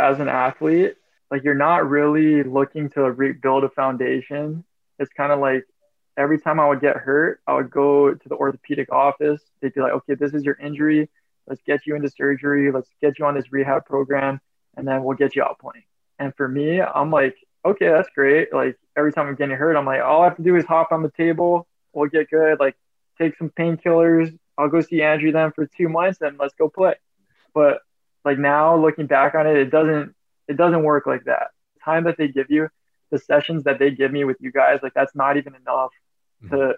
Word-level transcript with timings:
as 0.00 0.20
an 0.20 0.28
athlete, 0.28 0.94
like 1.30 1.44
you're 1.44 1.54
not 1.54 1.88
really 1.88 2.42
looking 2.42 2.90
to 2.90 3.02
rebuild 3.02 3.64
a 3.64 3.68
foundation. 3.68 4.64
It's 4.98 5.12
kind 5.12 5.32
of 5.32 5.38
like 5.38 5.64
every 6.16 6.38
time 6.38 6.60
I 6.60 6.68
would 6.68 6.80
get 6.80 6.96
hurt, 6.96 7.40
I 7.46 7.54
would 7.54 7.70
go 7.70 8.12
to 8.12 8.28
the 8.28 8.34
orthopedic 8.34 8.92
office. 8.92 9.42
They'd 9.60 9.72
be 9.74 9.80
like, 9.80 9.92
okay, 9.92 10.14
this 10.14 10.34
is 10.34 10.44
your 10.44 10.56
injury. 10.56 11.08
Let's 11.46 11.62
get 11.66 11.86
you 11.86 11.94
into 11.96 12.10
surgery. 12.10 12.70
Let's 12.70 12.90
get 13.00 13.18
you 13.18 13.26
on 13.26 13.34
this 13.34 13.52
rehab 13.52 13.86
program, 13.86 14.40
and 14.76 14.86
then 14.86 15.02
we'll 15.02 15.16
get 15.16 15.34
you 15.34 15.42
out 15.42 15.58
playing. 15.58 15.84
And 16.18 16.34
for 16.36 16.46
me, 16.46 16.80
I'm 16.80 17.10
like, 17.10 17.36
okay, 17.64 17.88
that's 17.88 18.08
great. 18.14 18.52
Like 18.52 18.76
every 18.96 19.12
time 19.12 19.26
I'm 19.26 19.34
getting 19.34 19.56
hurt, 19.56 19.76
I'm 19.76 19.86
like, 19.86 20.02
all 20.02 20.22
I 20.22 20.24
have 20.24 20.36
to 20.36 20.42
do 20.42 20.56
is 20.56 20.64
hop 20.64 20.92
on 20.92 21.02
the 21.02 21.10
table. 21.10 21.66
We'll 21.92 22.08
get 22.08 22.30
good. 22.30 22.60
Like 22.60 22.76
take 23.18 23.36
some 23.36 23.50
painkillers. 23.50 24.36
I'll 24.58 24.68
go 24.68 24.80
see 24.80 25.02
Andrew 25.02 25.32
then 25.32 25.52
for 25.52 25.66
two 25.66 25.88
months, 25.88 26.20
and 26.20 26.38
let's 26.38 26.54
go 26.54 26.68
play. 26.68 26.94
But 27.54 27.80
like 28.24 28.38
now, 28.38 28.76
looking 28.76 29.06
back 29.06 29.34
on 29.34 29.46
it, 29.46 29.56
it 29.56 29.70
doesn't 29.70 30.14
it 30.48 30.56
doesn't 30.56 30.82
work 30.82 31.06
like 31.06 31.24
that. 31.24 31.48
The 31.74 31.80
time 31.84 32.04
that 32.04 32.16
they 32.16 32.28
give 32.28 32.50
you, 32.50 32.68
the 33.10 33.18
sessions 33.18 33.64
that 33.64 33.78
they 33.78 33.90
give 33.90 34.12
me 34.12 34.24
with 34.24 34.36
you 34.40 34.52
guys, 34.52 34.80
like 34.82 34.94
that's 34.94 35.14
not 35.14 35.36
even 35.36 35.54
enough 35.54 35.92
mm-hmm. 36.42 36.54
to 36.54 36.74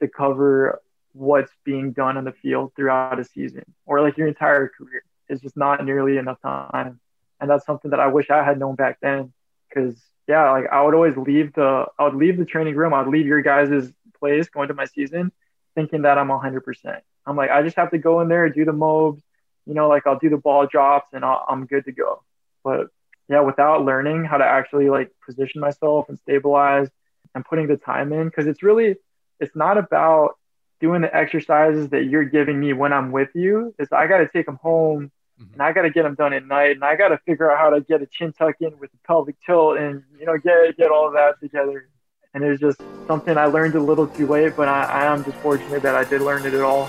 to 0.00 0.08
cover 0.08 0.80
what's 1.12 1.52
being 1.64 1.92
done 1.92 2.16
on 2.16 2.24
the 2.24 2.32
field 2.32 2.72
throughout 2.74 3.18
a 3.18 3.24
season 3.24 3.64
or 3.86 4.00
like 4.00 4.16
your 4.16 4.28
entire 4.28 4.68
career. 4.68 5.02
It's 5.28 5.40
just 5.40 5.56
not 5.56 5.84
nearly 5.84 6.18
enough 6.18 6.40
time. 6.42 7.00
And 7.40 7.48
that's 7.48 7.64
something 7.64 7.92
that 7.92 8.00
I 8.00 8.08
wish 8.08 8.30
I 8.30 8.44
had 8.44 8.58
known 8.58 8.74
back 8.74 8.98
then. 9.00 9.32
Cause 9.72 9.96
yeah, 10.28 10.50
like 10.50 10.66
I 10.70 10.82
would 10.82 10.94
always 10.94 11.16
leave 11.16 11.52
the 11.54 11.86
I 11.98 12.04
would 12.04 12.14
leave 12.14 12.36
the 12.36 12.44
training 12.44 12.74
room, 12.76 12.94
I 12.94 13.02
would 13.02 13.12
leave 13.12 13.26
your 13.26 13.42
guys' 13.42 13.92
place 14.18 14.48
going 14.48 14.68
to 14.68 14.74
my 14.74 14.86
season 14.86 15.32
thinking 15.74 16.02
that 16.02 16.18
I'm 16.18 16.28
100%. 16.28 17.00
I'm 17.26 17.36
like, 17.36 17.50
I 17.50 17.62
just 17.62 17.76
have 17.76 17.90
to 17.90 17.98
go 17.98 18.20
in 18.20 18.28
there, 18.28 18.48
do 18.48 18.64
the 18.64 18.72
mobs, 18.72 19.22
you 19.66 19.74
know, 19.74 19.88
like 19.88 20.06
I'll 20.06 20.18
do 20.18 20.30
the 20.30 20.36
ball 20.36 20.66
drops 20.66 21.08
and 21.12 21.24
i 21.24 21.38
am 21.48 21.66
good 21.66 21.84
to 21.86 21.92
go. 21.92 22.22
But 22.62 22.88
yeah, 23.28 23.40
without 23.40 23.84
learning 23.84 24.24
how 24.24 24.36
to 24.36 24.44
actually 24.44 24.90
like 24.90 25.10
position 25.24 25.60
myself 25.60 26.08
and 26.08 26.18
stabilize 26.18 26.88
and 27.34 27.44
putting 27.44 27.66
the 27.66 27.76
time 27.76 28.12
in, 28.12 28.26
because 28.26 28.46
it's 28.46 28.62
really, 28.62 28.96
it's 29.40 29.56
not 29.56 29.78
about 29.78 30.36
doing 30.80 31.00
the 31.00 31.14
exercises 31.14 31.88
that 31.90 32.04
you're 32.04 32.24
giving 32.24 32.60
me 32.60 32.72
when 32.72 32.92
I'm 32.92 33.12
with 33.12 33.30
you. 33.34 33.74
It's 33.78 33.92
I 33.92 34.06
got 34.06 34.18
to 34.18 34.28
take 34.28 34.46
them 34.46 34.58
home 34.62 35.10
mm-hmm. 35.40 35.52
and 35.54 35.62
I 35.62 35.72
got 35.72 35.82
to 35.82 35.90
get 35.90 36.02
them 36.02 36.14
done 36.14 36.32
at 36.32 36.46
night 36.46 36.72
and 36.72 36.84
I 36.84 36.96
got 36.96 37.08
to 37.08 37.18
figure 37.26 37.50
out 37.50 37.58
how 37.58 37.70
to 37.70 37.80
get 37.80 38.02
a 38.02 38.06
chin 38.06 38.32
tuck 38.32 38.56
in 38.60 38.78
with 38.78 38.92
the 38.92 38.98
pelvic 39.06 39.36
tilt 39.46 39.78
and 39.78 40.02
you 40.18 40.26
know 40.26 40.36
get 40.36 40.76
get 40.76 40.90
all 40.90 41.06
of 41.06 41.14
that 41.14 41.40
together 41.40 41.88
and 42.34 42.42
it 42.42 42.50
was 42.50 42.60
just 42.60 42.80
something 43.06 43.38
I 43.38 43.46
learned 43.46 43.76
a 43.76 43.80
little 43.80 44.08
too 44.08 44.26
late, 44.26 44.54
but 44.56 44.68
I, 44.68 44.82
I 44.84 45.04
am 45.04 45.24
just 45.24 45.36
fortunate 45.38 45.82
that 45.82 45.94
I 45.94 46.02
did 46.04 46.20
learn 46.20 46.44
it 46.44 46.52
at 46.52 46.62
all. 46.62 46.88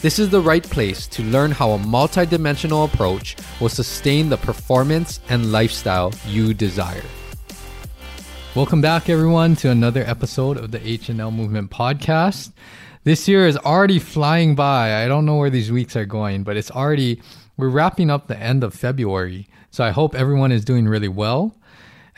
This 0.00 0.20
is 0.20 0.30
the 0.30 0.40
right 0.40 0.62
place 0.62 1.08
to 1.08 1.24
learn 1.24 1.50
how 1.50 1.72
a 1.72 1.78
multidimensional 1.80 2.84
approach 2.84 3.34
will 3.60 3.68
sustain 3.68 4.28
the 4.28 4.36
performance 4.36 5.18
and 5.28 5.50
lifestyle 5.50 6.12
you 6.24 6.54
desire. 6.54 7.02
Welcome 8.54 8.80
back 8.80 9.08
everyone 9.08 9.56
to 9.56 9.70
another 9.70 10.04
episode 10.04 10.56
of 10.56 10.70
the 10.70 10.78
HNL 10.78 11.34
Movement 11.34 11.72
podcast. 11.72 12.52
This 13.02 13.26
year 13.26 13.48
is 13.48 13.56
already 13.56 13.98
flying 13.98 14.54
by. 14.54 15.02
I 15.02 15.08
don't 15.08 15.26
know 15.26 15.34
where 15.34 15.50
these 15.50 15.72
weeks 15.72 15.96
are 15.96 16.06
going, 16.06 16.44
but 16.44 16.56
it's 16.56 16.70
already 16.70 17.20
we're 17.56 17.68
wrapping 17.68 18.08
up 18.08 18.28
the 18.28 18.38
end 18.38 18.62
of 18.62 18.74
February. 18.74 19.48
So 19.72 19.82
I 19.82 19.90
hope 19.90 20.14
everyone 20.14 20.52
is 20.52 20.64
doing 20.64 20.86
really 20.86 21.08
well. 21.08 21.56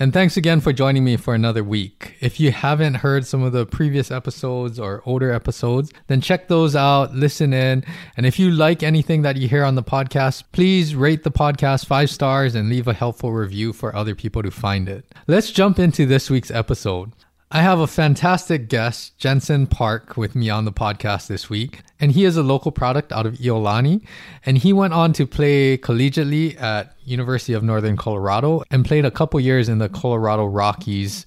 And 0.00 0.15
thanks 0.15 0.38
again 0.38 0.62
for 0.62 0.72
joining 0.72 1.05
me 1.05 1.19
for 1.19 1.34
another 1.34 1.62
week. 1.62 2.16
If 2.21 2.41
you 2.41 2.53
haven't 2.53 2.94
heard 2.94 3.27
some 3.27 3.43
of 3.43 3.53
the 3.53 3.66
previous 3.66 4.11
episodes 4.11 4.81
or 4.81 5.03
older 5.05 5.31
episodes, 5.31 5.93
then 6.06 6.22
check 6.22 6.49
those 6.49 6.75
out, 6.75 7.15
listen 7.15 7.53
in. 7.53 7.84
And 8.16 8.25
if 8.25 8.38
you 8.38 8.50
like 8.50 8.83
anything 8.83 9.21
that 9.22 9.37
you 9.37 9.47
hear 9.47 9.62
on 9.62 9.75
the 9.75 9.83
podcast, 9.83 10.44
please 10.53 10.94
rate 10.94 11.22
the 11.22 11.31
podcast 11.31 11.84
five 11.84 12.09
stars 12.09 12.55
and 12.55 12.71
leave 12.71 12.88
a 12.88 12.94
helpful 12.94 13.31
review 13.31 13.75
for 13.75 13.94
other 13.94 14.15
people 14.15 14.43
to 14.43 14.50
find 14.50 14.88
it. 14.88 15.05
Let's 15.27 15.53
jump 15.53 15.78
into 15.78 16.06
this 16.06 16.31
week's 16.31 16.50
episode. 16.50 17.12
I 17.53 17.62
have 17.62 17.81
a 17.81 17.88
fantastic 17.88 18.69
guest, 18.69 19.19
Jensen 19.19 19.66
Park, 19.66 20.16
with 20.16 20.37
me 20.37 20.49
on 20.49 20.66
the 20.66 20.72
podcast 20.72 21.27
this 21.27 21.50
week. 21.50 21.81
And 21.99 22.12
he 22.12 22.25
is 22.25 22.37
a 22.37 22.44
local 22.44 22.71
product 22.71 23.11
out 23.11 23.27
of 23.27 23.38
Iolani. 23.38 24.03
And 24.47 24.56
he 24.56 24.72
went 24.72 24.94
on 24.94 25.12
to 25.15 25.27
play 25.27 25.77
collegiately 25.77 26.61
at 26.61 26.94
University 27.05 27.53
of 27.53 27.65
Northern 27.65 27.97
Colorado 27.97 28.62
and 28.71 28.84
played 28.84 29.05
a 29.05 29.11
couple 29.11 29.41
years 29.41 29.69
in 29.69 29.78
the 29.78 29.88
Colorado 29.88 30.47
Rockies 30.47 31.27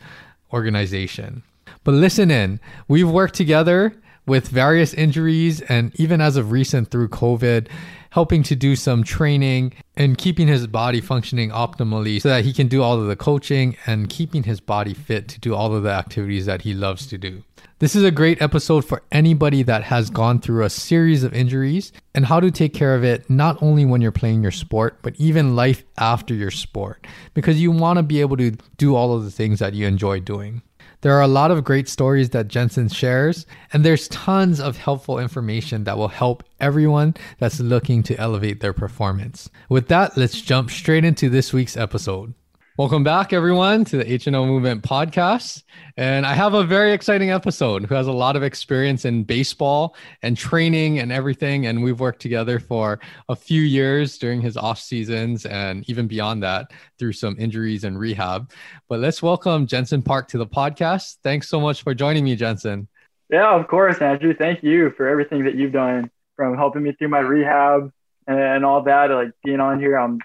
organization. 0.53 1.43
But 1.83 1.95
listen 1.95 2.31
in, 2.31 2.61
we've 2.87 3.09
worked 3.09 3.35
together 3.35 3.93
with 4.25 4.47
various 4.47 4.93
injuries 4.93 5.59
and 5.59 5.91
even 5.99 6.21
as 6.21 6.37
of 6.37 6.51
recent 6.51 6.89
through 6.89 7.09
COVID 7.09 7.67
helping 8.13 8.43
to 8.43 8.55
do 8.55 8.75
some 8.75 9.03
training 9.03 9.73
and 9.97 10.19
keeping 10.19 10.47
his 10.47 10.67
body 10.67 11.01
functioning 11.01 11.49
optimally 11.49 12.21
so 12.21 12.29
that 12.29 12.45
he 12.45 12.53
can 12.53 12.67
do 12.67 12.83
all 12.83 13.01
of 13.01 13.07
the 13.07 13.15
coaching 13.15 13.75
and 13.87 14.07
keeping 14.07 14.43
his 14.43 14.59
body 14.59 14.93
fit 14.93 15.27
to 15.27 15.39
do 15.39 15.55
all 15.55 15.73
of 15.73 15.81
the 15.81 15.89
activities 15.89 16.45
that 16.45 16.61
he 16.61 16.75
loves 16.75 17.07
to 17.07 17.17
do. 17.17 17.43
This 17.79 17.95
is 17.95 18.03
a 18.03 18.11
great 18.11 18.39
episode 18.39 18.85
for 18.85 19.01
anybody 19.11 19.63
that 19.63 19.83
has 19.85 20.11
gone 20.11 20.39
through 20.39 20.63
a 20.63 20.69
series 20.69 21.23
of 21.23 21.33
injuries 21.33 21.91
and 22.13 22.23
how 22.23 22.39
to 22.39 22.51
take 22.51 22.75
care 22.75 22.93
of 22.93 23.03
it, 23.03 23.27
not 23.31 23.61
only 23.63 23.83
when 23.83 23.99
you're 23.99 24.11
playing 24.11 24.43
your 24.43 24.51
sport, 24.51 24.99
but 25.01 25.15
even 25.17 25.55
life 25.55 25.83
after 25.97 26.35
your 26.35 26.51
sport, 26.51 27.07
because 27.33 27.59
you 27.59 27.71
want 27.71 27.97
to 27.97 28.03
be 28.03 28.21
able 28.21 28.37
to 28.37 28.51
do 28.77 28.95
all 28.95 29.15
of 29.15 29.23
the 29.23 29.31
things 29.31 29.57
that 29.57 29.73
you 29.73 29.87
enjoy 29.87 30.19
doing. 30.19 30.61
There 31.03 31.17
are 31.17 31.21
a 31.21 31.27
lot 31.27 31.51
of 31.51 31.65
great 31.65 31.89
stories 31.89 32.29
that 32.29 32.47
Jensen 32.47 32.87
shares, 32.87 33.45
and 33.73 33.83
there's 33.83 34.07
tons 34.07 34.61
of 34.61 34.77
helpful 34.77 35.19
information 35.19 35.83
that 35.83 35.97
will 35.97 36.07
help 36.07 36.45
everyone 36.61 37.15
that's 37.39 37.59
looking 37.59 38.03
to 38.03 38.17
elevate 38.17 38.61
their 38.61 38.71
performance. 38.71 39.49
With 39.67 39.89
that, 39.89 40.15
let's 40.15 40.39
jump 40.39 40.71
straight 40.71 41.03
into 41.03 41.27
this 41.27 41.51
week's 41.51 41.75
episode. 41.75 42.33
Welcome 42.75 43.03
back, 43.03 43.33
everyone, 43.33 43.85
to 43.85 43.97
the 43.97 44.03
HNL 44.03 44.47
Movement 44.47 44.81
podcast. 44.81 45.61
And 45.95 46.25
I 46.25 46.33
have 46.33 46.55
a 46.55 46.63
very 46.63 46.91
exciting 46.91 47.29
episode 47.29 47.85
who 47.85 47.93
has 47.93 48.07
a 48.07 48.11
lot 48.11 48.35
of 48.35 48.41
experience 48.41 49.05
in 49.05 49.25
baseball 49.25 49.95
and 50.23 50.35
training 50.35 50.97
and 50.97 51.11
everything. 51.11 51.67
And 51.67 51.83
we've 51.83 51.99
worked 51.99 52.19
together 52.19 52.59
for 52.59 52.99
a 53.29 53.35
few 53.35 53.61
years 53.61 54.17
during 54.17 54.41
his 54.41 54.57
off 54.57 54.79
seasons 54.79 55.45
and 55.45 55.87
even 55.87 56.07
beyond 56.07 56.41
that 56.41 56.71
through 56.97 57.13
some 57.13 57.35
injuries 57.37 57.83
and 57.83 57.99
rehab. 57.99 58.49
But 58.89 59.01
let's 59.01 59.21
welcome 59.21 59.67
Jensen 59.67 60.01
Park 60.01 60.27
to 60.29 60.39
the 60.39 60.47
podcast. 60.47 61.17
Thanks 61.21 61.49
so 61.49 61.61
much 61.61 61.83
for 61.83 61.93
joining 61.93 62.23
me, 62.23 62.35
Jensen. 62.35 62.87
Yeah, 63.29 63.53
of 63.53 63.67
course, 63.67 64.01
Andrew. 64.01 64.33
Thank 64.33 64.63
you 64.63 64.89
for 64.97 65.07
everything 65.07 65.43
that 65.43 65.53
you've 65.53 65.73
done 65.73 66.09
from 66.35 66.57
helping 66.57 66.81
me 66.81 66.93
through 66.93 67.09
my 67.09 67.19
rehab 67.19 67.91
and 68.25 68.65
all 68.65 68.81
that. 68.81 69.11
Like 69.11 69.29
being 69.43 69.59
on 69.59 69.79
here, 69.79 69.95
I'm 69.95 70.17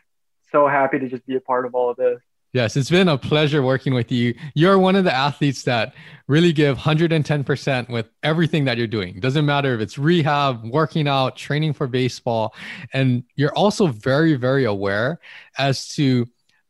so 0.51 0.67
happy 0.67 0.99
to 0.99 1.11
just 1.11 1.27
be 1.27 1.37
a 1.37 1.41
part 1.43 1.67
of 1.67 1.75
all 1.75 1.91
of 1.91 1.99
this. 1.99 2.23
Yes, 2.59 2.77
it's 2.77 2.91
been 2.91 3.07
a 3.07 3.17
pleasure 3.17 3.63
working 3.63 3.95
with 3.95 4.11
you. 4.11 4.35
You're 4.53 4.81
one 4.81 4.97
of 4.97 5.05
the 5.05 5.15
athletes 5.15 5.63
that 5.63 5.95
really 6.27 6.53
give 6.53 6.77
110% 6.77 7.89
with 7.89 8.11
everything 8.25 8.65
that 8.65 8.77
you're 8.77 8.89
doing. 8.89 9.21
Doesn't 9.21 9.47
matter 9.47 9.77
if 9.77 9.81
it's 9.81 9.97
rehab, 9.97 10.65
working 10.65 11.07
out, 11.07 11.37
training 11.37 11.75
for 11.75 11.87
baseball. 11.87 12.57
And 12.93 13.23
you're 13.37 13.55
also 13.55 13.87
very, 13.87 14.35
very 14.35 14.65
aware 14.65 15.21
as 15.57 15.87
to 15.91 16.27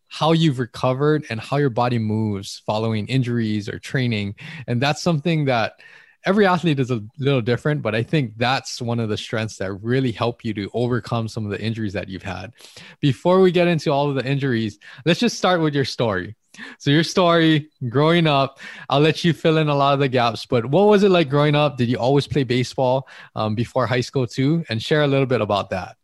how 0.08 0.32
you've 0.32 0.58
recovered 0.58 1.24
and 1.30 1.40
how 1.40 1.56
your 1.56 1.70
body 1.70 1.98
moves 1.98 2.60
following 2.66 3.06
injuries 3.06 3.66
or 3.66 3.78
training. 3.78 4.34
And 4.66 4.82
that's 4.82 5.00
something 5.00 5.46
that 5.46 5.80
every 6.24 6.46
athlete 6.46 6.80
is 6.80 6.90
a 6.90 7.02
little 7.18 7.40
different, 7.40 7.82
but 7.82 7.94
I 7.94 8.02
think 8.02 8.34
that's 8.36 8.80
one 8.82 9.00
of 9.00 9.08
the 9.08 9.16
strengths 9.16 9.56
that 9.58 9.72
really 9.72 10.12
help 10.12 10.44
you 10.44 10.54
to 10.54 10.70
overcome 10.74 11.28
some 11.28 11.44
of 11.44 11.50
the 11.50 11.60
injuries 11.60 11.92
that 11.92 12.08
you've 12.08 12.22
had. 12.22 12.52
Before 13.00 13.40
we 13.40 13.50
get 13.50 13.68
into 13.68 13.90
all 13.90 14.08
of 14.08 14.14
the 14.14 14.24
injuries, 14.24 14.78
let's 15.04 15.20
just 15.20 15.38
start 15.38 15.60
with 15.60 15.74
your 15.74 15.84
story. 15.84 16.36
So, 16.78 16.90
your 16.90 17.04
story 17.04 17.70
growing 17.88 18.26
up, 18.26 18.58
I'll 18.90 19.00
let 19.00 19.22
you 19.22 19.32
fill 19.32 19.58
in 19.58 19.68
a 19.68 19.74
lot 19.74 19.94
of 19.94 20.00
the 20.00 20.08
gaps, 20.08 20.44
but 20.44 20.66
what 20.66 20.88
was 20.88 21.04
it 21.04 21.10
like 21.10 21.28
growing 21.28 21.54
up? 21.54 21.76
Did 21.76 21.88
you 21.88 21.98
always 21.98 22.26
play 22.26 22.42
baseball 22.42 23.06
um, 23.36 23.54
before 23.54 23.86
high 23.86 24.00
school 24.00 24.26
too? 24.26 24.64
And 24.68 24.82
share 24.82 25.02
a 25.02 25.06
little 25.06 25.26
bit 25.26 25.40
about 25.40 25.70
that. 25.70 25.96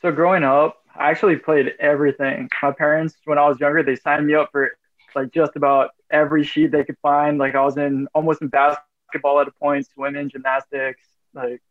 So, 0.00 0.10
growing 0.10 0.44
up, 0.44 0.78
I 0.96 1.10
actually 1.10 1.36
played 1.36 1.74
everything. 1.78 2.48
My 2.62 2.72
parents, 2.72 3.16
when 3.26 3.36
I 3.36 3.46
was 3.46 3.60
younger, 3.60 3.82
they 3.82 3.96
signed 3.96 4.26
me 4.26 4.34
up 4.34 4.48
for 4.50 4.72
like 5.14 5.32
just 5.32 5.56
about 5.56 5.90
every 6.10 6.44
sheet 6.44 6.72
they 6.72 6.84
could 6.84 6.98
find. 7.02 7.38
Like 7.38 7.54
I 7.54 7.62
was 7.62 7.76
in 7.76 8.08
almost 8.14 8.40
in 8.40 8.48
basketball 8.48 8.87
basketball 9.08 9.40
at 9.40 9.48
a 9.48 9.52
point, 9.52 9.86
swimming, 9.94 10.28
gymnastics, 10.30 11.02
like 11.34 11.62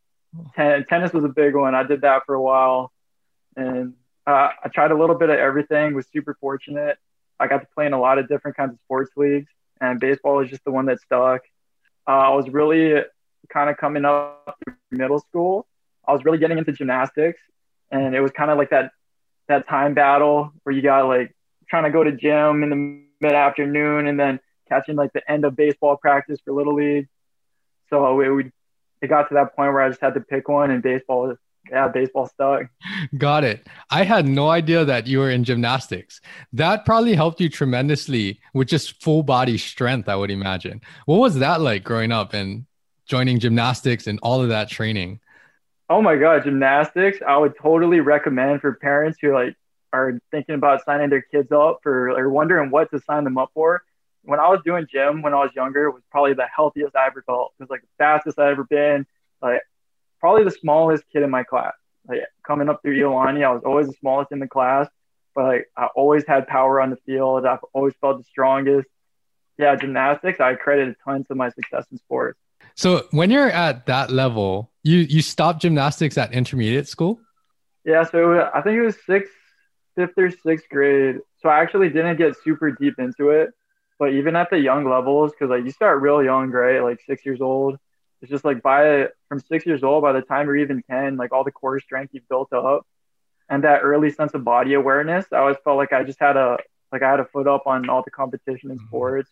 ten- 0.55 0.85
tennis 0.85 1.13
was 1.13 1.23
a 1.23 1.29
big 1.29 1.55
one. 1.55 1.75
I 1.75 1.83
did 1.83 2.01
that 2.01 2.23
for 2.25 2.35
a 2.35 2.41
while, 2.41 2.91
and 3.55 3.93
uh, 4.25 4.49
I 4.63 4.69
tried 4.73 4.91
a 4.91 4.97
little 4.97 5.15
bit 5.15 5.29
of 5.29 5.37
everything. 5.37 5.93
Was 5.93 6.07
super 6.11 6.35
fortunate. 6.39 6.97
I 7.39 7.47
got 7.47 7.61
to 7.61 7.67
play 7.73 7.85
in 7.85 7.93
a 7.93 7.99
lot 7.99 8.17
of 8.17 8.27
different 8.27 8.57
kinds 8.57 8.73
of 8.73 8.79
sports 8.85 9.11
leagues, 9.15 9.51
and 9.79 9.99
baseball 9.99 10.37
was 10.37 10.49
just 10.49 10.63
the 10.63 10.71
one 10.71 10.85
that 10.87 10.99
stuck. 11.01 11.41
uh, 12.07 12.11
I 12.11 12.29
was 12.35 12.49
really 12.49 13.03
kind 13.49 13.69
of 13.69 13.77
coming 13.77 14.05
up 14.05 14.57
middle 14.91 15.19
school. 15.19 15.67
I 16.07 16.13
was 16.13 16.23
really 16.25 16.37
getting 16.37 16.57
into 16.57 16.71
gymnastics, 16.71 17.41
and 17.91 18.15
it 18.15 18.21
was 18.21 18.31
kind 18.31 18.51
of 18.51 18.57
like 18.57 18.71
that 18.71 18.91
that 19.47 19.67
time 19.67 19.93
battle 19.93 20.51
where 20.63 20.75
you 20.75 20.81
got 20.81 21.07
like 21.07 21.33
trying 21.69 21.83
to 21.83 21.91
go 21.91 22.03
to 22.03 22.11
gym 22.11 22.63
in 22.63 22.69
the 22.69 23.01
mid 23.21 23.33
afternoon 23.33 24.07
and 24.07 24.19
then 24.19 24.39
catching 24.67 24.95
like 24.95 25.13
the 25.13 25.31
end 25.31 25.45
of 25.45 25.55
baseball 25.55 25.95
practice 25.95 26.39
for 26.43 26.53
little 26.53 26.73
league. 26.75 27.07
So 27.89 28.19
it 28.21 28.29
would 28.29 28.51
it 29.01 29.07
got 29.07 29.27
to 29.29 29.35
that 29.35 29.55
point 29.55 29.73
where 29.73 29.81
I 29.81 29.89
just 29.89 30.01
had 30.01 30.13
to 30.15 30.21
pick 30.21 30.47
one, 30.47 30.71
and 30.71 30.81
baseball 30.81 31.35
yeah, 31.69 31.87
baseball 31.87 32.27
stuck. 32.27 32.67
Got 33.17 33.43
it. 33.43 33.67
I 33.89 34.03
had 34.03 34.27
no 34.27 34.49
idea 34.49 34.85
that 34.85 35.07
you 35.07 35.19
were 35.19 35.29
in 35.29 35.43
gymnastics. 35.43 36.21
That 36.53 36.85
probably 36.85 37.13
helped 37.13 37.41
you 37.41 37.49
tremendously 37.49 38.39
with 38.53 38.67
just 38.67 39.01
full 39.01 39.23
body 39.23 39.57
strength, 39.57 40.07
I 40.07 40.15
would 40.15 40.31
imagine. 40.31 40.81
What 41.05 41.17
was 41.17 41.39
that 41.39 41.61
like 41.61 41.83
growing 41.83 42.11
up 42.11 42.33
and 42.33 42.65
joining 43.05 43.39
gymnastics 43.39 44.07
and 44.07 44.19
all 44.21 44.41
of 44.41 44.49
that 44.49 44.69
training? 44.69 45.19
Oh 45.89 46.01
my 46.01 46.17
god, 46.17 46.43
gymnastics! 46.43 47.19
I 47.25 47.37
would 47.37 47.57
totally 47.61 48.01
recommend 48.01 48.61
for 48.61 48.73
parents 48.73 49.19
who 49.21 49.33
like 49.33 49.55
are 49.93 50.19
thinking 50.31 50.55
about 50.55 50.83
signing 50.83 51.09
their 51.09 51.21
kids 51.21 51.51
up 51.51 51.79
for 51.81 52.09
or 52.09 52.29
wondering 52.29 52.69
what 52.69 52.91
to 52.91 52.99
sign 52.99 53.23
them 53.23 53.37
up 53.37 53.51
for. 53.53 53.83
When 54.27 54.41
I 54.41 54.49
was 54.49 54.59
doing 54.65 54.85
gym 54.91 55.21
when 55.21 55.33
I 55.33 55.37
was 55.37 55.51
younger, 55.55 55.85
it 55.85 55.93
was 55.93 56.03
probably 56.11 56.33
the 56.33 56.47
healthiest 56.53 56.97
I 56.97 57.07
ever 57.07 57.23
felt. 57.25 57.53
It 57.57 57.63
was 57.63 57.69
like 57.69 57.81
the 57.81 57.87
fastest 57.97 58.37
I 58.37 58.51
ever 58.51 58.65
been. 58.65 59.05
Like 59.41 59.61
probably 60.19 60.43
the 60.43 60.51
smallest 60.51 61.05
kid 61.13 61.23
in 61.23 61.29
my 61.29 61.43
class. 61.43 61.71
Like 62.07 62.19
coming 62.45 62.67
up 62.67 62.81
through 62.81 62.99
Iolani, 62.99 63.45
I 63.45 63.53
was 63.53 63.63
always 63.65 63.87
the 63.87 63.93
smallest 63.93 64.33
in 64.33 64.39
the 64.39 64.47
class, 64.47 64.89
but 65.33 65.45
like 65.45 65.71
I 65.77 65.85
always 65.95 66.25
had 66.27 66.45
power 66.45 66.81
on 66.81 66.89
the 66.89 66.97
field. 67.05 67.45
I've 67.45 67.63
always 67.71 67.93
felt 68.01 68.17
the 68.17 68.25
strongest. 68.25 68.89
Yeah, 69.57 69.75
gymnastics, 69.77 70.41
I 70.41 70.55
credit 70.55 70.89
a 70.89 70.95
ton 71.05 71.23
to 71.29 71.35
my 71.35 71.49
success 71.49 71.85
in 71.89 71.97
sports. 71.97 72.37
So 72.75 73.07
when 73.11 73.31
you're 73.31 73.49
at 73.49 73.85
that 73.85 74.11
level, 74.11 74.71
you 74.83 74.97
you 74.97 75.21
stopped 75.21 75.61
gymnastics 75.61 76.17
at 76.17 76.33
intermediate 76.33 76.89
school? 76.89 77.21
Yeah, 77.85 78.03
so 78.03 78.41
I 78.53 78.61
think 78.61 78.75
it 78.75 78.81
was 78.81 78.97
sixth, 79.05 79.33
fifth 79.95 80.17
or 80.17 80.31
sixth 80.31 80.67
grade. 80.69 81.19
So 81.37 81.47
I 81.47 81.61
actually 81.61 81.87
didn't 81.87 82.17
get 82.17 82.35
super 82.43 82.71
deep 82.71 82.95
into 82.99 83.29
it. 83.29 83.51
But 83.99 84.13
even 84.13 84.35
at 84.35 84.49
the 84.49 84.59
young 84.59 84.89
levels, 84.89 85.31
because 85.31 85.49
like 85.49 85.65
you 85.65 85.71
start 85.71 86.01
real 86.01 86.23
young, 86.23 86.49
right? 86.51 86.81
Like 86.81 86.99
six 87.05 87.25
years 87.25 87.41
old. 87.41 87.77
It's 88.21 88.31
just 88.31 88.45
like 88.45 88.63
by 88.63 89.07
from 89.29 89.39
six 89.39 89.65
years 89.65 89.83
old, 89.83 90.01
by 90.01 90.13
the 90.13 90.21
time 90.21 90.47
you're 90.47 90.57
even 90.57 90.83
ten, 90.89 91.17
like 91.17 91.31
all 91.31 91.43
the 91.43 91.51
core 91.51 91.79
strength 91.79 92.13
you've 92.13 92.27
built 92.27 92.51
up, 92.53 92.85
and 93.49 93.63
that 93.63 93.81
early 93.83 94.11
sense 94.11 94.33
of 94.33 94.43
body 94.43 94.73
awareness. 94.73 95.25
I 95.31 95.37
always 95.37 95.57
felt 95.63 95.77
like 95.77 95.93
I 95.93 96.03
just 96.03 96.19
had 96.19 96.37
a 96.37 96.57
like 96.91 97.03
I 97.03 97.11
had 97.11 97.19
a 97.19 97.25
foot 97.25 97.47
up 97.47 97.67
on 97.67 97.89
all 97.89 98.03
the 98.03 98.11
competition 98.11 98.71
in 98.71 98.77
mm-hmm. 98.77 98.87
sports 98.87 99.29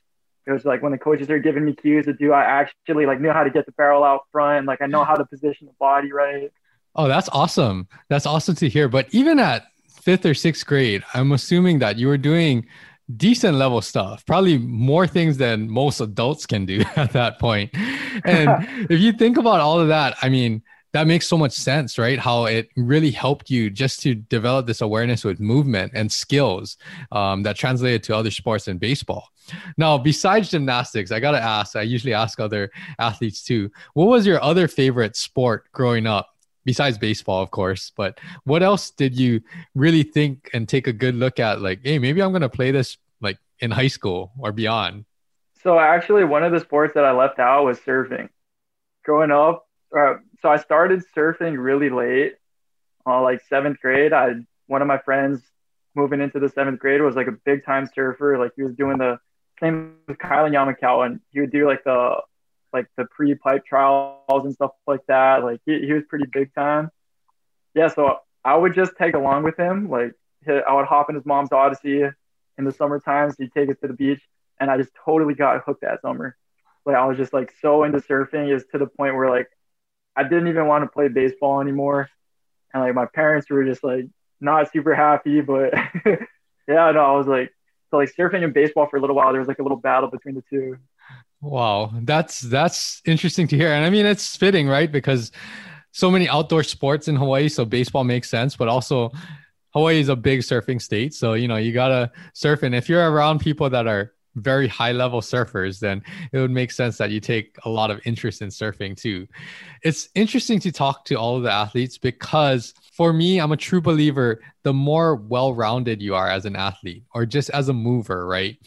it 0.47 0.51
was 0.51 0.65
like 0.65 0.83
when 0.83 0.91
the 0.91 0.97
coaches 0.97 1.29
are 1.29 1.39
giving 1.39 1.65
me 1.65 1.73
cues 1.73 2.05
to 2.05 2.13
do, 2.13 2.31
I 2.31 2.43
actually 2.43 3.05
like 3.05 3.19
knew 3.19 3.31
how 3.31 3.43
to 3.43 3.49
get 3.49 3.65
the 3.65 3.71
barrel 3.71 4.03
out 4.03 4.21
front. 4.31 4.67
Like 4.67 4.81
I 4.81 4.85
know 4.85 5.03
how 5.03 5.15
to 5.15 5.25
position 5.25 5.67
the 5.67 5.73
body 5.79 6.11
right. 6.11 6.51
Oh, 6.95 7.07
that's 7.07 7.29
awesome. 7.29 7.87
That's 8.09 8.25
awesome 8.25 8.55
to 8.55 8.69
hear. 8.69 8.87
But 8.87 9.07
even 9.11 9.39
at 9.39 9.65
fifth 9.89 10.25
or 10.25 10.33
sixth 10.33 10.65
grade, 10.65 11.03
I'm 11.13 11.31
assuming 11.31 11.79
that 11.79 11.97
you 11.97 12.07
were 12.07 12.17
doing 12.17 12.67
decent 13.15 13.57
level 13.57 13.81
stuff, 13.81 14.25
probably 14.25 14.57
more 14.57 15.07
things 15.07 15.37
than 15.37 15.69
most 15.69 15.99
adults 16.01 16.45
can 16.45 16.65
do 16.65 16.81
at 16.95 17.11
that 17.13 17.39
point. 17.39 17.71
And 18.23 18.67
if 18.89 18.99
you 18.99 19.13
think 19.13 19.37
about 19.37 19.61
all 19.61 19.79
of 19.79 19.87
that, 19.89 20.15
I 20.21 20.29
mean, 20.29 20.63
that 20.93 21.07
makes 21.07 21.27
so 21.27 21.37
much 21.37 21.51
sense, 21.51 21.97
right? 21.97 22.17
How 22.17 22.45
it 22.45 22.69
really 22.77 23.11
helped 23.11 23.49
you 23.49 23.69
just 23.69 24.01
to 24.03 24.15
develop 24.15 24.65
this 24.65 24.79
awareness 24.79 25.25
with 25.25 25.41
movement 25.41 25.91
and 25.93 26.09
skills 26.09 26.77
um, 27.11 27.43
that 27.43 27.57
translated 27.57 28.01
to 28.03 28.15
other 28.15 28.31
sports 28.31 28.69
and 28.69 28.79
baseball. 28.79 29.27
Now, 29.77 29.97
besides 29.97 30.49
gymnastics, 30.49 31.11
I 31.11 31.19
got 31.19 31.31
to 31.31 31.41
ask, 31.41 31.75
I 31.75 31.81
usually 31.81 32.13
ask 32.13 32.39
other 32.39 32.71
athletes 32.97 33.43
too, 33.43 33.71
what 33.93 34.07
was 34.07 34.25
your 34.25 34.41
other 34.41 34.69
favorite 34.69 35.17
sport 35.17 35.65
growing 35.73 36.07
up? 36.07 36.34
Besides 36.65 36.97
baseball, 36.97 37.43
of 37.43 37.51
course, 37.51 37.91
but 37.95 38.19
what 38.43 38.63
else 38.63 38.89
did 38.89 39.17
you 39.17 39.41
really 39.75 40.03
think 40.03 40.49
and 40.51 40.67
take 40.67 40.87
a 40.87 40.93
good 40.93 41.15
look 41.15 41.39
at? 41.39 41.61
Like, 41.61 41.81
hey, 41.83 41.99
maybe 41.99 42.21
I'm 42.21 42.31
going 42.31 42.41
to 42.41 42.49
play 42.49 42.71
this 42.71 42.97
like 43.21 43.37
in 43.59 43.71
high 43.71 43.87
school 43.87 44.31
or 44.39 44.51
beyond. 44.51 45.05
So, 45.61 45.79
actually, 45.79 46.23
one 46.23 46.43
of 46.43 46.51
the 46.51 46.59
sports 46.59 46.93
that 46.95 47.05
I 47.05 47.11
left 47.11 47.39
out 47.39 47.65
was 47.65 47.79
surfing. 47.79 48.29
Growing 49.03 49.31
up, 49.31 49.67
uh, 49.97 50.15
so 50.41 50.49
I 50.49 50.57
started 50.57 51.03
surfing 51.15 51.55
really 51.57 51.89
late, 51.89 52.33
uh, 53.05 53.21
like 53.21 53.41
seventh 53.47 53.79
grade. 53.79 54.13
I 54.13 54.33
one 54.67 54.81
of 54.81 54.87
my 54.87 54.97
friends 54.97 55.41
moving 55.95 56.21
into 56.21 56.39
the 56.39 56.49
seventh 56.49 56.79
grade 56.79 57.01
was 57.01 57.15
like 57.15 57.27
a 57.27 57.37
big 57.45 57.65
time 57.65 57.87
surfer. 57.93 58.37
Like 58.37 58.51
he 58.55 58.63
was 58.63 58.73
doing 58.73 58.97
the 58.97 59.19
same 59.59 59.95
with 60.07 60.17
Kyle 60.17 60.49
Yamakawa, 60.49 61.05
and 61.05 61.21
he 61.31 61.39
would 61.41 61.51
do 61.51 61.67
like 61.67 61.83
the 61.83 62.17
like 62.75 62.87
the 62.97 63.05
pre 63.05 63.33
pipe 63.35 63.65
trials 63.65 64.19
and 64.29 64.53
stuff 64.53 64.71
like 64.85 65.05
that. 65.07 65.43
Like 65.43 65.61
he, 65.65 65.85
he 65.85 65.93
was 65.93 66.03
pretty 66.07 66.25
big 66.31 66.53
time. 66.53 66.91
Yeah, 67.73 67.87
so 67.87 68.19
I 68.43 68.55
would 68.55 68.75
just 68.75 68.95
tag 68.97 69.15
along 69.15 69.43
with 69.43 69.57
him. 69.57 69.89
Like 69.89 70.13
I 70.47 70.73
would 70.75 70.85
hop 70.85 71.09
in 71.09 71.15
his 71.15 71.25
mom's 71.25 71.51
Odyssey 71.51 72.03
in 72.57 72.65
the 72.65 72.71
summer 72.71 72.99
times. 72.99 73.35
He'd 73.37 73.53
take 73.53 73.69
us 73.69 73.77
to 73.81 73.87
the 73.87 73.93
beach, 73.93 74.21
and 74.59 74.69
I 74.69 74.77
just 74.77 74.91
totally 75.03 75.33
got 75.33 75.63
hooked 75.65 75.81
that 75.81 76.01
summer. 76.01 76.35
Like 76.85 76.95
I 76.95 77.05
was 77.05 77.17
just 77.17 77.33
like 77.33 77.51
so 77.61 77.83
into 77.83 77.99
surfing, 77.99 78.53
is 78.53 78.65
to 78.71 78.77
the 78.77 78.87
point 78.87 79.15
where 79.15 79.29
like 79.29 79.47
I 80.15 80.23
didn't 80.23 80.47
even 80.47 80.67
want 80.67 80.83
to 80.83 80.89
play 80.89 81.07
baseball 81.07 81.61
anymore. 81.61 82.09
And 82.73 82.83
like 82.83 82.93
my 82.93 83.05
parents 83.05 83.49
were 83.49 83.63
just 83.63 83.83
like 83.83 84.05
not 84.41 84.71
super 84.71 84.93
happy, 84.93 85.41
but 85.41 85.73
yeah, 86.05 86.91
no, 86.91 86.99
I 86.99 87.17
was 87.17 87.27
like, 87.27 87.53
so 87.89 87.97
like 87.97 88.13
surfing 88.13 88.43
and 88.43 88.53
baseball 88.53 88.87
for 88.87 88.97
a 88.97 89.01
little 89.01 89.15
while, 89.15 89.31
there 89.31 89.39
was 89.39 89.47
like 89.47 89.59
a 89.59 89.63
little 89.63 89.77
battle 89.77 90.09
between 90.09 90.35
the 90.35 90.43
two. 90.49 90.77
Wow, 91.45 91.91
that's 92.01 92.41
that's 92.41 93.03
interesting 93.05 93.47
to 93.49 93.55
hear, 93.55 93.71
and 93.71 93.85
I 93.85 93.91
mean 93.91 94.07
it's 94.07 94.35
fitting, 94.35 94.67
right? 94.67 94.91
Because 94.91 95.31
so 95.91 96.09
many 96.09 96.27
outdoor 96.27 96.63
sports 96.63 97.07
in 97.07 97.15
Hawaii, 97.15 97.49
so 97.49 97.65
baseball 97.65 98.03
makes 98.03 98.29
sense, 98.31 98.55
but 98.55 98.67
also 98.67 99.11
Hawaii 99.73 99.99
is 99.99 100.09
a 100.09 100.15
big 100.15 100.39
surfing 100.39 100.81
state, 100.81 101.13
so 101.13 101.33
you 101.33 101.47
know 101.47 101.57
you 101.57 101.71
gotta 101.71 102.11
surf, 102.33 102.63
and 102.63 102.73
if 102.73 102.89
you're 102.89 103.11
around 103.11 103.39
people 103.41 103.69
that 103.69 103.85
are 103.85 104.13
very 104.37 104.67
high 104.67 104.91
level 104.91 105.21
surfers, 105.21 105.79
then 105.79 106.03
it 106.33 106.39
would 106.39 106.49
make 106.51 106.71
sense 106.71 106.97
that 106.97 107.11
you 107.11 107.19
take 107.19 107.55
a 107.63 107.69
lot 107.69 107.91
of 107.91 108.01
interest 108.05 108.41
in 108.41 108.49
surfing 108.49 108.97
too. 108.99 109.27
It's 109.83 110.09
interesting 110.15 110.59
to 110.61 110.71
talk 110.71 111.05
to 111.05 111.15
all 111.15 111.37
of 111.37 111.43
the 111.43 111.51
athletes 111.51 111.97
because 111.99 112.73
for 112.91 113.13
me, 113.13 113.39
I'm 113.39 113.51
a 113.51 113.57
true 113.57 113.81
believer 113.81 114.41
the 114.63 114.73
more 114.73 115.15
well 115.15 115.53
rounded 115.53 116.01
you 116.01 116.15
are 116.15 116.27
as 116.27 116.45
an 116.45 116.55
athlete 116.55 117.03
or 117.13 117.25
just 117.27 117.51
as 117.51 117.69
a 117.69 117.73
mover, 117.73 118.25
right? 118.25 118.57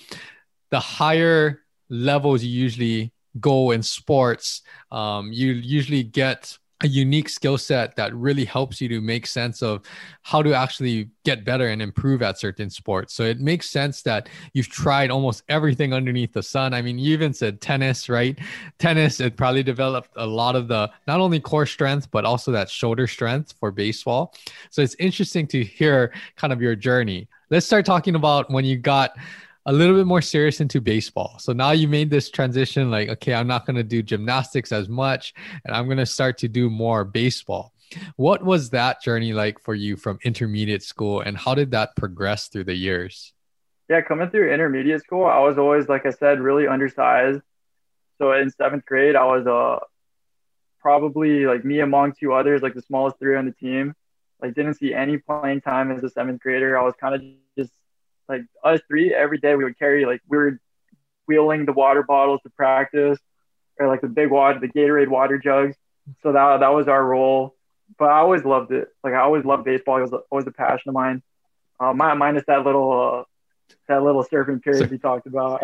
The 0.71 0.81
higher 0.81 1.63
levels 1.89 2.43
you 2.43 2.51
usually 2.51 3.13
go 3.41 3.71
in 3.71 3.83
sports, 3.83 4.63
um, 4.91 5.33
you 5.33 5.53
usually 5.53 6.03
get 6.03 6.59
a 6.83 6.87
unique 6.87 7.29
skill 7.29 7.59
set 7.59 7.97
that 7.97 8.15
really 8.15 8.45
helps 8.45 8.81
you 8.81 8.89
to 8.89 9.01
make 9.01 9.27
sense 9.27 9.63
of 9.63 9.83
how 10.23 10.41
to 10.43 10.55
actually 10.55 11.11
get 11.25 11.45
better 11.45 11.67
and 11.69 11.83
improve 11.83 12.23
at 12.23 12.39
certain 12.39 12.71
sports. 12.71 13.15
So 13.15 13.25
it 13.25 13.41
makes 13.41 13.69
sense 13.69 14.03
that 14.03 14.29
you've 14.53 14.69
tried 14.69 15.11
almost 15.11 15.43
everything 15.49 15.93
underneath 15.93 16.33
the 16.33 16.43
sun. 16.43 16.75
I 16.75 16.83
mean, 16.83 16.97
you 16.97 17.13
even 17.15 17.35
said 17.35 17.61
tennis, 17.61 18.09
right? 18.09 18.39
Tennis, 18.79 19.19
it 19.19 19.37
probably 19.37 19.65
developed 19.65 20.11
a 20.17 20.27
lot 20.27 20.55
of 20.55 20.69
the 20.69 20.89
not 21.09 21.19
only 21.19 21.41
core 21.41 21.67
strength, 21.67 22.09
but 22.13 22.25
also 22.25 22.53
that 22.53 22.71
shoulder 22.71 23.09
strength 23.09 23.55
for 23.59 23.73
baseball. 23.73 24.33
So 24.71 24.81
it's 24.81 24.95
interesting 25.01 25.49
to 25.49 25.65
hear 25.65 26.13
kind 26.37 26.53
of 26.53 26.63
your 26.63 26.77
journey. 26.77 27.27
Let's 27.51 27.67
start 27.67 27.87
talking 27.87 28.15
about 28.15 28.53
when 28.53 28.65
you 28.65 28.77
got 28.77 29.17
a 29.69 29.73
little 29.73 29.95
bit 29.95 30.07
more 30.07 30.23
serious 30.23 30.61
into 30.61 30.81
baseball. 30.81 31.37
So 31.39 31.53
now 31.53 31.73
you 31.73 31.89
made 31.89 32.09
this 32.09 32.31
transition 32.31 32.91
like, 32.91 33.11
okay, 33.11 33.35
I'm 33.35 33.47
not 33.47 33.67
going 33.67 33.77
to 33.77 33.83
do 33.83 34.03
gymnastics 34.03 34.73
as 34.73 34.89
much 34.89 35.35
and 35.63 35.77
I'm 35.77 35.85
going 35.85 35.99
to 35.99 36.07
start 36.07 36.39
to 36.39 36.49
do 36.49 36.71
more 36.71 37.05
baseball. 37.05 37.75
What 38.17 38.43
was 38.43 38.71
that 38.71 39.03
journey 39.03 39.35
like 39.35 39.61
for 39.61 39.75
you 39.75 39.99
from 39.99 40.19
intermediate 40.25 40.83
school 40.83 41.21
and 41.21 41.37
how 41.37 41.55
did 41.55 41.73
that 41.73 41.97
progress 41.97 42.49
through 42.49 42.65
the 42.65 42.75
years? 42.75 43.35
Yeah, 43.91 44.01
coming 44.01 44.31
through 44.31 44.55
intermediate 44.55 45.03
school, 45.03 45.27
I 45.27 45.41
was 45.41 45.59
always, 45.59 45.87
like 45.87 46.07
I 46.07 46.11
said, 46.13 46.41
really 46.41 46.67
undersized. 46.67 47.43
So 48.17 48.33
in 48.33 48.51
seventh 48.51 48.87
grade, 48.87 49.17
I 49.17 49.25
was 49.25 49.47
uh, 49.47 49.85
probably 50.81 51.45
like 51.45 51.63
me 51.63 51.81
among 51.81 52.15
two 52.19 52.33
others, 52.33 52.63
like 52.63 52.73
the 52.73 52.83
smallest 52.83 53.19
three 53.19 53.37
on 53.37 53.45
the 53.45 53.53
team. 53.53 53.95
Like 54.41 54.55
didn't 54.55 54.75
see 54.75 54.95
any 54.95 55.19
playing 55.19 55.61
time 55.61 55.91
as 55.91 56.03
a 56.03 56.09
seventh 56.09 56.41
grader. 56.41 56.79
I 56.79 56.83
was 56.83 56.95
kind 56.99 57.15
of 57.15 57.23
just 57.59 57.73
like 58.29 58.43
us 58.65 58.81
three 58.89 59.15
every 59.15 59.39
day 59.39 59.55
we 59.55 59.65
would 59.65 59.79
carry 59.79 60.05
like 60.05 60.21
we 60.29 60.37
were 60.37 60.61
wheeling 61.27 61.67
the 61.67 61.73
water 61.73 62.03
bottles 62.03 62.41
to 62.43 62.51
practice 62.51 63.19
or 63.79 63.89
like 63.89 64.01
the 64.01 64.09
big 64.09 64.31
water 64.31 64.59
the 64.59 64.69
Gatorade 64.69 65.09
water 65.09 65.39
jugs. 65.39 65.77
So 66.23 66.33
that 66.33 66.61
that 66.61 66.69
was 66.69 66.89
our 66.89 67.05
role. 67.05 67.55
But 67.99 68.07
I 68.11 68.19
always 68.19 68.45
loved 68.45 68.73
it. 68.73 68.89
Like 69.03 69.15
I 69.15 69.21
always 69.21 69.45
loved 69.45 69.65
baseball. 69.65 69.99
It 69.99 70.11
was 70.11 70.23
always 70.31 70.47
a 70.47 70.53
passion 70.53 70.89
of 70.89 70.95
mine. 70.95 71.23
Uh, 71.81 71.93
minus 71.93 72.45
that 72.47 72.65
little 72.65 73.21
uh, 73.21 73.25
that 73.89 74.03
little 74.03 74.25
surfing 74.25 74.63
period 74.63 74.91
we 74.91 74.99
talked 74.99 75.27
about. 75.27 75.63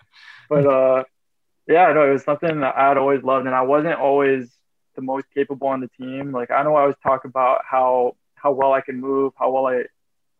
but 0.48 0.66
uh, 0.66 1.04
yeah, 1.66 1.92
no, 1.92 2.08
it 2.08 2.12
was 2.12 2.24
something 2.24 2.60
that 2.60 2.76
I'd 2.76 2.98
always 2.98 3.22
loved, 3.22 3.46
and 3.46 3.54
I 3.54 3.62
wasn't 3.62 3.98
always 3.98 4.50
the 4.94 5.02
most 5.02 5.26
capable 5.34 5.68
on 5.68 5.80
the 5.80 5.88
team. 5.88 6.32
Like 6.32 6.50
I 6.50 6.62
know 6.62 6.76
I 6.76 6.82
always 6.82 6.96
talk 7.02 7.24
about 7.24 7.62
how 7.68 8.16
how 8.34 8.52
well 8.52 8.72
I 8.72 8.80
can 8.80 9.00
move, 9.00 9.32
how 9.36 9.50
well 9.50 9.66
I 9.66 9.84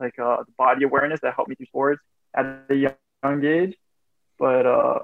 like 0.00 0.18
uh, 0.18 0.44
body 0.56 0.84
awareness 0.84 1.20
that 1.20 1.34
helped 1.34 1.48
me 1.48 1.56
through 1.56 1.66
sports 1.66 2.02
at 2.34 2.64
a 2.70 2.74
young 2.74 3.44
age. 3.44 3.76
But 4.38 4.66
uh, 4.66 4.98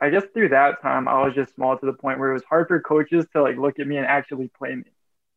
I 0.00 0.10
guess 0.10 0.24
through 0.34 0.50
that 0.50 0.82
time, 0.82 1.08
I 1.08 1.24
was 1.24 1.34
just 1.34 1.54
small 1.54 1.78
to 1.78 1.86
the 1.86 1.92
point 1.92 2.18
where 2.18 2.30
it 2.30 2.34
was 2.34 2.44
hard 2.44 2.68
for 2.68 2.80
coaches 2.80 3.24
to 3.32 3.42
like 3.42 3.56
look 3.56 3.78
at 3.78 3.86
me 3.86 3.96
and 3.96 4.06
actually 4.06 4.50
play 4.56 4.74
me. 4.74 4.84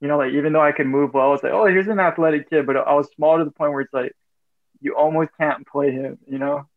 You 0.02 0.08
know, 0.08 0.18
like 0.18 0.34
even 0.34 0.54
though 0.54 0.62
I 0.62 0.72
could 0.74 0.88
move 0.88 1.14
well, 1.14 1.34
it's 1.34 1.44
like, 1.44 1.54
oh, 1.54 1.66
here's 1.66 1.88
an 1.88 2.00
athletic 2.00 2.50
kid, 2.50 2.66
but 2.66 2.76
I 2.76 2.94
was 2.94 3.10
small 3.16 3.38
to 3.38 3.46
the 3.46 3.52
point 3.52 3.72
where 3.72 3.82
it's 3.82 3.94
like, 3.94 4.14
you 4.82 4.96
almost 4.96 5.32
can't 5.40 5.66
play 5.66 5.92
him, 5.92 6.18
you 6.28 6.38
know? 6.38 6.68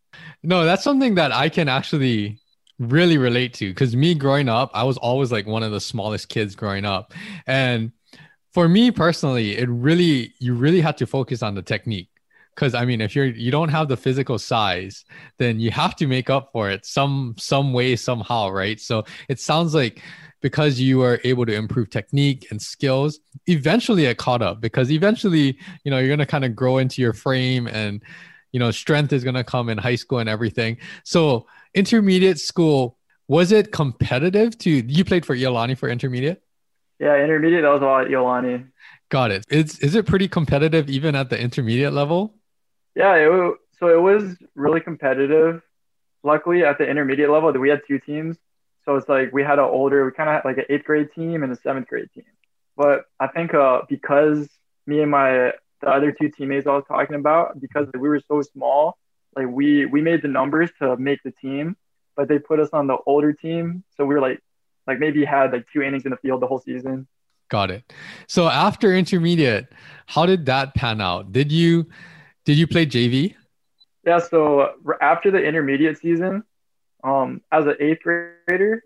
No, 0.42 0.64
that's 0.64 0.84
something 0.84 1.16
that 1.16 1.32
I 1.32 1.48
can 1.48 1.68
actually 1.68 2.40
really 2.78 3.18
relate 3.18 3.54
to 3.54 3.68
because 3.68 3.96
me 3.96 4.14
growing 4.14 4.48
up, 4.48 4.70
I 4.72 4.84
was 4.84 4.96
always 4.96 5.32
like 5.32 5.46
one 5.46 5.62
of 5.62 5.72
the 5.72 5.80
smallest 5.80 6.28
kids 6.28 6.54
growing 6.54 6.84
up. 6.84 7.12
And 7.46 7.92
for 8.52 8.68
me 8.68 8.90
personally, 8.90 9.56
it 9.56 9.68
really, 9.68 10.34
you 10.38 10.54
really 10.54 10.80
had 10.80 10.96
to 10.98 11.06
focus 11.06 11.42
on 11.42 11.54
the 11.54 11.62
technique. 11.62 12.10
Cause 12.56 12.74
I 12.74 12.84
mean, 12.84 13.00
if 13.00 13.14
you're, 13.14 13.26
you 13.26 13.52
don't 13.52 13.68
have 13.68 13.88
the 13.88 13.96
physical 13.96 14.36
size, 14.36 15.04
then 15.38 15.60
you 15.60 15.70
have 15.70 15.94
to 15.96 16.08
make 16.08 16.28
up 16.28 16.50
for 16.52 16.68
it 16.68 16.84
some, 16.84 17.36
some 17.38 17.72
way, 17.72 17.94
somehow. 17.94 18.50
Right. 18.50 18.80
So 18.80 19.04
it 19.28 19.38
sounds 19.38 19.74
like 19.74 20.02
because 20.40 20.80
you 20.80 20.98
were 20.98 21.20
able 21.24 21.46
to 21.46 21.54
improve 21.54 21.90
technique 21.90 22.48
and 22.50 22.60
skills, 22.60 23.20
eventually 23.46 24.06
it 24.06 24.18
caught 24.18 24.42
up 24.42 24.60
because 24.60 24.90
eventually, 24.90 25.56
you 25.84 25.90
know, 25.90 25.98
you're 25.98 26.16
to 26.16 26.26
kind 26.26 26.44
of 26.44 26.56
grow 26.56 26.78
into 26.78 27.00
your 27.00 27.12
frame 27.12 27.68
and, 27.68 28.02
you 28.52 28.58
know, 28.58 28.70
strength 28.70 29.12
is 29.12 29.22
to 29.34 29.44
come 29.44 29.68
in 29.68 29.78
high 29.78 29.94
school 29.94 30.18
and 30.18 30.28
everything. 30.28 30.78
So 31.04 31.46
intermediate 31.74 32.40
school, 32.40 32.98
was 33.28 33.52
it 33.52 33.72
competitive 33.72 34.56
to, 34.58 34.70
you 34.70 35.04
played 35.04 35.26
for 35.26 35.36
Iolani 35.36 35.76
for 35.76 35.88
intermediate? 35.88 36.42
Yeah, 36.98 37.16
intermediate. 37.22 37.62
That 37.62 37.70
was 37.70 37.82
all 37.82 37.98
at 38.00 38.08
Iolani. 38.08 38.66
Got 39.08 39.30
it. 39.30 39.44
Is 39.48 39.78
is 39.78 39.94
it 39.94 40.06
pretty 40.06 40.28
competitive 40.28 40.90
even 40.90 41.14
at 41.14 41.30
the 41.30 41.40
intermediate 41.40 41.92
level? 41.92 42.34
Yeah, 42.94 43.14
it, 43.14 43.54
so 43.78 43.88
it 43.88 44.00
was 44.00 44.36
really 44.54 44.80
competitive. 44.80 45.62
Luckily, 46.24 46.64
at 46.64 46.78
the 46.78 46.86
intermediate 46.86 47.30
level, 47.30 47.52
we 47.52 47.68
had 47.68 47.82
two 47.86 48.00
teams. 48.00 48.36
So 48.84 48.96
it's 48.96 49.08
like 49.08 49.32
we 49.32 49.42
had 49.42 49.58
an 49.58 49.66
older, 49.66 50.04
we 50.04 50.12
kind 50.12 50.28
of 50.28 50.36
had 50.36 50.44
like 50.44 50.58
an 50.58 50.64
eighth 50.68 50.84
grade 50.84 51.08
team 51.14 51.42
and 51.42 51.52
a 51.52 51.56
seventh 51.56 51.88
grade 51.88 52.08
team. 52.14 52.24
But 52.76 53.04
I 53.20 53.28
think 53.28 53.54
uh, 53.54 53.82
because 53.88 54.48
me 54.86 55.00
and 55.00 55.10
my 55.10 55.52
the 55.80 55.88
other 55.88 56.10
two 56.10 56.30
teammates 56.30 56.66
I 56.66 56.70
was 56.70 56.84
talking 56.88 57.16
about, 57.16 57.60
because 57.60 57.86
we 57.94 58.08
were 58.08 58.20
so 58.26 58.42
small, 58.42 58.98
like 59.36 59.46
we 59.46 59.86
we 59.86 60.00
made 60.00 60.22
the 60.22 60.28
numbers 60.28 60.70
to 60.80 60.96
make 60.96 61.22
the 61.22 61.30
team, 61.30 61.76
but 62.16 62.28
they 62.28 62.38
put 62.38 62.60
us 62.60 62.70
on 62.72 62.86
the 62.86 62.96
older 63.06 63.32
team, 63.32 63.84
so 63.96 64.04
we 64.04 64.14
were 64.14 64.20
like 64.20 64.40
like 64.88 64.98
maybe 64.98 65.24
had 65.24 65.52
like 65.52 65.66
two 65.72 65.82
innings 65.82 66.04
in 66.04 66.10
the 66.10 66.16
field 66.16 66.42
the 66.42 66.46
whole 66.46 66.58
season. 66.58 67.06
Got 67.48 67.70
it. 67.70 67.92
So 68.26 68.48
after 68.48 68.94
intermediate, 68.94 69.68
how 70.06 70.26
did 70.26 70.46
that 70.46 70.74
pan 70.74 71.00
out? 71.00 71.30
Did 71.30 71.52
you 71.52 71.86
did 72.44 72.58
you 72.58 72.66
play 72.66 72.86
JV? 72.86 73.34
Yeah. 74.04 74.18
So 74.18 74.74
after 75.00 75.30
the 75.30 75.42
intermediate 75.42 75.98
season, 75.98 76.42
um, 77.04 77.42
as 77.52 77.66
an 77.66 77.76
eighth 77.78 78.02
grader, 78.02 78.82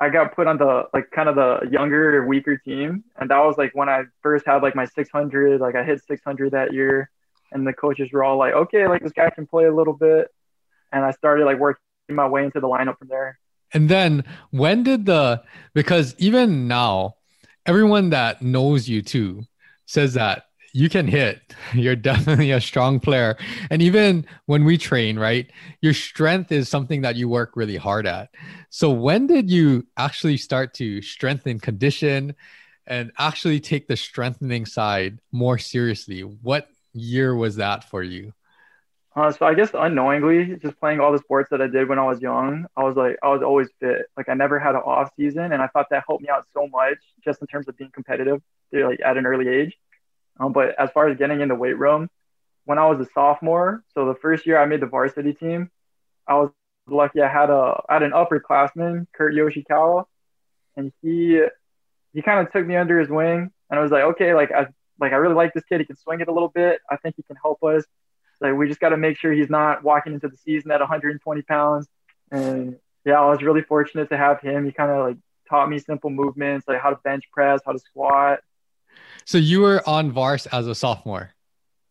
I 0.00 0.08
got 0.08 0.34
put 0.34 0.46
on 0.46 0.56
the 0.56 0.88
like 0.94 1.10
kind 1.10 1.28
of 1.28 1.34
the 1.34 1.68
younger, 1.70 2.26
weaker 2.26 2.56
team, 2.56 3.04
and 3.16 3.30
that 3.30 3.38
was 3.38 3.58
like 3.58 3.72
when 3.74 3.88
I 3.88 4.04
first 4.22 4.46
had 4.46 4.62
like 4.62 4.74
my 4.74 4.86
600. 4.86 5.60
Like 5.60 5.74
I 5.74 5.84
hit 5.84 6.00
600 6.06 6.52
that 6.52 6.72
year, 6.72 7.10
and 7.52 7.66
the 7.66 7.72
coaches 7.72 8.10
were 8.12 8.24
all 8.24 8.38
like, 8.38 8.54
"Okay, 8.54 8.86
like 8.88 9.02
this 9.02 9.12
guy 9.12 9.30
can 9.30 9.46
play 9.46 9.66
a 9.66 9.74
little 9.74 9.92
bit," 9.92 10.28
and 10.92 11.04
I 11.04 11.10
started 11.10 11.44
like 11.44 11.58
working 11.58 11.82
my 12.08 12.26
way 12.26 12.44
into 12.44 12.60
the 12.60 12.66
lineup 12.66 12.98
from 12.98 13.08
there. 13.08 13.38
And 13.72 13.88
then 13.88 14.24
when 14.50 14.82
did 14.82 15.06
the 15.06 15.42
because 15.74 16.14
even 16.18 16.66
now, 16.68 17.16
everyone 17.66 18.10
that 18.10 18.42
knows 18.42 18.88
you 18.88 19.02
too 19.02 19.44
says 19.86 20.14
that 20.14 20.46
you 20.72 20.88
can 20.88 21.06
hit. 21.06 21.40
You're 21.74 21.96
definitely 21.96 22.52
a 22.52 22.60
strong 22.60 23.00
player. 23.00 23.36
And 23.70 23.82
even 23.82 24.26
when 24.46 24.64
we 24.64 24.78
train, 24.78 25.18
right, 25.18 25.50
your 25.80 25.94
strength 25.94 26.52
is 26.52 26.68
something 26.68 27.02
that 27.02 27.16
you 27.16 27.28
work 27.28 27.52
really 27.56 27.76
hard 27.76 28.06
at. 28.06 28.30
So 28.70 28.90
when 28.90 29.26
did 29.26 29.50
you 29.50 29.86
actually 29.96 30.36
start 30.36 30.74
to 30.74 31.02
strengthen 31.02 31.58
condition 31.58 32.34
and 32.86 33.12
actually 33.18 33.60
take 33.60 33.88
the 33.88 33.96
strengthening 33.96 34.66
side 34.66 35.18
more 35.32 35.58
seriously? 35.58 36.22
What 36.22 36.68
year 36.92 37.34
was 37.34 37.56
that 37.56 37.84
for 37.84 38.02
you? 38.02 38.32
Uh, 39.16 39.32
so 39.32 39.44
I 39.44 39.54
guess 39.54 39.70
unknowingly, 39.74 40.56
just 40.62 40.78
playing 40.78 41.00
all 41.00 41.10
the 41.10 41.18
sports 41.18 41.50
that 41.50 41.60
I 41.60 41.66
did 41.66 41.88
when 41.88 41.98
I 41.98 42.04
was 42.04 42.20
young, 42.22 42.66
I 42.76 42.84
was 42.84 42.96
like, 42.96 43.16
I 43.22 43.28
was 43.28 43.42
always 43.42 43.68
fit. 43.80 44.06
Like 44.16 44.28
I 44.28 44.34
never 44.34 44.58
had 44.58 44.76
an 44.76 44.82
off 44.82 45.10
season, 45.16 45.52
and 45.52 45.60
I 45.60 45.66
thought 45.66 45.86
that 45.90 46.04
helped 46.06 46.22
me 46.22 46.28
out 46.28 46.46
so 46.54 46.68
much, 46.68 46.98
just 47.24 47.40
in 47.40 47.48
terms 47.48 47.66
of 47.68 47.76
being 47.76 47.90
competitive, 47.92 48.40
like 48.72 49.00
at 49.04 49.16
an 49.16 49.26
early 49.26 49.48
age. 49.48 49.76
Um, 50.38 50.52
but 50.52 50.78
as 50.78 50.90
far 50.92 51.08
as 51.08 51.18
getting 51.18 51.40
in 51.40 51.48
the 51.48 51.56
weight 51.56 51.76
room, 51.76 52.08
when 52.64 52.78
I 52.78 52.86
was 52.86 53.00
a 53.00 53.10
sophomore, 53.12 53.82
so 53.94 54.06
the 54.06 54.14
first 54.14 54.46
year 54.46 54.58
I 54.58 54.66
made 54.66 54.80
the 54.80 54.86
varsity 54.86 55.32
team, 55.34 55.70
I 56.28 56.34
was 56.34 56.50
lucky. 56.88 57.20
I 57.20 57.28
had 57.28 57.50
a 57.50 57.82
I 57.88 57.94
had 57.94 58.02
an 58.04 58.12
upperclassman, 58.12 59.06
Kurt 59.12 59.34
Yoshikawa, 59.34 60.04
and 60.76 60.92
he 61.02 61.42
he 62.12 62.22
kind 62.22 62.46
of 62.46 62.52
took 62.52 62.64
me 62.64 62.76
under 62.76 63.00
his 63.00 63.08
wing, 63.08 63.50
and 63.70 63.78
I 63.78 63.82
was 63.82 63.90
like, 63.90 64.04
okay, 64.04 64.34
like 64.34 64.52
I 64.52 64.66
like 65.00 65.12
I 65.12 65.16
really 65.16 65.34
like 65.34 65.52
this 65.52 65.64
kid. 65.64 65.80
He 65.80 65.86
can 65.86 65.96
swing 65.96 66.20
it 66.20 66.28
a 66.28 66.32
little 66.32 66.48
bit. 66.48 66.80
I 66.88 66.96
think 66.96 67.16
he 67.16 67.24
can 67.24 67.36
help 67.36 67.62
us. 67.64 67.84
Like 68.40 68.54
we 68.54 68.68
just 68.68 68.80
got 68.80 68.90
to 68.90 68.96
make 68.96 69.18
sure 69.18 69.32
he's 69.32 69.50
not 69.50 69.82
walking 69.82 70.14
into 70.14 70.28
the 70.28 70.36
season 70.36 70.70
at 70.70 70.80
120 70.80 71.42
pounds. 71.42 71.86
And 72.30 72.76
yeah, 73.04 73.20
I 73.20 73.28
was 73.28 73.42
really 73.42 73.62
fortunate 73.62 74.08
to 74.10 74.16
have 74.16 74.40
him. 74.40 74.64
He 74.64 74.72
kind 74.72 74.90
of 74.90 75.06
like 75.06 75.16
taught 75.48 75.68
me 75.68 75.78
simple 75.78 76.10
movements, 76.10 76.66
like 76.68 76.80
how 76.80 76.90
to 76.90 76.96
bench 77.02 77.24
press, 77.32 77.60
how 77.64 77.72
to 77.72 77.78
squat. 77.78 78.40
So 79.24 79.38
you 79.38 79.60
were 79.60 79.86
on 79.88 80.10
Vars 80.12 80.46
as 80.46 80.66
a 80.66 80.74
sophomore. 80.74 81.32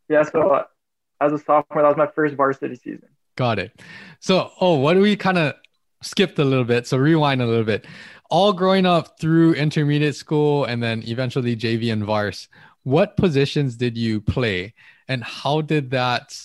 Yeah, 0.07 0.23
so 0.23 0.49
uh, 0.49 0.63
as 1.21 1.33
a 1.33 1.37
sophomore, 1.37 1.83
that 1.83 1.89
was 1.89 1.97
my 1.97 2.07
first 2.07 2.35
varsity 2.35 2.75
season. 2.75 3.09
Got 3.35 3.59
it. 3.59 3.79
So, 4.19 4.51
oh, 4.59 4.75
what 4.75 4.95
do 4.95 5.01
we 5.01 5.15
kind 5.15 5.37
of 5.37 5.53
skipped 6.01 6.39
a 6.39 6.43
little 6.43 6.65
bit? 6.65 6.87
So 6.87 6.97
rewind 6.97 7.41
a 7.41 7.45
little 7.45 7.63
bit. 7.63 7.85
All 8.29 8.53
growing 8.53 8.85
up 8.85 9.19
through 9.19 9.53
intermediate 9.53 10.15
school 10.15 10.65
and 10.65 10.81
then 10.83 11.03
eventually 11.05 11.55
JV 11.55 11.91
and 11.91 12.03
Vars. 12.03 12.47
What 12.83 13.17
positions 13.17 13.75
did 13.75 13.97
you 13.97 14.21
play? 14.21 14.73
And 15.09 15.23
how 15.23 15.59
did 15.61 15.91
that 15.91 16.37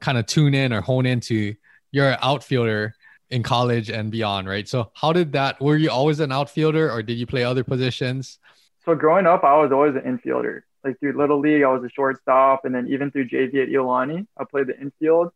kind 0.00 0.16
of 0.16 0.24
tune 0.26 0.54
in 0.54 0.72
or 0.72 0.80
hone 0.80 1.04
into 1.04 1.54
your 1.90 2.16
outfielder 2.22 2.94
in 3.30 3.42
college 3.42 3.90
and 3.90 4.10
beyond, 4.10 4.48
right? 4.48 4.68
So 4.68 4.90
how 4.94 5.12
did 5.12 5.32
that 5.32 5.60
were 5.60 5.76
you 5.76 5.90
always 5.90 6.20
an 6.20 6.32
outfielder 6.32 6.90
or 6.90 7.02
did 7.02 7.14
you 7.14 7.26
play 7.26 7.44
other 7.44 7.64
positions? 7.64 8.38
So 8.84 8.94
growing 8.94 9.26
up, 9.26 9.44
I 9.44 9.56
was 9.56 9.72
always 9.72 9.94
an 9.96 10.02
infielder. 10.02 10.62
Like 10.84 11.00
through 11.00 11.16
little 11.18 11.40
league, 11.40 11.62
I 11.62 11.68
was 11.68 11.82
a 11.82 11.88
shortstop, 11.88 12.66
and 12.66 12.74
then 12.74 12.88
even 12.88 13.10
through 13.10 13.28
JV 13.28 13.62
at 13.62 13.68
Iolani, 13.70 14.26
I 14.36 14.44
played 14.44 14.66
the 14.66 14.78
infield. 14.78 15.30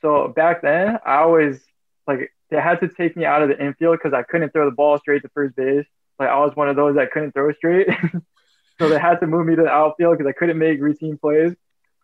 So 0.00 0.28
back 0.28 0.62
then, 0.62 0.98
I 1.04 1.16
always 1.16 1.60
like 2.06 2.32
they 2.50 2.60
had 2.60 2.78
to 2.80 2.88
take 2.88 3.16
me 3.16 3.24
out 3.24 3.42
of 3.42 3.48
the 3.48 3.60
infield 3.60 3.98
because 3.98 4.14
I 4.14 4.22
couldn't 4.22 4.52
throw 4.52 4.64
the 4.64 4.74
ball 4.74 4.98
straight 4.98 5.22
to 5.22 5.28
first 5.34 5.56
base. 5.56 5.86
Like 6.20 6.28
I 6.28 6.38
was 6.38 6.54
one 6.54 6.68
of 6.68 6.76
those 6.76 6.94
that 6.94 7.10
couldn't 7.10 7.32
throw 7.32 7.52
straight, 7.52 7.88
so 8.78 8.88
they 8.88 8.98
had 8.98 9.16
to 9.16 9.26
move 9.26 9.46
me 9.46 9.56
to 9.56 9.62
the 9.62 9.68
outfield 9.68 10.18
because 10.18 10.28
I 10.28 10.38
couldn't 10.38 10.58
make 10.58 10.80
routine 10.80 11.18
plays. 11.18 11.54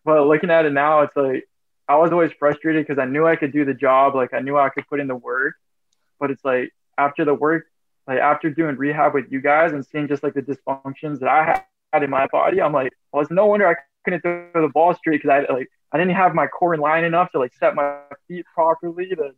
But 0.05 0.27
looking 0.27 0.49
at 0.49 0.65
it 0.65 0.73
now, 0.73 1.01
it's 1.01 1.15
like 1.15 1.47
I 1.87 1.95
was 1.95 2.11
always 2.11 2.31
frustrated 2.37 2.85
because 2.85 2.99
I 2.99 3.05
knew 3.05 3.25
I 3.25 3.35
could 3.35 3.51
do 3.51 3.65
the 3.65 3.73
job. 3.73 4.15
Like 4.15 4.33
I 4.33 4.39
knew 4.39 4.57
I 4.57 4.69
could 4.69 4.87
put 4.87 4.99
in 4.99 5.07
the 5.07 5.15
work. 5.15 5.55
But 6.19 6.31
it's 6.31 6.45
like 6.45 6.71
after 6.97 7.25
the 7.25 7.33
work, 7.33 7.65
like 8.07 8.19
after 8.19 8.49
doing 8.49 8.75
rehab 8.75 9.13
with 9.13 9.31
you 9.31 9.41
guys 9.41 9.71
and 9.71 9.85
seeing 9.85 10.07
just 10.07 10.23
like 10.23 10.33
the 10.33 10.41
dysfunctions 10.41 11.19
that 11.19 11.29
I 11.29 11.63
had 11.93 12.03
in 12.03 12.09
my 12.09 12.27
body, 12.27 12.61
I'm 12.61 12.73
like, 12.73 12.91
well, 13.11 13.21
it's 13.21 13.31
no 13.31 13.45
wonder 13.47 13.67
I 13.67 13.75
couldn't 14.03 14.21
throw 14.21 14.61
the 14.61 14.71
ball 14.73 14.93
straight 14.93 15.21
because 15.21 15.45
I 15.49 15.51
like 15.51 15.69
I 15.91 15.97
didn't 15.97 16.15
have 16.15 16.35
my 16.35 16.47
core 16.47 16.73
in 16.73 16.79
line 16.79 17.03
enough 17.03 17.31
to 17.31 17.39
like 17.39 17.53
set 17.59 17.75
my 17.75 17.99
feet 18.27 18.45
properly 18.53 19.07
to 19.07 19.31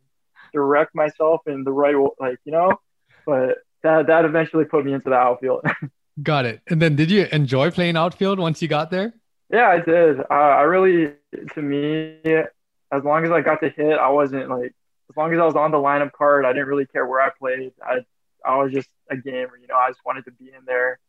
direct 0.53 0.93
myself 0.93 1.41
in 1.47 1.63
the 1.63 1.71
right 1.71 1.95
like 2.19 2.39
you 2.43 2.51
know. 2.51 2.79
But 3.25 3.59
that 3.83 4.07
that 4.07 4.25
eventually 4.25 4.65
put 4.65 4.85
me 4.85 4.93
into 4.93 5.09
the 5.09 5.15
outfield. 5.15 5.65
got 6.23 6.45
it. 6.45 6.61
And 6.67 6.81
then 6.81 6.95
did 6.95 7.11
you 7.11 7.27
enjoy 7.31 7.71
playing 7.71 7.95
outfield 7.95 8.39
once 8.39 8.61
you 8.61 8.67
got 8.67 8.91
there? 8.91 9.13
Yeah, 9.51 9.67
I 9.67 9.79
did. 9.79 10.19
Uh, 10.19 10.23
I 10.29 10.61
really, 10.61 11.13
to 11.53 11.61
me, 11.61 12.17
as 12.91 13.03
long 13.03 13.25
as 13.25 13.31
I 13.31 13.41
got 13.41 13.61
to 13.61 13.69
hit, 13.69 13.97
I 13.97 14.09
wasn't 14.09 14.49
like, 14.49 14.73
as 15.09 15.17
long 15.17 15.33
as 15.33 15.39
I 15.39 15.45
was 15.45 15.55
on 15.55 15.71
the 15.71 15.77
lineup 15.77 16.13
card, 16.13 16.45
I 16.45 16.53
didn't 16.53 16.67
really 16.67 16.85
care 16.85 17.05
where 17.05 17.19
I 17.19 17.29
played. 17.37 17.73
I, 17.85 18.05
I 18.45 18.57
was 18.57 18.71
just 18.71 18.89
a 19.09 19.17
gamer, 19.17 19.57
you 19.59 19.67
know. 19.67 19.75
I 19.75 19.89
just 19.89 19.99
wanted 20.05 20.23
to 20.25 20.31
be 20.31 20.45
in 20.45 20.63
there, 20.65 20.99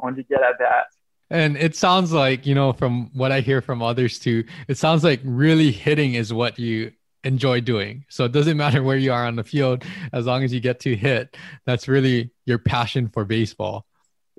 I 0.00 0.04
wanted 0.04 0.16
to 0.16 0.22
get 0.34 0.42
at 0.42 0.58
bats. 0.58 0.96
And 1.28 1.56
it 1.56 1.76
sounds 1.76 2.12
like, 2.12 2.46
you 2.46 2.54
know, 2.54 2.72
from 2.72 3.10
what 3.14 3.30
I 3.30 3.40
hear 3.40 3.60
from 3.60 3.82
others 3.82 4.18
too, 4.18 4.44
it 4.66 4.78
sounds 4.78 5.04
like 5.04 5.20
really 5.22 5.70
hitting 5.70 6.14
is 6.14 6.32
what 6.32 6.58
you 6.58 6.92
enjoy 7.22 7.60
doing. 7.60 8.04
So 8.08 8.24
it 8.24 8.32
doesn't 8.32 8.56
matter 8.56 8.82
where 8.82 8.96
you 8.96 9.12
are 9.12 9.26
on 9.26 9.36
the 9.36 9.44
field, 9.44 9.84
as 10.12 10.26
long 10.26 10.42
as 10.42 10.52
you 10.52 10.58
get 10.58 10.80
to 10.80 10.96
hit, 10.96 11.36
that's 11.66 11.86
really 11.86 12.30
your 12.46 12.58
passion 12.58 13.08
for 13.08 13.24
baseball. 13.24 13.86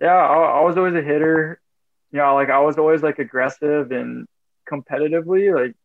Yeah, 0.02 0.16
I, 0.16 0.60
I 0.60 0.62
was 0.62 0.76
always 0.78 0.96
a 0.96 1.02
hitter 1.02 1.61
you 2.12 2.20
know, 2.20 2.36
like 2.36 2.50
I 2.50 2.60
was 2.60 2.78
always 2.78 3.02
like 3.02 3.20
aggressive 3.20 3.92
and 3.92 4.28
competitively. 4.70 5.54
Like 5.54 5.76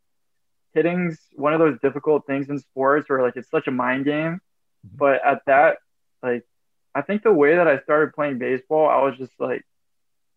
hitting's 0.74 1.18
one 1.34 1.54
of 1.54 1.60
those 1.60 1.78
difficult 1.80 2.26
things 2.26 2.48
in 2.48 2.58
sports 2.58 3.08
where 3.08 3.22
like 3.22 3.36
it's 3.36 3.50
such 3.50 3.66
a 3.66 3.72
mind 3.72 4.04
game. 4.04 4.40
Mm-hmm. 4.86 4.96
But 4.96 5.24
at 5.24 5.42
that, 5.46 5.78
like 6.22 6.44
I 6.94 7.02
think 7.02 7.22
the 7.22 7.32
way 7.32 7.56
that 7.56 7.68
I 7.68 7.78
started 7.80 8.14
playing 8.14 8.38
baseball, 8.38 8.88
I 8.88 9.02
was 9.02 9.16
just 9.16 9.32
like 9.38 9.62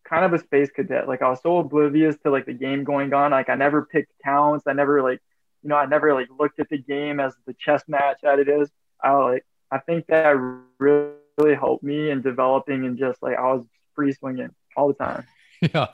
kind 0.03 0.25
of 0.25 0.34
a 0.34 0.39
space 0.43 0.69
cadet. 0.72 1.08
Like 1.08 1.22
I 1.22 1.29
was 1.29 1.41
so 1.41 1.58
oblivious 1.58 2.15
to 2.24 2.31
like 2.31 2.46
the 2.46 2.53
game 2.53 2.84
going 2.84 3.13
on. 3.13 3.31
Like 3.31 3.50
I 3.50 3.55
never 3.55 3.86
picked 3.86 4.12
counts. 4.24 4.65
I 4.67 4.74
never 4.74 5.01
like, 5.01 5.19
you 5.63 5.69
know, 5.69 5.75
I 5.75 5.86
never 5.86 6.13
like 6.13 6.27
looked 6.38 6.60
at 6.60 6.69
the 6.69 6.77
game 6.77 7.19
as 7.19 7.34
the 7.46 7.55
chess 7.60 7.84
match 7.88 8.19
that 8.24 8.39
it 8.39 8.50
is. 8.50 8.69
I 9.03 9.13
like 9.13 9.46
I 9.72 9.79
think 9.79 10.08
that 10.08 10.36
really, 10.79 11.12
really 11.38 11.55
helped 11.55 11.84
me 11.84 12.10
in 12.10 12.22
developing 12.22 12.86
and 12.86 12.98
just 12.98 13.22
like 13.22 13.38
I 13.38 13.53
was 13.53 13.65
free 13.96 14.13
swinging 14.13 14.50
all 14.75 14.88
the 14.88 14.93
time. 14.93 15.25
Yeah, 15.74 15.88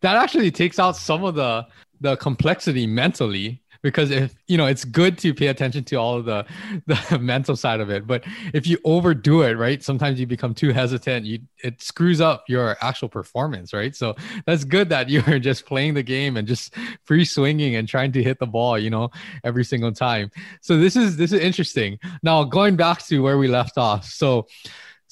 that 0.00 0.16
actually 0.16 0.50
takes 0.50 0.78
out 0.78 0.96
some 0.96 1.22
of 1.24 1.34
the 1.34 1.66
the 2.00 2.16
complexity 2.16 2.86
mentally 2.86 3.62
because 3.82 4.10
if 4.10 4.34
you 4.46 4.56
know 4.56 4.66
it's 4.66 4.84
good 4.84 5.18
to 5.18 5.34
pay 5.34 5.48
attention 5.48 5.84
to 5.84 5.96
all 5.96 6.16
of 6.16 6.24
the 6.24 6.46
the 6.86 7.18
mental 7.18 7.56
side 7.56 7.80
of 7.80 7.90
it 7.90 8.06
but 8.06 8.24
if 8.54 8.66
you 8.66 8.78
overdo 8.84 9.42
it 9.42 9.54
right 9.58 9.82
sometimes 9.82 10.18
you 10.18 10.26
become 10.26 10.54
too 10.54 10.70
hesitant 10.70 11.26
you 11.26 11.38
it 11.62 11.82
screws 11.82 12.20
up 12.20 12.44
your 12.48 12.76
actual 12.80 13.08
performance 13.08 13.72
right? 13.72 13.94
So 13.94 14.14
that's 14.46 14.64
good 14.64 14.88
that 14.88 15.08
you're 15.10 15.38
just 15.38 15.66
playing 15.66 15.94
the 15.94 16.02
game 16.02 16.36
and 16.36 16.46
just 16.46 16.74
free 17.04 17.24
swinging 17.24 17.76
and 17.76 17.88
trying 17.88 18.12
to 18.12 18.22
hit 18.22 18.38
the 18.38 18.46
ball 18.46 18.78
you 18.78 18.90
know 18.90 19.10
every 19.44 19.64
single 19.64 19.92
time. 19.92 20.30
So 20.60 20.78
this 20.78 20.96
is 20.96 21.16
this 21.16 21.32
is 21.32 21.40
interesting. 21.40 21.98
Now 22.22 22.44
going 22.44 22.76
back 22.76 23.04
to 23.06 23.22
where 23.22 23.38
we 23.38 23.48
left 23.48 23.78
off. 23.78 24.04
So 24.04 24.46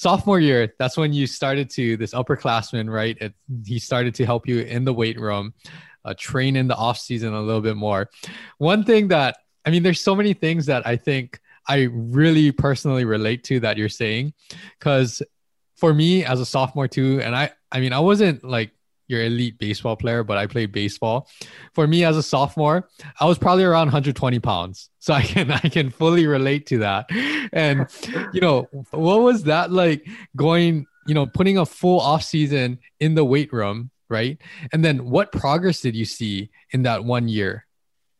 sophomore 0.04 0.40
year 0.40 0.73
that's 0.78 0.97
when 0.97 1.12
you 1.12 1.26
started 1.26 1.69
to 1.69 1.97
this 1.97 2.12
upperclassman 2.14 2.90
right 2.90 3.16
it, 3.21 3.35
he 3.66 3.78
started 3.78 4.14
to 4.14 4.25
help 4.25 4.49
you 4.49 4.61
in 4.61 4.85
the 4.85 4.92
weight 5.00 5.19
room 5.21 5.52
uh, 6.04 6.14
train 6.16 6.57
in 6.57 6.66
the 6.69 6.76
off 6.76 6.99
season 6.99 7.35
a 7.35 7.40
little 7.40 7.61
bit 7.61 7.76
more. 7.76 8.09
One 8.59 8.85
thing 8.85 9.09
that 9.09 9.38
I 9.64 9.71
mean, 9.71 9.83
there's 9.83 10.00
so 10.00 10.14
many 10.14 10.33
things 10.33 10.66
that 10.66 10.87
I 10.87 10.97
think 10.97 11.38
I 11.69 11.88
really 11.92 12.50
personally 12.50 13.04
relate 13.04 13.45
to 13.45 13.61
that 13.61 13.76
you're 13.76 13.90
saying, 13.90 14.33
because 14.78 15.23
for 15.76 15.92
me 15.92 16.25
as 16.25 16.40
a 16.40 16.47
sophomore 16.47 16.88
too, 16.88 17.21
and 17.23 17.35
I 17.37 17.50
I 17.71 17.80
mean 17.80 17.92
I 17.92 18.00
wasn't 18.00 18.42
like 18.45 18.73
your 19.11 19.23
elite 19.23 19.59
baseball 19.59 19.97
player, 19.97 20.25
but 20.25 20.38
I 20.38 20.47
played 20.47 20.73
baseball. 20.73 21.29
For 21.75 21.87
me 21.87 22.05
as 22.05 22.17
a 22.17 22.23
sophomore, 22.23 22.88
I 23.21 23.26
was 23.26 23.38
probably 23.38 23.64
around 23.64 23.87
120 23.87 24.38
pounds. 24.38 24.88
So 25.00 25.12
I 25.12 25.23
can 25.23 25.50
I 25.50 25.61
can 25.61 25.90
fully 25.90 26.26
relate 26.26 26.67
to 26.67 26.79
that. 26.79 27.11
And 27.52 27.87
you 28.33 28.40
know, 28.40 28.69
what 28.90 29.21
was 29.21 29.45
that 29.45 29.73
like 29.73 30.07
going, 30.37 30.87
you 31.07 31.14
know, 31.14 31.26
putting 31.26 31.59
a 31.59 31.67
full 31.67 32.00
off 32.00 32.23
season 32.23 32.79
in 33.00 33.14
the 33.14 33.25
weight 33.25 33.52
room 33.52 33.90
right? 34.11 34.38
And 34.73 34.85
then 34.85 35.09
what 35.09 35.33
progress 35.33 35.81
did 35.81 35.97
you 35.97 36.05
see 36.05 36.50
in 36.73 36.83
that 36.83 37.05
one 37.05 37.29
year? 37.29 37.64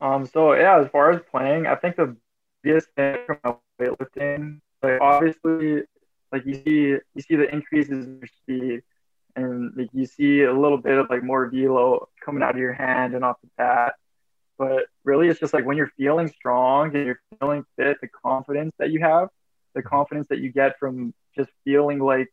Um, 0.01 0.25
so 0.25 0.55
yeah, 0.55 0.81
as 0.81 0.89
far 0.91 1.11
as 1.11 1.21
playing, 1.31 1.67
I 1.67 1.75
think 1.75 1.97
the 1.97 2.17
biggest 2.63 2.89
thing 2.97 3.17
from 3.27 3.39
my 3.45 3.55
weightlifting, 3.79 4.61
like 4.83 5.01
obviously, 5.03 5.83
like 6.33 6.47
you 6.47 6.55
see, 6.55 6.97
you 7.15 7.23
see 7.23 7.37
the 7.37 7.53
increases 7.53 8.07
in 8.07 8.19
your 8.19 8.29
speed, 8.29 8.83
and 9.41 9.73
like 9.77 9.89
you 9.93 10.07
see 10.07 10.43
a 10.43 10.53
little 10.53 10.79
bit 10.79 10.99
of 10.99 11.09
like 11.11 11.23
more 11.23 11.49
velo 11.49 12.09
coming 12.25 12.43
out 12.43 12.55
of 12.55 12.61
your 12.61 12.73
hand 12.73 13.15
and 13.15 13.25
off 13.25 13.37
the 13.43 13.49
bat. 13.57 13.95
But 14.59 14.87
really, 15.05 15.29
it's 15.29 15.41
just 15.41 15.55
like 15.55 15.65
when 15.65 15.77
you're 15.77 15.93
feeling 15.97 16.29
strong 16.29 16.95
and 16.95 17.07
you're 17.07 17.21
feeling 17.39 17.65
fit, 17.77 17.99
the 18.01 18.09
confidence 18.09 18.75
that 18.79 18.91
you 18.91 19.01
have, 19.01 19.29
the 19.75 19.81
mm-hmm. 19.81 19.89
confidence 19.89 20.29
that 20.29 20.39
you 20.39 20.53
get 20.53 20.79
from 20.79 21.15
just 21.37 21.51
feeling 21.65 21.99
like 21.99 22.29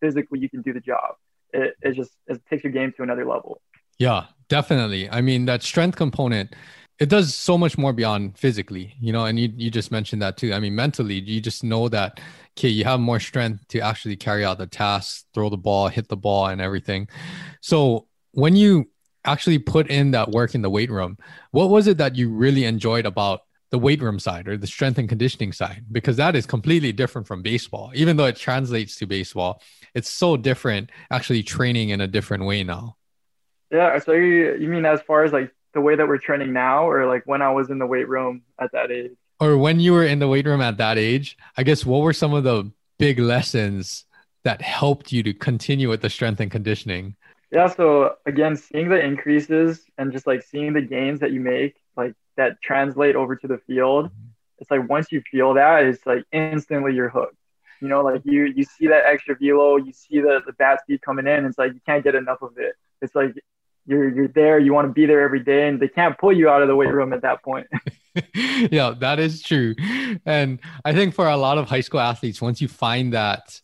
physically 0.00 0.38
you 0.38 0.48
can 0.48 0.62
do 0.62 0.72
the 0.72 0.80
job 0.80 1.14
it, 1.52 1.76
it 1.82 1.92
just 1.92 2.12
it 2.26 2.40
takes 2.48 2.64
your 2.64 2.72
game 2.72 2.92
to 2.96 3.02
another 3.02 3.24
level. 3.24 3.60
Yeah, 3.98 4.26
definitely. 4.48 5.08
I 5.10 5.20
mean, 5.20 5.44
that 5.46 5.62
strength 5.62 5.96
component, 5.96 6.54
it 7.02 7.08
does 7.08 7.34
so 7.34 7.58
much 7.58 7.76
more 7.76 7.92
beyond 7.92 8.38
physically, 8.38 8.94
you 9.00 9.12
know, 9.12 9.24
and 9.24 9.36
you, 9.36 9.52
you 9.56 9.72
just 9.72 9.90
mentioned 9.90 10.22
that 10.22 10.36
too. 10.36 10.52
I 10.52 10.60
mean, 10.60 10.76
mentally, 10.76 11.18
you 11.18 11.40
just 11.40 11.64
know 11.64 11.88
that, 11.88 12.20
okay, 12.56 12.68
you 12.68 12.84
have 12.84 13.00
more 13.00 13.18
strength 13.18 13.66
to 13.70 13.80
actually 13.80 14.14
carry 14.14 14.44
out 14.44 14.58
the 14.58 14.68
tasks, 14.68 15.24
throw 15.34 15.48
the 15.48 15.56
ball, 15.56 15.88
hit 15.88 16.06
the 16.06 16.16
ball, 16.16 16.46
and 16.46 16.60
everything. 16.60 17.08
So 17.60 18.06
when 18.30 18.54
you 18.54 18.88
actually 19.24 19.58
put 19.58 19.90
in 19.90 20.12
that 20.12 20.30
work 20.30 20.54
in 20.54 20.62
the 20.62 20.70
weight 20.70 20.90
room, 20.90 21.18
what 21.50 21.70
was 21.70 21.88
it 21.88 21.98
that 21.98 22.14
you 22.14 22.30
really 22.30 22.66
enjoyed 22.66 23.04
about 23.04 23.40
the 23.70 23.80
weight 23.80 24.00
room 24.00 24.20
side 24.20 24.46
or 24.46 24.56
the 24.56 24.68
strength 24.68 24.98
and 24.98 25.08
conditioning 25.08 25.50
side 25.50 25.84
because 25.90 26.18
that 26.18 26.36
is 26.36 26.46
completely 26.46 26.92
different 26.92 27.26
from 27.26 27.40
baseball 27.40 27.90
even 27.94 28.18
though 28.18 28.26
it 28.26 28.36
translates 28.36 28.96
to 28.96 29.06
baseball 29.06 29.62
it's 29.94 30.10
so 30.10 30.36
different 30.36 30.90
actually 31.10 31.42
training 31.42 31.88
in 31.88 32.02
a 32.02 32.06
different 32.06 32.44
way 32.44 32.62
now 32.62 32.94
yeah 33.70 33.98
so 33.98 34.12
you, 34.12 34.56
you 34.60 34.68
mean 34.68 34.84
as 34.84 35.00
far 35.00 35.24
as 35.24 35.32
like 35.32 35.50
the 35.74 35.80
way 35.80 35.94
that 35.94 36.06
we're 36.06 36.18
training 36.18 36.52
now 36.52 36.88
or 36.88 37.06
like 37.06 37.22
when 37.26 37.42
i 37.42 37.50
was 37.50 37.70
in 37.70 37.78
the 37.78 37.86
weight 37.86 38.08
room 38.08 38.42
at 38.60 38.70
that 38.72 38.90
age 38.90 39.12
or 39.40 39.56
when 39.56 39.80
you 39.80 39.92
were 39.92 40.04
in 40.04 40.18
the 40.18 40.28
weight 40.28 40.46
room 40.46 40.60
at 40.60 40.76
that 40.76 40.98
age 40.98 41.36
i 41.56 41.62
guess 41.62 41.84
what 41.84 42.02
were 42.02 42.12
some 42.12 42.34
of 42.34 42.44
the 42.44 42.70
big 42.98 43.18
lessons 43.18 44.04
that 44.44 44.60
helped 44.60 45.12
you 45.12 45.22
to 45.22 45.32
continue 45.32 45.88
with 45.88 46.02
the 46.02 46.10
strength 46.10 46.40
and 46.40 46.50
conditioning 46.50 47.14
yeah 47.50 47.66
so 47.66 48.14
again 48.26 48.56
seeing 48.56 48.88
the 48.88 49.00
increases 49.00 49.82
and 49.98 50.12
just 50.12 50.26
like 50.26 50.42
seeing 50.42 50.72
the 50.72 50.82
gains 50.82 51.20
that 51.20 51.32
you 51.32 51.40
make 51.40 51.76
like 51.96 52.14
that 52.36 52.60
translate 52.62 53.16
over 53.16 53.36
to 53.36 53.46
the 53.46 53.58
field. 53.58 54.06
Mm-hmm. 54.06 54.28
It's 54.58 54.70
like 54.70 54.88
once 54.88 55.10
you 55.10 55.22
feel 55.30 55.54
that, 55.54 55.84
it's 55.84 56.06
like 56.06 56.24
instantly 56.32 56.94
you're 56.94 57.08
hooked. 57.08 57.36
You 57.80 57.88
know, 57.88 58.02
like 58.02 58.22
you 58.24 58.44
you 58.44 58.62
see 58.62 58.86
that 58.88 59.04
extra 59.06 59.36
velo, 59.36 59.76
you 59.76 59.92
see 59.92 60.20
the 60.20 60.40
the 60.46 60.52
bat 60.52 60.80
speed 60.82 61.02
coming 61.02 61.26
in. 61.26 61.44
It's 61.44 61.58
like 61.58 61.74
you 61.74 61.80
can't 61.84 62.04
get 62.04 62.14
enough 62.14 62.40
of 62.40 62.56
it. 62.56 62.74
It's 63.00 63.14
like 63.14 63.34
you're 63.86 64.08
you're 64.08 64.28
there. 64.28 64.58
You 64.58 64.72
want 64.72 64.88
to 64.88 64.92
be 64.92 65.06
there 65.06 65.20
every 65.20 65.40
day, 65.40 65.68
and 65.68 65.80
they 65.80 65.88
can't 65.88 66.16
pull 66.18 66.32
you 66.32 66.48
out 66.48 66.62
of 66.62 66.68
the 66.68 66.76
weight 66.76 66.92
room 66.92 67.12
at 67.12 67.22
that 67.22 67.42
point. 67.42 67.66
yeah, 68.34 68.94
that 68.98 69.18
is 69.18 69.42
true. 69.42 69.74
And 70.26 70.58
I 70.84 70.92
think 70.92 71.14
for 71.14 71.28
a 71.28 71.36
lot 71.36 71.58
of 71.58 71.68
high 71.68 71.80
school 71.80 72.00
athletes, 72.00 72.42
once 72.42 72.60
you 72.60 72.68
find 72.68 73.12
that 73.14 73.60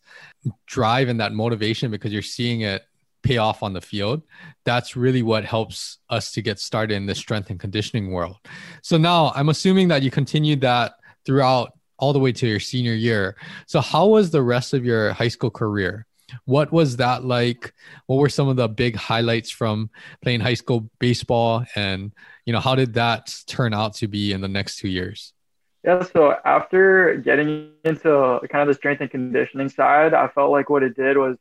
drive 0.67 1.09
and 1.09 1.21
that 1.21 1.33
motivation 1.33 1.91
because 1.91 2.13
you're 2.13 2.23
seeing 2.23 2.63
it 2.63 2.83
pay 3.23 3.37
off 3.37 3.63
on 3.63 3.73
the 3.73 3.81
field, 3.81 4.23
that's 4.65 4.97
really 4.97 5.23
what 5.23 5.45
helps 5.45 5.99
us 6.09 6.33
to 6.33 6.43
get 6.43 6.59
started 6.59 6.95
in 6.95 7.07
the 7.07 7.15
strength 7.15 7.51
and 7.51 7.61
conditioning 7.61 8.11
world. 8.11 8.37
So 8.83 8.97
now 8.97 9.33
I'm 9.35 9.49
assuming 9.49 9.89
that 9.89 10.03
you 10.03 10.11
continued 10.11 10.63
that 10.63 10.95
throughout 11.27 11.73
all 11.99 12.13
the 12.13 12.19
way 12.19 12.33
to 12.33 12.47
your 12.47 12.61
senior 12.61 12.95
year. 12.95 13.37
So 13.67 13.81
how 13.81 14.07
was 14.07 14.31
the 14.31 14.43
rest 14.43 14.73
of 14.73 14.85
your 14.85 15.13
high 15.13 15.29
school 15.29 15.51
career? 15.51 16.07
What 16.45 16.73
was 16.73 16.97
that 16.99 17.25
like? 17.25 17.75
What 18.07 18.17
were 18.17 18.29
some 18.29 18.49
of 18.49 18.57
the 18.57 18.69
big 18.69 18.97
highlights 18.97 19.51
from 19.51 19.91
playing 20.23 20.41
high 20.41 20.55
school 20.55 20.91
baseball 20.99 21.65
and 21.75 22.13
you 22.45 22.53
know 22.53 22.61
how 22.61 22.75
did 22.75 22.95
that 22.95 23.35
turn 23.47 23.75
out 23.75 23.95
to 23.95 24.09
be 24.09 24.33
in 24.33 24.41
the 24.41 24.49
next 24.49 24.79
2 24.79 24.89
years? 24.89 25.33
Yeah, 25.85 26.03
so 26.03 26.35
after 26.45 27.17
getting 27.17 27.71
into 27.85 28.41
kind 28.51 28.63
of 28.63 28.69
the 28.69 28.75
strength 28.75 29.01
and 29.01 29.11
conditioning 29.11 29.69
side, 29.69 30.13
I 30.13 30.29
felt 30.29 30.51
like 30.51 30.69
what 30.69 30.83
it 30.83 30.97
did 30.97 31.17
was 31.17 31.37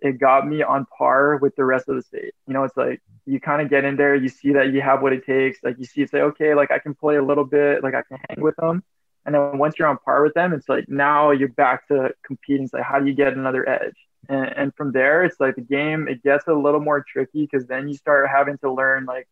it 0.00 0.18
got 0.18 0.46
me 0.46 0.62
on 0.62 0.86
par 0.96 1.36
with 1.36 1.56
the 1.56 1.64
rest 1.64 1.88
of 1.88 1.96
the 1.96 2.02
state. 2.02 2.32
You 2.46 2.54
know, 2.54 2.64
it's 2.64 2.76
like 2.76 3.02
you 3.26 3.40
kind 3.40 3.60
of 3.60 3.68
get 3.68 3.84
in 3.84 3.96
there, 3.96 4.14
you 4.14 4.28
see 4.28 4.52
that 4.52 4.72
you 4.72 4.80
have 4.80 5.02
what 5.02 5.12
it 5.12 5.26
takes. 5.26 5.58
Like 5.62 5.76
you 5.78 5.84
see, 5.84 6.06
say, 6.06 6.20
okay, 6.20 6.54
like 6.54 6.70
I 6.70 6.78
can 6.78 6.94
play 6.94 7.16
a 7.16 7.22
little 7.22 7.44
bit, 7.44 7.82
like 7.82 7.94
I 7.94 8.02
can 8.02 8.18
hang 8.28 8.42
with 8.42 8.56
them. 8.56 8.82
And 9.26 9.34
then 9.34 9.58
once 9.58 9.78
you're 9.78 9.88
on 9.88 9.98
par 9.98 10.22
with 10.22 10.34
them, 10.34 10.54
it's 10.54 10.68
like 10.68 10.88
now 10.88 11.30
you're 11.32 11.48
back 11.48 11.86
to 11.88 12.14
competing. 12.24 12.64
It's 12.64 12.72
like, 12.72 12.84
how 12.84 13.00
do 13.00 13.06
you 13.06 13.12
get 13.12 13.34
another 13.34 13.68
edge? 13.68 13.96
And, 14.28 14.52
and 14.56 14.74
from 14.74 14.92
there, 14.92 15.24
it's 15.24 15.40
like 15.40 15.56
the 15.56 15.62
game, 15.62 16.08
it 16.08 16.22
gets 16.22 16.46
a 16.46 16.52
little 16.54 16.80
more 16.80 17.02
tricky 17.02 17.42
because 17.50 17.66
then 17.66 17.88
you 17.88 17.94
start 17.94 18.28
having 18.28 18.58
to 18.58 18.72
learn, 18.72 19.04
like, 19.06 19.28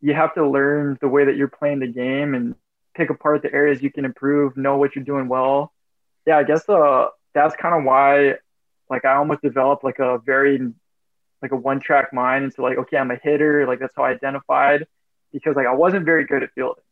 you 0.00 0.14
have 0.14 0.34
to 0.34 0.48
learn 0.48 0.98
the 1.00 1.08
way 1.08 1.24
that 1.24 1.36
you're 1.36 1.48
playing 1.48 1.78
the 1.78 1.86
game 1.86 2.34
and 2.34 2.56
pick 2.94 3.10
apart 3.10 3.42
the 3.42 3.52
areas 3.52 3.82
you 3.82 3.90
can 3.90 4.04
improve, 4.04 4.56
know 4.56 4.76
what 4.76 4.96
you're 4.96 5.04
doing 5.04 5.28
well. 5.28 5.72
Yeah, 6.26 6.38
I 6.38 6.42
guess 6.42 6.68
uh, 6.68 7.08
that's 7.34 7.54
kind 7.56 7.74
of 7.74 7.84
why 7.84 8.36
like 8.92 9.04
I 9.04 9.14
almost 9.14 9.42
developed 9.42 9.82
like 9.82 9.98
a 9.98 10.18
very 10.18 10.60
like 11.40 11.50
a 11.50 11.56
one 11.56 11.80
track 11.80 12.12
mind 12.12 12.44
into 12.44 12.62
like 12.62 12.78
okay 12.78 12.98
I'm 12.98 13.10
a 13.10 13.16
hitter 13.16 13.66
like 13.66 13.80
that's 13.80 13.94
how 13.96 14.04
I 14.04 14.10
identified 14.10 14.86
because 15.32 15.56
like 15.56 15.66
I 15.66 15.72
wasn't 15.72 16.04
very 16.04 16.26
good 16.26 16.42
at 16.42 16.50
fielding 16.54 16.84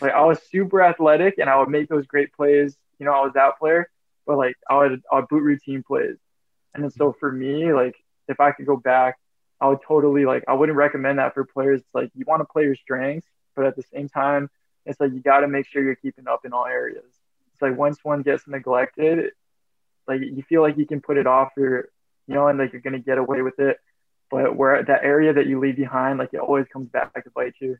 like 0.00 0.12
I 0.12 0.22
was 0.24 0.40
super 0.50 0.82
athletic 0.82 1.38
and 1.38 1.48
I 1.48 1.58
would 1.58 1.68
make 1.68 1.88
those 1.88 2.06
great 2.06 2.32
plays 2.32 2.76
you 2.98 3.06
know 3.06 3.12
I 3.12 3.20
was 3.20 3.32
that 3.34 3.58
player 3.58 3.88
but 4.26 4.36
like 4.36 4.56
I 4.68 4.76
would 4.78 5.02
I 5.10 5.16
would 5.16 5.28
boot 5.28 5.42
routine 5.42 5.84
plays 5.86 6.16
and 6.74 6.92
so 6.92 7.12
for 7.18 7.30
me 7.30 7.72
like 7.72 7.96
if 8.28 8.40
I 8.40 8.52
could 8.52 8.66
go 8.66 8.76
back 8.76 9.18
I 9.60 9.68
would 9.68 9.80
totally 9.86 10.24
like 10.26 10.44
I 10.48 10.54
wouldn't 10.54 10.76
recommend 10.76 11.18
that 11.18 11.34
for 11.34 11.44
players. 11.44 11.80
It's 11.80 11.94
like 11.94 12.10
you 12.14 12.24
want 12.26 12.40
to 12.40 12.44
play 12.44 12.64
your 12.64 12.76
strengths 12.76 13.28
but 13.56 13.66
at 13.66 13.76
the 13.76 13.84
same 13.92 14.08
time 14.08 14.50
it's 14.84 15.00
like 15.00 15.12
you 15.12 15.20
got 15.20 15.40
to 15.40 15.48
make 15.48 15.66
sure 15.66 15.82
you're 15.82 15.94
keeping 15.94 16.28
up 16.28 16.44
in 16.44 16.52
all 16.52 16.66
areas. 16.66 17.04
It's 17.52 17.62
like 17.62 17.76
once 17.76 17.98
one 18.02 18.22
gets 18.22 18.46
neglected 18.46 19.30
like 20.06 20.20
you 20.20 20.42
feel 20.42 20.60
like 20.60 20.76
you 20.76 20.86
can 20.86 21.00
put 21.00 21.16
it 21.16 21.26
off 21.26 21.56
or 21.56 21.90
you 22.26 22.34
know 22.34 22.48
and 22.48 22.58
like 22.58 22.72
you're 22.72 22.82
gonna 22.82 22.98
get 22.98 23.18
away 23.18 23.42
with 23.42 23.58
it. 23.58 23.78
But 24.30 24.56
where 24.56 24.82
that 24.82 25.04
area 25.04 25.32
that 25.32 25.46
you 25.46 25.60
leave 25.60 25.76
behind 25.76 26.18
like 26.18 26.34
it 26.34 26.40
always 26.40 26.66
comes 26.68 26.88
back 26.88 27.14
to 27.14 27.30
bite 27.30 27.54
you. 27.60 27.78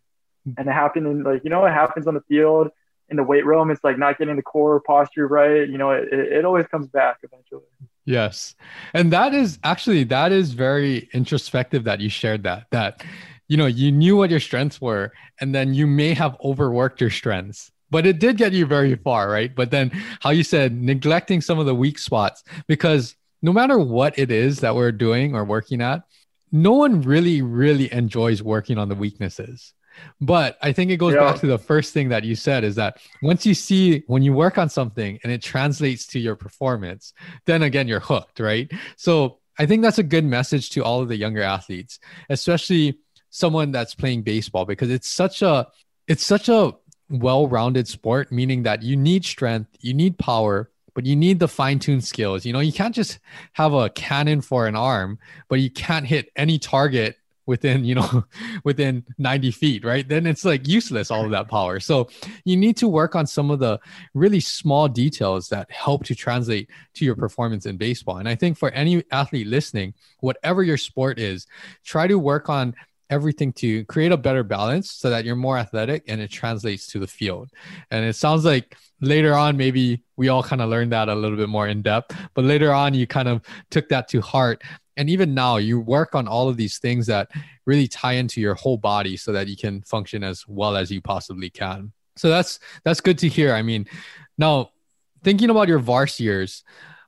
And 0.57 0.69
it 0.69 0.73
happened 0.73 1.07
in 1.07 1.23
like 1.23 1.45
you 1.45 1.51
know 1.51 1.65
it 1.67 1.73
happens 1.73 2.07
on 2.07 2.15
the 2.15 2.23
field 2.23 2.69
in 3.11 3.17
the 3.17 3.23
weight 3.23 3.45
room? 3.45 3.71
It's 3.71 3.85
like 3.85 3.99
not 3.99 4.19
getting 4.19 4.37
the 4.37 4.43
core 4.43 4.81
posture 4.81 5.27
right 5.27 5.69
you 5.69 5.79
know 5.79 5.91
it, 5.91 6.13
it 6.13 6.45
always 6.45 6.67
comes 6.67 6.87
back 6.89 7.19
eventually 7.23 7.63
yes 8.05 8.55
and 8.93 9.13
that 9.13 9.35
is 9.35 9.59
actually 9.65 10.05
that 10.05 10.33
is 10.33 10.53
very 10.53 11.09
introspective 11.13 11.85
that 11.85 12.01
you 12.01 12.09
shared 12.09 12.43
that 12.43 12.67
that 12.71 13.03
you 13.49 13.57
know 13.57 13.67
you 13.67 13.91
knew 13.91 14.17
what 14.17 14.31
your 14.31 14.41
strengths 14.41 14.81
were 14.81 15.13
and 15.41 15.55
then 15.55 15.75
you 15.75 15.87
may 15.87 16.15
have 16.15 16.37
overworked 16.43 17.01
your 17.01 17.11
strengths 17.11 17.71
but 17.95 18.07
it 18.07 18.19
did 18.19 18.39
get 18.39 18.53
you 18.53 18.67
very 18.67 18.97
far, 18.97 19.31
right? 19.31 19.55
But 19.55 19.71
then, 19.71 19.93
how 20.19 20.31
you 20.31 20.43
said, 20.43 20.75
neglecting 20.75 21.41
some 21.41 21.61
of 21.61 21.67
the 21.67 21.77
weak 21.77 21.97
spots, 21.99 22.43
because 22.67 23.15
no 23.41 23.53
matter 23.53 23.79
what 23.79 24.19
it 24.19 24.33
is 24.33 24.59
that 24.61 24.75
we're 24.75 24.91
doing 24.91 25.37
or 25.37 25.45
working 25.45 25.81
at, 25.81 26.03
no 26.51 26.73
one 26.73 27.03
really, 27.03 27.41
really 27.41 27.93
enjoys 27.93 28.43
working 28.43 28.79
on 28.79 28.89
the 28.89 28.97
weaknesses. 28.97 29.75
But 30.21 30.59
I 30.63 30.73
think 30.73 30.91
it 30.91 30.97
goes 30.97 31.15
yeah. 31.15 31.21
back 31.21 31.41
to 31.41 31.47
the 31.47 31.59
first 31.59 31.93
thing 31.93 32.09
that 32.09 32.25
you 32.25 32.35
said 32.35 32.65
is 32.65 32.75
that 32.77 32.99
once 33.23 33.45
you 33.45 33.55
see 33.55 34.03
when 34.07 34.23
you 34.23 34.33
work 34.33 34.59
on 34.59 34.69
something 34.69 35.19
and 35.23 35.33
it 35.33 35.43
translates 35.43 36.07
to 36.09 36.19
your 36.19 36.37
performance, 36.37 37.13
then 37.47 37.63
again 37.63 37.89
you're 37.89 38.01
hooked, 38.01 38.41
right? 38.41 38.71
So 38.97 39.39
I 39.59 39.67
think 39.67 39.83
that's 39.83 39.99
a 39.99 40.03
good 40.03 40.25
message 40.25 40.71
to 40.71 40.85
all 40.85 41.01
of 41.01 41.09
the 41.09 41.17
younger 41.17 41.43
athletes, 41.43 41.99
especially 42.29 42.99
someone 43.31 43.73
that's 43.73 43.95
playing 43.95 44.23
baseball 44.23 44.65
because 44.65 44.91
it's 44.91 45.09
such 45.09 45.43
a 45.43 45.67
it's 46.07 46.25
such 46.25 46.49
a 46.49 46.73
well-rounded 47.11 47.87
sport 47.87 48.33
meaning 48.33 48.63
that 48.63 48.83
you 48.83 48.97
need 48.97 49.25
strength, 49.25 49.71
you 49.81 49.95
need 49.95 50.19
power, 50.19 50.71
but 50.95 51.05
you 51.05 51.17
need 51.17 51.39
the 51.39 51.49
fine-tuned 51.49 52.05
skills. 52.05 52.47
You 52.47 52.53
know, 52.53 52.61
you 52.61 52.73
can't 52.73 52.95
just 52.95 53.19
have 53.53 53.75
a 53.75 53.91
cannon 53.91 54.41
for 54.41 54.67
an 54.67 54.77
arm, 54.77 55.19
but 55.49 55.61
you 55.61 55.71
can't 55.71 56.07
hit 56.07 56.31
any 56.37 56.59
target 56.59 57.17
within 57.47 57.85
you 57.85 57.95
know 57.95 58.25
within 58.65 59.05
90 59.19 59.51
feet 59.51 59.85
right? 59.85 60.09
Then 60.09 60.27
it's 60.27 60.45
like 60.45 60.67
useless 60.67 61.11
all 61.11 61.25
of 61.25 61.31
that 61.31 61.49
power. 61.49 61.81
So 61.81 62.09
you 62.45 62.57
need 62.57 62.77
to 62.79 62.89
work 62.89 63.15
on 63.15 63.27
some 63.27 63.51
of 63.51 63.59
the 63.59 63.81
really 64.15 64.41
small 64.41 64.89
details 64.89 65.49
that 65.49 65.71
help 65.71 66.05
to 66.05 66.15
translate 66.15 66.71
to 66.95 67.05
your 67.05 67.17
performance 67.17 67.67
in 67.67 67.77
baseball. 67.77 68.19
And 68.19 68.29
i 68.29 68.35
think 68.35 68.59
for 68.59 68.71
any 68.71 69.05
athlete 69.11 69.47
listening 69.47 69.95
whatever 70.21 70.63
your 70.63 70.77
sport 70.77 71.19
is 71.19 71.47
try 71.85 72.07
to 72.07 72.19
work 72.19 72.49
on 72.49 72.75
everything 73.11 73.53
to 73.53 73.85
create 73.85 74.13
a 74.13 74.17
better 74.17 74.43
balance 74.43 74.91
so 74.91 75.11
that 75.11 75.25
you're 75.25 75.37
more 75.37 75.59
athletic 75.59 76.05
and 76.09 76.21
it 76.21 76.31
translates 76.31 76.87
to 76.89 76.99
the 76.99 77.07
field. 77.07 77.51
And 77.91 78.05
it 78.05 78.17
sounds 78.17 78.45
like 78.45 78.77
later 79.01 79.35
on 79.35 79.57
maybe 79.57 80.03
we 80.17 80.29
all 80.29 80.43
kind 80.43 80.63
of 80.63 80.71
learned 80.71 80.93
that 80.93 81.09
a 81.09 81.15
little 81.15 81.37
bit 81.37 81.49
more 81.49 81.69
in 81.69 81.83
depth 81.83 82.17
but 82.35 82.45
later 82.45 82.73
on 82.73 82.95
you 82.95 83.07
kind 83.07 83.29
of 83.29 83.43
took 83.71 83.89
that 83.89 84.09
to 84.09 84.21
heart 84.21 84.63
and 84.97 85.11
even 85.11 85.35
now 85.35 85.57
you 85.57 85.81
work 85.81 86.15
on 86.15 86.29
all 86.29 86.49
of 86.49 86.57
these 86.57 86.79
things 86.79 87.07
that 87.07 87.31
really 87.67 87.89
tie 87.89 88.13
into 88.13 88.41
your 88.41 88.55
whole 88.55 88.77
body 88.77 89.17
so 89.17 89.33
that 89.33 89.49
you 89.49 89.57
can 89.57 89.83
function 89.83 90.23
as 90.23 90.47
well 90.47 90.77
as 90.77 90.91
you 90.91 91.01
possibly 91.01 91.51
can. 91.51 91.93
So 92.17 92.29
that's 92.29 92.61
that's 92.85 93.01
good 93.01 93.19
to 93.19 93.29
hear. 93.29 93.55
I 93.55 93.63
mean 93.63 93.87
now 94.39 94.71
thinking 95.23 95.51
about 95.51 95.69
your 95.69 95.79
vars 95.79 96.21
years 96.21 96.63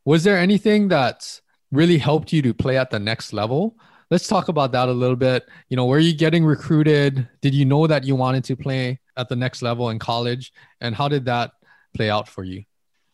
was 0.04 0.24
there 0.24 0.38
anything 0.38 0.88
that 0.88 1.40
really 1.72 1.98
helped 1.98 2.32
you 2.32 2.42
to 2.42 2.54
play 2.54 2.78
at 2.78 2.90
the 2.90 2.98
next 2.98 3.32
level? 3.32 3.76
Let's 4.10 4.28
talk 4.28 4.48
about 4.48 4.70
that 4.72 4.88
a 4.88 4.92
little 4.92 5.16
bit. 5.16 5.48
You 5.68 5.76
know 5.76 5.86
were 5.86 5.98
you 5.98 6.14
getting 6.14 6.44
recruited? 6.44 7.28
Did 7.40 7.54
you 7.54 7.64
know 7.64 7.86
that 7.86 8.04
you 8.04 8.16
wanted 8.16 8.44
to 8.44 8.56
play 8.56 9.00
at 9.16 9.28
the 9.28 9.36
next 9.36 9.62
level 9.62 9.90
in 9.90 9.98
college? 9.98 10.52
And 10.80 10.94
how 10.94 11.08
did 11.08 11.24
that 11.26 11.52
play 11.94 12.10
out 12.10 12.28
for 12.28 12.44
you? 12.44 12.64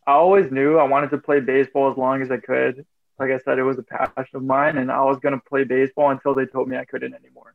I 0.07 0.15
always 0.15 0.51
knew 0.51 0.79
i 0.79 0.83
wanted 0.83 1.11
to 1.11 1.19
play 1.19 1.39
baseball 1.39 1.89
as 1.89 1.97
long 1.97 2.23
as 2.23 2.31
i 2.33 2.37
could 2.37 2.85
like 3.23 3.31
I 3.31 3.39
said, 3.39 3.61
it 3.61 3.63
was 3.63 3.79
a 3.79 3.85
passion 3.85 4.35
of 4.35 4.43
mine, 4.43 4.79
and 4.79 4.91
I 4.91 5.05
was 5.05 5.21
going 5.21 5.35
to 5.35 5.41
play 5.49 5.63
baseball 5.63 6.11
until 6.11 6.35
they 6.35 6.45
told 6.45 6.69
me 6.69 6.77
I 6.77 6.85
couldn't 6.85 7.15
anymore. 7.15 7.55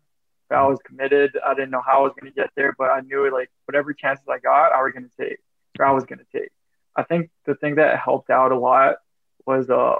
I 0.50 0.66
was 0.66 0.80
committed. 0.86 1.38
I 1.46 1.54
didn't 1.56 1.72
know 1.72 1.84
how 1.86 2.00
I 2.00 2.04
was 2.04 2.14
going 2.18 2.32
to 2.32 2.36
get 2.36 2.52
there, 2.56 2.74
but 2.78 2.86
I 2.86 3.02
knew 3.02 3.30
like 3.34 3.52
whatever 3.66 3.94
chances 3.94 4.26
I 4.30 4.40
got, 4.40 4.72
I 4.72 4.82
was 4.82 4.94
going 4.94 5.10
to 5.10 5.30
take, 5.30 5.40
or 5.78 5.86
I 5.86 5.92
was 5.92 6.06
going 6.06 6.20
to 6.20 6.40
take. 6.40 6.52
I 6.96 7.04
think 7.04 7.32
the 7.46 7.56
thing 7.56 7.76
that 7.76 8.00
helped 8.00 8.30
out 8.30 8.54
a 8.54 8.58
lot 8.58 8.96
was 9.46 9.70
uh, 9.70 9.98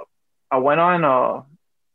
I 0.50 0.56
went 0.56 0.80
on 0.80 1.04
uh, 1.04 1.42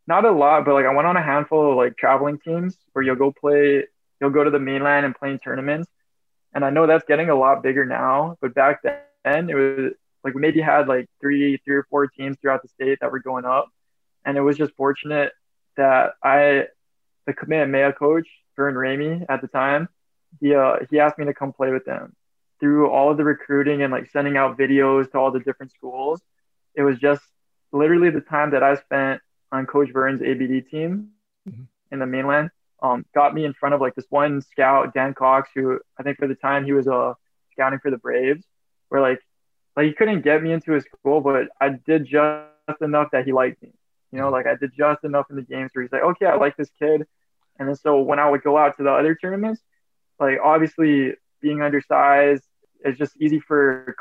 not 0.06 0.24
a 0.24 0.32
lot, 0.32 0.66
but 0.66 0.76
like 0.76 0.86
I 0.86 0.94
went 0.94 1.08
on 1.08 1.18
a 1.18 1.24
handful 1.24 1.72
of 1.72 1.76
like 1.76 1.98
traveling 1.98 2.38
teams 2.38 2.78
where 2.92 3.04
you'll 3.04 3.16
go 3.16 3.32
play, 3.32 3.86
you'll 4.22 4.30
go 4.30 4.44
to 4.44 4.52
the 4.52 4.60
mainland 4.60 5.08
and 5.08 5.16
play 5.16 5.32
in 5.32 5.40
tournaments. 5.40 5.90
And 6.54 6.64
I 6.64 6.70
know 6.70 6.86
that's 6.86 7.06
getting 7.06 7.30
a 7.30 7.36
lot 7.36 7.64
bigger 7.64 7.86
now, 7.86 8.38
but 8.40 8.54
back 8.54 8.84
then 8.84 9.50
it 9.50 9.56
was 9.56 9.94
like 10.24 10.34
we 10.34 10.42
maybe 10.42 10.62
had 10.62 10.88
like 10.88 11.08
three, 11.20 11.58
three 11.66 11.76
or 11.76 11.86
four 11.90 12.08
teams 12.08 12.38
throughout 12.42 12.62
the 12.62 12.70
state 12.70 13.00
that 13.02 13.12
were 13.12 13.20
going 13.20 13.46
up, 13.46 13.70
and 14.26 14.38
it 14.38 14.42
was 14.42 14.58
just 14.58 14.74
fortunate 14.76 15.34
that 15.76 16.14
I, 16.24 16.68
the 17.26 17.34
Kamehameha 17.34 17.68
Maya 17.68 17.94
coach, 17.94 18.28
Vern 18.56 18.76
Ramey 18.76 19.26
at 19.28 19.42
the 19.42 19.48
time, 19.48 19.90
he 20.40 20.54
uh, 20.56 20.78
he 20.90 21.00
asked 21.00 21.18
me 21.18 21.26
to 21.26 21.34
come 21.34 21.54
play 21.54 21.72
with 21.72 21.86
them. 21.86 22.16
Through 22.60 22.90
all 22.90 23.12
of 23.12 23.18
the 23.18 23.24
recruiting 23.24 23.82
and 23.82 23.92
like 23.92 24.10
sending 24.12 24.38
out 24.38 24.58
videos 24.58 25.12
to 25.12 25.18
all 25.18 25.32
the 25.32 25.40
different 25.40 25.74
schools, 25.74 26.22
it 26.76 26.82
was 26.84 26.98
just 26.98 27.22
literally 27.72 28.10
the 28.10 28.22
time 28.22 28.52
that 28.52 28.64
I 28.64 28.76
spent 28.76 29.22
on 29.52 29.66
Coach 29.66 29.90
Vern's 29.92 30.22
ABD 30.22 30.70
team 30.70 31.10
mm-hmm. 31.48 31.64
in 31.92 32.00
the 32.00 32.06
mainland. 32.06 32.52
Um, 32.82 33.06
got 33.14 33.34
me 33.34 33.46
in 33.46 33.54
front 33.54 33.76
of 33.76 33.82
like 33.82 33.96
this 33.96 34.06
one 34.10 34.42
scout, 34.42 34.94
Dan 34.94 35.14
Cox, 35.14 35.50
who 35.56 35.80
I 35.98 36.04
think 36.04 36.18
for 36.18 36.28
the 36.28 36.36
time 36.36 36.66
he 36.66 36.74
was 36.74 36.88
uh, 36.88 37.14
scouting 37.52 37.80
for 37.80 37.92
the 37.92 37.98
Braves, 37.98 38.46
where 38.90 39.02
like 39.02 39.20
like 39.76 39.88
he 39.88 39.94
couldn't 39.94 40.22
get 40.22 40.42
me 40.44 40.52
into 40.52 40.74
his 40.74 40.84
school, 40.84 41.22
but 41.22 41.48
I 41.60 41.70
did 41.70 42.06
just 42.06 42.82
enough 42.82 43.10
that 43.12 43.26
he 43.26 43.34
liked 43.34 43.62
me. 43.62 43.72
You 44.12 44.20
know, 44.20 44.30
like 44.30 44.46
I 44.46 44.56
did 44.56 44.72
just 44.78 45.04
enough 45.04 45.26
in 45.30 45.36
the 45.36 45.42
games 45.42 45.72
where 45.74 45.82
he's 45.82 45.92
like, 45.92 46.04
okay, 46.04 46.28
I 46.28 46.36
like 46.36 46.56
this 46.56 46.70
kid. 46.78 47.08
And 47.58 47.68
then 47.68 47.76
so 47.76 48.02
when 48.02 48.20
I 48.20 48.30
would 48.30 48.44
go 48.44 48.58
out 48.58 48.78
to 48.78 48.84
the 48.84 48.92
other 48.92 49.16
tournaments, 49.16 49.62
like 50.20 50.38
obviously 50.44 51.16
being 51.42 51.62
undersized, 51.62 52.44
it's 52.82 52.98
just 52.98 53.20
easy 53.20 53.40
for 53.40 53.96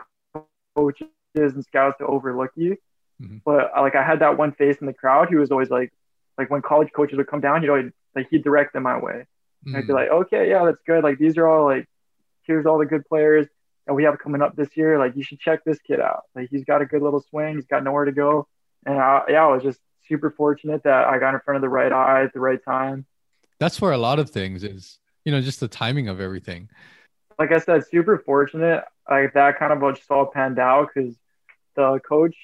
coaches 0.76 1.08
and 1.34 1.64
scouts 1.64 1.98
to 1.98 2.06
overlook 2.06 2.50
you. 2.56 2.76
Mm-hmm. 3.22 3.38
But 3.44 3.70
like 3.76 3.94
I 3.94 4.02
had 4.02 4.20
that 4.20 4.36
one 4.36 4.52
face 4.52 4.76
in 4.78 4.86
the 4.86 4.92
crowd 4.92 5.28
who 5.30 5.38
was 5.38 5.50
always 5.50 5.70
like, 5.70 5.92
like 6.36 6.50
when 6.50 6.60
college 6.60 6.90
coaches 6.94 7.16
would 7.16 7.28
come 7.28 7.40
down, 7.40 7.62
you 7.62 7.68
know, 7.68 7.90
like 8.14 8.28
he'd 8.30 8.44
direct 8.44 8.74
them 8.74 8.82
my 8.82 8.98
way. 8.98 9.26
Mm-hmm. 9.66 9.76
I'd 9.76 9.86
be 9.86 9.92
mm. 9.92 9.96
like, 9.96 10.08
okay, 10.10 10.50
yeah, 10.50 10.64
that's 10.64 10.82
good. 10.86 11.04
Like 11.04 11.18
these 11.18 11.38
are 11.38 11.46
all 11.46 11.64
like, 11.64 11.88
here's 12.42 12.66
all 12.66 12.78
the 12.78 12.86
good 12.86 13.06
players 13.06 13.46
that 13.86 13.94
we 13.94 14.04
have 14.04 14.18
coming 14.18 14.42
up 14.42 14.56
this 14.56 14.76
year. 14.76 14.98
Like 14.98 15.16
you 15.16 15.22
should 15.22 15.40
check 15.40 15.64
this 15.64 15.78
kid 15.80 16.00
out. 16.00 16.22
Like 16.34 16.48
he's 16.50 16.64
got 16.64 16.82
a 16.82 16.86
good 16.86 17.02
little 17.02 17.20
swing. 17.20 17.56
He's 17.56 17.66
got 17.66 17.84
nowhere 17.84 18.04
to 18.04 18.12
go. 18.12 18.46
And 18.86 18.98
I, 18.98 19.22
yeah, 19.28 19.44
I 19.44 19.46
was 19.46 19.62
just 19.62 19.80
super 20.08 20.30
fortunate 20.30 20.82
that 20.84 21.06
I 21.06 21.18
got 21.18 21.34
in 21.34 21.40
front 21.40 21.56
of 21.56 21.62
the 21.62 21.68
right 21.68 21.92
eye 21.92 22.24
at 22.24 22.32
the 22.32 22.40
right 22.40 22.62
time. 22.64 23.06
That's 23.58 23.80
where 23.80 23.92
a 23.92 23.98
lot 23.98 24.18
of 24.18 24.30
things 24.30 24.64
is, 24.64 24.98
you 25.24 25.32
know, 25.32 25.40
just 25.40 25.60
the 25.60 25.68
timing 25.68 26.08
of 26.08 26.20
everything. 26.20 26.68
Like 27.38 27.52
I 27.52 27.58
said, 27.58 27.86
super 27.86 28.18
fortunate. 28.18 28.84
Like 29.08 29.34
that 29.34 29.58
kind 29.58 29.72
of 29.72 29.96
just 29.96 30.10
all 30.10 30.26
panned 30.26 30.58
out 30.58 30.88
because 30.94 31.16
the 31.74 32.00
coach 32.06 32.36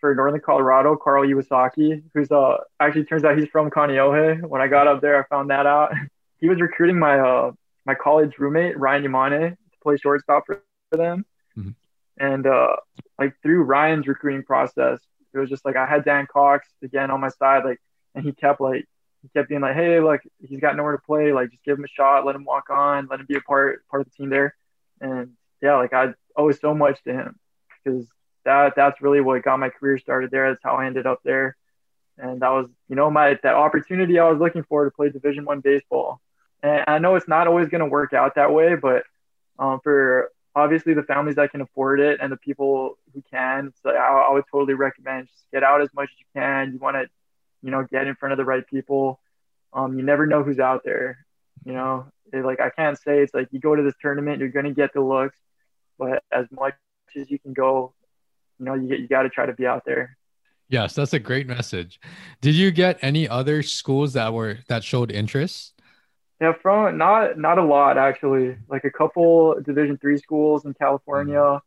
for 0.00 0.14
Northern 0.14 0.40
Colorado, 0.40 0.96
Carl 0.96 1.26
Iwasaki, 1.26 2.02
who's 2.12 2.30
uh 2.30 2.58
actually 2.80 3.04
turns 3.04 3.24
out 3.24 3.38
he's 3.38 3.48
from 3.48 3.70
Kaneohe. 3.70 4.46
When 4.46 4.60
I 4.60 4.68
got 4.68 4.86
up 4.86 5.00
there, 5.00 5.18
I 5.18 5.26
found 5.28 5.50
that 5.50 5.66
out. 5.66 5.92
he 6.40 6.48
was 6.48 6.60
recruiting 6.60 6.98
my 6.98 7.18
uh 7.18 7.52
my 7.86 7.94
college 7.94 8.38
roommate 8.38 8.78
Ryan 8.78 9.04
Yamane 9.04 9.50
to 9.50 9.78
play 9.82 9.96
shortstop 9.96 10.44
for 10.46 10.62
for 10.94 11.02
them. 11.02 11.26
Mm-hmm. 11.56 11.70
And 12.18 12.46
uh, 12.46 12.76
like 13.18 13.34
through 13.42 13.62
Ryan's 13.62 14.06
recruiting 14.06 14.44
process, 14.44 15.00
it 15.32 15.38
was 15.38 15.50
just 15.50 15.64
like 15.64 15.76
I 15.76 15.86
had 15.86 16.04
Dan 16.04 16.26
Cox 16.32 16.68
again 16.82 17.10
on 17.10 17.20
my 17.20 17.28
side, 17.28 17.64
like, 17.64 17.80
and 18.14 18.24
he 18.24 18.32
kept 18.32 18.60
like 18.60 18.86
he 19.22 19.28
kept 19.34 19.48
being 19.48 19.60
like, 19.60 19.74
hey, 19.74 20.00
like 20.00 20.20
he's 20.46 20.60
got 20.60 20.76
nowhere 20.76 20.92
to 20.92 21.02
play, 21.02 21.32
like 21.32 21.50
just 21.50 21.64
give 21.64 21.78
him 21.78 21.84
a 21.84 21.88
shot, 21.88 22.24
let 22.24 22.36
him 22.36 22.44
walk 22.44 22.70
on, 22.70 23.08
let 23.10 23.20
him 23.20 23.26
be 23.26 23.36
a 23.36 23.40
part 23.40 23.86
part 23.88 24.02
of 24.02 24.08
the 24.08 24.16
team 24.16 24.30
there. 24.30 24.54
And 25.00 25.32
yeah, 25.60 25.76
like 25.76 25.92
I 25.92 26.14
owe 26.36 26.52
so 26.52 26.74
much 26.74 27.02
to 27.04 27.12
him 27.12 27.38
because 27.82 28.06
that 28.44 28.74
that's 28.76 29.00
really 29.02 29.20
what 29.20 29.42
got 29.42 29.58
my 29.58 29.70
career 29.70 29.98
started 29.98 30.30
there. 30.30 30.50
That's 30.50 30.62
how 30.62 30.76
I 30.76 30.86
ended 30.86 31.06
up 31.06 31.20
there. 31.24 31.56
And 32.16 32.42
that 32.42 32.50
was, 32.50 32.68
you 32.88 32.94
know, 32.94 33.10
my 33.10 33.38
that 33.42 33.54
opportunity 33.54 34.20
I 34.20 34.30
was 34.30 34.38
looking 34.38 34.62
for 34.62 34.84
to 34.84 34.90
play 34.92 35.08
Division 35.08 35.44
One 35.44 35.60
baseball. 35.60 36.20
And 36.62 36.84
I 36.86 36.98
know 36.98 37.16
it's 37.16 37.28
not 37.28 37.48
always 37.48 37.68
going 37.68 37.80
to 37.80 37.86
work 37.86 38.12
out 38.12 38.36
that 38.36 38.52
way, 38.52 38.76
but 38.76 39.02
um, 39.58 39.80
for 39.82 40.30
obviously 40.54 40.94
the 40.94 41.02
families 41.02 41.36
that 41.36 41.50
can 41.50 41.60
afford 41.60 42.00
it 42.00 42.18
and 42.20 42.30
the 42.30 42.36
people 42.36 42.98
who 43.12 43.22
can 43.30 43.72
so 43.82 43.90
I, 43.90 44.28
I, 44.28 44.32
would 44.32 44.44
totally 44.50 44.74
recommend 44.74 45.28
just 45.28 45.50
get 45.52 45.62
out 45.62 45.80
as 45.80 45.88
much 45.94 46.10
as 46.12 46.18
you 46.18 46.40
can. 46.40 46.72
You 46.72 46.78
want 46.78 46.96
to 46.96 47.06
you 47.62 47.70
know 47.70 47.86
get 47.90 48.06
in 48.06 48.14
front 48.14 48.32
of 48.32 48.38
the 48.38 48.44
right 48.44 48.66
people. 48.66 49.20
Um, 49.72 49.98
you 49.98 50.04
never 50.04 50.26
know 50.26 50.42
who's 50.42 50.60
out 50.60 50.82
there 50.84 51.24
you 51.64 51.72
know? 51.72 52.06
It, 52.32 52.44
like 52.44 52.58
i 52.58 52.70
can't 52.70 52.98
say 52.98 53.20
it's 53.20 53.34
like 53.34 53.48
you 53.52 53.60
go 53.60 53.76
to 53.76 53.82
this 53.82 53.94
tournament 54.00 54.40
you're 54.40 54.48
going 54.48 54.64
to 54.64 54.72
get 54.72 54.92
the 54.94 55.00
looks 55.00 55.36
but 55.98 56.22
as 56.32 56.46
much 56.50 56.74
as 57.16 57.30
you 57.30 57.38
can 57.38 57.52
go 57.52 57.92
you 58.58 58.64
know 58.64 58.74
you, 58.74 58.96
you 58.96 59.06
got 59.06 59.22
to 59.22 59.28
try 59.28 59.46
to 59.46 59.52
be 59.52 59.66
out 59.66 59.84
there. 59.84 60.16
Yes 60.68 60.94
that's 60.94 61.12
a 61.12 61.18
great 61.18 61.46
message. 61.46 62.00
Did 62.40 62.54
you 62.54 62.70
get 62.70 62.98
any 63.02 63.28
other 63.28 63.62
schools 63.62 64.14
that 64.14 64.32
were 64.32 64.58
that 64.68 64.82
showed 64.82 65.12
interest 65.12 65.73
yeah, 66.44 66.52
from 66.60 66.98
not 66.98 67.38
not 67.38 67.58
a 67.58 67.64
lot 67.64 67.96
actually. 67.96 68.56
Like 68.68 68.84
a 68.84 68.90
couple 68.90 69.60
Division 69.64 69.96
three 69.98 70.18
schools 70.18 70.64
in 70.64 70.74
California. 70.74 71.60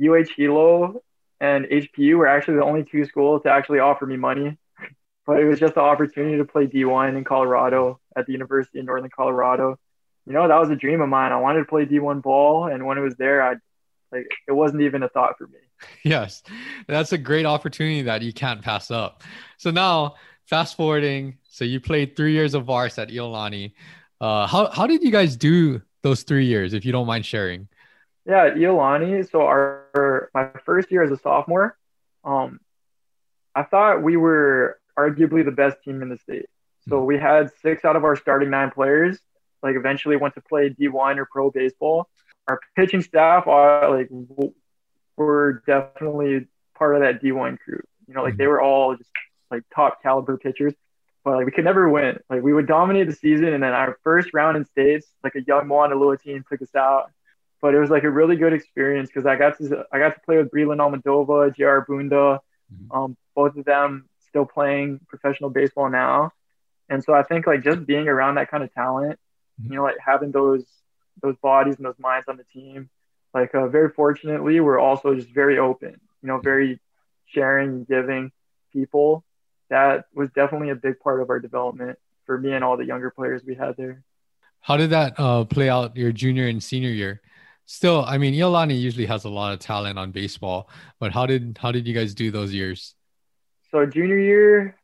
UH 0.00 0.28
Hilo 0.36 1.02
and 1.40 1.66
HPU 1.66 2.16
were 2.16 2.26
actually 2.26 2.54
the 2.54 2.64
only 2.64 2.84
two 2.84 3.04
schools 3.04 3.42
to 3.42 3.50
actually 3.50 3.80
offer 3.80 4.06
me 4.06 4.16
money. 4.16 4.56
but 5.26 5.40
it 5.40 5.44
was 5.44 5.58
just 5.58 5.74
the 5.74 5.80
opportunity 5.80 6.38
to 6.38 6.44
play 6.44 6.66
D1 6.66 7.16
in 7.16 7.24
Colorado 7.24 8.00
at 8.16 8.26
the 8.26 8.32
University 8.32 8.78
of 8.78 8.86
Northern 8.86 9.10
Colorado. 9.10 9.76
You 10.26 10.32
know, 10.32 10.46
that 10.46 10.58
was 10.58 10.70
a 10.70 10.76
dream 10.76 11.00
of 11.00 11.08
mine. 11.08 11.32
I 11.32 11.40
wanted 11.40 11.60
to 11.60 11.64
play 11.64 11.84
D1 11.84 12.22
ball, 12.22 12.66
and 12.66 12.86
when 12.86 12.96
it 12.96 13.00
was 13.00 13.16
there, 13.16 13.42
I 13.42 13.54
like 14.12 14.28
it 14.46 14.52
wasn't 14.52 14.82
even 14.82 15.02
a 15.02 15.08
thought 15.08 15.36
for 15.36 15.46
me. 15.46 15.58
Yes, 16.04 16.44
that's 16.86 17.12
a 17.12 17.18
great 17.18 17.44
opportunity 17.44 18.02
that 18.02 18.22
you 18.22 18.32
can't 18.32 18.62
pass 18.62 18.92
up. 18.92 19.24
So 19.56 19.72
now, 19.72 20.14
fast 20.46 20.76
forwarding, 20.76 21.38
so 21.42 21.64
you 21.64 21.80
played 21.80 22.14
three 22.14 22.32
years 22.32 22.54
of 22.54 22.66
Vars 22.66 22.98
at 22.98 23.08
Iolani. 23.08 23.72
Uh, 24.22 24.46
how 24.46 24.70
how 24.70 24.86
did 24.86 25.02
you 25.02 25.10
guys 25.10 25.36
do 25.36 25.82
those 26.02 26.22
three 26.22 26.46
years, 26.46 26.72
if 26.72 26.84
you 26.84 26.92
don't 26.92 27.06
mind 27.06 27.26
sharing? 27.26 27.68
Yeah, 28.24 28.50
Iolani. 28.50 29.28
So 29.28 29.42
our 29.42 30.30
my 30.32 30.50
first 30.64 30.90
year 30.92 31.02
as 31.02 31.10
a 31.10 31.16
sophomore, 31.16 31.76
um, 32.24 32.60
I 33.54 33.64
thought 33.64 34.02
we 34.02 34.16
were 34.16 34.78
arguably 34.96 35.44
the 35.44 35.50
best 35.50 35.82
team 35.82 36.02
in 36.02 36.08
the 36.08 36.18
state. 36.18 36.46
So 36.88 36.96
mm-hmm. 36.96 37.06
we 37.06 37.18
had 37.18 37.50
six 37.60 37.84
out 37.84 37.96
of 37.96 38.04
our 38.04 38.16
starting 38.16 38.50
nine 38.50 38.70
players 38.70 39.18
like 39.62 39.76
eventually 39.76 40.16
went 40.16 40.34
to 40.34 40.40
play 40.40 40.70
D1 40.70 41.18
or 41.18 41.26
pro 41.26 41.50
baseball. 41.50 42.08
Our 42.48 42.60
pitching 42.76 43.02
staff 43.02 43.46
are 43.46 43.90
like 43.96 44.08
were 45.16 45.62
definitely 45.66 46.46
part 46.76 46.96
of 46.96 47.02
that 47.02 47.22
D1 47.22 47.58
crew. 47.60 47.80
You 48.08 48.14
know, 48.14 48.22
like 48.22 48.36
they 48.36 48.44
mm-hmm. 48.44 48.50
were 48.50 48.60
all 48.60 48.96
just 48.96 49.10
like 49.50 49.62
top 49.74 50.02
caliber 50.02 50.36
pitchers, 50.36 50.74
but 51.24 51.36
like 51.36 51.46
we 51.46 51.52
could 51.52 51.64
never 51.64 51.88
win. 51.88 52.18
Like 52.28 52.42
we 52.42 52.52
would 52.52 52.66
dominate 52.66 53.06
the 53.06 53.14
season, 53.14 53.52
and 53.52 53.62
then 53.62 53.72
our 53.72 53.98
first 54.02 54.30
round 54.34 54.56
in 54.56 54.64
states, 54.64 55.06
like 55.22 55.34
a 55.34 55.42
young 55.42 55.66
Moanalua 55.66 56.20
team 56.20 56.44
took 56.48 56.62
us 56.62 56.74
out. 56.74 57.10
But 57.60 57.74
it 57.74 57.80
was 57.80 57.90
like 57.90 58.02
a 58.02 58.10
really 58.10 58.36
good 58.36 58.52
experience 58.52 59.08
because 59.08 59.24
I 59.24 59.36
got 59.36 59.56
to 59.58 59.84
I 59.92 59.98
got 59.98 60.14
to 60.14 60.20
play 60.20 60.38
with 60.38 60.50
Breland 60.50 60.78
Almadova, 60.78 61.54
Jr. 61.54 61.84
Bunda, 61.86 62.40
mm-hmm. 62.72 62.92
um, 62.92 63.16
both 63.34 63.56
of 63.56 63.64
them 63.64 64.08
still 64.28 64.46
playing 64.46 65.00
professional 65.08 65.50
baseball 65.50 65.88
now. 65.88 66.32
And 66.88 67.04
so 67.04 67.14
I 67.14 67.22
think 67.22 67.46
like 67.46 67.62
just 67.62 67.86
being 67.86 68.08
around 68.08 68.34
that 68.34 68.50
kind 68.50 68.64
of 68.64 68.72
talent, 68.74 69.18
mm-hmm. 69.60 69.72
you 69.72 69.78
know, 69.78 69.84
like 69.84 69.96
having 70.04 70.32
those 70.32 70.64
those 71.22 71.36
bodies 71.36 71.76
and 71.76 71.84
those 71.84 71.98
minds 71.98 72.26
on 72.28 72.36
the 72.36 72.44
team, 72.44 72.90
like 73.32 73.54
uh, 73.54 73.68
very 73.68 73.90
fortunately, 73.90 74.58
we're 74.60 74.80
also 74.80 75.14
just 75.14 75.28
very 75.28 75.58
open, 75.58 76.00
you 76.22 76.28
know, 76.28 76.38
very 76.38 76.80
sharing, 77.26 77.84
giving 77.84 78.32
people. 78.72 79.24
That 79.72 80.04
was 80.14 80.28
definitely 80.32 80.68
a 80.68 80.74
big 80.74 81.00
part 81.00 81.22
of 81.22 81.30
our 81.30 81.40
development 81.40 81.98
for 82.26 82.36
me 82.36 82.52
and 82.52 82.62
all 82.62 82.76
the 82.76 82.84
younger 82.84 83.10
players 83.10 83.42
we 83.42 83.54
had 83.54 83.74
there. 83.78 84.04
How 84.60 84.76
did 84.76 84.90
that 84.90 85.18
uh, 85.18 85.46
play 85.46 85.70
out 85.70 85.96
your 85.96 86.12
junior 86.12 86.46
and 86.46 86.62
senior 86.62 86.90
year? 86.90 87.22
Still, 87.64 88.04
I 88.06 88.18
mean, 88.18 88.34
Iolani 88.34 88.78
usually 88.78 89.06
has 89.06 89.24
a 89.24 89.30
lot 89.30 89.54
of 89.54 89.60
talent 89.60 89.98
on 89.98 90.10
baseball, 90.10 90.68
but 91.00 91.10
how 91.10 91.24
did 91.24 91.58
how 91.58 91.72
did 91.72 91.88
you 91.88 91.94
guys 91.94 92.12
do 92.12 92.30
those 92.30 92.52
years? 92.52 92.94
So 93.70 93.86
junior 93.86 94.18
year 94.18 94.76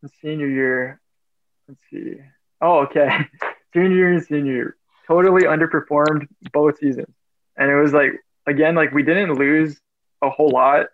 and 0.00 0.10
senior 0.22 0.48
year, 0.48 1.02
let's 1.68 1.82
see. 1.90 2.14
Oh, 2.62 2.78
okay. 2.86 3.10
junior 3.74 3.94
year 3.94 4.12
and 4.14 4.24
senior 4.24 4.52
year, 4.52 4.76
totally 5.06 5.42
underperformed 5.42 6.28
both 6.50 6.78
seasons, 6.78 7.14
and 7.58 7.70
it 7.70 7.76
was 7.76 7.92
like 7.92 8.12
again, 8.46 8.74
like 8.74 8.90
we 8.92 9.02
didn't 9.02 9.34
lose 9.34 9.78
a 10.22 10.30
whole 10.30 10.48
lot 10.48 10.86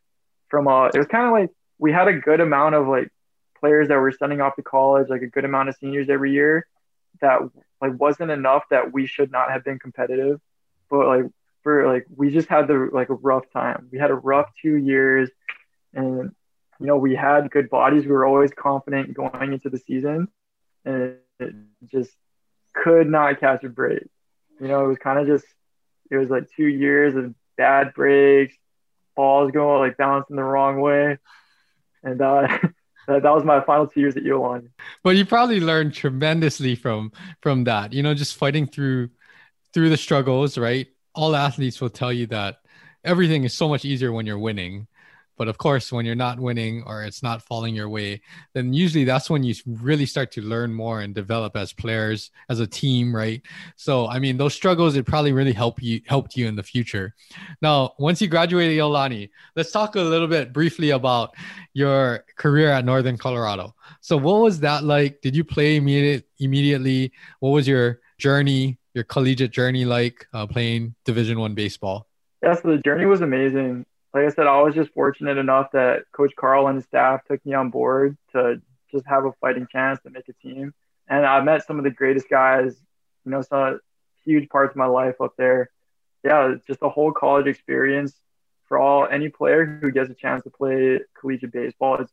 from 0.49 0.67
uh. 0.67 0.87
It 0.87 0.99
was 0.99 1.07
kind 1.07 1.27
of 1.27 1.33
like 1.33 1.51
we 1.79 1.93
had 1.93 2.09
a 2.09 2.15
good 2.15 2.41
amount 2.41 2.75
of 2.75 2.89
like 2.89 3.13
players 3.61 3.89
that 3.89 3.97
were 3.97 4.13
sending 4.13 4.41
off 4.41 4.57
to 4.57 4.63
college, 4.63 5.09
like 5.09 5.23
a 5.23 5.27
good 5.27 5.45
amount 5.45 5.69
of 5.69 5.77
seniors 5.77 6.09
every 6.09 6.33
year. 6.33 6.67
That 7.21 7.41
like 7.81 7.99
wasn't 7.99 8.31
enough 8.31 8.65
that 8.71 8.93
we 8.93 9.07
should 9.07 9.31
not 9.31 9.51
have 9.51 9.65
been 9.65 9.79
competitive 9.79 10.41
but 10.91 11.07
like 11.07 11.25
for 11.63 11.87
like 11.93 12.07
we 12.15 12.31
just 12.31 12.49
had 12.49 12.69
the 12.69 12.91
like 12.93 13.09
a 13.09 13.15
rough 13.15 13.51
time. 13.53 13.89
We 13.91 13.99
had 13.99 14.11
a 14.11 14.15
rough 14.15 14.51
two 14.61 14.77
years, 14.77 15.31
and 15.95 16.35
you 16.81 16.87
know 16.87 16.97
we 16.97 17.15
had 17.15 17.51
good 17.51 17.71
bodies. 17.71 18.05
We 18.05 18.13
were 18.13 18.27
always 18.27 18.53
confident 18.53 19.15
going 19.15 19.53
into 19.53 19.71
the 19.71 19.79
season, 19.79 20.29
and 20.85 21.17
it 21.41 21.55
just 21.87 22.13
could 22.75 23.09
not 23.09 23.41
catch 23.41 23.65
a 23.65 23.69
break. 23.69 24.07
You 24.61 24.69
know, 24.69 24.85
it 24.85 24.89
was 24.89 24.99
kind 24.99 25.19
of 25.19 25.27
just 25.27 25.47
it 26.11 26.17
was 26.17 26.31
like 26.31 26.49
two 26.57 26.67
years 26.67 27.17
of 27.17 27.35
bad 27.57 27.95
breaks, 27.95 28.55
balls 29.15 29.51
going 29.51 29.81
like 29.81 29.97
bouncing 29.97 30.37
the 30.37 30.45
wrong 30.45 30.81
way, 30.81 31.19
and 32.03 32.21
uh, 32.21 32.47
that, 33.07 33.23
that 33.23 33.35
was 33.35 33.45
my 33.45 33.61
final 33.61 33.87
two 33.87 34.01
years 34.01 34.17
at 34.17 34.25
Iolani. 34.25 34.69
But 35.03 35.17
you 35.17 35.25
probably 35.25 35.61
learned 35.61 35.95
tremendously 35.95 36.75
from 36.75 37.13
from 37.41 37.65
that. 37.65 37.93
You 37.93 38.03
know, 38.03 38.15
just 38.15 38.37
fighting 38.37 38.67
through 38.67 39.11
through 39.73 39.91
the 39.91 39.97
struggles, 39.97 40.59
right? 40.59 40.89
All 41.15 41.35
athletes 41.35 41.81
will 41.81 41.91
tell 41.91 42.13
you 42.13 42.27
that 42.29 42.59
everything 43.05 43.45
is 43.45 43.55
so 43.55 43.69
much 43.69 43.85
easier 43.85 44.13
when 44.13 44.27
you're 44.27 44.39
winning. 44.39 44.87
But 45.37 45.49
of 45.49 45.59
course, 45.59 45.93
when 45.93 46.07
you're 46.07 46.15
not 46.15 46.41
winning 46.41 46.83
or 46.87 47.05
it's 47.05 47.23
not 47.23 47.43
falling 47.43 47.75
your 47.75 47.89
way, 47.89 48.23
then 48.55 48.73
usually 48.73 49.05
that's 49.05 49.29
when 49.29 49.43
you 49.43 49.55
really 49.67 50.07
start 50.07 50.33
to 50.33 50.43
learn 50.43 50.73
more 50.73 51.01
and 51.01 51.15
develop 51.15 51.57
as 51.57 51.73
players, 51.73 52.31
as 52.49 52.61
a 52.61 52.67
team, 52.67 53.15
right? 53.15 53.43
So, 53.77 54.07
I 54.09 54.19
mean, 54.19 54.37
those 54.37 54.55
struggles 54.55 54.97
it 54.97 55.07
probably 55.07 55.33
really 55.33 55.53
help 55.53 55.83
you 55.83 56.01
helped 56.07 56.37
you 56.37 56.47
in 56.47 56.57
the 56.57 56.63
future. 56.63 57.15
Now, 57.61 57.95
once 57.99 58.21
you 58.21 58.29
graduated 58.29 58.79
Iolani, 58.79 59.31
let's 59.55 59.71
talk 59.71 59.97
a 59.97 60.01
little 60.01 60.29
bit 60.29 60.53
briefly 60.53 60.91
about 60.91 61.35
your 61.73 62.25
career 62.37 62.71
at 62.71 62.85
Northern 62.85 63.19
Colorado. 63.19 63.75
So, 64.01 64.17
what 64.17 64.41
was 64.41 64.61
that 64.61 64.85
like? 64.85 65.21
Did 65.21 65.37
you 65.37 65.45
play 65.45 65.77
immediate, 65.77 66.27
immediately? 66.39 67.13
What 67.41 67.51
was 67.51 67.69
your 67.69 68.01
journey 68.19 68.79
your 68.97 69.05
collegiate 69.05 69.51
journey 69.51 69.85
like 69.85 70.27
uh, 70.33 70.47
playing 70.47 70.95
Division 71.05 71.39
One 71.39 71.55
baseball? 71.55 72.09
Yeah, 72.43 72.55
so 72.55 72.69
the 72.69 72.79
journey 72.79 73.05
was 73.05 73.21
amazing. 73.21 73.85
Like 74.17 74.25
I 74.25 74.29
said, 74.31 74.47
I 74.47 74.63
was 74.63 74.75
just 74.75 74.95
fortunate 74.95 75.37
enough 75.37 75.73
that 75.73 76.05
Coach 76.11 76.33
Carl 76.35 76.69
and 76.69 76.77
his 76.77 76.87
staff 76.87 77.23
took 77.25 77.45
me 77.45 77.53
on 77.53 77.69
board 77.69 78.17
to 78.33 78.63
just 78.91 79.07
have 79.07 79.27
a 79.27 79.33
fighting 79.43 79.67
chance 79.71 80.01
to 80.05 80.11
make 80.11 80.27
a 80.31 80.33
team. 80.33 80.73
And 81.07 81.27
I 81.27 81.43
met 81.43 81.67
some 81.67 81.77
of 81.77 81.85
the 81.85 81.91
greatest 81.91 82.27
guys, 82.31 82.75
you 83.27 83.31
know, 83.31 83.43
some 83.43 83.79
huge 84.25 84.49
parts 84.49 84.71
of 84.71 84.77
my 84.79 84.87
life 84.87 85.21
up 85.21 85.35
there. 85.37 85.69
Yeah, 86.25 86.55
just 86.67 86.81
a 86.81 86.89
whole 86.89 87.13
college 87.13 87.47
experience 87.47 88.19
for 88.65 88.79
all 88.79 89.07
any 89.07 89.29
player 89.29 89.67
who 89.67 89.91
gets 89.91 90.09
a 90.09 90.15
chance 90.15 90.45
to 90.45 90.51
play 90.51 91.01
collegiate 91.21 91.53
baseball. 91.53 91.99
It's 92.01 92.13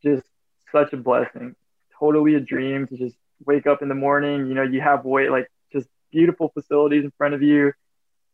just 0.00 0.22
such 0.70 0.92
a 0.92 0.96
blessing. 0.96 1.56
Totally 1.98 2.36
a 2.36 2.40
dream 2.40 2.86
to 2.86 2.96
just 2.96 3.16
wake 3.44 3.66
up 3.66 3.82
in 3.82 3.88
the 3.88 3.96
morning. 3.96 4.46
You 4.46 4.54
know, 4.54 4.62
you 4.62 4.80
have 4.80 5.04
weight 5.04 5.32
like 5.32 5.50
just 5.72 5.88
beautiful 6.12 6.50
facilities 6.50 7.02
in 7.02 7.10
front 7.18 7.34
of 7.34 7.42
you. 7.42 7.72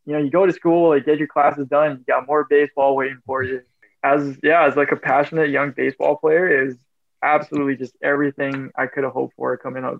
You 0.05 0.13
know, 0.13 0.19
you 0.19 0.29
go 0.29 0.45
to 0.45 0.53
school, 0.53 0.89
like 0.89 1.05
get 1.05 1.17
your 1.17 1.27
classes 1.27 1.67
done, 1.67 1.91
you 1.91 2.05
got 2.07 2.27
more 2.27 2.45
baseball 2.49 2.95
waiting 2.95 3.21
for 3.25 3.43
you. 3.43 3.61
As 4.03 4.37
yeah, 4.41 4.65
as 4.65 4.75
like 4.75 4.91
a 4.91 4.95
passionate 4.95 5.49
young 5.49 5.71
baseball 5.71 6.15
player 6.15 6.65
is 6.65 6.77
absolutely 7.21 7.75
just 7.75 7.95
everything 8.01 8.71
I 8.75 8.87
could 8.87 9.03
have 9.03 9.13
hoped 9.13 9.35
for 9.35 9.55
coming 9.57 9.83
up, 9.83 9.97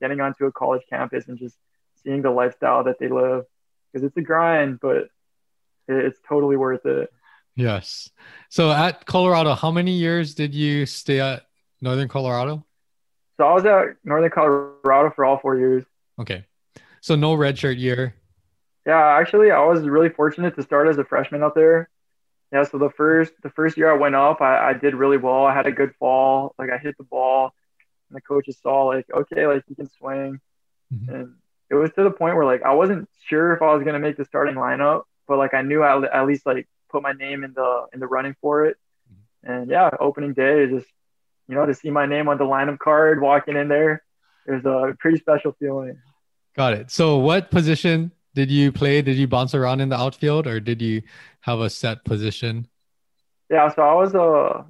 getting 0.00 0.20
onto 0.20 0.46
a 0.46 0.52
college 0.52 0.82
campus 0.90 1.28
and 1.28 1.38
just 1.38 1.56
seeing 2.02 2.22
the 2.22 2.30
lifestyle 2.30 2.84
that 2.84 2.98
they 2.98 3.08
live. 3.08 3.44
Because 3.92 4.04
it's 4.04 4.16
a 4.16 4.20
grind, 4.20 4.80
but 4.80 5.08
it's 5.88 6.18
totally 6.28 6.56
worth 6.56 6.84
it. 6.84 7.12
Yes. 7.54 8.10
So 8.50 8.70
at 8.70 9.06
Colorado, 9.06 9.54
how 9.54 9.70
many 9.70 9.92
years 9.92 10.34
did 10.34 10.54
you 10.54 10.84
stay 10.84 11.20
at 11.20 11.46
Northern 11.80 12.08
Colorado? 12.08 12.66
So 13.38 13.44
I 13.44 13.54
was 13.54 13.64
at 13.64 13.96
Northern 14.04 14.30
Colorado 14.30 15.12
for 15.14 15.24
all 15.24 15.38
four 15.38 15.56
years. 15.56 15.84
Okay. 16.18 16.44
So 17.00 17.14
no 17.16 17.36
redshirt 17.36 17.78
year. 17.78 18.14
Yeah, 18.86 19.04
actually, 19.18 19.50
I 19.50 19.64
was 19.64 19.82
really 19.82 20.10
fortunate 20.10 20.54
to 20.54 20.62
start 20.62 20.86
as 20.86 20.96
a 20.96 21.04
freshman 21.04 21.42
out 21.42 21.56
there. 21.56 21.90
Yeah, 22.52 22.62
so 22.62 22.78
the 22.78 22.90
first 22.90 23.32
the 23.42 23.50
first 23.50 23.76
year 23.76 23.90
I 23.90 23.96
went 23.96 24.14
up, 24.14 24.40
I, 24.40 24.70
I 24.70 24.72
did 24.74 24.94
really 24.94 25.16
well. 25.16 25.44
I 25.44 25.52
had 25.52 25.66
a 25.66 25.72
good 25.72 25.92
fall. 25.98 26.54
Like 26.56 26.70
I 26.70 26.78
hit 26.78 26.96
the 26.96 27.04
ball, 27.04 27.52
and 28.08 28.16
the 28.16 28.20
coaches 28.20 28.58
saw 28.62 28.84
like, 28.84 29.06
okay, 29.12 29.48
like 29.48 29.64
you 29.68 29.74
can 29.74 29.90
swing, 29.90 30.40
mm-hmm. 30.94 31.12
and 31.12 31.34
it 31.68 31.74
was 31.74 31.90
to 31.94 32.04
the 32.04 32.12
point 32.12 32.36
where 32.36 32.44
like 32.44 32.62
I 32.62 32.74
wasn't 32.74 33.08
sure 33.24 33.52
if 33.54 33.62
I 33.62 33.74
was 33.74 33.82
gonna 33.82 33.98
make 33.98 34.16
the 34.16 34.24
starting 34.24 34.54
lineup, 34.54 35.02
but 35.26 35.38
like 35.38 35.52
I 35.52 35.62
knew 35.62 35.82
I 35.82 36.00
at 36.06 36.26
least 36.26 36.46
like 36.46 36.68
put 36.88 37.02
my 37.02 37.12
name 37.12 37.42
in 37.42 37.52
the 37.54 37.86
in 37.92 37.98
the 37.98 38.06
running 38.06 38.36
for 38.40 38.66
it. 38.66 38.76
Mm-hmm. 39.12 39.52
And 39.52 39.70
yeah, 39.70 39.90
opening 39.98 40.32
day 40.32 40.68
just 40.68 40.86
you 41.48 41.56
know 41.56 41.66
to 41.66 41.74
see 41.74 41.90
my 41.90 42.06
name 42.06 42.28
on 42.28 42.38
the 42.38 42.44
lineup 42.44 42.78
card 42.78 43.20
walking 43.20 43.56
in 43.56 43.66
there, 43.66 44.04
it 44.46 44.52
was 44.52 44.64
a 44.64 44.94
pretty 45.00 45.18
special 45.18 45.56
feeling. 45.58 45.98
Got 46.54 46.74
it. 46.74 46.90
So, 46.92 47.18
what 47.18 47.50
position 47.50 48.12
did 48.36 48.50
you 48.50 48.70
play? 48.70 49.00
Did 49.00 49.16
you 49.16 49.26
bounce 49.26 49.54
around 49.54 49.80
in 49.80 49.88
the 49.88 49.96
outfield, 49.96 50.46
or 50.46 50.60
did 50.60 50.82
you 50.82 51.02
have 51.40 51.58
a 51.58 51.70
set 51.70 52.04
position? 52.04 52.68
Yeah, 53.48 53.74
so 53.74 53.80
I 53.80 53.94
was 53.94 54.14
uh, 54.14 54.62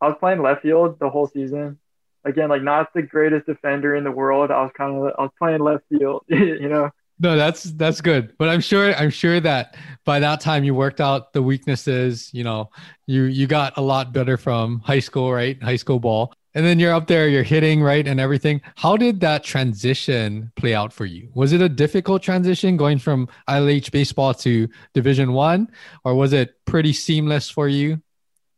I 0.00 0.06
was 0.06 0.16
playing 0.20 0.40
left 0.40 0.62
field 0.62 1.00
the 1.00 1.10
whole 1.10 1.26
season. 1.26 1.78
Again, 2.24 2.48
like 2.48 2.62
not 2.62 2.94
the 2.94 3.02
greatest 3.02 3.46
defender 3.46 3.96
in 3.96 4.04
the 4.04 4.12
world. 4.12 4.52
I 4.52 4.62
was 4.62 4.70
kind 4.76 4.96
of 4.96 5.12
I 5.18 5.22
was 5.22 5.32
playing 5.36 5.60
left 5.60 5.82
field, 5.88 6.22
you 6.28 6.68
know. 6.68 6.90
No, 7.18 7.36
that's 7.36 7.64
that's 7.64 8.00
good. 8.00 8.34
But 8.38 8.48
I'm 8.48 8.60
sure 8.60 8.94
I'm 8.94 9.10
sure 9.10 9.40
that 9.40 9.76
by 10.04 10.20
that 10.20 10.40
time 10.40 10.62
you 10.62 10.72
worked 10.72 11.00
out 11.00 11.32
the 11.32 11.42
weaknesses. 11.42 12.30
You 12.32 12.44
know, 12.44 12.70
you 13.08 13.24
you 13.24 13.48
got 13.48 13.76
a 13.76 13.82
lot 13.82 14.12
better 14.12 14.36
from 14.36 14.78
high 14.78 15.00
school, 15.00 15.32
right? 15.32 15.60
High 15.60 15.76
school 15.76 15.98
ball 15.98 16.32
and 16.54 16.64
then 16.64 16.78
you're 16.78 16.92
up 16.92 17.06
there 17.06 17.28
you're 17.28 17.42
hitting 17.42 17.82
right 17.82 18.06
and 18.06 18.20
everything. 18.20 18.60
How 18.76 18.96
did 18.96 19.20
that 19.20 19.44
transition 19.44 20.52
play 20.56 20.74
out 20.74 20.92
for 20.92 21.06
you? 21.06 21.30
Was 21.34 21.52
it 21.52 21.60
a 21.60 21.68
difficult 21.68 22.22
transition 22.22 22.76
going 22.76 22.98
from 22.98 23.28
ilh 23.48 23.90
baseball 23.90 24.34
to 24.34 24.68
division 24.94 25.32
one 25.32 25.68
or 26.04 26.14
was 26.14 26.32
it 26.32 26.54
pretty 26.64 26.92
seamless 26.92 27.48
for 27.48 27.68
you? 27.68 28.00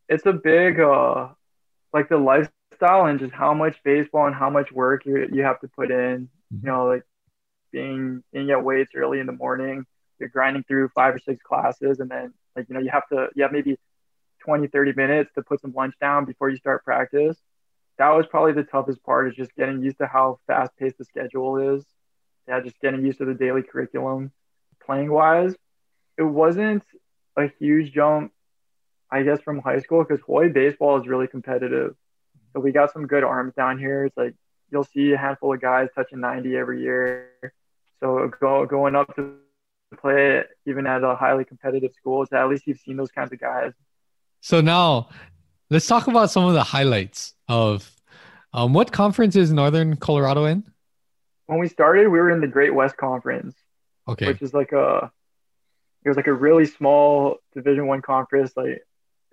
It's 0.09 0.27
a 0.27 0.33
big 0.33 0.81
uh 0.81 1.29
like 1.93 2.09
the 2.09 2.19
lifestyle 2.19 3.07
and 3.07 3.21
just 3.21 3.33
how 3.33 3.55
much 3.55 3.77
baseball 3.85 4.27
and 4.27 4.35
how 4.35 4.51
much 4.51 4.73
work 4.73 5.07
you, 5.07 5.29
you 5.33 5.43
have 5.43 5.61
to 5.61 5.69
put 5.69 5.91
in 5.91 6.29
mm-hmm. 6.53 6.67
you 6.67 6.73
know 6.73 6.87
like 6.87 7.03
being 7.73 8.23
being 8.33 8.51
at 8.51 8.63
weights 8.63 8.93
early 8.95 9.21
in 9.21 9.27
the 9.27 9.33
morning 9.33 9.85
you're 10.19 10.29
grinding 10.29 10.65
through 10.65 10.89
five 10.95 11.15
or 11.15 11.19
six 11.19 11.41
classes 11.43 12.01
and 12.01 12.11
then 12.11 12.33
like 12.57 12.67
you 12.69 12.75
know 12.75 12.81
you 12.81 12.91
have 12.91 13.07
to 13.09 13.29
you 13.35 13.43
have 13.43 13.53
maybe 13.53 13.77
20 14.41 14.69
30 14.69 14.93
minutes 14.93 15.31
to 15.35 15.43
put 15.43 15.61
some 15.61 15.73
lunch 15.75 15.95
down 16.01 16.25
before 16.25 16.51
you 16.51 16.57
start 16.57 16.85
practice 16.85 17.37
that 17.99 18.11
was 18.11 18.27
probably 18.27 18.53
the 18.53 18.65
toughest 18.65 19.03
part 19.05 19.29
is 19.29 19.37
just 19.37 19.55
getting 19.55 19.83
used 19.83 19.99
to 19.99 20.07
how 20.07 20.41
fast 20.47 20.73
paced 20.79 20.99
the 20.99 21.05
schedule 21.05 21.77
is. 21.77 21.85
Yeah, 22.49 22.61
just 22.61 22.81
getting 22.81 23.05
used 23.05 23.19
to 23.19 23.25
the 23.25 23.35
daily 23.35 23.63
curriculum. 23.63 24.33
Playing 24.85 25.11
wise, 25.11 25.55
it 26.19 26.23
wasn't 26.23 26.83
a 27.37 27.49
huge 27.59 27.93
jump, 27.93 28.33
I 29.11 29.23
guess, 29.23 29.41
from 29.41 29.61
high 29.61 29.81
school 29.81 30.05
because 30.05 30.23
Hawaii 30.27 30.49
baseball 30.49 31.01
is 31.01 31.07
really 31.07 31.27
competitive. 31.27 31.95
So 32.53 32.61
we 32.61 32.73
got 32.73 32.93
some 32.93 33.07
good 33.07 33.25
arms 33.25 33.55
down 33.55 33.79
here. 33.79 34.05
It's 34.05 34.17
like 34.17 34.35
you'll 34.71 34.85
see 34.85 35.13
a 35.13 35.19
handful 35.19 35.55
of 35.55 35.61
guys 35.61 35.89
touching 35.95 36.21
90 36.21 36.57
every 36.57 36.83
year. 36.83 37.31
So 38.01 38.31
go, 38.41 38.67
going 38.67 38.95
up 38.95 39.15
to 39.17 39.37
play 39.97 40.43
even 40.67 40.87
at 40.87 41.03
a 41.03 41.15
highly 41.15 41.45
competitive 41.45 41.93
school, 41.95 42.27
so 42.27 42.37
at 42.37 42.49
least 42.49 42.67
you've 42.67 42.79
seen 42.79 42.97
those 42.97 43.11
kinds 43.11 43.33
of 43.33 43.41
guys. 43.41 43.73
So 44.41 44.61
now 44.61 45.09
let's 45.71 45.87
talk 45.87 46.07
about 46.07 46.31
some 46.31 46.45
of 46.45 46.55
the 46.55 46.63
highlights 46.63 47.35
of 47.49 47.91
um, 48.53 48.73
what 48.73 48.93
conference 48.93 49.37
is 49.37 49.53
Northern 49.53 49.97
Colorado 49.97 50.45
in? 50.45 50.65
When 51.47 51.59
we 51.59 51.69
started, 51.69 52.09
we 52.09 52.19
were 52.19 52.31
in 52.31 52.41
the 52.41 52.47
Great 52.47 52.75
West 52.75 52.97
Conference. 52.97 53.55
Okay. 54.07 54.29
Which 54.29 54.43
is 54.43 54.53
like 54.53 54.73
a 54.73 55.11
it 56.05 56.09
was 56.09 56.17
like 56.17 56.27
a 56.27 56.33
really 56.33 56.67
small 56.67 57.39
division 57.55 57.87
one 57.87 58.03
conference. 58.03 58.53
Like 58.57 58.85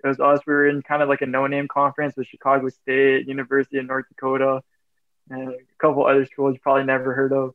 it 0.02 0.06
was 0.06 0.18
us, 0.18 0.40
we 0.46 0.54
were 0.54 0.68
in 0.68 0.82
kind 0.82 1.02
of 1.02 1.08
like 1.08 1.20
a 1.20 1.26
no 1.26 1.46
name 1.46 1.68
conference 1.68 2.16
with 2.16 2.26
Chicago 2.26 2.68
State, 2.70 3.28
University 3.28 3.78
of 3.78 3.86
North 3.86 4.06
Dakota, 4.08 4.62
and 5.30 5.50
a 5.50 5.56
couple 5.78 6.06
other 6.06 6.24
schools 6.26 6.54
you 6.54 6.60
probably 6.60 6.84
never 6.84 7.14
heard 7.14 7.32
of. 7.32 7.54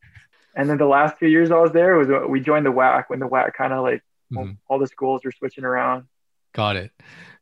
And 0.56 0.70
then 0.70 0.78
the 0.78 0.86
last 0.86 1.20
two 1.20 1.28
years 1.28 1.52
I 1.52 1.60
was 1.60 1.72
there 1.72 1.96
was 1.96 2.08
we 2.30 2.40
joined 2.40 2.66
the 2.66 2.72
WAC 2.72 3.06
when 3.08 3.20
the 3.20 3.28
WAC 3.28 3.54
kind 3.54 3.74
of 3.74 3.84
like 3.84 4.04
mm-hmm. 4.32 4.54
all 4.68 4.80
the 4.80 4.88
schools 4.88 5.22
were 5.24 5.32
switching 5.32 5.64
around. 5.64 6.06
Got 6.54 6.76
it. 6.76 6.92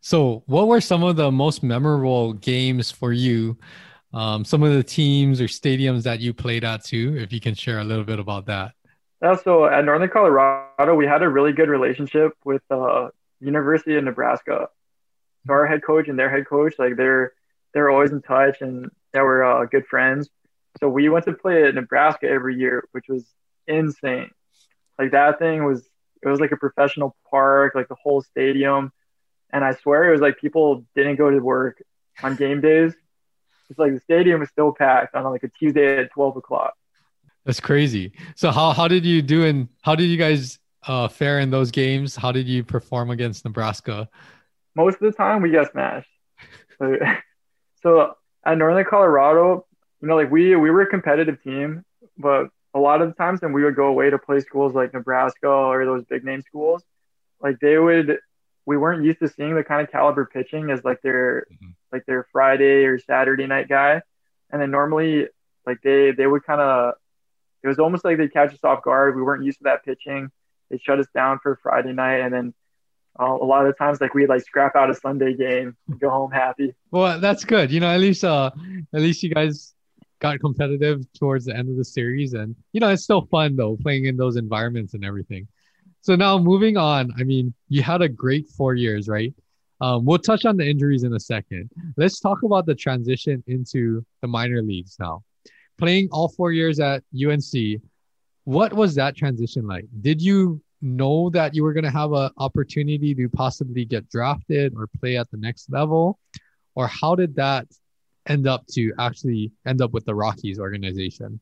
So, 0.02 0.44
what 0.46 0.68
were 0.68 0.82
some 0.82 1.04
of 1.04 1.15
the 1.15 1.32
most 1.32 1.63
memorable 1.63 2.34
games 2.34 2.91
for 2.91 3.12
you? 3.12 3.58
Um, 4.13 4.46
some 4.46 4.63
of 4.63 4.72
the 4.74 4.84
teams 4.84 5.41
or 5.41 5.46
stadiums 5.46 6.04
that 6.04 6.20
you 6.20 6.34
played 6.34 6.63
at 6.63 6.84
too, 6.84 7.18
if 7.18 7.34
you 7.34 7.41
can 7.41 7.54
share 7.54 7.80
a 7.80 7.84
little 7.84 8.06
bit 8.06 8.20
about 8.20 8.46
that. 8.46 8.74
Yeah, 9.22 9.36
so 9.36 9.65
at 9.65 9.84
Northern 9.84 10.10
Colorado, 10.10 10.96
we 10.96 11.06
had 11.06 11.24
a 11.24 11.30
really 11.30 11.52
good 11.52 11.70
relationship 11.70 12.34
with 12.46 12.62
uh, 12.70 13.10
University 13.39 13.96
of 13.96 14.04
Nebraska. 14.04 14.70
So 15.48 15.54
our 15.54 15.65
head 15.65 15.84
coach 15.84 16.08
and 16.08 16.18
their 16.18 16.30
head 16.30 16.48
coach, 16.48 16.76
like 16.78 16.96
they're 16.96 17.34
they're 17.74 17.89
always 17.89 18.12
in 18.12 18.22
touch 18.22 18.62
and 18.62 18.89
they 19.12 19.20
were 19.20 19.44
uh, 19.44 19.65
good 19.65 19.86
friends. 19.86 20.30
So 20.80 20.89
we 20.89 21.10
went 21.10 21.26
to 21.26 21.34
play 21.34 21.63
at 21.63 21.76
Nebraska 21.76 22.28
every 22.28 22.56
year, 22.56 22.88
which 22.91 23.06
was 23.10 23.26
insane. 23.68 24.32
Like 24.98 25.12
that 25.12 25.39
thing 25.39 25.65
was 25.65 25.88
it 26.30 26.32
was 26.32 26.40
like 26.40 26.52
a 26.52 26.58
professional 26.58 27.16
park, 27.30 27.76
like 27.76 27.88
the 27.88 27.96
whole 27.96 28.22
stadium. 28.22 28.92
And 29.52 29.64
I 29.64 29.74
swear 29.74 30.10
it 30.10 30.12
was 30.12 30.22
like 30.22 30.38
people 30.38 30.86
didn't 30.96 31.18
go 31.18 31.30
to 31.30 31.40
work 31.40 31.82
on 32.24 32.36
game 32.36 32.62
days. 32.62 32.94
It's 33.70 33.80
like 33.80 33.94
the 33.94 34.00
stadium 34.00 34.40
was 34.40 34.50
still 34.50 34.74
packed 34.74 35.16
on 35.16 35.24
like 35.26 35.44
a 35.44 35.50
Tuesday 35.50 35.98
at 35.98 36.12
twelve 36.12 36.38
o'clock. 36.38 36.74
That's 37.46 37.60
crazy. 37.60 38.12
So 38.36 38.52
how 38.52 38.74
how 38.74 38.88
did 38.88 39.06
you 39.06 39.22
do 39.22 39.44
in 39.44 39.70
how 39.82 39.96
did 39.96 40.06
you 40.06 40.18
guys 40.18 40.60
uh, 40.88 41.08
fare 41.08 41.40
in 41.40 41.50
those 41.50 41.72
games? 41.72 42.16
How 42.16 42.32
did 42.32 42.48
you 42.48 42.64
perform 42.64 43.10
against 43.10 43.46
Nebraska? 43.46 44.10
Most 44.76 44.96
of 44.96 45.02
the 45.02 45.12
time 45.12 45.42
we 45.42 45.52
got 45.52 45.72
smashed. 45.72 46.10
so, 46.78 46.98
so 47.84 48.16
at 48.46 48.58
Northern 48.58 48.86
Colorado, 48.86 49.66
you 50.02 50.08
know, 50.08 50.16
like 50.16 50.32
we 50.32 50.56
we 50.56 50.70
were 50.70 50.82
a 50.82 50.88
competitive 50.88 51.42
team, 51.44 51.84
but 52.18 52.50
a 52.76 52.80
lot 52.80 53.02
of 53.02 53.08
the 53.08 53.16
times 53.16 53.42
when 53.42 53.54
we 53.54 53.64
would 53.64 53.76
go 53.76 53.86
away 53.86 54.10
to 54.10 54.20
play 54.20 54.42
schools 54.42 54.76
like 54.76 54.94
Nebraska 54.94 55.48
or 55.48 55.86
those 55.86 56.04
big 56.04 56.26
name 56.26 56.42
schools, 56.42 56.84
like 57.42 57.58
they 57.62 57.78
would 57.78 58.20
we 58.66 58.78
weren't 58.78 59.06
used 59.06 59.20
to 59.20 59.30
seeing 59.30 59.56
the 59.56 59.64
kind 59.64 59.82
of 59.82 59.92
caliber 59.92 60.26
pitching 60.26 60.70
as 60.70 60.84
like 60.84 61.02
their 61.02 61.48
mm-hmm. 61.52 61.70
like 61.94 62.06
their 62.06 62.28
Friday 62.32 62.84
or 62.84 63.00
Saturday 63.00 63.48
night 63.48 63.70
guy. 63.70 64.02
And 64.52 64.62
then 64.62 64.72
normally 64.72 65.28
like 65.66 65.82
they 65.84 66.12
they 66.12 66.28
would 66.28 66.44
kind 66.46 66.60
of 66.60 66.96
it 67.64 67.68
was 67.68 67.80
almost 67.80 68.04
like 68.04 68.18
they'd 68.18 68.34
catch 68.34 68.54
us 68.54 68.64
off 68.64 68.84
guard. 68.84 69.16
We 69.16 69.24
weren't 69.24 69.46
used 69.46 69.60
to 69.60 69.64
that 69.64 69.86
pitching. 69.86 70.30
They 70.70 70.78
shut 70.78 71.00
us 71.00 71.08
down 71.16 71.40
for 71.42 71.58
Friday 71.64 71.94
night 71.94 72.18
and 72.18 72.34
then 72.34 72.54
uh, 73.18 73.38
a 73.42 73.46
lot 73.46 73.66
of 73.66 73.68
the 73.68 73.78
times 73.78 74.02
like 74.02 74.14
we'd 74.14 74.28
like 74.28 74.42
scrap 74.42 74.76
out 74.76 74.90
a 74.90 74.96
Sunday 74.96 75.34
game 75.34 75.78
and 75.88 75.98
go 75.98 76.10
home 76.10 76.32
happy. 76.32 76.76
Well, 76.92 77.22
that's 77.22 77.46
good. 77.46 77.72
You 77.72 77.80
know, 77.80 77.90
at 77.90 78.02
least 78.02 78.26
uh 78.26 78.52
at 78.94 79.02
least 79.02 79.24
you 79.24 79.30
guys 79.30 79.74
got 80.19 80.39
competitive 80.39 81.01
towards 81.13 81.45
the 81.45 81.56
end 81.56 81.69
of 81.69 81.78
the 81.78 81.86
series. 81.86 82.34
And, 82.34 82.56
you 82.71 82.80
know, 82.80 82.89
it's 82.89 83.04
still 83.04 83.25
fun 83.28 83.56
though, 83.56 83.78
playing 83.82 84.06
in 84.06 84.17
those 84.17 84.38
environments 84.38 84.93
and 84.93 85.04
everything. 85.04 85.47
So 86.01 86.15
now 86.15 86.38
moving 86.38 86.78
on, 86.78 87.12
I 87.17 87.23
mean, 87.23 87.54
you 87.67 87.82
had 87.82 88.01
a 88.01 88.10
great 88.10 88.47
four 88.49 88.75
years, 88.75 89.08
right? 89.08 89.34
Um, 89.82 90.06
we'll 90.06 90.19
touch 90.19 90.45
on 90.45 90.56
the 90.56 90.67
injuries 90.67 91.04
in 91.04 91.13
a 91.13 91.19
second. 91.19 91.69
Let's 91.97 92.19
talk 92.19 92.43
about 92.43 92.65
the 92.65 92.75
transition 92.75 93.43
into 93.47 94.06
the 94.21 94.28
minor 94.28 94.62
leagues 94.62 94.97
now. 94.99 95.23
Playing 95.78 96.08
all 96.12 96.30
four 96.30 96.51
years 96.54 96.80
at 96.80 97.04
UNC, 97.13 97.82
what 98.45 98.71
was 98.71 98.95
that 98.95 99.17
transition 99.17 99.67
like? 99.67 99.86
Did 100.01 100.21
you 100.21 100.62
know 100.82 101.30
that 101.32 101.54
you 101.54 101.63
were 101.63 101.73
going 101.73 101.84
to 101.84 101.91
have 101.91 102.13
an 102.13 102.30
opportunity 102.38 103.13
to 103.15 103.28
possibly 103.28 103.84
get 103.84 104.10
drafted 104.10 104.73
or 104.78 104.88
play 104.99 105.17
at 105.17 105.30
the 105.32 105.38
next 105.38 105.69
level? 105.71 106.19
Or 106.75 106.88
how 106.88 107.15
did 107.15 107.36
that 107.36 107.67
end 108.28 108.48
up 108.48 108.66
to 108.68 108.94
actually 109.00 109.52
end 109.66 109.82
up 109.82 109.92
with 109.92 110.06
the 110.06 110.16
Rockies 110.16 110.60
organization? 110.60 111.40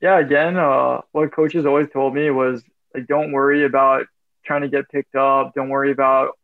Yeah, 0.00 0.18
again, 0.18 0.56
uh, 0.56 1.00
what 1.12 1.32
coaches 1.32 1.64
always 1.64 1.88
told 1.92 2.14
me 2.14 2.30
was 2.30 2.62
like, 2.94 3.06
don't 3.06 3.32
worry 3.32 3.64
about 3.64 4.06
trying 4.44 4.62
to 4.62 4.68
get 4.68 4.88
picked 4.90 5.16
up. 5.16 5.54
Don't 5.54 5.68
worry 5.68 5.90
about, 5.90 6.38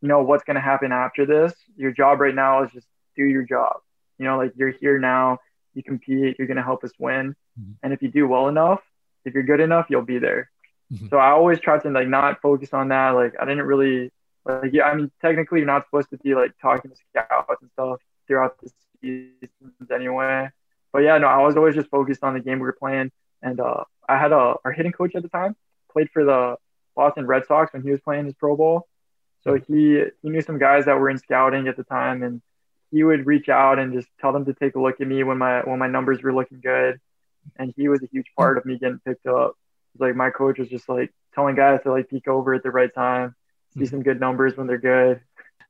you 0.00 0.08
know, 0.08 0.22
what's 0.22 0.44
going 0.44 0.54
to 0.54 0.60
happen 0.60 0.92
after 0.92 1.26
this. 1.26 1.52
Your 1.76 1.92
job 1.92 2.20
right 2.20 2.34
now 2.34 2.64
is 2.64 2.70
just 2.72 2.86
do 3.16 3.24
your 3.24 3.42
job. 3.42 3.76
You 4.18 4.26
know, 4.26 4.38
like 4.38 4.52
you're 4.56 4.70
here 4.70 4.98
now, 4.98 5.38
you 5.74 5.82
compete, 5.82 6.36
you're 6.38 6.46
going 6.46 6.56
to 6.56 6.62
help 6.62 6.84
us 6.84 6.92
win. 6.98 7.34
Mm-hmm. 7.60 7.72
And 7.82 7.92
if 7.92 8.00
you 8.00 8.08
do 8.08 8.28
well 8.28 8.48
enough, 8.48 8.80
if 9.24 9.34
you're 9.34 9.42
good 9.42 9.60
enough, 9.60 9.86
you'll 9.88 10.02
be 10.02 10.18
there. 10.18 10.50
Mm-hmm. 10.92 11.08
So 11.08 11.16
I 11.16 11.30
always 11.30 11.60
try 11.60 11.78
to 11.78 11.90
like 11.90 12.08
not 12.08 12.40
focus 12.40 12.72
on 12.72 12.88
that. 12.88 13.10
Like 13.10 13.34
I 13.40 13.44
didn't 13.44 13.64
really 13.64 14.12
like 14.44 14.72
yeah, 14.72 14.84
I 14.84 14.94
mean 14.94 15.10
technically 15.20 15.60
you're 15.60 15.66
not 15.66 15.86
supposed 15.86 16.10
to 16.10 16.18
be 16.18 16.34
like 16.34 16.52
talking 16.60 16.90
to 16.90 16.96
scouts 17.10 17.62
and 17.62 17.70
stuff 17.72 18.00
throughout 18.26 18.60
the 18.60 18.70
seasons 19.04 19.90
anyway. 19.92 20.48
But 20.92 21.00
yeah, 21.00 21.18
no, 21.18 21.26
I 21.26 21.38
was 21.38 21.56
always 21.56 21.74
just 21.74 21.90
focused 21.90 22.22
on 22.22 22.34
the 22.34 22.40
game 22.40 22.58
we 22.58 22.66
were 22.66 22.76
playing. 22.78 23.10
And 23.42 23.60
uh, 23.60 23.84
I 24.08 24.18
had 24.18 24.32
a 24.32 24.54
our 24.64 24.72
hitting 24.72 24.92
coach 24.92 25.14
at 25.14 25.22
the 25.22 25.28
time, 25.28 25.56
played 25.92 26.08
for 26.10 26.24
the 26.24 26.56
Boston 26.96 27.26
Red 27.26 27.46
Sox 27.46 27.72
when 27.72 27.82
he 27.82 27.90
was 27.90 28.00
playing 28.00 28.26
his 28.26 28.34
pro 28.34 28.56
ball. 28.56 28.88
So 29.42 29.54
he 29.54 30.02
he 30.22 30.30
knew 30.30 30.40
some 30.40 30.58
guys 30.58 30.86
that 30.86 30.98
were 30.98 31.10
in 31.10 31.18
scouting 31.18 31.68
at 31.68 31.76
the 31.76 31.84
time, 31.84 32.22
and 32.22 32.40
he 32.90 33.02
would 33.02 33.26
reach 33.26 33.48
out 33.48 33.78
and 33.78 33.92
just 33.92 34.08
tell 34.20 34.32
them 34.32 34.44
to 34.46 34.54
take 34.54 34.76
a 34.76 34.80
look 34.80 35.00
at 35.00 35.06
me 35.06 35.22
when 35.24 35.38
my 35.38 35.60
when 35.60 35.78
my 35.78 35.88
numbers 35.88 36.22
were 36.22 36.32
looking 36.32 36.60
good. 36.60 37.00
And 37.56 37.74
he 37.76 37.88
was 37.88 38.02
a 38.02 38.06
huge 38.10 38.28
part 38.38 38.56
of 38.56 38.64
me 38.64 38.78
getting 38.78 39.00
picked 39.04 39.26
up. 39.26 39.54
like 39.98 40.16
my 40.16 40.30
coach 40.30 40.58
was 40.58 40.68
just 40.68 40.88
like 40.88 41.12
telling 41.34 41.56
guys 41.56 41.80
to 41.82 41.90
like 41.90 42.08
peek 42.08 42.26
over 42.28 42.54
at 42.54 42.62
the 42.62 42.70
right 42.70 42.92
time, 42.94 43.34
see 43.74 43.80
hmm. 43.80 43.86
some 43.86 44.02
good 44.02 44.20
numbers 44.20 44.56
when 44.56 44.66
they're 44.66 44.78
good. 44.78 45.20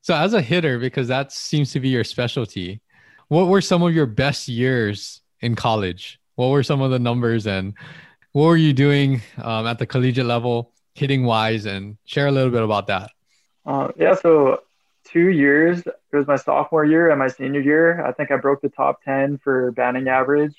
So 0.01 0.13
as 0.13 0.33
a 0.35 0.41
hitter, 0.41 0.77
because 0.77 1.07
that 1.07 1.31
seems 1.31 1.71
to 1.71 1.79
be 1.79 1.89
your 1.89 2.03
specialty, 2.03 2.79
what 3.27 3.47
were 3.47 3.61
some 3.61 3.83
of 3.83 3.93
your 3.93 4.05
best 4.05 4.47
years 4.47 5.21
in 5.41 5.55
college? 5.55 6.19
What 6.35 6.47
were 6.49 6.63
some 6.63 6.81
of 6.81 6.91
the 6.91 6.99
numbers 6.99 7.47
and 7.47 7.73
what 8.31 8.45
were 8.45 8.57
you 8.57 8.73
doing 8.73 9.21
um, 9.37 9.65
at 9.65 9.79
the 9.79 9.85
collegiate 9.85 10.25
level, 10.25 10.71
hitting 10.93 11.23
wise, 11.23 11.65
and 11.65 11.97
share 12.05 12.27
a 12.27 12.31
little 12.31 12.51
bit 12.51 12.63
about 12.63 12.87
that? 12.87 13.11
Uh, 13.65 13.89
yeah, 13.97 14.15
so 14.15 14.61
two 15.05 15.29
years. 15.29 15.79
It 15.79 16.15
was 16.15 16.27
my 16.27 16.35
sophomore 16.35 16.85
year 16.85 17.09
and 17.09 17.19
my 17.19 17.29
senior 17.29 17.61
year. 17.61 18.05
I 18.05 18.11
think 18.11 18.31
I 18.31 18.37
broke 18.37 18.61
the 18.61 18.69
top 18.69 19.01
10 19.03 19.37
for 19.39 19.71
batting 19.71 20.07
average 20.07 20.55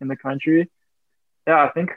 in 0.00 0.08
the 0.08 0.16
country. 0.16 0.68
Yeah, 1.46 1.62
I 1.62 1.68
think 1.70 1.90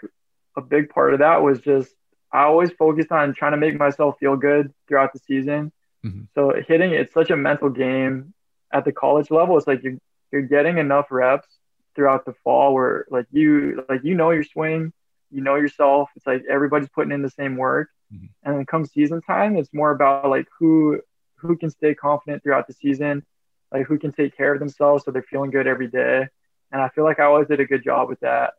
a 0.56 0.62
big 0.62 0.90
part 0.90 1.14
of 1.14 1.20
that 1.20 1.42
was 1.42 1.60
just 1.60 1.90
I 2.32 2.44
always 2.44 2.72
focused 2.72 3.12
on 3.12 3.34
trying 3.34 3.52
to 3.52 3.58
make 3.58 3.78
myself 3.78 4.18
feel 4.20 4.36
good 4.36 4.74
throughout 4.88 5.14
the 5.14 5.20
season. 5.20 5.72
Mm-hmm. 6.04 6.24
So 6.34 6.54
hitting, 6.68 6.92
it's 6.92 7.14
such 7.14 7.30
a 7.30 7.38
mental 7.38 7.70
game 7.70 8.34
at 8.72 8.86
the 8.86 8.92
college 8.92 9.30
level. 9.30 9.58
It's 9.58 9.68
like 9.68 9.84
you're 9.84 9.98
you're 10.34 10.42
getting 10.42 10.80
enough 10.80 11.06
reps 11.12 11.48
throughout 11.96 12.26
the 12.26 12.34
fall 12.44 12.74
where 12.74 13.06
like 13.12 13.28
you 13.32 13.86
like 13.88 14.04
you 14.04 14.16
know 14.16 14.32
your 14.32 14.44
swing, 14.44 14.92
you 15.32 15.42
know 15.42 15.56
yourself. 15.56 16.10
It's 16.16 16.26
like 16.26 16.44
everybody's 16.50 16.90
putting 16.90 17.12
in 17.12 17.22
the 17.22 17.30
same 17.30 17.56
work. 17.56 17.90
Mm-hmm. 18.12 18.26
And 18.44 18.58
then 18.58 18.66
come 18.66 18.86
season 18.86 19.22
time, 19.22 19.56
it's 19.58 19.74
more 19.74 19.92
about 19.92 20.28
like 20.28 20.48
who 20.60 21.00
who 21.36 21.56
can 21.56 21.70
stay 21.70 21.94
confident 21.94 22.42
throughout 22.42 22.66
the 22.68 22.74
season, 22.74 23.24
like 23.72 23.86
who 23.86 24.00
can 24.00 24.12
take 24.12 24.36
care 24.36 24.54
of 24.54 24.60
themselves 24.60 25.06
so 25.06 25.12
they're 25.12 25.22
feeling 25.22 25.52
good 25.52 25.68
every 25.68 25.88
day. 25.88 26.28
And 26.72 26.82
I 26.82 26.90
feel 26.90 27.04
like 27.04 27.20
I 27.20 27.26
always 27.26 27.48
did 27.48 27.60
a 27.60 27.66
good 27.66 27.84
job 27.84 28.10
with 28.10 28.20
that. 28.22 28.54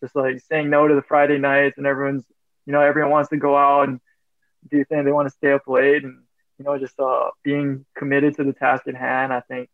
Just 0.00 0.16
like 0.16 0.40
saying 0.40 0.70
no 0.70 0.88
to 0.88 0.94
the 0.94 1.02
Friday 1.02 1.38
nights 1.38 1.76
and 1.76 1.86
everyone's 1.86 2.24
you 2.64 2.72
know, 2.72 2.80
everyone 2.80 3.10
wants 3.10 3.28
to 3.30 3.36
go 3.36 3.54
out 3.54 3.88
and 3.88 4.00
do 4.70 4.82
things. 4.84 5.04
They 5.04 5.12
want 5.12 5.28
to 5.28 5.34
stay 5.34 5.52
up 5.52 5.68
late 5.68 6.04
and 6.04 6.22
you 6.58 6.64
know, 6.64 6.78
just 6.78 6.98
uh, 6.98 7.30
being 7.42 7.84
committed 7.96 8.36
to 8.36 8.44
the 8.44 8.52
task 8.54 8.86
at 8.86 8.94
hand. 8.94 9.30
I 9.32 9.40
think 9.40 9.68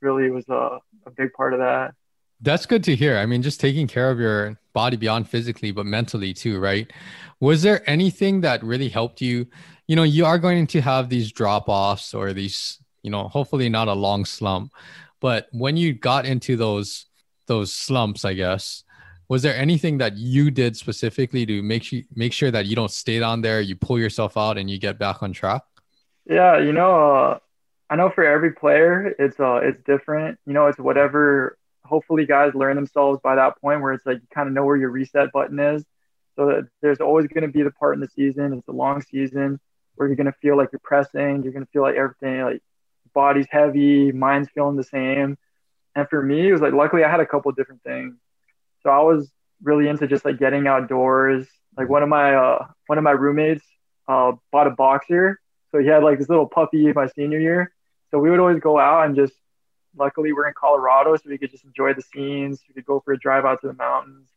really 0.00 0.30
was 0.30 0.48
a, 0.48 0.78
a 1.06 1.10
big 1.16 1.32
part 1.32 1.52
of 1.52 1.60
that. 1.60 1.94
That's 2.40 2.66
good 2.66 2.84
to 2.84 2.96
hear. 2.96 3.18
I 3.18 3.26
mean, 3.26 3.42
just 3.42 3.60
taking 3.60 3.86
care 3.86 4.10
of 4.10 4.18
your 4.18 4.58
body 4.72 4.96
beyond 4.96 5.28
physically, 5.28 5.72
but 5.72 5.84
mentally 5.84 6.32
too, 6.32 6.58
right? 6.58 6.90
Was 7.40 7.62
there 7.62 7.88
anything 7.88 8.40
that 8.42 8.62
really 8.62 8.88
helped 8.88 9.20
you? 9.20 9.46
You 9.86 9.96
know, 9.96 10.04
you 10.04 10.24
are 10.24 10.38
going 10.38 10.66
to 10.68 10.80
have 10.80 11.08
these 11.08 11.32
drop 11.32 11.68
offs 11.68 12.14
or 12.14 12.32
these, 12.32 12.78
you 13.02 13.10
know, 13.10 13.28
hopefully 13.28 13.68
not 13.68 13.88
a 13.88 13.92
long 13.92 14.24
slump, 14.24 14.72
but 15.20 15.48
when 15.52 15.76
you 15.76 15.92
got 15.92 16.24
into 16.24 16.56
those 16.56 17.06
those 17.46 17.72
slumps, 17.72 18.24
I 18.24 18.34
guess, 18.34 18.84
was 19.28 19.42
there 19.42 19.56
anything 19.56 19.98
that 19.98 20.16
you 20.16 20.50
did 20.50 20.76
specifically 20.76 21.44
to 21.46 21.62
make 21.62 21.82
sure 21.82 22.00
make 22.14 22.32
sure 22.32 22.50
that 22.50 22.66
you 22.66 22.76
don't 22.76 22.90
stay 22.90 23.18
down 23.18 23.42
there, 23.42 23.60
you 23.60 23.76
pull 23.76 23.98
yourself 23.98 24.36
out, 24.36 24.56
and 24.56 24.70
you 24.70 24.78
get 24.78 24.98
back 24.98 25.22
on 25.22 25.32
track? 25.32 25.62
Yeah, 26.26 26.58
you 26.58 26.72
know, 26.72 27.14
uh, 27.16 27.38
I 27.90 27.96
know 27.96 28.08
for 28.08 28.24
every 28.24 28.52
player, 28.52 29.14
it's 29.18 29.38
uh, 29.40 29.56
it's 29.56 29.82
different. 29.84 30.38
You 30.46 30.52
know, 30.52 30.68
it's 30.68 30.78
whatever. 30.78 31.58
Hopefully, 31.84 32.24
guys 32.24 32.54
learn 32.54 32.76
themselves 32.76 33.18
by 33.22 33.34
that 33.34 33.60
point 33.60 33.82
where 33.82 33.92
it's 33.92 34.06
like 34.06 34.18
you 34.18 34.28
kind 34.32 34.48
of 34.48 34.54
know 34.54 34.64
where 34.64 34.76
your 34.76 34.90
reset 34.90 35.32
button 35.32 35.58
is. 35.58 35.84
So 36.36 36.62
there's 36.80 37.00
always 37.00 37.26
going 37.26 37.42
to 37.42 37.48
be 37.48 37.62
the 37.62 37.72
part 37.72 37.94
in 37.94 38.00
the 38.00 38.08
season. 38.08 38.52
It's 38.52 38.68
a 38.68 38.72
long 38.72 39.02
season 39.02 39.58
where 39.96 40.08
you're 40.08 40.16
going 40.16 40.26
to 40.26 40.38
feel 40.40 40.56
like 40.56 40.70
you're 40.72 40.80
pressing. 40.82 41.42
You're 41.42 41.52
going 41.52 41.66
to 41.66 41.70
feel 41.72 41.82
like 41.82 41.96
everything, 41.96 42.42
like 42.42 42.62
body's 43.12 43.46
heavy, 43.50 44.12
mind's 44.12 44.48
feeling 44.54 44.76
the 44.76 44.84
same. 44.84 45.36
And 45.94 46.08
for 46.08 46.22
me, 46.22 46.48
it 46.48 46.52
was 46.52 46.60
like, 46.60 46.72
luckily 46.72 47.04
I 47.04 47.10
had 47.10 47.20
a 47.20 47.26
couple 47.26 47.50
different 47.52 47.82
things. 47.82 48.14
So 48.82 48.90
I 48.90 49.00
was 49.00 49.30
really 49.62 49.88
into 49.88 50.06
just 50.06 50.24
like 50.24 50.38
getting 50.38 50.66
outdoors. 50.66 51.46
Like 51.76 51.88
one 51.88 52.02
of 52.02 52.08
my, 52.08 52.34
uh, 52.34 52.66
one 52.86 52.98
of 52.98 53.04
my 53.04 53.10
roommates, 53.10 53.64
uh, 54.08 54.32
bought 54.52 54.66
a 54.66 54.70
boxer. 54.70 55.40
So 55.72 55.78
he 55.78 55.86
had 55.86 56.02
like 56.02 56.18
this 56.18 56.28
little 56.28 56.46
puppy 56.46 56.92
my 56.92 57.08
senior 57.08 57.38
year. 57.38 57.72
So 58.10 58.18
we 58.18 58.30
would 58.30 58.40
always 58.40 58.60
go 58.60 58.78
out 58.78 59.06
and 59.06 59.16
just, 59.16 59.32
luckily 59.96 60.32
we're 60.32 60.46
in 60.46 60.54
Colorado, 60.54 61.16
so 61.16 61.22
we 61.26 61.38
could 61.38 61.50
just 61.50 61.64
enjoy 61.64 61.94
the 61.94 62.02
scenes. 62.02 62.62
We 62.68 62.74
could 62.74 62.86
go 62.86 63.00
for 63.00 63.12
a 63.12 63.18
drive 63.18 63.44
out 63.44 63.60
to 63.62 63.68
the 63.68 63.72
mountains. 63.74 64.28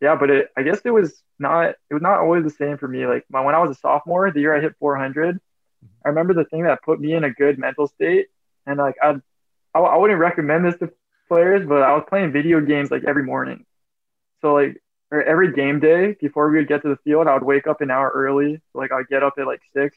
Yeah, 0.00 0.16
but 0.16 0.30
it, 0.30 0.48
I 0.56 0.62
guess 0.62 0.80
it 0.84 0.90
was 0.90 1.22
not, 1.38 1.70
it 1.90 1.94
was 1.94 2.02
not 2.02 2.20
always 2.20 2.44
the 2.44 2.50
same 2.50 2.78
for 2.78 2.86
me. 2.86 3.06
Like 3.06 3.24
my, 3.30 3.40
when 3.40 3.54
I 3.54 3.58
was 3.58 3.70
a 3.70 3.80
sophomore, 3.80 4.30
the 4.30 4.40
year 4.40 4.56
I 4.56 4.60
hit 4.60 4.76
400, 4.78 5.36
mm-hmm. 5.36 5.86
I 6.04 6.08
remember 6.08 6.34
the 6.34 6.44
thing 6.44 6.64
that 6.64 6.82
put 6.82 7.00
me 7.00 7.14
in 7.14 7.24
a 7.24 7.30
good 7.30 7.58
mental 7.58 7.88
state. 7.88 8.26
And 8.66 8.78
like, 8.78 8.96
I'd, 9.02 9.20
I, 9.74 9.80
I 9.80 9.96
wouldn't 9.96 10.20
recommend 10.20 10.64
this 10.64 10.78
to 10.78 10.92
players, 11.28 11.66
but 11.66 11.82
I 11.82 11.94
was 11.94 12.04
playing 12.08 12.32
video 12.32 12.60
games 12.60 12.90
like 12.90 13.04
every 13.04 13.24
morning. 13.24 13.64
So 14.40 14.54
like, 14.54 14.80
or 15.10 15.22
every 15.22 15.52
game 15.52 15.80
day 15.80 16.16
before 16.20 16.50
we 16.50 16.58
would 16.58 16.68
get 16.68 16.82
to 16.82 16.88
the 16.88 16.98
field, 17.04 17.26
I 17.26 17.34
would 17.34 17.42
wake 17.42 17.66
up 17.66 17.80
an 17.80 17.90
hour 17.90 18.10
early. 18.14 18.60
So, 18.72 18.78
like 18.78 18.92
I'd 18.92 19.08
get 19.08 19.22
up 19.22 19.34
at 19.38 19.46
like 19.46 19.62
six 19.72 19.96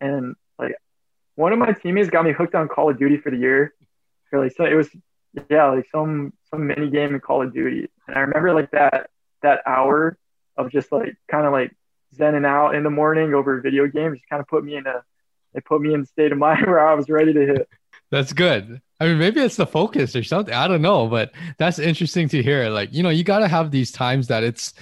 and 0.00 0.34
like 0.58 0.74
one 1.40 1.54
of 1.54 1.58
my 1.58 1.72
teammates 1.72 2.10
got 2.10 2.24
me 2.24 2.32
hooked 2.32 2.54
on 2.54 2.68
Call 2.68 2.90
of 2.90 2.98
Duty 2.98 3.16
for 3.16 3.30
the 3.30 3.38
year. 3.38 3.74
Or 4.30 4.44
like 4.44 4.52
so 4.52 4.64
it 4.64 4.74
was 4.74 4.88
yeah, 5.48 5.70
like 5.70 5.86
some 5.90 6.34
some 6.50 6.66
mini 6.66 6.90
game 6.90 7.14
in 7.14 7.20
Call 7.20 7.42
of 7.42 7.54
Duty. 7.54 7.88
And 8.06 8.16
I 8.16 8.20
remember 8.20 8.52
like 8.52 8.70
that 8.72 9.08
that 9.42 9.62
hour 9.66 10.18
of 10.56 10.70
just 10.70 10.92
like 10.92 11.16
kind 11.30 11.46
of 11.46 11.52
like 11.52 11.74
zenning 12.14 12.46
out 12.46 12.74
in 12.74 12.82
the 12.82 12.90
morning 12.90 13.32
over 13.32 13.60
video 13.60 13.86
games 13.86 14.18
just 14.18 14.28
kind 14.28 14.40
of 14.40 14.48
put 14.48 14.64
me 14.64 14.76
in 14.76 14.86
a 14.86 15.02
it 15.54 15.64
put 15.64 15.80
me 15.80 15.94
in 15.94 16.02
a 16.02 16.06
state 16.06 16.30
of 16.30 16.38
mind 16.38 16.66
where 16.66 16.86
I 16.86 16.94
was 16.94 17.08
ready 17.08 17.32
to 17.32 17.46
hit. 17.46 17.68
That's 18.10 18.32
good. 18.32 18.82
I 19.00 19.06
mean, 19.06 19.18
maybe 19.18 19.40
it's 19.40 19.56
the 19.56 19.66
focus 19.66 20.14
or 20.14 20.22
something. 20.22 20.52
I 20.52 20.68
don't 20.68 20.82
know, 20.82 21.06
but 21.06 21.32
that's 21.58 21.78
interesting 21.78 22.28
to 22.30 22.42
hear. 22.42 22.68
Like, 22.68 22.92
you 22.92 23.02
know, 23.02 23.08
you 23.08 23.24
got 23.24 23.38
to 23.38 23.48
have 23.48 23.70
these 23.70 23.92
times 23.92 24.28
that 24.28 24.42
it's 24.42 24.74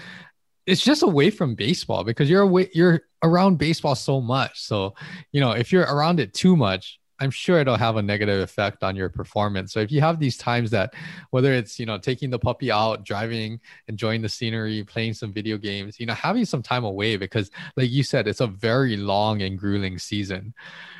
it's 0.68 0.82
just 0.82 1.02
away 1.02 1.30
from 1.30 1.54
baseball 1.54 2.04
because 2.04 2.28
you're 2.28 2.42
away 2.42 2.68
you're 2.74 3.00
around 3.22 3.56
baseball 3.56 3.94
so 3.94 4.20
much. 4.20 4.60
So, 4.60 4.94
you 5.32 5.40
know, 5.40 5.52
if 5.52 5.72
you're 5.72 5.84
around 5.84 6.20
it 6.20 6.34
too 6.34 6.56
much, 6.56 7.00
I'm 7.20 7.30
sure 7.30 7.58
it'll 7.58 7.76
have 7.76 7.96
a 7.96 8.02
negative 8.02 8.40
effect 8.40 8.84
on 8.84 8.94
your 8.94 9.08
performance. 9.08 9.72
So 9.72 9.80
if 9.80 9.90
you 9.90 10.02
have 10.02 10.20
these 10.20 10.36
times 10.36 10.70
that 10.72 10.92
whether 11.30 11.52
it's, 11.54 11.80
you 11.80 11.86
know, 11.86 11.96
taking 11.98 12.28
the 12.28 12.38
puppy 12.38 12.70
out, 12.70 13.04
driving, 13.04 13.60
enjoying 13.88 14.20
the 14.20 14.28
scenery, 14.28 14.84
playing 14.84 15.14
some 15.14 15.32
video 15.32 15.56
games, 15.56 15.98
you 15.98 16.04
know, 16.04 16.14
having 16.14 16.44
some 16.44 16.62
time 16.62 16.84
away 16.84 17.16
because 17.16 17.50
like 17.76 17.90
you 17.90 18.02
said, 18.02 18.28
it's 18.28 18.42
a 18.42 18.46
very 18.46 18.96
long 18.98 19.40
and 19.40 19.58
grueling 19.58 19.98
season. 19.98 20.52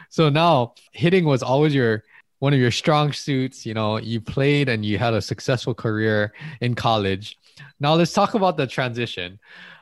So 0.08 0.30
now 0.30 0.74
hitting 0.92 1.26
was 1.26 1.42
always 1.42 1.74
your 1.74 2.04
one 2.38 2.54
of 2.54 2.58
your 2.58 2.70
strong 2.70 3.12
suits. 3.12 3.66
You 3.66 3.74
know, 3.74 3.98
you 3.98 4.20
played 4.20 4.70
and 4.70 4.84
you 4.84 4.96
had 4.96 5.12
a 5.12 5.20
successful 5.20 5.74
career 5.74 6.32
in 6.62 6.74
college. 6.74 7.38
Now 7.80 7.94
let's 7.94 8.12
talk 8.12 8.34
about 8.34 8.56
the 8.56 8.66
transition. 8.66 9.38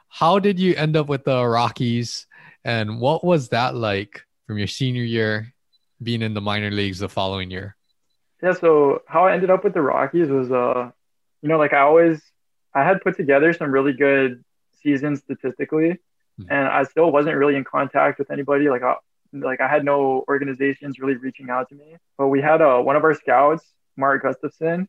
How 0.08 0.38
did 0.38 0.58
you 0.58 0.74
end 0.74 0.96
up 0.96 1.08
with 1.08 1.24
the 1.24 1.44
Rockies, 1.44 2.26
and 2.64 3.00
what 3.00 3.24
was 3.24 3.48
that 3.50 3.74
like 3.74 4.24
from 4.46 4.58
your 4.58 4.66
senior 4.66 5.02
year, 5.02 5.52
being 6.02 6.22
in 6.22 6.34
the 6.34 6.40
minor 6.40 6.70
leagues 6.70 7.00
the 7.00 7.08
following 7.08 7.50
year? 7.50 7.76
Yeah, 8.42 8.52
so 8.52 9.02
how 9.06 9.26
I 9.26 9.32
ended 9.32 9.50
up 9.50 9.64
with 9.64 9.74
the 9.74 9.82
Rockies 9.82 10.28
was, 10.28 10.50
uh, 10.52 10.90
you 11.42 11.48
know, 11.48 11.58
like 11.58 11.72
I 11.72 11.80
always, 11.80 12.22
I 12.74 12.84
had 12.84 13.00
put 13.00 13.16
together 13.16 13.52
some 13.52 13.70
really 13.70 13.92
good 13.92 14.44
seasons 14.82 15.20
statistically, 15.20 15.98
mm-hmm. 16.38 16.50
and 16.50 16.68
I 16.68 16.84
still 16.84 17.10
wasn't 17.10 17.36
really 17.36 17.56
in 17.56 17.64
contact 17.64 18.18
with 18.18 18.30
anybody. 18.30 18.68
Like, 18.68 18.82
I, 18.82 18.96
like 19.32 19.60
I 19.60 19.68
had 19.68 19.84
no 19.84 20.24
organizations 20.28 20.98
really 20.98 21.16
reaching 21.16 21.50
out 21.50 21.68
to 21.70 21.74
me. 21.74 21.96
But 22.16 22.28
we 22.28 22.40
had 22.40 22.62
uh, 22.62 22.78
one 22.78 22.96
of 22.96 23.04
our 23.04 23.14
scouts, 23.14 23.64
Mark 23.96 24.22
Gustafson, 24.22 24.88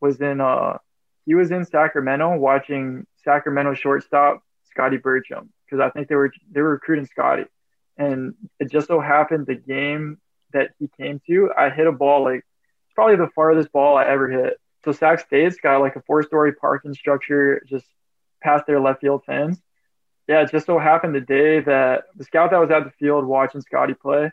was 0.00 0.20
in 0.20 0.40
uh 0.40 0.76
he 1.26 1.34
was 1.34 1.50
in 1.50 1.64
Sacramento 1.64 2.36
watching 2.36 3.06
Sacramento 3.24 3.74
shortstop 3.74 4.42
Scotty 4.70 4.98
Burcham 4.98 5.48
because 5.64 5.80
I 5.80 5.90
think 5.90 6.08
they 6.08 6.14
were 6.14 6.32
they 6.50 6.62
were 6.62 6.70
recruiting 6.70 7.06
Scotty, 7.06 7.44
and 7.98 8.34
it 8.58 8.70
just 8.70 8.86
so 8.86 9.00
happened 9.00 9.46
the 9.46 9.56
game 9.56 10.18
that 10.52 10.70
he 10.78 10.88
came 10.96 11.20
to, 11.26 11.50
I 11.56 11.70
hit 11.70 11.86
a 11.86 11.92
ball 11.92 12.24
like 12.24 12.44
probably 12.94 13.16
the 13.16 13.28
farthest 13.34 13.72
ball 13.72 13.98
I 13.98 14.06
ever 14.06 14.28
hit. 14.28 14.58
So 14.84 14.92
Sac 14.92 15.20
State's 15.20 15.56
got 15.56 15.80
like 15.80 15.96
a 15.96 16.02
four-story 16.02 16.54
parking 16.54 16.94
structure 16.94 17.62
just 17.68 17.84
past 18.40 18.66
their 18.66 18.80
left 18.80 19.00
field 19.00 19.24
fence, 19.26 19.60
yeah, 20.28 20.42
it 20.42 20.50
just 20.50 20.66
so 20.66 20.78
happened 20.78 21.14
the 21.14 21.20
day 21.20 21.60
that 21.60 22.04
the 22.16 22.24
scout 22.24 22.50
that 22.50 22.58
was 22.58 22.70
at 22.70 22.84
the 22.84 22.90
field 22.98 23.24
watching 23.24 23.60
Scotty 23.60 23.94
play 23.94 24.30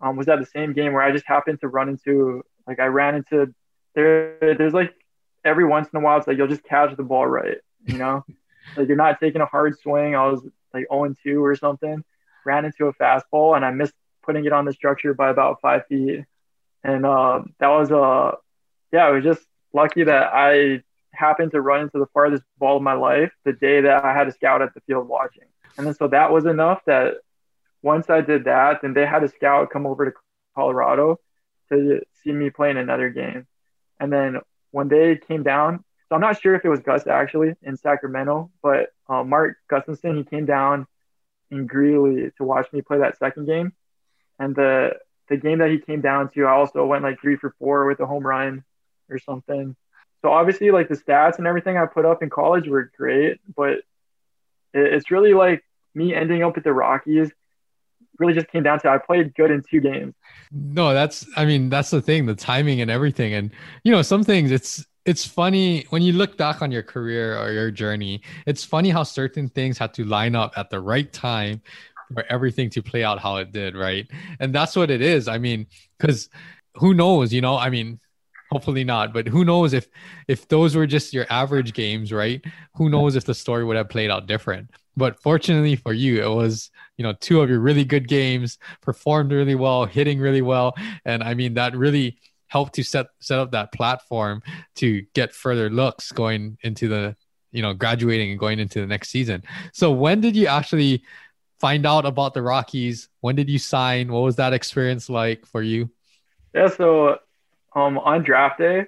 um, 0.00 0.16
was 0.16 0.28
at 0.28 0.38
the 0.38 0.46
same 0.46 0.72
game 0.72 0.92
where 0.92 1.02
I 1.02 1.12
just 1.12 1.26
happened 1.26 1.60
to 1.60 1.68
run 1.68 1.88
into, 1.88 2.42
like, 2.66 2.78
I 2.78 2.86
ran 2.86 3.14
into 3.14 3.54
there. 3.94 4.36
There's 4.40 4.74
like 4.74 4.94
every 5.44 5.64
once 5.66 5.88
in 5.92 5.98
a 5.98 6.02
while, 6.02 6.18
it's 6.18 6.26
like 6.26 6.36
you'll 6.36 6.48
just 6.48 6.64
catch 6.64 6.96
the 6.96 7.02
ball 7.02 7.26
right, 7.26 7.58
you 7.86 7.98
know, 7.98 8.24
like 8.76 8.88
you're 8.88 8.96
not 8.96 9.20
taking 9.20 9.40
a 9.40 9.46
hard 9.46 9.78
swing. 9.78 10.14
I 10.14 10.26
was 10.26 10.42
like 10.72 10.86
0 10.90 11.14
2 11.22 11.44
or 11.44 11.56
something, 11.56 12.04
ran 12.44 12.64
into 12.64 12.86
a 12.86 12.94
fastball 12.94 13.56
and 13.56 13.64
I 13.64 13.70
missed 13.70 13.94
putting 14.22 14.44
it 14.44 14.52
on 14.52 14.64
the 14.64 14.72
structure 14.72 15.14
by 15.14 15.30
about 15.30 15.60
five 15.60 15.86
feet. 15.86 16.24
And 16.82 17.04
uh, 17.04 17.42
that 17.58 17.68
was, 17.68 17.90
uh, 17.90 18.36
yeah, 18.92 19.08
it 19.10 19.12
was 19.12 19.24
just 19.24 19.46
lucky 19.72 20.04
that 20.04 20.30
I 20.32 20.82
happened 21.12 21.52
to 21.52 21.60
run 21.60 21.82
into 21.82 21.98
the 21.98 22.06
farthest 22.12 22.44
ball 22.58 22.76
of 22.76 22.82
my 22.82 22.94
life 22.94 23.32
the 23.44 23.52
day 23.52 23.80
that 23.82 24.04
I 24.04 24.14
had 24.14 24.28
a 24.28 24.32
scout 24.32 24.62
at 24.62 24.74
the 24.74 24.80
field 24.82 25.08
watching. 25.08 25.44
And 25.76 25.86
then 25.86 25.94
so 25.94 26.08
that 26.08 26.32
was 26.32 26.46
enough 26.46 26.80
that 26.86 27.14
once 27.82 28.10
I 28.10 28.20
did 28.20 28.44
that, 28.44 28.82
then 28.82 28.94
they 28.94 29.06
had 29.06 29.22
a 29.22 29.28
scout 29.28 29.70
come 29.70 29.86
over 29.86 30.10
to 30.10 30.12
Colorado 30.54 31.18
to 31.70 32.00
see 32.22 32.32
me 32.32 32.50
playing 32.50 32.76
another 32.76 33.10
game. 33.10 33.46
And 33.98 34.12
then 34.12 34.38
when 34.70 34.88
they 34.88 35.16
came 35.16 35.42
down, 35.42 35.84
so 36.08 36.16
I'm 36.16 36.20
not 36.20 36.40
sure 36.40 36.54
if 36.54 36.64
it 36.64 36.68
was 36.68 36.80
Gus 36.80 37.06
actually 37.06 37.54
in 37.62 37.76
Sacramento, 37.76 38.50
but 38.62 38.88
uh, 39.08 39.22
Mark 39.22 39.56
Gustafson, 39.68 40.16
he 40.16 40.24
came 40.24 40.44
down 40.44 40.86
in 41.50 41.66
Greeley 41.66 42.32
to 42.36 42.44
watch 42.44 42.66
me 42.72 42.82
play 42.82 42.98
that 42.98 43.18
second 43.18 43.46
game. 43.46 43.72
And 44.38 44.54
the 44.54 44.94
the 45.28 45.36
game 45.36 45.58
that 45.58 45.70
he 45.70 45.78
came 45.78 46.00
down 46.00 46.30
to, 46.30 46.44
I 46.46 46.52
also 46.52 46.84
went 46.84 47.04
like 47.04 47.20
three 47.20 47.36
for 47.36 47.54
four 47.58 47.86
with 47.86 48.00
a 48.00 48.06
home 48.06 48.26
run 48.26 48.64
or 49.08 49.18
something. 49.18 49.76
So 50.22 50.30
obviously, 50.30 50.70
like 50.72 50.88
the 50.88 50.96
stats 50.96 51.38
and 51.38 51.46
everything 51.46 51.76
I 51.76 51.86
put 51.86 52.04
up 52.04 52.22
in 52.22 52.30
college 52.30 52.66
were 52.68 52.90
great, 52.96 53.38
but 53.56 53.78
it's 54.74 55.10
really 55.10 55.34
like 55.34 55.64
me 55.94 56.14
ending 56.14 56.42
up 56.42 56.56
at 56.56 56.64
the 56.64 56.72
Rockies 56.72 57.30
really 58.20 58.34
just 58.34 58.48
came 58.48 58.62
down 58.62 58.78
to 58.80 58.90
I 58.90 58.98
played 58.98 59.34
good 59.34 59.50
in 59.50 59.62
two 59.68 59.80
games. 59.80 60.14
No, 60.52 60.94
that's 60.94 61.26
I 61.36 61.44
mean 61.44 61.68
that's 61.68 61.90
the 61.90 62.02
thing, 62.02 62.26
the 62.26 62.34
timing 62.34 62.80
and 62.80 62.90
everything, 62.90 63.34
and 63.34 63.50
you 63.82 63.90
know 63.90 64.02
some 64.02 64.22
things. 64.22 64.50
It's 64.50 64.84
it's 65.06 65.24
funny 65.24 65.86
when 65.90 66.02
you 66.02 66.12
look 66.12 66.36
back 66.36 66.62
on 66.62 66.70
your 66.70 66.82
career 66.82 67.36
or 67.38 67.50
your 67.50 67.70
journey. 67.70 68.20
It's 68.46 68.64
funny 68.64 68.90
how 68.90 69.02
certain 69.02 69.48
things 69.48 69.78
had 69.78 69.94
to 69.94 70.04
line 70.04 70.36
up 70.36 70.52
at 70.56 70.70
the 70.70 70.80
right 70.80 71.10
time 71.12 71.62
for 72.12 72.24
everything 72.28 72.68
to 72.70 72.82
play 72.82 73.02
out 73.02 73.18
how 73.18 73.36
it 73.36 73.52
did, 73.52 73.74
right? 73.76 74.06
And 74.40 74.54
that's 74.54 74.76
what 74.76 74.90
it 74.90 75.00
is. 75.00 75.28
I 75.28 75.38
mean, 75.38 75.66
because 75.98 76.28
who 76.74 76.92
knows? 76.94 77.32
You 77.32 77.40
know, 77.40 77.56
I 77.56 77.70
mean, 77.70 77.98
hopefully 78.50 78.84
not 78.84 79.12
but 79.12 79.28
who 79.28 79.44
knows 79.44 79.72
if 79.72 79.88
if 80.28 80.48
those 80.48 80.74
were 80.74 80.86
just 80.86 81.14
your 81.14 81.26
average 81.30 81.72
games 81.72 82.12
right? 82.12 82.44
Who 82.74 82.88
knows 82.88 83.16
if 83.16 83.24
the 83.24 83.34
story 83.34 83.64
would 83.64 83.76
have 83.76 83.88
played 83.88 84.10
out 84.10 84.26
different. 84.26 84.70
But 84.96 85.20
fortunately 85.20 85.76
for 85.76 85.92
you 85.92 86.22
it 86.22 86.34
was 86.34 86.70
you 86.96 87.02
know 87.02 87.14
two 87.20 87.40
of 87.40 87.48
your 87.48 87.60
really 87.60 87.84
good 87.84 88.08
games 88.08 88.58
performed 88.80 89.32
really 89.32 89.54
well 89.54 89.86
hitting 89.86 90.18
really 90.18 90.42
well. 90.42 90.74
And 91.04 91.22
i 91.22 91.34
mean 91.34 91.54
that 91.54 91.76
really 91.76 92.18
helped 92.50 92.74
to 92.74 92.82
set 92.82 93.06
set 93.20 93.38
up 93.38 93.52
that 93.52 93.72
platform 93.72 94.42
to 94.74 95.02
get 95.14 95.32
further 95.32 95.70
looks 95.70 96.12
going 96.12 96.58
into 96.62 96.88
the 96.88 97.16
you 97.52 97.62
know 97.62 97.72
graduating 97.72 98.30
and 98.30 98.38
going 98.38 98.58
into 98.58 98.80
the 98.80 98.86
next 98.86 99.08
season. 99.10 99.42
So 99.72 99.90
when 99.92 100.20
did 100.20 100.36
you 100.36 100.46
actually 100.46 101.02
find 101.60 101.86
out 101.86 102.04
about 102.06 102.34
the 102.34 102.42
rockies? 102.42 103.08
When 103.20 103.36
did 103.36 103.48
you 103.48 103.58
sign? 103.58 104.12
What 104.12 104.20
was 104.20 104.36
that 104.36 104.52
experience 104.52 105.08
like 105.08 105.46
for 105.46 105.62
you? 105.62 105.90
Yeah 106.54 106.68
so 106.68 107.18
um, 107.74 107.98
on 107.98 108.22
draft 108.22 108.58
day, 108.58 108.86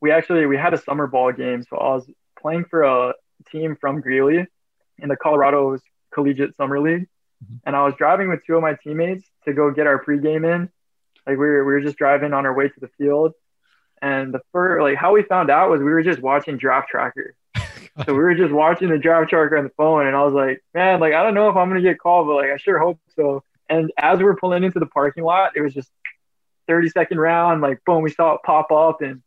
we 0.00 0.10
actually 0.10 0.46
we 0.46 0.56
had 0.56 0.74
a 0.74 0.78
summer 0.78 1.06
ball 1.06 1.32
game. 1.32 1.64
So 1.68 1.76
I 1.76 1.94
was 1.94 2.10
playing 2.40 2.64
for 2.64 2.82
a 2.82 3.14
team 3.50 3.76
from 3.80 4.00
Greeley 4.00 4.46
in 4.98 5.08
the 5.08 5.16
Colorado's 5.16 5.80
Collegiate 6.12 6.56
Summer 6.56 6.80
League, 6.80 7.08
mm-hmm. 7.44 7.56
and 7.64 7.76
I 7.76 7.84
was 7.84 7.94
driving 7.96 8.28
with 8.28 8.44
two 8.46 8.56
of 8.56 8.62
my 8.62 8.74
teammates 8.82 9.24
to 9.44 9.52
go 9.52 9.70
get 9.70 9.86
our 9.86 10.02
pregame 10.02 10.52
in. 10.52 10.70
Like 11.26 11.38
we 11.38 11.46
were 11.46 11.64
we 11.64 11.72
were 11.72 11.80
just 11.80 11.98
driving 11.98 12.32
on 12.32 12.46
our 12.46 12.54
way 12.54 12.68
to 12.68 12.80
the 12.80 12.90
field, 12.98 13.32
and 14.00 14.32
the 14.32 14.40
first 14.52 14.82
like 14.82 14.96
how 14.96 15.12
we 15.12 15.22
found 15.22 15.50
out 15.50 15.70
was 15.70 15.80
we 15.80 15.90
were 15.90 16.02
just 16.02 16.20
watching 16.20 16.56
Draft 16.56 16.88
Tracker. 16.88 17.34
so 18.06 18.14
we 18.14 18.14
were 18.14 18.34
just 18.34 18.52
watching 18.52 18.88
the 18.88 18.98
Draft 18.98 19.30
Tracker 19.30 19.56
on 19.56 19.64
the 19.64 19.72
phone, 19.76 20.06
and 20.06 20.16
I 20.16 20.22
was 20.24 20.34
like, 20.34 20.64
man, 20.74 21.00
like 21.00 21.12
I 21.12 21.22
don't 21.22 21.34
know 21.34 21.48
if 21.50 21.56
I'm 21.56 21.68
gonna 21.68 21.82
get 21.82 21.98
called, 21.98 22.26
but 22.26 22.36
like 22.36 22.50
I 22.50 22.56
sure 22.56 22.78
hope 22.78 22.98
so. 23.14 23.44
And 23.68 23.92
as 23.96 24.18
we're 24.18 24.34
pulling 24.34 24.64
into 24.64 24.80
the 24.80 24.86
parking 24.86 25.22
lot, 25.22 25.52
it 25.54 25.60
was 25.60 25.72
just 25.72 25.92
30 26.70 26.88
second 26.90 27.18
round, 27.18 27.60
like 27.60 27.84
boom, 27.84 28.00
we 28.00 28.12
saw 28.12 28.34
it 28.34 28.42
pop 28.44 28.70
up 28.70 29.02
and 29.02 29.22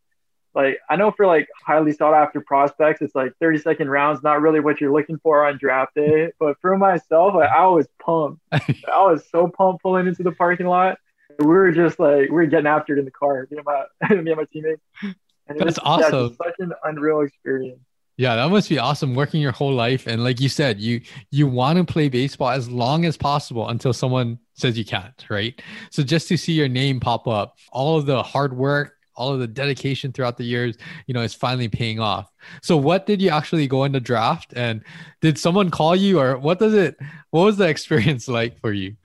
like 0.55 0.77
I 0.89 0.95
know 0.95 1.11
for 1.11 1.27
like 1.27 1.49
highly 1.65 1.91
sought 1.91 2.13
after 2.13 2.39
prospects, 2.39 3.01
it's 3.01 3.13
like 3.13 3.33
30 3.41 3.57
second 3.59 3.89
rounds, 3.89 4.23
not 4.23 4.41
really 4.41 4.61
what 4.61 4.79
you're 4.79 4.93
looking 4.93 5.17
for 5.17 5.45
on 5.45 5.57
draft 5.57 5.93
day. 5.95 6.31
But 6.39 6.55
for 6.61 6.77
myself, 6.77 7.35
like, 7.35 7.49
I 7.49 7.67
was 7.67 7.87
pumped. 8.03 8.41
I 8.51 9.03
was 9.03 9.27
so 9.29 9.49
pumped 9.49 9.83
pulling 9.83 10.07
into 10.07 10.23
the 10.23 10.31
parking 10.31 10.67
lot. 10.67 10.97
We 11.37 11.47
were 11.47 11.71
just 11.73 11.99
like 11.99 12.29
we 12.29 12.35
were 12.35 12.45
getting 12.45 12.67
after 12.67 12.95
it 12.95 12.99
in 12.99 13.05
the 13.05 13.11
car, 13.11 13.45
me 13.51 13.57
and 13.57 13.65
my 13.65 13.83
me 14.15 14.31
and 14.31 14.37
my 14.37 14.45
teammates. 14.53 14.81
And 15.01 15.59
That's 15.59 15.65
was, 15.65 15.79
awesome. 15.79 16.37
Yeah, 16.39 16.45
such 16.45 16.55
an 16.59 16.71
unreal 16.85 17.21
experience. 17.21 17.81
Yeah, 18.15 18.35
that 18.35 18.49
must 18.49 18.69
be 18.69 18.77
awesome 18.77 19.15
working 19.15 19.41
your 19.41 19.51
whole 19.51 19.73
life. 19.73 20.05
And 20.05 20.23
like 20.23 20.39
you 20.39 20.47
said, 20.47 20.79
you 20.79 21.01
you 21.31 21.47
want 21.47 21.79
to 21.79 21.91
play 21.91 22.07
baseball 22.09 22.51
as 22.51 22.69
long 22.69 23.05
as 23.05 23.17
possible 23.17 23.67
until 23.67 23.91
someone 23.91 24.37
says 24.55 24.77
you 24.77 24.85
can't, 24.85 25.25
right? 25.29 25.59
So 25.89 26.03
just 26.03 26.27
to 26.29 26.37
see 26.37 26.53
your 26.53 26.67
name 26.67 26.99
pop 26.99 27.27
up, 27.27 27.57
all 27.71 27.97
of 27.97 28.05
the 28.05 28.21
hard 28.21 28.55
work, 28.55 28.95
all 29.15 29.33
of 29.33 29.39
the 29.39 29.47
dedication 29.47 30.11
throughout 30.11 30.37
the 30.37 30.43
years, 30.43 30.77
you 31.05 31.13
know, 31.13 31.21
is 31.21 31.33
finally 31.33 31.67
paying 31.67 31.99
off. 31.99 32.31
So 32.61 32.77
what 32.77 33.05
did 33.05 33.21
you 33.21 33.29
actually 33.29 33.67
go 33.67 33.83
into 33.83 33.99
draft 33.99 34.53
and 34.55 34.83
did 35.21 35.37
someone 35.37 35.69
call 35.69 35.95
you 35.95 36.19
or 36.19 36.37
what 36.37 36.59
does 36.59 36.73
it 36.73 36.97
what 37.29 37.43
was 37.43 37.57
the 37.57 37.67
experience 37.69 38.27
like 38.27 38.59
for 38.59 38.71
you? 38.71 38.95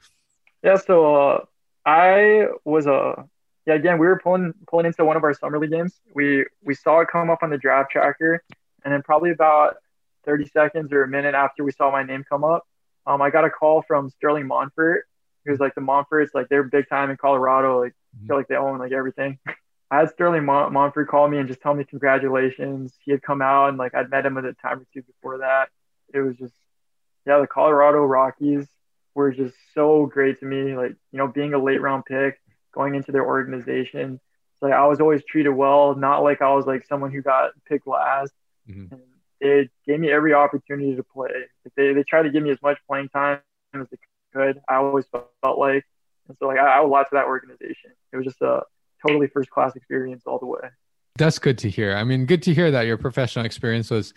Yeah, 0.62 0.76
so 0.76 1.14
uh, 1.14 1.44
I 1.84 2.46
was 2.64 2.86
a 2.86 2.92
uh, 2.92 3.22
yeah, 3.66 3.74
again, 3.74 3.98
we 3.98 4.06
were 4.06 4.18
pulling 4.18 4.54
pulling 4.66 4.86
into 4.86 5.04
one 5.04 5.18
of 5.18 5.24
our 5.24 5.34
summer 5.34 5.58
league 5.58 5.72
games. 5.72 6.00
We 6.14 6.46
we 6.64 6.74
saw 6.74 7.00
it 7.00 7.08
come 7.12 7.28
up 7.28 7.42
on 7.42 7.50
the 7.50 7.58
draft 7.58 7.90
tracker 7.90 8.42
and 8.82 8.94
then 8.94 9.02
probably 9.02 9.30
about 9.30 9.76
30 10.24 10.48
seconds 10.48 10.92
or 10.92 11.02
a 11.02 11.08
minute 11.08 11.34
after 11.34 11.64
we 11.64 11.72
saw 11.72 11.90
my 11.90 12.02
name 12.02 12.24
come 12.28 12.44
up, 12.44 12.66
um, 13.06 13.22
I 13.22 13.30
got 13.30 13.44
a 13.44 13.50
call 13.50 13.82
from 13.82 14.10
Sterling 14.10 14.46
Monfort, 14.46 15.00
who's 15.48 15.60
like 15.60 15.74
the 15.74 15.80
Monforts, 15.80 16.34
like 16.34 16.48
they're 16.48 16.62
big 16.62 16.88
time 16.88 17.10
in 17.10 17.16
Colorado. 17.16 17.80
Like 17.80 17.92
mm-hmm. 18.16 18.26
feel 18.26 18.36
like 18.36 18.48
they 18.48 18.56
own 18.56 18.78
like 18.78 18.92
everything. 18.92 19.38
I 19.90 20.00
had 20.00 20.10
Sterling 20.10 20.44
Mon- 20.44 20.72
Monfort 20.72 21.08
call 21.08 21.28
me 21.28 21.38
and 21.38 21.48
just 21.48 21.62
tell 21.62 21.74
me 21.74 21.84
congratulations. 21.84 22.92
He 23.04 23.10
had 23.10 23.22
come 23.22 23.40
out 23.40 23.70
and 23.70 23.78
like 23.78 23.94
I'd 23.94 24.10
met 24.10 24.26
him 24.26 24.36
at 24.36 24.44
a 24.44 24.52
time 24.52 24.80
or 24.80 24.86
two 24.92 25.02
before 25.02 25.38
that. 25.38 25.70
It 26.12 26.20
was 26.20 26.36
just, 26.36 26.54
yeah, 27.26 27.38
the 27.38 27.46
Colorado 27.46 28.04
Rockies 28.04 28.66
were 29.14 29.32
just 29.32 29.54
so 29.74 30.06
great 30.06 30.40
to 30.40 30.46
me. 30.46 30.76
Like, 30.76 30.94
you 31.10 31.18
know, 31.18 31.26
being 31.26 31.54
a 31.54 31.58
late 31.58 31.80
round 31.80 32.04
pick, 32.04 32.38
going 32.74 32.94
into 32.94 33.12
their 33.12 33.24
organization. 33.24 34.20
So 34.60 34.66
like, 34.66 34.74
I 34.74 34.86
was 34.86 35.00
always 35.00 35.24
treated 35.24 35.50
well, 35.50 35.94
not 35.94 36.22
like 36.22 36.42
I 36.42 36.52
was 36.52 36.66
like 36.66 36.84
someone 36.86 37.10
who 37.10 37.22
got 37.22 37.52
picked 37.66 37.86
last. 37.86 38.32
Mm-hmm. 38.68 38.92
And 38.92 39.02
it 39.40 39.70
gave 39.86 40.00
me 40.00 40.10
every 40.10 40.34
opportunity 40.34 40.96
to 40.96 41.02
play. 41.02 41.30
Like 41.64 41.74
they, 41.76 41.92
they 41.94 42.02
tried 42.02 42.22
to 42.22 42.30
give 42.30 42.42
me 42.42 42.50
as 42.50 42.60
much 42.62 42.78
playing 42.86 43.08
time 43.08 43.40
as 43.74 43.86
they 43.90 43.96
could. 44.34 44.60
I 44.68 44.76
always 44.76 45.06
felt 45.06 45.58
like, 45.58 45.84
and 46.28 46.36
so 46.38 46.46
like 46.46 46.58
I, 46.58 46.76
I 46.76 46.78
owe 46.80 46.86
a 46.86 46.88
lot 46.88 47.04
to 47.04 47.14
that 47.14 47.26
organization. 47.26 47.92
It 48.12 48.16
was 48.16 48.26
just 48.26 48.40
a 48.42 48.62
totally 49.06 49.28
first 49.28 49.50
class 49.50 49.76
experience 49.76 50.22
all 50.26 50.38
the 50.38 50.46
way. 50.46 50.60
That's 51.16 51.38
good 51.38 51.58
to 51.58 51.70
hear. 51.70 51.96
I 51.96 52.04
mean, 52.04 52.26
good 52.26 52.42
to 52.44 52.54
hear 52.54 52.70
that 52.70 52.82
your 52.82 52.96
professional 52.96 53.44
experience 53.44 53.90
was 53.90 54.14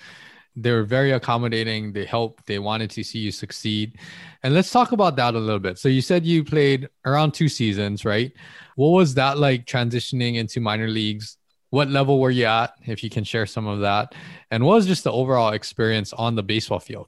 they 0.56 0.72
were 0.72 0.84
very 0.84 1.12
accommodating 1.12 1.94
they 1.94 2.06
helped 2.06 2.46
they 2.46 2.60
wanted 2.60 2.90
to 2.90 3.04
see 3.04 3.20
you 3.20 3.32
succeed 3.32 3.98
and 4.44 4.54
let's 4.54 4.70
talk 4.70 4.92
about 4.92 5.16
that 5.16 5.34
a 5.34 5.40
little 5.40 5.60
bit 5.60 5.78
so 5.78 5.88
you 5.88 6.02
said 6.02 6.26
you 6.26 6.44
played 6.44 6.90
around 7.06 7.34
two 7.34 7.48
seasons 7.48 8.04
right 8.04 8.34
what 8.76 8.90
was 8.90 9.14
that 9.14 9.38
like 9.38 9.66
transitioning 9.66 10.36
into 10.36 10.60
minor 10.60 10.90
leagues 10.90 11.38
what 11.70 11.88
level 11.88 12.20
were 12.20 12.32
you 12.32 12.44
at 12.46 12.74
if 12.86 13.02
you 13.02 13.10
can 13.10 13.24
share 13.24 13.46
some 13.46 13.66
of 13.66 13.80
that 13.80 14.14
and 14.52 14.64
what 14.66 14.76
was 14.76 14.88
just 14.88 15.06
the 15.06 15.12
overall 15.12 15.54
experience 15.54 16.12
on 16.14 16.36
the 16.36 16.44
baseball 16.44 16.80
field 16.80 17.08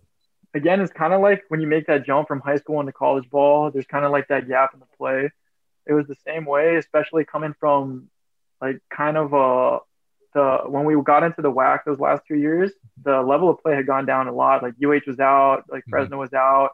again 0.53 0.81
it's 0.81 0.93
kind 0.93 1.13
of 1.13 1.21
like 1.21 1.43
when 1.49 1.61
you 1.61 1.67
make 1.67 1.87
that 1.87 2.05
jump 2.05 2.27
from 2.27 2.39
high 2.39 2.57
school 2.57 2.79
into 2.79 2.91
college 2.91 3.29
ball 3.29 3.71
there's 3.71 3.85
kind 3.85 4.05
of 4.05 4.11
like 4.11 4.27
that 4.27 4.47
gap 4.47 4.73
in 4.73 4.79
the 4.79 4.85
play 4.97 5.29
it 5.85 5.93
was 5.93 6.07
the 6.07 6.15
same 6.25 6.45
way 6.45 6.75
especially 6.75 7.25
coming 7.25 7.53
from 7.59 8.09
like 8.61 8.79
kind 8.89 9.17
of 9.17 9.33
a 9.33 9.79
the 10.33 10.61
when 10.67 10.83
we 10.85 10.99
got 11.03 11.23
into 11.23 11.41
the 11.41 11.51
WAC 11.51 11.79
those 11.85 11.99
last 11.99 12.23
two 12.27 12.35
years 12.35 12.71
the 13.03 13.21
level 13.21 13.49
of 13.49 13.61
play 13.61 13.75
had 13.75 13.85
gone 13.85 14.05
down 14.05 14.27
a 14.27 14.33
lot 14.33 14.63
like 14.63 14.73
UH 14.83 15.01
was 15.05 15.19
out 15.19 15.63
like 15.69 15.81
mm-hmm. 15.81 15.91
Fresno 15.91 16.19
was 16.19 16.33
out 16.33 16.71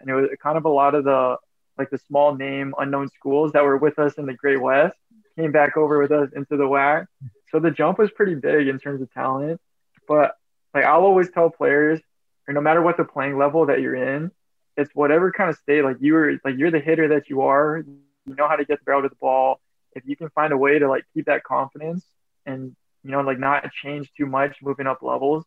and 0.00 0.10
it 0.10 0.14
was 0.14 0.28
kind 0.42 0.58
of 0.58 0.64
a 0.64 0.68
lot 0.68 0.94
of 0.94 1.04
the 1.04 1.36
like 1.78 1.90
the 1.90 1.98
small 1.98 2.34
name 2.34 2.74
unknown 2.78 3.08
schools 3.08 3.52
that 3.52 3.64
were 3.64 3.76
with 3.76 3.98
us 3.98 4.14
in 4.14 4.26
the 4.26 4.34
Great 4.34 4.60
West 4.60 4.96
came 5.38 5.52
back 5.52 5.76
over 5.76 6.00
with 6.00 6.10
us 6.10 6.28
into 6.34 6.56
the 6.56 6.64
WAC. 6.64 7.06
So 7.50 7.60
the 7.60 7.70
jump 7.70 7.98
was 7.98 8.10
pretty 8.10 8.34
big 8.34 8.68
in 8.68 8.78
terms 8.78 9.00
of 9.00 9.12
talent. 9.12 9.60
But 10.06 10.34
like 10.74 10.84
I'll 10.84 11.04
always 11.04 11.30
tell 11.30 11.50
players, 11.50 12.00
or 12.48 12.54
no 12.54 12.60
matter 12.60 12.82
what 12.82 12.96
the 12.96 13.04
playing 13.04 13.38
level 13.38 13.66
that 13.66 13.80
you're 13.80 13.94
in, 13.94 14.32
it's 14.76 14.90
whatever 14.94 15.30
kind 15.30 15.50
of 15.50 15.56
state 15.56 15.84
like 15.84 15.98
you 16.00 16.16
are 16.16 16.32
like 16.44 16.56
you're 16.56 16.70
the 16.70 16.80
hitter 16.80 17.08
that 17.08 17.28
you 17.28 17.42
are. 17.42 17.84
You 18.26 18.34
know 18.34 18.48
how 18.48 18.56
to 18.56 18.64
get 18.64 18.80
the 18.80 18.84
barrel 18.84 19.02
to 19.02 19.08
the 19.08 19.16
ball. 19.16 19.60
If 19.92 20.04
you 20.06 20.16
can 20.16 20.30
find 20.30 20.52
a 20.52 20.56
way 20.56 20.78
to 20.78 20.88
like 20.88 21.04
keep 21.14 21.26
that 21.26 21.44
confidence 21.44 22.04
and 22.46 22.74
you 23.04 23.10
know 23.10 23.20
like 23.20 23.38
not 23.38 23.70
change 23.72 24.10
too 24.16 24.26
much 24.26 24.56
moving 24.62 24.86
up 24.86 25.02
levels, 25.02 25.44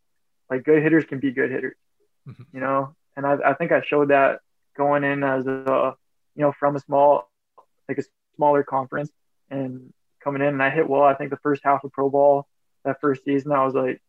like 0.49 0.63
good 0.63 0.83
hitters 0.83 1.05
can 1.05 1.19
be 1.19 1.31
good 1.31 1.51
hitters. 1.51 1.75
Mm-hmm. 2.27 2.43
You 2.53 2.59
know, 2.59 2.95
and 3.17 3.25
I, 3.25 3.37
I 3.45 3.53
think 3.55 3.71
I 3.71 3.81
showed 3.81 4.09
that 4.09 4.39
going 4.77 5.03
in 5.03 5.23
as 5.23 5.47
a 5.47 5.95
you 6.35 6.43
know 6.43 6.53
from 6.59 6.75
a 6.75 6.79
small 6.79 7.29
like 7.89 7.97
a 7.97 8.03
smaller 8.35 8.63
conference 8.63 9.09
and 9.49 9.91
coming 10.23 10.41
in 10.41 10.49
and 10.49 10.63
I 10.63 10.69
hit 10.69 10.87
well. 10.87 11.03
I 11.03 11.15
think 11.15 11.31
the 11.31 11.37
first 11.37 11.61
half 11.63 11.83
of 11.83 11.91
pro 11.91 12.09
ball 12.09 12.47
that 12.83 13.01
first 13.01 13.23
season, 13.23 13.51
I 13.51 13.63
was 13.63 13.73
like, 13.73 14.01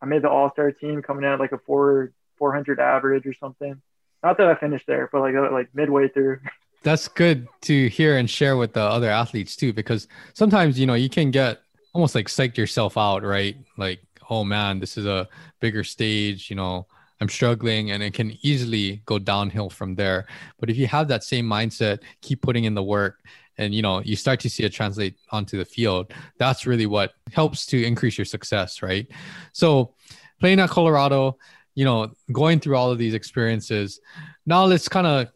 I 0.00 0.06
made 0.06 0.22
the 0.22 0.30
all 0.30 0.50
star 0.50 0.72
team 0.72 1.02
coming 1.02 1.24
in 1.24 1.30
at 1.30 1.40
like 1.40 1.52
a 1.52 1.58
four 1.58 2.12
400 2.36 2.80
average 2.80 3.26
or 3.26 3.34
something. 3.34 3.80
Not 4.22 4.38
that 4.38 4.46
I 4.46 4.54
finished 4.54 4.86
there, 4.86 5.08
but 5.12 5.20
like 5.20 5.34
like 5.50 5.68
midway 5.74 6.08
through. 6.08 6.40
That's 6.82 7.06
good 7.06 7.46
to 7.62 7.88
hear 7.88 8.16
and 8.16 8.28
share 8.28 8.56
with 8.56 8.72
the 8.72 8.80
other 8.80 9.08
athletes 9.08 9.54
too, 9.54 9.72
because 9.72 10.08
sometimes 10.34 10.78
you 10.78 10.86
know 10.86 10.94
you 10.94 11.08
can 11.08 11.30
get 11.30 11.60
almost 11.92 12.14
like 12.14 12.26
psyched 12.26 12.56
yourself 12.56 12.96
out, 12.96 13.22
right? 13.22 13.56
Like, 13.76 14.00
oh 14.30 14.44
man, 14.44 14.80
this 14.80 14.96
is 14.96 15.06
a 15.06 15.28
bigger 15.60 15.84
stage, 15.84 16.50
you 16.50 16.56
know. 16.56 16.86
I'm 17.20 17.28
struggling 17.28 17.92
and 17.92 18.02
it 18.02 18.14
can 18.14 18.36
easily 18.42 19.00
go 19.06 19.16
downhill 19.16 19.70
from 19.70 19.94
there. 19.94 20.26
But 20.58 20.70
if 20.70 20.76
you 20.76 20.88
have 20.88 21.06
that 21.06 21.22
same 21.22 21.46
mindset, 21.46 22.00
keep 22.20 22.42
putting 22.42 22.64
in 22.64 22.74
the 22.74 22.82
work 22.82 23.20
and 23.58 23.74
you 23.74 23.82
know 23.82 24.00
you 24.02 24.16
start 24.16 24.40
to 24.40 24.50
see 24.50 24.64
it 24.64 24.72
translate 24.72 25.16
onto 25.30 25.58
the 25.58 25.64
field 25.64 26.12
that's 26.38 26.66
really 26.66 26.86
what 26.86 27.12
helps 27.32 27.66
to 27.66 27.82
increase 27.82 28.16
your 28.18 28.24
success 28.24 28.82
right 28.82 29.06
so 29.52 29.94
playing 30.40 30.60
at 30.60 30.70
colorado 30.70 31.36
you 31.74 31.84
know 31.84 32.12
going 32.30 32.60
through 32.60 32.76
all 32.76 32.90
of 32.90 32.98
these 32.98 33.14
experiences. 33.14 34.00
Now 34.46 34.64
let's 34.64 34.88
kind 34.88 35.06
of 35.06 35.28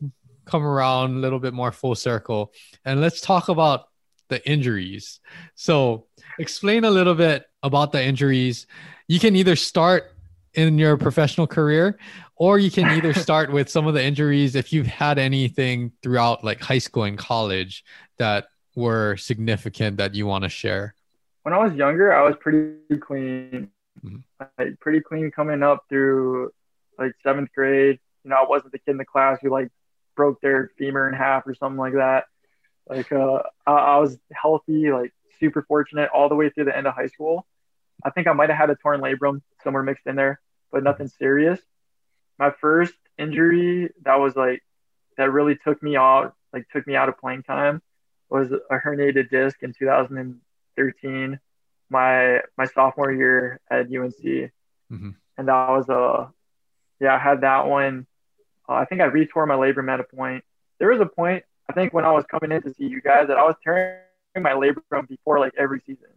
come 0.45 0.63
around 0.63 1.17
a 1.17 1.19
little 1.19 1.41
bit 1.41 1.53
more 1.53 1.73
full 1.73 1.95
circle 1.95 2.53
and 2.85 3.01
let's 3.01 3.21
talk 3.21 3.49
about 3.49 3.89
the 4.29 4.49
injuries. 4.49 5.21
So 5.55 6.07
explain 6.39 6.85
a 6.85 6.91
little 6.91 7.15
bit 7.15 7.47
about 7.63 7.93
the 7.93 8.03
injuries. 8.03 8.67
You 9.09 9.21
can 9.21 9.37
either 9.37 9.57
start 9.57 10.13
in 10.55 10.79
your 10.79 10.97
professional 10.97 11.47
career 11.47 11.99
or 12.37 12.59
you 12.59 12.71
can 12.71 12.87
either 12.97 13.13
start 13.27 13.53
with 13.53 13.69
some 13.69 13.87
of 13.87 13.95
the 13.95 14.03
injuries 14.03 14.55
if 14.55 14.73
you've 14.73 14.87
had 14.87 15.19
anything 15.19 15.93
throughout 16.03 16.45
like 16.45 16.61
high 16.61 16.79
school 16.79 17.05
and 17.05 17.19
college 17.19 17.85
that 18.19 18.47
were 18.75 19.17
significant 19.17 19.99
that 19.99 20.15
you 20.15 20.27
want 20.27 20.45
to 20.45 20.51
share? 20.51 20.95
When 21.43 21.55
I 21.55 21.59
was 21.59 21.75
younger, 21.75 22.13
I 22.13 22.23
was 22.23 22.35
pretty 22.41 22.99
clean, 23.01 23.71
mm-hmm. 24.07 24.45
like 24.59 24.81
pretty 24.81 25.01
clean 25.01 25.31
coming 25.31 25.63
up 25.63 25.85
through 25.89 26.51
like 26.99 27.13
seventh 27.23 27.51
grade. 27.55 27.99
You 28.25 28.31
know, 28.31 28.37
I 28.37 28.47
wasn't 28.49 28.73
the 28.73 28.79
kid 28.79 28.93
in 28.93 28.97
the 28.97 29.05
class 29.05 29.39
who 29.43 29.51
like 29.51 29.69
broke 30.17 30.41
their 30.41 30.71
femur 30.79 31.09
in 31.09 31.15
half 31.15 31.47
or 31.47 31.55
something 31.55 31.79
like 31.79 31.95
that. 31.95 32.25
Like, 32.89 33.11
uh, 33.13 33.43
I, 33.67 33.73
I 33.73 33.99
was 33.99 34.17
healthy, 34.33 34.91
like 34.93 35.13
super 35.41 35.63
fortunate 35.63 36.11
all 36.15 36.29
the 36.29 36.35
way 36.35 36.51
through 36.51 36.65
the 36.65 36.77
end 36.77 36.87
of 36.87 36.95
high 36.95 37.09
school. 37.09 37.47
I 38.05 38.11
think 38.11 38.27
I 38.27 38.33
might 38.33 38.51
have 38.51 38.59
had 38.59 38.71
a 38.71 38.77
torn 38.77 39.01
labrum 39.01 39.43
somewhere 39.65 39.83
mixed 39.83 40.07
in 40.07 40.17
there, 40.17 40.41
but 40.71 40.83
nothing 40.83 41.09
serious. 41.09 41.59
My 42.39 42.53
first 42.61 42.95
injury 43.19 43.91
that 44.03 44.21
was 44.21 44.37
like 44.37 44.63
that 45.17 45.33
really 45.33 45.57
took 45.57 45.83
me 45.83 45.97
out, 45.97 46.35
like 46.53 46.69
took 46.69 46.87
me 46.87 46.95
out 46.95 47.09
of 47.09 47.19
playing 47.19 47.43
time 47.43 47.83
was 48.29 48.51
a 48.53 48.75
herniated 48.75 49.31
disc 49.31 49.63
in 49.63 49.73
2013, 49.73 51.41
my 51.91 52.41
my 52.57 52.67
sophomore 52.67 53.13
year 53.13 53.61
at 53.71 53.87
UNC, 53.87 54.19
mm-hmm. 54.23 55.11
and 55.39 55.49
that 55.49 55.69
was 55.69 55.89
a 55.89 56.33
yeah 57.01 57.15
I 57.15 57.19
had 57.19 57.43
that 57.43 57.67
one. 57.67 58.07
Uh, 58.69 58.75
I 58.75 58.85
think 58.85 59.01
I 59.01 59.09
retore 59.09 59.47
my 59.47 59.55
labrum 59.55 59.93
at 59.93 60.01
a 60.01 60.05
point. 60.05 60.45
There 60.79 60.89
was 60.91 61.01
a 61.01 61.07
point 61.07 61.45
I 61.69 61.73
think 61.73 61.93
when 61.93 62.05
I 62.05 62.13
was 62.13 62.25
coming 62.31 62.53
in 62.53 62.63
to 62.63 62.75
see 62.75 62.87
you 62.87 63.01
guys 63.01 63.29
that 63.29 63.37
I 63.37 63.45
was 63.45 63.55
tearing 63.63 64.01
my 64.37 64.53
labrum 64.53 65.09
before 65.09 65.39
like 65.39 65.53
every 65.57 65.81
season. 65.87 66.09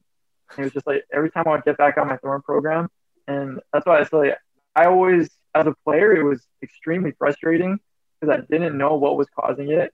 it 0.58 0.62
was 0.62 0.74
just 0.74 0.88
like 0.88 1.06
every 1.14 1.32
time 1.32 1.48
I 1.48 1.52
would 1.52 1.64
get 1.64 1.78
back 1.78 1.98
on 1.98 2.08
my 2.08 2.18
throwing 2.18 2.42
program, 2.42 2.90
and 3.28 3.60
that's 3.72 3.86
why 3.86 4.00
I 4.00 4.04
say 4.04 4.18
like, 4.18 4.38
I 4.76 4.86
always 4.86 5.30
as 5.56 5.68
a 5.68 5.76
player 5.84 6.16
it 6.16 6.24
was 6.24 6.46
extremely 6.62 7.12
frustrating 7.18 7.80
because 8.20 8.38
I 8.38 8.46
didn't 8.52 8.78
know 8.78 8.96
what 8.96 9.18
was 9.18 9.28
causing 9.36 9.72
it 9.72 9.94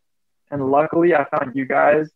and 0.51 0.69
luckily, 0.69 1.15
I 1.15 1.25
found 1.25 1.55
you 1.55 1.65
guys 1.65 2.09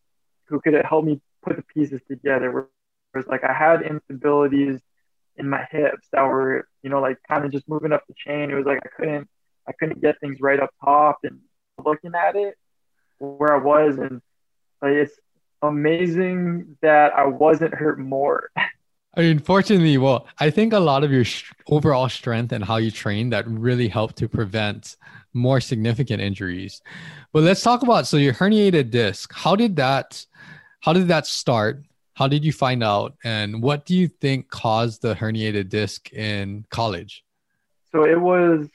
who 0.45 0.60
could 0.62 0.74
help 0.86 1.05
me 1.05 1.22
put 1.41 1.55
the 1.55 1.64
pieces 1.64 2.01
together. 2.07 2.68
Was 3.14 3.28
like 3.28 3.43
I 3.43 3.53
had 3.53 3.82
instabilities 3.82 4.80
in 5.36 5.49
my 5.49 5.66
hips 5.72 6.07
that 6.12 6.24
were, 6.24 6.68
you 6.84 6.89
know, 6.89 7.01
like 7.01 7.18
kind 7.28 7.45
of 7.45 7.51
just 7.51 7.68
moving 7.68 7.91
up 7.91 8.03
the 8.07 8.14
chain. 8.16 8.51
It 8.51 8.55
was 8.55 8.66
like 8.66 8.80
I 8.84 8.89
couldn't, 8.95 9.28
I 9.68 9.72
couldn't 9.72 10.01
get 10.01 10.20
things 10.20 10.38
right 10.41 10.60
up 10.60 10.70
top. 10.84 11.20
And 11.24 11.39
looking 11.84 12.14
at 12.14 12.36
it, 12.36 12.55
where 13.18 13.53
I 13.53 13.57
was, 13.57 13.97
and 13.97 14.22
like 14.82 14.93
it's 14.93 15.20
amazing 15.62 16.78
that 16.82 17.14
I 17.14 17.26
wasn't 17.26 17.74
hurt 17.74 17.99
more. 17.99 18.49
I 19.16 19.22
mean, 19.22 19.39
fortunately, 19.39 19.97
well, 19.97 20.28
I 20.39 20.51
think 20.51 20.72
a 20.72 20.80
lot 20.80 21.03
of 21.03 21.12
your 21.12 21.26
sh- 21.26 21.51
overall 21.68 22.10
strength 22.10 22.51
and 22.51 22.64
how 22.64 22.78
you 22.78 22.91
train 22.91 23.32
that 23.32 23.47
really 23.47 23.88
helped 23.88 24.18
to 24.18 24.30
prevent 24.30 24.97
more 25.34 25.60
significant 25.60 26.22
injuries. 26.22 26.82
But 27.34 27.43
let's 27.43 27.64
talk 27.64 27.82
about 27.82 28.07
so 28.07 28.18
your 28.18 28.34
herniated 28.34 28.91
disc. 28.91 29.34
How 29.34 29.55
did 29.55 29.76
that 29.78 30.26
how 30.82 30.93
did 30.93 31.07
that 31.07 31.28
start? 31.28 31.84
How 32.20 32.28
did 32.28 32.43
you 32.43 32.51
find 32.51 32.84
out 32.84 33.15
and 33.24 33.63
what 33.63 33.86
do 33.86 33.95
you 33.95 34.09
think 34.09 34.49
caused 34.49 35.01
the 35.01 35.15
herniated 35.15 35.70
disc 35.70 36.11
in 36.11 36.65
college? 36.70 37.24
So 37.93 38.03
it 38.03 38.20
was 38.20 38.67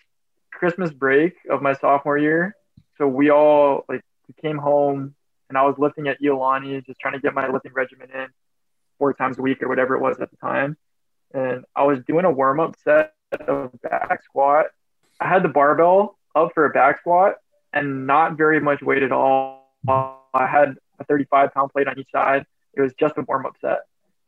Christmas 0.51 0.91
break 0.93 1.35
of 1.51 1.61
my 1.61 1.75
sophomore 1.75 2.17
year. 2.17 2.57
So 2.97 3.07
we 3.07 3.29
all 3.29 3.85
like 3.87 4.01
came 4.41 4.57
home 4.57 5.15
and 5.51 5.59
I 5.59 5.63
was 5.67 5.75
lifting 5.77 6.09
at 6.09 6.23
Iolani, 6.23 6.87
just 6.87 6.99
trying 6.99 7.13
to 7.13 7.21
get 7.21 7.35
my 7.35 7.47
lifting 7.47 7.75
regimen 7.75 8.09
in 8.15 8.29
four 8.99 9.13
times 9.13 9.39
a 9.39 9.43
week 9.43 9.63
or 9.63 9.69
whatever 9.69 9.95
it 9.95 10.01
was 10.01 10.19
at 10.21 10.31
the 10.31 10.39
time. 10.39 10.79
And 11.35 11.67
I 11.77 11.83
was 11.83 11.99
doing 12.09 12.25
a 12.25 12.31
warm 12.31 12.61
up 12.61 12.77
set 12.83 13.13
of 13.47 13.79
back 13.83 14.23
squat. 14.25 14.69
I 15.21 15.29
had 15.29 15.43
the 15.43 15.51
barbell 15.51 16.17
up 16.35 16.53
for 16.55 16.65
a 16.65 16.71
back 16.71 17.01
squat 17.01 17.35
and 17.75 18.07
not 18.07 18.39
very 18.39 18.59
much 18.59 18.81
weight 18.81 19.03
at 19.03 19.13
all. 19.13 19.69
I 19.87 20.47
had 20.47 20.77
a 20.99 21.05
35 21.05 21.53
pound 21.53 21.73
plate 21.73 21.89
on 21.89 21.99
each 21.99 22.11
side. 22.11 22.47
It 22.77 22.81
was 22.81 22.95
just 22.95 23.19
a 23.19 23.23
warm 23.23 23.47
up 23.47 23.57
set. 23.61 23.81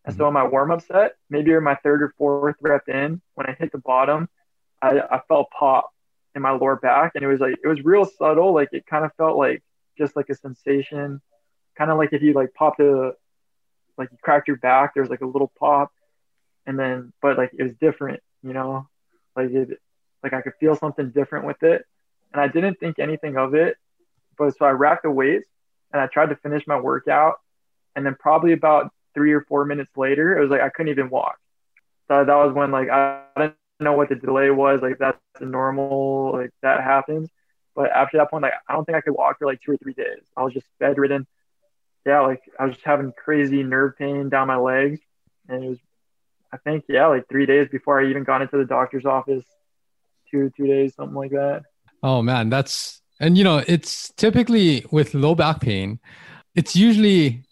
And 0.05 0.15
so 0.15 0.25
mm-hmm. 0.25 0.29
in 0.29 0.35
my 0.35 0.47
warm 0.49 0.71
up 0.71 0.83
set, 0.83 1.17
maybe 1.29 1.53
in 1.53 1.63
my 1.63 1.75
third 1.77 2.03
or 2.03 2.15
fourth 2.17 2.57
rep 2.61 2.89
in, 2.89 3.21
when 3.35 3.47
I 3.47 3.57
hit 3.59 3.73
the 3.73 3.79
bottom, 3.79 4.29
I, 4.81 5.01
I 5.01 5.21
felt 5.29 5.51
pop 5.51 5.91
in 6.35 6.43
my 6.43 6.53
lower 6.53 6.77
back. 6.77 7.13
And 7.15 7.25
it 7.25 7.29
was 7.29 7.41
like, 7.41 7.57
it 7.63 7.67
was 7.67 7.85
real 7.85 8.05
subtle. 8.05 8.55
Like 8.55 8.69
it 8.73 8.87
kind 8.87 9.05
of 9.05 9.13
felt 9.17 9.37
like 9.37 9.63
just 9.99 10.15
like 10.15 10.29
a 10.29 10.35
sensation, 10.35 11.21
kind 11.77 11.91
of 11.91 11.99
like 11.99 12.13
if 12.13 12.23
you 12.23 12.35
like 12.35 12.55
popped 12.55 12.81
a, 12.81 13.13
like 13.99 14.11
you 14.13 14.19
cracked 14.23 14.49
your 14.49 14.59
back, 14.59 14.95
there's 14.95 15.11
like 15.11 15.23
a 15.23 15.27
little 15.27 15.51
pop. 15.59 15.91
And 16.67 16.79
then, 16.79 17.13
but 17.23 17.39
like 17.39 17.53
it 17.59 17.63
was 17.63 17.75
different, 17.81 18.21
you 18.43 18.53
know, 18.53 18.89
like 19.35 19.51
it, 19.51 19.81
like 20.23 20.33
I 20.33 20.41
could 20.41 20.55
feel 20.59 20.75
something 20.75 21.11
different 21.11 21.47
with 21.47 21.63
it 21.63 21.85
and 22.33 22.41
I 22.41 22.49
didn't 22.49 22.79
think 22.79 22.99
anything 22.99 23.37
of 23.37 23.55
it. 23.55 23.77
But 24.37 24.57
so 24.57 24.67
I 24.67 24.71
racked 24.71 25.05
the 25.05 25.11
weights 25.11 25.49
and 25.93 26.03
I 26.03 26.07
tried 26.07 26.29
to 26.29 26.37
finish 26.37 26.67
my 26.67 26.79
workout. 26.79 27.41
And 27.97 28.07
then 28.07 28.15
probably 28.21 28.53
about 28.53 28.93
three 29.15 29.33
or 29.33 29.41
four 29.41 29.65
minutes 29.65 29.91
later, 29.97 30.37
it 30.39 30.41
was 30.41 30.51
like 30.51 30.61
I 30.61 30.69
couldn't 30.69 30.91
even 30.93 31.11
walk. 31.11 31.39
So 32.09 32.25
that 32.25 32.35
was 32.35 32.55
when 32.55 32.71
like 32.71 32.89
I 32.91 33.23
didn't 33.37 33.57
know 33.81 33.95
what 33.95 34.11
the 34.11 34.15
delay 34.15 34.51
was. 34.51 34.83
Like 34.83 34.99
that's 34.99 35.19
normal, 35.41 36.33
like 36.35 36.51
that 36.63 36.83
happens. 36.85 37.29
But 37.75 37.91
after 37.91 38.19
that 38.19 38.31
point, 38.31 38.43
like 38.43 38.53
I 38.69 38.75
don't 38.75 38.85
think 38.85 38.97
I 38.97 39.01
could 39.01 39.15
walk 39.15 39.39
for 39.39 39.47
like 39.47 39.61
two 39.61 39.73
or 39.73 39.77
three 39.79 39.95
days. 39.95 40.23
I 40.37 40.45
was 40.45 40.53
just 40.53 40.67
bedridden. 40.79 41.27
Yeah, 42.05 42.21
like 42.21 42.43
I 42.59 42.67
was 42.67 42.75
just 42.75 42.87
having 42.87 43.13
crazy 43.13 43.63
nerve 43.65 43.97
pain 43.99 44.29
down 44.29 44.47
my 44.47 44.57
legs, 44.57 45.01
and 45.49 45.65
it 45.65 45.69
was, 45.69 45.79
I 46.53 46.59
think, 46.59 46.85
yeah, 46.89 47.07
like 47.07 47.29
three 47.29 47.47
days 47.47 47.69
before 47.69 48.01
I 48.01 48.09
even 48.09 48.23
got 48.23 48.43
into 48.43 48.59
the 48.59 48.65
doctor's 48.65 49.05
office. 49.05 49.45
Two, 50.31 50.51
two 50.57 50.67
days, 50.67 50.95
something 50.95 51.17
like 51.17 51.31
that. 51.33 51.63
Oh 52.03 52.23
man, 52.23 52.49
that's 52.51 53.01
and 53.19 53.37
you 53.37 53.45
know, 53.45 53.63
it's 53.67 54.11
typically 54.17 54.85
with 54.91 55.15
low 55.15 55.35
back 55.35 55.61
pain, 55.61 55.99
it's 56.55 56.77
usually 56.77 57.46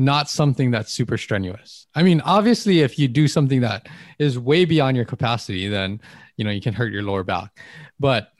not 0.00 0.30
something 0.30 0.70
that's 0.70 0.90
super 0.90 1.18
strenuous. 1.18 1.86
I 1.94 2.02
mean, 2.02 2.22
obviously 2.22 2.80
if 2.80 2.98
you 2.98 3.06
do 3.06 3.28
something 3.28 3.60
that 3.60 3.86
is 4.18 4.38
way 4.38 4.64
beyond 4.64 4.96
your 4.96 5.04
capacity, 5.04 5.68
then 5.68 6.00
you 6.36 6.44
know, 6.44 6.50
you 6.50 6.62
can 6.62 6.72
hurt 6.72 6.90
your 6.90 7.02
lower 7.02 7.22
back. 7.22 7.60
But 7.98 8.32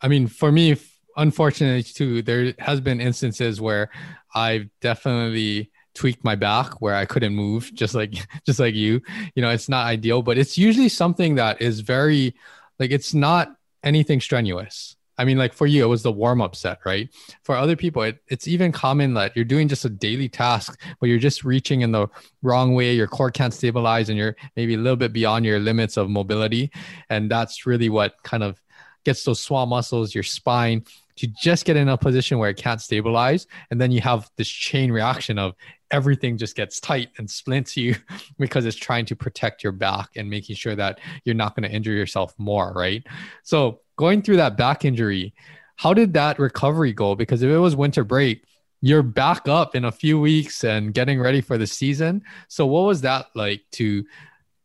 I 0.00 0.08
mean, 0.08 0.26
for 0.26 0.50
me, 0.50 0.76
unfortunately 1.16 1.84
too, 1.84 2.22
there 2.22 2.54
has 2.58 2.80
been 2.80 3.00
instances 3.00 3.60
where 3.60 3.88
I've 4.34 4.68
definitely 4.80 5.70
tweaked 5.94 6.24
my 6.24 6.34
back 6.34 6.82
where 6.82 6.94
I 6.94 7.06
couldn't 7.06 7.34
move 7.34 7.70
just 7.72 7.94
like 7.94 8.14
just 8.46 8.58
like 8.58 8.74
you. 8.74 9.00
You 9.36 9.42
know, 9.42 9.50
it's 9.50 9.68
not 9.68 9.86
ideal, 9.86 10.22
but 10.22 10.38
it's 10.38 10.58
usually 10.58 10.88
something 10.88 11.36
that 11.36 11.62
is 11.62 11.80
very 11.80 12.34
like 12.80 12.90
it's 12.90 13.14
not 13.14 13.54
anything 13.84 14.20
strenuous. 14.20 14.95
I 15.18 15.24
mean, 15.24 15.38
like 15.38 15.52
for 15.52 15.66
you, 15.66 15.84
it 15.84 15.88
was 15.88 16.02
the 16.02 16.12
warm 16.12 16.42
up 16.42 16.54
set, 16.54 16.78
right? 16.84 17.08
For 17.42 17.56
other 17.56 17.76
people, 17.76 18.02
it, 18.02 18.22
it's 18.28 18.46
even 18.46 18.72
common 18.72 19.14
that 19.14 19.34
you're 19.34 19.44
doing 19.44 19.68
just 19.68 19.84
a 19.84 19.88
daily 19.88 20.28
task, 20.28 20.80
but 21.00 21.08
you're 21.08 21.18
just 21.18 21.44
reaching 21.44 21.80
in 21.80 21.92
the 21.92 22.08
wrong 22.42 22.74
way. 22.74 22.94
Your 22.94 23.06
core 23.06 23.30
can't 23.30 23.54
stabilize 23.54 24.08
and 24.08 24.18
you're 24.18 24.36
maybe 24.56 24.74
a 24.74 24.78
little 24.78 24.96
bit 24.96 25.12
beyond 25.12 25.44
your 25.44 25.58
limits 25.58 25.96
of 25.96 26.10
mobility. 26.10 26.70
And 27.08 27.30
that's 27.30 27.66
really 27.66 27.88
what 27.88 28.22
kind 28.22 28.42
of 28.42 28.60
gets 29.04 29.24
those 29.24 29.40
small 29.40 29.66
muscles, 29.66 30.14
your 30.14 30.24
spine, 30.24 30.84
to 31.16 31.26
just 31.26 31.64
get 31.64 31.76
in 31.76 31.88
a 31.88 31.96
position 31.96 32.38
where 32.38 32.50
it 32.50 32.56
can't 32.56 32.80
stabilize. 32.80 33.46
And 33.70 33.80
then 33.80 33.90
you 33.90 34.00
have 34.02 34.30
this 34.36 34.48
chain 34.48 34.92
reaction 34.92 35.38
of 35.38 35.54
everything 35.90 36.36
just 36.36 36.56
gets 36.56 36.80
tight 36.80 37.10
and 37.18 37.30
splints 37.30 37.76
you 37.76 37.96
because 38.38 38.66
it's 38.66 38.76
trying 38.76 39.06
to 39.06 39.16
protect 39.16 39.62
your 39.62 39.72
back 39.72 40.10
and 40.16 40.28
making 40.28 40.56
sure 40.56 40.76
that 40.76 41.00
you're 41.24 41.34
not 41.34 41.56
going 41.56 41.68
to 41.68 41.74
injure 41.74 41.92
yourself 41.92 42.34
more, 42.38 42.72
right? 42.74 43.06
So 43.42 43.80
going 43.96 44.22
through 44.22 44.36
that 44.36 44.56
back 44.56 44.84
injury, 44.84 45.34
how 45.76 45.94
did 45.94 46.14
that 46.14 46.38
recovery 46.38 46.92
go? 46.92 47.14
Because 47.14 47.42
if 47.42 47.50
it 47.50 47.58
was 47.58 47.76
winter 47.76 48.04
break, 48.04 48.44
you're 48.80 49.02
back 49.02 49.48
up 49.48 49.74
in 49.74 49.84
a 49.84 49.92
few 49.92 50.20
weeks 50.20 50.64
and 50.64 50.92
getting 50.92 51.20
ready 51.20 51.40
for 51.40 51.56
the 51.58 51.66
season. 51.66 52.22
So 52.48 52.66
what 52.66 52.82
was 52.82 53.00
that 53.02 53.26
like 53.34 53.62
to 53.72 54.04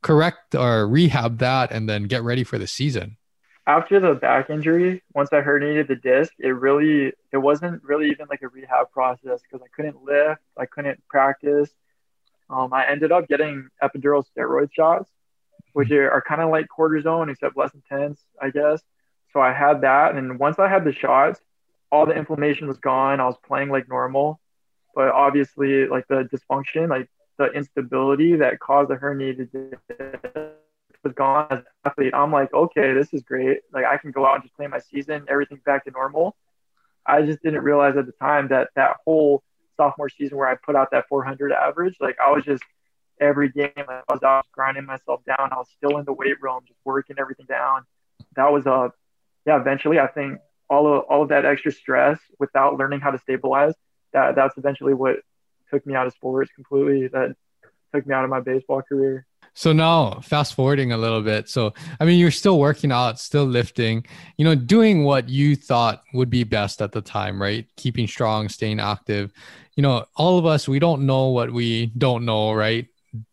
correct 0.01 0.55
or 0.55 0.87
rehab 0.87 1.39
that 1.39 1.71
and 1.71 1.87
then 1.87 2.03
get 2.03 2.23
ready 2.23 2.43
for 2.43 2.57
the 2.57 2.67
season? 2.67 3.17
After 3.67 3.99
the 3.99 4.15
back 4.15 4.49
injury, 4.49 5.03
once 5.13 5.29
I 5.31 5.41
herniated 5.41 5.87
the 5.87 5.95
disc, 5.95 6.33
it 6.39 6.49
really 6.49 7.13
it 7.31 7.37
wasn't 7.37 7.83
really 7.83 8.09
even 8.09 8.25
like 8.29 8.41
a 8.41 8.47
rehab 8.47 8.91
process 8.91 9.41
because 9.41 9.61
I 9.63 9.69
couldn't 9.75 10.03
lift, 10.03 10.41
I 10.57 10.65
couldn't 10.65 11.01
practice. 11.07 11.69
Um, 12.49 12.73
I 12.73 12.87
ended 12.87 13.11
up 13.11 13.27
getting 13.27 13.69
epidural 13.81 14.25
steroid 14.35 14.73
shots, 14.73 15.09
which 15.73 15.91
are, 15.91 16.11
are 16.11 16.21
kind 16.21 16.41
of 16.41 16.49
like 16.49 16.65
cortisone 16.75 17.31
except 17.31 17.55
less 17.55 17.71
intense, 17.73 18.19
I 18.41 18.49
guess. 18.49 18.81
So 19.31 19.39
I 19.39 19.53
had 19.53 19.81
that, 19.81 20.15
and 20.15 20.39
once 20.39 20.59
I 20.59 20.67
had 20.67 20.83
the 20.83 20.91
shots, 20.91 21.39
all 21.91 22.05
the 22.05 22.13
inflammation 22.13 22.67
was 22.67 22.77
gone. 22.77 23.19
I 23.19 23.25
was 23.25 23.37
playing 23.45 23.69
like 23.69 23.87
normal, 23.87 24.39
but 24.95 25.09
obviously, 25.09 25.87
like 25.87 26.07
the 26.07 26.27
dysfunction, 26.33 26.89
like 26.89 27.09
the 27.37 27.45
instability 27.51 28.37
that 28.37 28.59
caused 28.59 28.89
the 28.89 28.95
herniated 28.95 29.49
was 31.03 31.13
gone 31.13 31.47
as 31.49 31.59
an 31.59 31.65
athlete. 31.85 32.13
I'm 32.13 32.31
like, 32.31 32.53
okay, 32.53 32.93
this 32.93 33.13
is 33.13 33.23
great. 33.23 33.59
Like 33.73 33.85
I 33.85 33.97
can 33.97 34.11
go 34.11 34.25
out 34.25 34.35
and 34.35 34.43
just 34.43 34.55
play 34.55 34.67
my 34.67 34.79
season. 34.79 35.25
Everything's 35.27 35.63
back 35.63 35.85
to 35.85 35.91
normal. 35.91 36.35
I 37.05 37.23
just 37.23 37.41
didn't 37.41 37.63
realize 37.63 37.97
at 37.97 38.05
the 38.05 38.11
time 38.13 38.49
that 38.49 38.69
that 38.75 38.97
whole 39.05 39.43
sophomore 39.77 40.09
season 40.09 40.37
where 40.37 40.47
I 40.47 40.55
put 40.55 40.75
out 40.75 40.91
that 40.91 41.07
400 41.09 41.51
average, 41.51 41.95
like 41.99 42.17
I 42.19 42.31
was 42.31 42.43
just 42.43 42.63
every 43.19 43.49
game, 43.49 43.71
I 43.77 44.01
was 44.09 44.21
out 44.23 44.45
grinding 44.51 44.85
myself 44.85 45.23
down. 45.25 45.51
I 45.51 45.55
was 45.55 45.67
still 45.77 45.97
in 45.97 46.05
the 46.05 46.13
weight 46.13 46.41
room, 46.41 46.61
just 46.67 46.79
working 46.85 47.15
everything 47.19 47.45
down. 47.47 47.83
That 48.35 48.51
was 48.51 48.65
a 48.65 48.91
yeah, 49.45 49.59
eventually 49.59 49.99
I 49.99 50.07
think 50.07 50.39
all 50.69 50.87
of 50.87 51.03
all 51.09 51.23
of 51.23 51.29
that 51.29 51.45
extra 51.45 51.71
stress 51.71 52.19
without 52.39 52.77
learning 52.77 52.99
how 52.99 53.11
to 53.11 53.19
stabilize, 53.19 53.73
that 54.13 54.35
that's 54.35 54.57
eventually 54.57 54.93
what 54.93 55.17
took 55.71 55.85
me 55.85 55.95
out 55.95 56.07
of 56.07 56.13
sports 56.13 56.51
completely. 56.53 57.07
That 57.07 57.35
took 57.93 58.05
me 58.05 58.13
out 58.13 58.23
of 58.23 58.29
my 58.29 58.39
baseball 58.39 58.81
career. 58.81 59.25
So 59.53 59.73
now 59.73 60.19
fast 60.21 60.53
forwarding 60.53 60.91
a 60.91 60.97
little 60.97 61.21
bit. 61.21 61.49
So 61.49 61.73
I 61.99 62.05
mean 62.05 62.19
you're 62.19 62.31
still 62.31 62.59
working 62.59 62.91
out, 62.91 63.19
still 63.19 63.45
lifting, 63.45 64.05
you 64.37 64.45
know, 64.45 64.55
doing 64.55 65.03
what 65.03 65.29
you 65.29 65.55
thought 65.55 66.03
would 66.13 66.29
be 66.29 66.43
best 66.43 66.81
at 66.81 66.91
the 66.91 67.01
time, 67.01 67.41
right? 67.41 67.65
Keeping 67.77 68.07
strong, 68.07 68.49
staying 68.49 68.79
active. 68.79 69.31
You 69.75 69.83
know, 69.83 70.05
all 70.15 70.37
of 70.37 70.45
us 70.45 70.67
we 70.67 70.79
don't 70.79 71.05
know 71.05 71.27
what 71.29 71.51
we 71.51 71.87
don't 71.97 72.25
know, 72.25 72.53
right? 72.53 72.87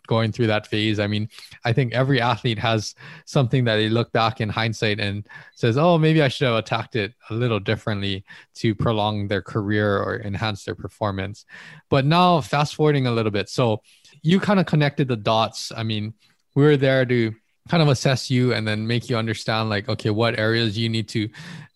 going 0.07 0.33
through 0.33 0.49
that 0.49 0.67
phase. 0.67 0.99
I 0.99 1.07
mean, 1.07 1.29
I 1.65 1.73
think 1.73 1.93
every 1.93 2.21
athlete 2.21 2.59
has 2.59 2.95
something 3.27 3.65
that 3.65 3.77
they 3.77 3.89
look 3.89 4.11
back 4.13 4.41
in 4.41 4.49
hindsight 4.49 4.99
and 4.99 5.27
says, 5.55 5.77
"Oh, 5.79 5.99
maybe 5.99 6.23
I 6.23 6.29
should 6.29 6.47
have 6.47 6.57
attacked 6.57 6.97
it 6.97 7.15
a 7.31 7.35
little 7.35 7.61
differently 7.61 8.25
to 8.57 8.75
prolong 8.75 9.29
their 9.29 9.43
career 9.43 9.99
or 9.99 10.21
enhance 10.21 10.65
their 10.65 10.75
performance." 10.75 11.45
But 11.91 12.05
now, 12.05 12.41
fast 12.41 12.75
forwarding 12.75 13.07
a 13.07 13.13
little 13.13 13.31
bit, 13.31 13.49
so 13.49 13.83
you 14.23 14.41
kind 14.41 14.61
of 14.61 14.67
connected 14.67 15.09
the 15.09 15.17
dots. 15.17 15.73
I 15.77 15.83
mean, 15.83 16.15
we 16.55 16.65
were 16.65 16.77
there 16.77 17.05
to 17.07 17.35
kind 17.69 17.83
of 17.83 17.89
assess 17.89 18.31
you 18.31 18.55
and 18.55 18.67
then 18.67 18.87
make 18.87 19.09
you 19.09 19.17
understand 19.17 19.69
like 19.69 19.89
okay 19.89 20.11
what 20.11 20.39
areas 20.39 20.77
you 20.77 20.89
need 20.89 21.07
to 21.09 21.29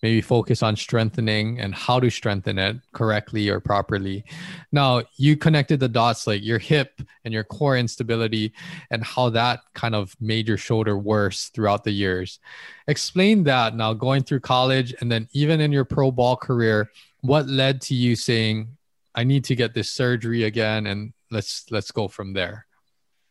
maybe 0.02 0.20
focus 0.20 0.62
on 0.62 0.74
strengthening 0.74 1.60
and 1.60 1.74
how 1.74 2.00
to 2.00 2.10
strengthen 2.10 2.58
it 2.58 2.76
correctly 2.92 3.48
or 3.48 3.60
properly 3.60 4.24
now 4.72 5.02
you 5.16 5.36
connected 5.36 5.78
the 5.78 5.88
dots 5.88 6.26
like 6.26 6.42
your 6.42 6.58
hip 6.58 7.02
and 7.24 7.34
your 7.34 7.44
core 7.44 7.76
instability 7.76 8.52
and 8.90 9.04
how 9.04 9.28
that 9.28 9.60
kind 9.74 9.94
of 9.94 10.16
made 10.20 10.48
your 10.48 10.56
shoulder 10.56 10.96
worse 10.96 11.50
throughout 11.50 11.84
the 11.84 11.92
years 11.92 12.40
explain 12.88 13.44
that 13.44 13.76
now 13.76 13.92
going 13.92 14.22
through 14.22 14.40
college 14.40 14.94
and 15.00 15.12
then 15.12 15.28
even 15.32 15.60
in 15.60 15.70
your 15.70 15.84
pro 15.84 16.10
ball 16.10 16.36
career 16.36 16.90
what 17.20 17.46
led 17.46 17.80
to 17.80 17.94
you 17.94 18.16
saying 18.16 18.66
i 19.14 19.22
need 19.22 19.44
to 19.44 19.54
get 19.54 19.74
this 19.74 19.90
surgery 19.90 20.44
again 20.44 20.86
and 20.86 21.12
let's 21.32 21.64
let's 21.70 21.90
go 21.90 22.06
from 22.06 22.32
there 22.32 22.66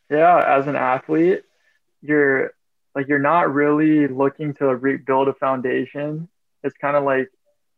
yeah 0.09 0.43
as 0.57 0.67
an 0.67 0.75
athlete 0.75 1.43
you're 2.01 2.51
like 2.95 3.07
you're 3.07 3.19
not 3.19 3.53
really 3.53 4.07
looking 4.07 4.53
to 4.55 4.75
rebuild 4.75 5.27
a 5.27 5.33
foundation. 5.33 6.27
It's 6.63 6.75
kind 6.77 6.97
of 6.97 7.03
like 7.03 7.29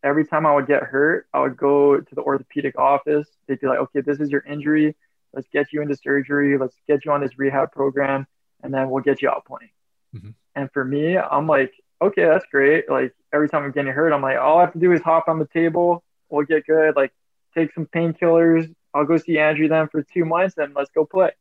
every 0.03 0.25
time 0.25 0.45
I 0.45 0.53
would 0.53 0.67
get 0.67 0.83
hurt, 0.83 1.27
I 1.33 1.41
would 1.41 1.57
go 1.57 1.99
to 1.99 2.15
the 2.15 2.21
orthopedic 2.21 2.77
office. 2.77 3.27
They'd 3.47 3.59
be 3.59 3.67
like, 3.67 3.79
okay, 3.79 4.01
this 4.01 4.19
is 4.19 4.29
your 4.29 4.41
injury. 4.41 4.95
let's 5.33 5.47
get 5.51 5.71
you 5.71 5.81
into 5.81 5.95
surgery, 5.95 6.57
let's 6.57 6.75
get 6.87 7.05
you 7.05 7.11
on 7.11 7.21
this 7.21 7.37
rehab 7.39 7.71
program, 7.71 8.27
and 8.61 8.73
then 8.73 8.89
we'll 8.89 9.03
get 9.03 9.21
you 9.21 9.29
out 9.29 9.45
playing. 9.45 9.71
Mm-hmm. 10.15 10.29
And 10.55 10.71
for 10.71 10.85
me, 10.85 11.17
I'm 11.17 11.47
like, 11.47 11.73
okay, 12.01 12.25
that's 12.25 12.45
great. 12.51 12.89
Like 12.89 13.13
every 13.33 13.49
time 13.49 13.63
I'm 13.63 13.71
getting 13.71 13.91
hurt, 13.91 14.13
I'm 14.13 14.21
like, 14.21 14.37
all 14.37 14.59
I 14.59 14.61
have 14.61 14.73
to 14.73 14.79
do 14.79 14.91
is 14.91 15.01
hop 15.01 15.27
on 15.27 15.39
the 15.39 15.47
table, 15.47 16.03
we'll 16.29 16.45
get 16.45 16.65
good. 16.65 16.95
Like 16.95 17.13
take 17.55 17.73
some 17.73 17.85
painkillers. 17.85 18.73
I'll 18.93 19.05
go 19.05 19.17
see 19.17 19.39
Andrew 19.39 19.67
then 19.67 19.87
for 19.87 20.03
two 20.03 20.25
months, 20.25 20.57
and 20.57 20.73
let's 20.75 20.91
go 20.91 21.05
play. 21.05 21.31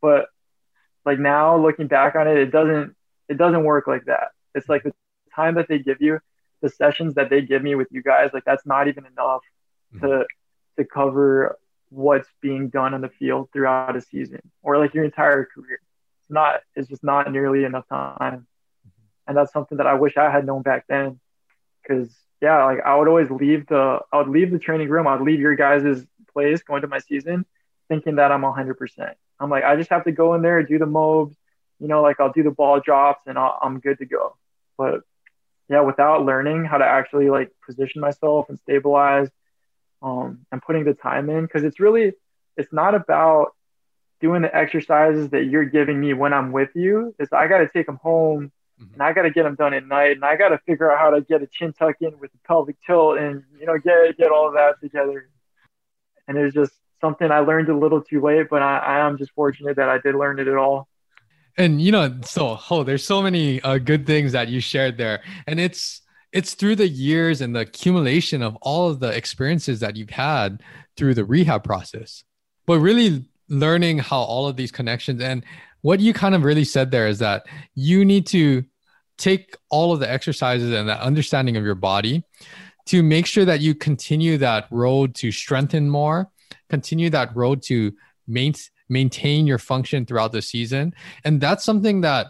But 0.00 0.28
like 1.04 1.18
now, 1.18 1.56
looking 1.56 1.86
back 1.86 2.14
on 2.14 2.26
it, 2.28 2.38
it 2.38 2.50
doesn't 2.50 2.94
it 3.28 3.36
doesn't 3.36 3.64
work 3.64 3.86
like 3.86 4.06
that. 4.06 4.28
It's 4.54 4.68
like 4.68 4.82
the 4.82 4.92
time 5.34 5.54
that 5.56 5.68
they 5.68 5.78
give 5.78 6.00
you, 6.00 6.20
the 6.62 6.68
sessions 6.68 7.14
that 7.14 7.30
they 7.30 7.42
give 7.42 7.62
me 7.62 7.74
with 7.74 7.88
you 7.90 8.02
guys, 8.02 8.30
like 8.32 8.44
that's 8.44 8.66
not 8.66 8.88
even 8.88 9.06
enough 9.06 9.42
mm-hmm. 9.94 10.06
to 10.06 10.26
to 10.78 10.84
cover 10.84 11.58
what's 11.90 12.28
being 12.40 12.68
done 12.68 12.94
on 12.94 13.00
the 13.00 13.08
field 13.08 13.48
throughout 13.52 13.96
a 13.96 14.00
season 14.00 14.40
or 14.62 14.78
like 14.78 14.94
your 14.94 15.04
entire 15.04 15.44
career. 15.44 15.78
It's 16.22 16.30
not 16.30 16.60
it's 16.74 16.88
just 16.88 17.04
not 17.04 17.30
nearly 17.30 17.64
enough 17.64 17.88
time. 17.88 18.18
Mm-hmm. 18.18 18.88
And 19.28 19.36
that's 19.36 19.52
something 19.52 19.78
that 19.78 19.86
I 19.86 19.94
wish 19.94 20.16
I 20.16 20.30
had 20.30 20.46
known 20.46 20.62
back 20.62 20.86
then. 20.88 21.20
Cause 21.86 22.14
yeah, 22.40 22.64
like 22.64 22.80
I 22.84 22.96
would 22.96 23.08
always 23.08 23.30
leave 23.30 23.66
the 23.66 24.00
I 24.12 24.18
would 24.18 24.28
leave 24.28 24.50
the 24.50 24.58
training 24.58 24.88
room, 24.88 25.06
I'd 25.06 25.20
leave 25.20 25.40
your 25.40 25.54
guys' 25.54 26.04
place 26.34 26.62
going 26.62 26.82
to 26.82 26.88
my 26.88 26.98
season 26.98 27.46
thinking 27.88 28.16
that 28.16 28.32
I'm 28.32 28.42
100%. 28.42 29.14
I'm 29.40 29.50
like, 29.50 29.64
I 29.64 29.76
just 29.76 29.90
have 29.90 30.04
to 30.04 30.12
go 30.12 30.34
in 30.34 30.42
there, 30.42 30.62
do 30.62 30.78
the 30.78 30.86
mobs, 30.86 31.36
you 31.80 31.88
know, 31.88 32.02
like 32.02 32.20
I'll 32.20 32.32
do 32.32 32.42
the 32.42 32.50
ball 32.50 32.80
drops 32.80 33.22
and 33.26 33.38
i 33.38 33.50
am 33.62 33.80
good 33.80 33.98
to 33.98 34.06
go. 34.06 34.36
But 34.76 35.00
yeah, 35.68 35.80
without 35.80 36.24
learning 36.24 36.64
how 36.64 36.78
to 36.78 36.84
actually 36.84 37.30
like 37.30 37.50
position 37.64 38.00
myself 38.00 38.48
and 38.48 38.58
stabilize 38.58 39.28
um, 40.02 40.46
and 40.52 40.62
putting 40.62 40.84
the 40.84 40.94
time 40.94 41.30
in, 41.30 41.42
because 41.42 41.64
it's 41.64 41.80
really, 41.80 42.12
it's 42.56 42.72
not 42.72 42.94
about 42.94 43.54
doing 44.20 44.42
the 44.42 44.54
exercises 44.54 45.30
that 45.30 45.44
you're 45.44 45.64
giving 45.64 46.00
me 46.00 46.12
when 46.14 46.32
I'm 46.32 46.52
with 46.52 46.70
you. 46.74 47.14
It's 47.18 47.32
I 47.32 47.48
got 47.48 47.58
to 47.58 47.68
take 47.68 47.86
them 47.86 47.98
home 48.02 48.52
mm-hmm. 48.80 48.94
and 48.94 49.02
I 49.02 49.12
got 49.12 49.22
to 49.22 49.30
get 49.30 49.42
them 49.42 49.54
done 49.54 49.74
at 49.74 49.86
night 49.86 50.12
and 50.12 50.24
I 50.24 50.36
got 50.36 50.50
to 50.50 50.58
figure 50.66 50.90
out 50.90 50.98
how 50.98 51.10
to 51.10 51.20
get 51.20 51.42
a 51.42 51.46
chin 51.46 51.72
tuck 51.72 51.96
in 52.00 52.18
with 52.18 52.32
the 52.32 52.38
pelvic 52.46 52.76
tilt 52.86 53.18
and, 53.18 53.42
you 53.58 53.66
know, 53.66 53.78
get, 53.78 54.16
get 54.16 54.30
all 54.30 54.48
of 54.48 54.54
that 54.54 54.80
together. 54.80 55.28
And 56.28 56.38
it's 56.38 56.54
just 56.54 56.72
something 57.00 57.30
I 57.30 57.40
learned 57.40 57.68
a 57.68 57.76
little 57.76 58.00
too 58.00 58.20
late, 58.20 58.48
but 58.48 58.62
I, 58.62 58.78
I 58.78 59.06
am 59.06 59.18
just 59.18 59.32
fortunate 59.32 59.76
that 59.76 59.88
I 59.88 59.98
did 59.98 60.14
learn 60.14 60.38
it 60.38 60.48
at 60.48 60.56
all. 60.56 60.88
And 61.56 61.80
you 61.80 61.92
know 61.92 62.12
so 62.24 62.58
oh 62.68 62.82
there's 62.82 63.04
so 63.04 63.22
many 63.22 63.62
uh, 63.62 63.78
good 63.78 64.06
things 64.06 64.32
that 64.32 64.48
you 64.48 64.60
shared 64.60 64.96
there. 64.98 65.22
And 65.46 65.60
it's 65.60 66.02
it's 66.32 66.54
through 66.54 66.76
the 66.76 66.88
years 66.88 67.40
and 67.40 67.54
the 67.54 67.60
accumulation 67.60 68.42
of 68.42 68.56
all 68.60 68.90
of 68.90 68.98
the 68.98 69.08
experiences 69.08 69.78
that 69.80 69.94
you've 69.94 70.10
had 70.10 70.62
through 70.96 71.14
the 71.14 71.24
rehab 71.24 71.62
process. 71.62 72.24
But 72.66 72.80
really 72.80 73.24
learning 73.48 73.98
how 73.98 74.18
all 74.18 74.48
of 74.48 74.56
these 74.56 74.72
connections 74.72 75.20
and 75.22 75.44
what 75.82 76.00
you 76.00 76.12
kind 76.12 76.34
of 76.34 76.42
really 76.42 76.64
said 76.64 76.90
there 76.90 77.06
is 77.06 77.18
that 77.20 77.46
you 77.74 78.04
need 78.04 78.26
to 78.28 78.64
take 79.16 79.56
all 79.70 79.92
of 79.92 80.00
the 80.00 80.10
exercises 80.10 80.72
and 80.72 80.88
that 80.88 81.00
understanding 81.00 81.56
of 81.56 81.62
your 81.62 81.74
body 81.74 82.24
to 82.86 83.02
make 83.02 83.26
sure 83.26 83.44
that 83.44 83.60
you 83.60 83.74
continue 83.74 84.38
that 84.38 84.66
road 84.70 85.14
to 85.16 85.32
strengthen 85.32 85.88
more 85.88 86.30
continue 86.68 87.10
that 87.10 87.34
road 87.36 87.62
to 87.62 87.92
maintain 88.26 88.70
maintain 88.88 89.46
your 89.46 89.58
function 89.58 90.04
throughout 90.04 90.30
the 90.30 90.42
season. 90.42 90.94
And 91.24 91.40
that's 91.40 91.64
something 91.64 92.02
that 92.02 92.28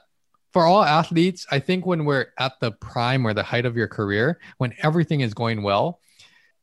for 0.53 0.65
all 0.65 0.85
athletes, 0.85 1.47
I 1.51 1.59
think 1.59 1.85
when 1.85 2.05
we're 2.05 2.27
at 2.39 2.61
the 2.61 2.71
prime 2.71 3.27
or 3.27 3.35
the 3.35 3.43
height 3.43 3.67
of 3.67 3.77
your 3.77 3.89
career, 3.89 4.39
when 4.59 4.73
everything 4.83 5.21
is 5.21 5.35
going 5.35 5.63
well, 5.63 6.01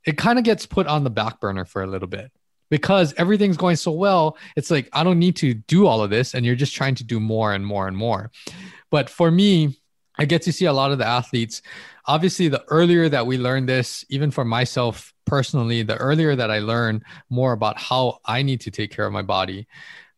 it 0.06 0.18
kind 0.18 0.40
of 0.40 0.46
gets 0.46 0.66
put 0.66 0.88
on 0.88 1.04
the 1.04 1.10
back 1.10 1.42
burner 1.42 1.66
for 1.66 1.84
a 1.84 1.88
little 1.88 2.08
bit 2.08 2.32
because 2.70 3.14
everything's 3.18 3.58
going 3.58 3.76
so 3.76 3.92
well. 3.92 4.38
It's 4.56 4.72
like, 4.72 4.88
I 4.94 5.04
don't 5.04 5.20
need 5.20 5.36
to 5.38 5.54
do 5.54 5.86
all 5.86 6.02
of 6.02 6.10
this. 6.10 6.34
And 6.34 6.46
you're 6.46 6.56
just 6.56 6.74
trying 6.74 6.96
to 6.96 7.04
do 7.04 7.20
more 7.20 7.54
and 7.54 7.66
more 7.66 7.90
and 7.90 7.98
more. 7.98 8.32
But 8.92 9.10
for 9.10 9.30
me, 9.30 9.78
I 10.22 10.26
get 10.26 10.44
to 10.44 10.54
see 10.54 10.66
a 10.66 10.74
lot 10.74 10.92
of 10.92 11.00
the 11.00 11.08
athletes. 11.08 11.64
Obviously, 12.06 12.48
the 12.48 12.64
earlier 12.68 13.10
that 13.10 13.26
we 13.26 13.40
learn 13.40 13.66
this, 13.66 14.06
even 14.10 14.30
for 14.30 14.46
myself 14.46 15.16
personally, 15.26 15.82
the 15.82 15.98
earlier 15.98 16.36
that 16.36 16.52
I 16.52 16.60
learn 16.60 17.04
more 17.32 17.54
about 17.54 17.80
how 17.80 18.20
I 18.24 18.44
need 18.44 18.62
to 18.62 18.70
take 18.70 18.92
care 18.92 19.08
of 19.08 19.14
my 19.14 19.24
body, 19.24 19.68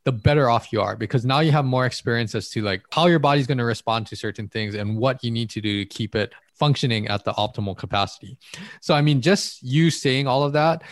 the 0.04 0.12
better 0.12 0.50
off 0.50 0.74
you 0.74 0.82
are 0.82 0.98
because 0.98 1.24
now 1.24 1.40
you 1.40 1.54
have 1.54 1.64
more 1.64 1.86
experience 1.86 2.36
as 2.36 2.50
to 2.50 2.62
like 2.62 2.84
how 2.92 3.08
your 3.08 3.20
body's 3.20 3.48
going 3.48 3.60
to 3.60 3.64
respond 3.64 4.06
to 4.08 4.18
certain 4.18 4.50
things 4.50 4.76
and 4.76 4.98
what 4.98 5.24
you 5.24 5.32
need 5.32 5.50
to 5.52 5.62
do 5.62 5.86
to 5.86 5.86
keep 5.86 6.16
it 6.16 6.34
functioning 6.54 7.08
at 7.08 7.24
the 7.24 7.32
optimal 7.36 7.78
capacity. 7.78 8.38
So, 8.82 8.94
I 8.94 9.02
mean, 9.02 9.22
just 9.22 9.64
you 9.64 9.90
saying 9.90 10.28
all 10.28 10.44
of 10.44 10.52
that, 10.52 10.84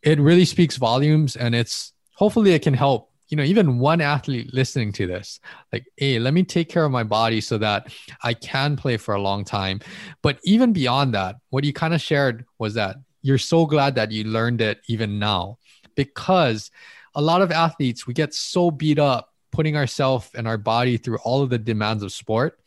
it 0.00 0.20
really 0.20 0.44
speaks 0.44 0.76
volumes 0.76 1.34
and 1.34 1.56
it's 1.56 1.92
hopefully 2.14 2.52
it 2.52 2.62
can 2.62 2.74
help 2.74 3.09
you 3.30 3.36
know 3.36 3.44
even 3.44 3.78
one 3.78 4.00
athlete 4.00 4.52
listening 4.52 4.92
to 4.92 5.06
this 5.06 5.40
like 5.72 5.86
hey 5.96 6.18
let 6.18 6.34
me 6.34 6.42
take 6.42 6.68
care 6.68 6.84
of 6.84 6.90
my 6.90 7.04
body 7.04 7.40
so 7.40 7.56
that 7.56 7.86
i 8.24 8.34
can 8.34 8.76
play 8.76 8.96
for 8.96 9.14
a 9.14 9.22
long 9.22 9.44
time. 9.44 9.80
But 10.22 10.38
even 10.44 10.72
beyond 10.72 11.14
that 11.14 11.36
what 11.50 11.64
you 11.64 11.72
kind 11.72 11.94
of 11.94 12.00
shared 12.00 12.44
was 12.58 12.74
that 12.74 12.96
you're 13.22 13.38
so 13.38 13.66
glad 13.66 13.94
that 13.94 14.10
you 14.10 14.24
learned 14.24 14.60
it 14.60 14.80
even 14.88 15.18
now 15.18 15.58
because 15.94 16.70
a 17.14 17.22
lot 17.22 17.42
of 17.42 17.50
athletes 17.50 18.06
we 18.06 18.14
get 18.14 18.34
so 18.34 18.70
beat 18.70 18.98
up 18.98 19.32
putting 19.52 19.76
ourselves 19.76 20.30
and 20.34 20.46
our 20.46 20.58
body 20.58 20.96
through 20.96 21.18
all 21.18 21.42
of 21.42 21.50
the 21.50 21.58
demands 21.58 22.02
of 22.02 22.12
sport 22.12 22.60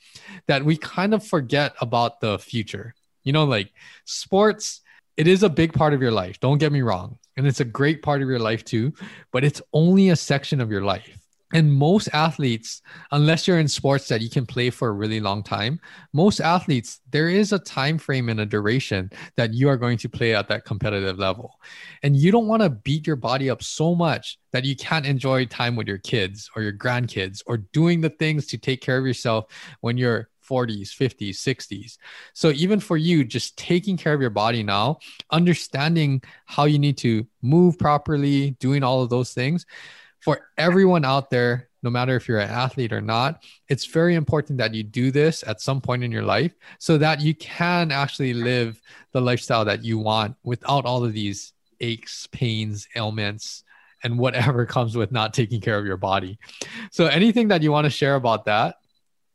that 0.48 0.64
we 0.64 0.78
kind 0.78 1.14
of 1.14 1.26
forget 1.26 1.74
about 1.82 2.20
the 2.20 2.38
future. 2.40 2.94
You 3.24 3.34
know 3.34 3.46
like 3.46 3.72
sports 4.06 4.82
it 5.16 5.28
is 5.28 5.44
a 5.44 5.50
big 5.50 5.74
part 5.74 5.94
of 5.94 6.02
your 6.02 6.12
life 6.12 6.40
don't 6.40 6.58
get 6.58 6.72
me 6.72 6.82
wrong 6.82 7.18
and 7.38 7.48
it's 7.48 7.60
a 7.60 7.66
great 7.66 8.02
part 8.02 8.22
of 8.22 8.30
your 8.30 8.40
life 8.40 8.64
too, 8.64 8.94
but 9.32 9.44
it's 9.44 9.62
only 9.74 10.10
a 10.10 10.16
section 10.16 10.62
of 10.62 10.72
your 10.72 10.84
life. 10.84 11.20
And 11.54 11.72
most 11.72 12.10
athletes, 12.14 12.82
unless 13.12 13.48
you're 13.48 13.60
in 13.60 13.68
sports 13.68 14.08
that 14.08 14.22
you 14.22 14.30
can 14.30 14.44
play 14.44 14.72
for 14.72 14.88
a 14.88 14.92
really 14.92 15.20
long 15.20 15.44
time, 15.44 15.80
most 16.12 16.40
athletes, 16.40 17.00
there 17.12 17.30
is 17.30 17.54
a 17.54 17.60
time 17.60 18.00
frame 18.00 18.28
and 18.30 18.40
a 18.40 18.46
duration 18.46 19.12
that 19.38 19.54
you 19.54 19.70
are 19.70 19.78
going 19.78 20.00
to 20.00 20.10
play 20.10 20.34
at 20.34 20.48
that 20.48 20.66
competitive 20.66 21.20
level. 21.20 21.60
And 22.02 22.18
you 22.18 22.32
don't 22.32 22.48
want 22.48 22.64
to 22.64 22.72
beat 22.72 23.06
your 23.06 23.18
body 23.18 23.52
up 23.52 23.62
so 23.62 23.94
much 23.94 24.40
that 24.52 24.66
you 24.66 24.76
can't 24.76 25.06
enjoy 25.06 25.46
time 25.46 25.76
with 25.76 25.88
your 25.88 26.00
kids 26.00 26.50
or 26.56 26.64
your 26.64 26.74
grandkids 26.74 27.44
or 27.46 27.58
doing 27.58 28.02
the 28.02 28.10
things 28.10 28.48
to 28.48 28.58
take 28.58 28.82
care 28.82 28.98
of 28.98 29.06
yourself 29.06 29.46
when 29.82 29.96
you're 29.96 30.30
40s, 30.44 30.90
50s, 30.90 31.32
60s. 31.32 31.98
So 32.34 32.50
even 32.50 32.80
for 32.80 32.98
you, 32.98 33.24
just 33.24 33.58
taking 33.58 33.98
care 33.98 34.14
of 34.14 34.22
your 34.22 34.30
body 34.30 34.64
now, 34.64 35.00
understanding 35.32 36.22
how 36.46 36.66
you 36.66 36.80
need 36.80 36.98
to 37.00 37.26
move 37.42 37.78
properly, 37.80 38.52
doing 38.60 38.84
all 38.84 39.02
of 39.02 39.10
those 39.10 39.34
things. 39.34 39.66
For 40.20 40.48
everyone 40.58 41.04
out 41.04 41.30
there, 41.30 41.70
no 41.84 41.90
matter 41.90 42.16
if 42.16 42.28
you're 42.28 42.40
an 42.40 42.50
athlete 42.50 42.94
or 42.94 43.02
not, 43.02 43.44
it's 43.68 43.86
very 43.86 44.16
important 44.16 44.58
that 44.60 44.74
you 44.74 44.84
do 44.84 45.12
this 45.12 45.44
at 45.46 45.60
some 45.60 45.82
point 45.82 46.04
in 46.04 46.12
your 46.12 46.24
life 46.24 46.54
so 46.80 46.98
that 46.98 47.20
you 47.20 47.36
can 47.36 47.92
actually 47.92 48.34
live 48.34 48.82
the 49.12 49.20
lifestyle 49.22 49.66
that 49.66 49.84
you 49.84 50.00
want 50.00 50.38
without 50.44 50.86
all 50.86 51.04
of 51.04 51.12
these 51.12 51.52
aches, 51.82 52.28
pains, 52.32 52.88
ailments, 52.96 53.64
and 54.04 54.18
whatever 54.18 54.66
comes 54.78 54.96
with 54.96 55.12
not 55.12 55.34
taking 55.34 55.62
care 55.62 55.78
of 55.78 55.86
your 55.86 55.98
body. 55.98 56.40
So, 56.92 57.06
anything 57.08 57.50
that 57.50 57.62
you 57.62 57.72
want 57.72 57.86
to 57.86 57.92
share 57.92 58.16
about 58.16 58.46
that? 58.46 58.78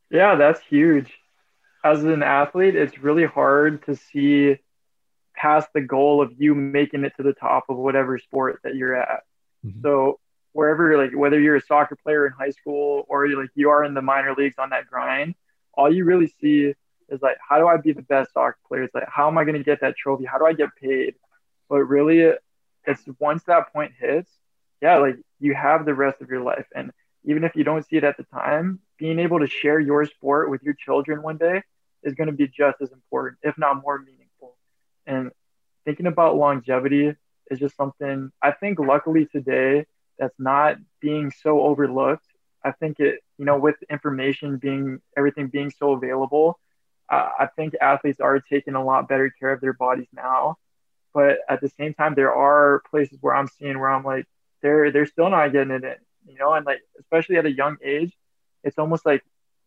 Yeah, 0.09 0.35
that's 0.35 0.61
huge. 0.61 1.13
As 1.83 2.03
an 2.03 2.23
athlete, 2.23 2.75
it's 2.75 2.97
really 2.97 3.25
hard 3.25 3.85
to 3.85 3.95
see 3.95 4.57
past 5.35 5.69
the 5.73 5.81
goal 5.81 6.21
of 6.21 6.33
you 6.37 6.53
making 6.53 7.05
it 7.05 7.13
to 7.17 7.23
the 7.23 7.33
top 7.33 7.65
of 7.69 7.77
whatever 7.77 8.17
sport 8.17 8.59
that 8.63 8.75
you're 8.75 8.95
at. 8.95 9.21
Mm-hmm. 9.65 9.81
So 9.81 10.19
wherever 10.51 10.97
like 10.97 11.15
whether 11.15 11.39
you're 11.39 11.55
a 11.55 11.61
soccer 11.61 11.95
player 11.95 12.25
in 12.25 12.33
high 12.33 12.49
school 12.49 13.05
or 13.07 13.25
you're 13.25 13.41
like 13.41 13.51
you 13.55 13.69
are 13.69 13.83
in 13.83 13.93
the 13.93 14.01
minor 14.01 14.33
leagues 14.35 14.55
on 14.57 14.71
that 14.71 14.87
grind, 14.87 15.35
all 15.73 15.93
you 15.93 16.03
really 16.03 16.27
see 16.41 16.73
is 17.09 17.21
like 17.21 17.37
how 17.47 17.57
do 17.59 17.67
I 17.67 17.77
be 17.77 17.93
the 17.93 18.01
best 18.01 18.33
soccer 18.33 18.57
player? 18.67 18.83
It's 18.83 18.95
like 18.95 19.07
how 19.07 19.27
am 19.27 19.37
I 19.37 19.43
going 19.45 19.57
to 19.57 19.63
get 19.63 19.81
that 19.81 19.95
trophy? 19.95 20.25
How 20.25 20.37
do 20.37 20.45
I 20.45 20.53
get 20.53 20.69
paid? 20.81 21.15
But 21.69 21.83
really, 21.83 22.33
it's 22.85 23.03
once 23.19 23.43
that 23.43 23.71
point 23.71 23.93
hits, 23.99 24.31
yeah, 24.81 24.97
like 24.97 25.17
you 25.39 25.53
have 25.53 25.85
the 25.85 25.93
rest 25.93 26.21
of 26.21 26.29
your 26.29 26.41
life, 26.41 26.65
and 26.75 26.91
even 27.23 27.43
if 27.43 27.55
you 27.55 27.63
don't 27.63 27.85
see 27.85 27.97
it 27.97 28.03
at 28.03 28.17
the 28.17 28.23
time, 28.23 28.79
being 28.97 29.19
able 29.19 29.39
to 29.39 29.47
share 29.47 29.79
your 29.79 30.05
sport 30.05 30.49
with 30.49 30.63
your 30.63 30.73
children 30.73 31.21
one 31.21 31.37
day 31.37 31.61
is 32.03 32.13
going 32.13 32.27
to 32.27 32.33
be 32.33 32.47
just 32.47 32.77
as 32.81 32.91
important, 32.91 33.37
if 33.43 33.57
not 33.57 33.81
more 33.81 33.99
meaningful. 33.99 34.55
And 35.05 35.31
thinking 35.85 36.07
about 36.07 36.37
longevity 36.37 37.15
is 37.49 37.59
just 37.59 37.75
something 37.75 38.31
I 38.41 38.51
think 38.51 38.79
luckily 38.79 39.25
today 39.25 39.85
that's 40.17 40.35
not 40.39 40.77
being 41.01 41.31
so 41.31 41.61
overlooked. 41.61 42.25
I 42.63 42.71
think 42.71 42.99
it, 42.99 43.19
you 43.37 43.45
know, 43.45 43.57
with 43.57 43.75
information 43.89 44.57
being 44.57 44.99
everything 45.17 45.47
being 45.47 45.71
so 45.71 45.93
available, 45.93 46.59
uh, 47.09 47.29
I 47.39 47.47
think 47.55 47.73
athletes 47.81 48.19
are 48.19 48.39
taking 48.39 48.75
a 48.75 48.83
lot 48.83 49.07
better 49.07 49.33
care 49.39 49.51
of 49.51 49.61
their 49.61 49.73
bodies 49.73 50.07
now. 50.13 50.57
But 51.13 51.39
at 51.49 51.61
the 51.61 51.69
same 51.69 51.93
time, 51.93 52.13
there 52.15 52.33
are 52.33 52.83
places 52.91 53.17
where 53.21 53.33
I'm 53.33 53.47
seeing 53.47 53.79
where 53.79 53.89
I'm 53.89 54.03
like, 54.03 54.25
they're 54.61 54.91
they're 54.91 55.05
still 55.05 55.29
not 55.29 55.51
getting 55.53 55.71
it 55.71 55.83
in 55.83 55.95
you 56.29 56.37
know, 56.37 56.53
and 56.53 56.65
like 56.65 56.81
especially 56.99 57.37
at 57.37 57.45
a 57.45 57.51
young 57.51 57.77
age, 57.83 58.13
it's 58.63 58.77
almost 58.77 59.05
like 59.05 59.23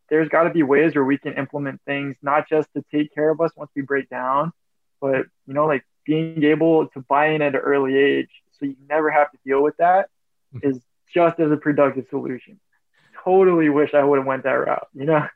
there's 0.09 0.29
got 0.29 0.45
to 0.45 0.51
be 0.51 0.63
ways 0.63 0.95
where 0.95 1.05
we 1.05 1.19
can 1.19 1.35
implement 1.35 1.81
things 1.87 2.17
not 2.23 2.49
just 2.49 2.69
to 2.75 2.85
take 2.91 3.15
care 3.15 3.31
of 3.31 3.41
us 3.41 3.51
once 3.57 3.71
we 3.75 3.83
break 3.83 4.09
down, 4.09 4.53
but 5.01 5.27
you 5.47 5.55
know, 5.55 5.67
like 5.67 5.85
being 6.05 6.43
able 6.45 6.89
to 6.89 7.01
buy 7.01 7.29
in 7.29 7.43
at 7.43 7.55
an 7.55 7.61
early 7.61 7.97
age 7.97 8.31
so 8.59 8.67
you 8.67 8.77
never 8.89 9.11
have 9.11 9.31
to 9.31 9.39
deal 9.45 9.63
with 9.63 9.77
that 9.79 10.09
mm-hmm. 10.55 10.69
is 10.69 10.81
just 11.13 11.39
as 11.41 11.51
a 11.51 11.57
productive 11.57 12.07
solution. 12.11 12.61
Totally 13.25 13.69
wish 13.69 13.95
I 13.95 14.03
would 14.03 14.19
have 14.19 14.27
went 14.27 14.45
that 14.45 14.53
route, 14.53 14.89
you 14.95 15.05
know? 15.05 15.27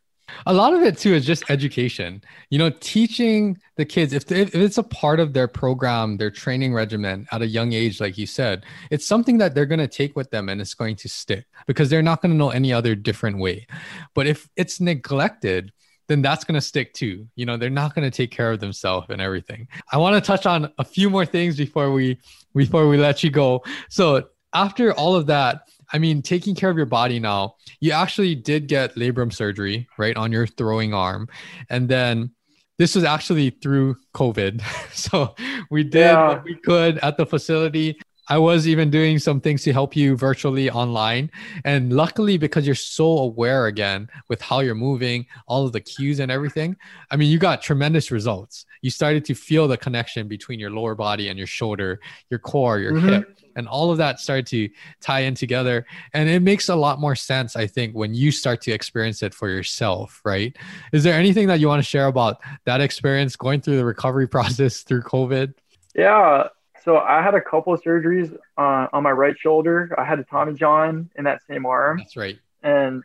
A 0.46 0.52
lot 0.52 0.74
of 0.74 0.82
it 0.82 0.98
too 0.98 1.14
is 1.14 1.24
just 1.24 1.50
education. 1.50 2.22
You 2.50 2.58
know 2.58 2.70
teaching 2.70 3.58
the 3.76 3.84
kids 3.84 4.12
if, 4.12 4.30
if 4.30 4.54
it's 4.54 4.78
a 4.78 4.82
part 4.82 5.20
of 5.20 5.32
their 5.32 5.48
program 5.48 6.16
their 6.16 6.30
training 6.30 6.72
regimen 6.74 7.26
at 7.32 7.42
a 7.42 7.46
young 7.46 7.72
age 7.72 8.00
like 8.00 8.16
you 8.16 8.26
said 8.26 8.64
it's 8.90 9.06
something 9.06 9.38
that 9.38 9.54
they're 9.54 9.66
going 9.66 9.78
to 9.80 9.88
take 9.88 10.16
with 10.16 10.30
them 10.30 10.48
and 10.48 10.60
it's 10.60 10.74
going 10.74 10.96
to 10.96 11.08
stick 11.08 11.44
because 11.66 11.90
they're 11.90 12.02
not 12.02 12.22
going 12.22 12.32
to 12.32 12.36
know 12.36 12.50
any 12.50 12.72
other 12.72 12.94
different 12.94 13.38
way. 13.38 13.66
But 14.14 14.26
if 14.26 14.48
it's 14.56 14.80
neglected 14.80 15.72
then 16.08 16.22
that's 16.22 16.44
going 16.44 16.54
to 16.54 16.60
stick 16.60 16.94
too. 16.94 17.26
You 17.34 17.46
know 17.46 17.56
they're 17.56 17.70
not 17.70 17.94
going 17.94 18.08
to 18.08 18.16
take 18.16 18.30
care 18.30 18.52
of 18.52 18.60
themselves 18.60 19.08
and 19.10 19.20
everything. 19.20 19.68
I 19.92 19.98
want 19.98 20.14
to 20.14 20.26
touch 20.26 20.46
on 20.46 20.72
a 20.78 20.84
few 20.84 21.10
more 21.10 21.26
things 21.26 21.56
before 21.56 21.92
we 21.92 22.18
before 22.54 22.88
we 22.88 22.96
let 22.96 23.22
you 23.24 23.30
go. 23.30 23.62
So 23.88 24.28
after 24.52 24.92
all 24.94 25.14
of 25.14 25.26
that 25.26 25.68
I 25.92 25.98
mean, 25.98 26.22
taking 26.22 26.54
care 26.54 26.70
of 26.70 26.76
your 26.76 26.86
body 26.86 27.20
now, 27.20 27.56
you 27.80 27.92
actually 27.92 28.34
did 28.34 28.68
get 28.68 28.94
labrum 28.96 29.32
surgery, 29.32 29.88
right, 29.98 30.16
on 30.16 30.32
your 30.32 30.46
throwing 30.46 30.94
arm. 30.94 31.28
And 31.70 31.88
then 31.88 32.30
this 32.78 32.94
was 32.94 33.04
actually 33.04 33.50
through 33.50 33.96
COVID. 34.14 34.62
so 34.92 35.34
we 35.70 35.84
did 35.84 36.00
yeah. 36.00 36.28
what 36.28 36.44
we 36.44 36.56
could 36.56 36.98
at 36.98 37.16
the 37.16 37.26
facility. 37.26 37.98
I 38.28 38.38
was 38.38 38.66
even 38.66 38.90
doing 38.90 39.18
some 39.18 39.40
things 39.40 39.62
to 39.64 39.72
help 39.72 39.94
you 39.94 40.16
virtually 40.16 40.68
online. 40.70 41.30
And 41.64 41.92
luckily, 41.92 42.38
because 42.38 42.66
you're 42.66 42.74
so 42.74 43.18
aware 43.18 43.66
again 43.66 44.08
with 44.28 44.40
how 44.40 44.60
you're 44.60 44.74
moving, 44.74 45.26
all 45.46 45.64
of 45.64 45.72
the 45.72 45.80
cues 45.80 46.18
and 46.18 46.30
everything, 46.30 46.76
I 47.10 47.16
mean, 47.16 47.30
you 47.30 47.38
got 47.38 47.62
tremendous 47.62 48.10
results. 48.10 48.66
You 48.82 48.90
started 48.90 49.24
to 49.26 49.34
feel 49.34 49.68
the 49.68 49.76
connection 49.76 50.28
between 50.28 50.58
your 50.58 50.70
lower 50.70 50.94
body 50.94 51.28
and 51.28 51.38
your 51.38 51.46
shoulder, 51.46 52.00
your 52.30 52.40
core, 52.40 52.78
your 52.78 52.92
mm-hmm. 52.92 53.08
hip, 53.08 53.38
and 53.56 53.68
all 53.68 53.90
of 53.90 53.98
that 53.98 54.20
started 54.20 54.46
to 54.48 54.68
tie 55.00 55.20
in 55.20 55.34
together. 55.34 55.86
And 56.12 56.28
it 56.28 56.40
makes 56.40 56.68
a 56.68 56.76
lot 56.76 57.00
more 57.00 57.14
sense, 57.14 57.56
I 57.56 57.66
think, 57.66 57.94
when 57.94 58.14
you 58.14 58.30
start 58.30 58.60
to 58.62 58.72
experience 58.72 59.22
it 59.22 59.34
for 59.34 59.48
yourself, 59.48 60.20
right? 60.24 60.56
Is 60.92 61.04
there 61.04 61.14
anything 61.14 61.46
that 61.48 61.60
you 61.60 61.68
want 61.68 61.82
to 61.82 61.88
share 61.88 62.06
about 62.06 62.40
that 62.64 62.80
experience 62.80 63.36
going 63.36 63.60
through 63.60 63.76
the 63.76 63.84
recovery 63.84 64.28
process 64.36 64.82
through 64.82 65.02
COVID? 65.02 65.54
Yeah, 65.94 66.48
so 66.86 66.98
I 66.98 67.20
had 67.20 67.34
a 67.34 67.40
couple 67.40 67.74
of 67.74 67.82
surgeries 67.82 68.32
uh, 68.56 68.86
on 68.92 69.02
my 69.02 69.10
right 69.10 69.36
shoulder. 69.36 69.92
I 69.98 70.04
had 70.04 70.20
a 70.20 70.24
Tommy 70.24 70.54
John 70.54 71.10
in 71.16 71.24
that 71.24 71.40
same 71.50 71.66
arm. 71.66 71.98
That's 71.98 72.16
right. 72.16 72.38
And 72.62 73.02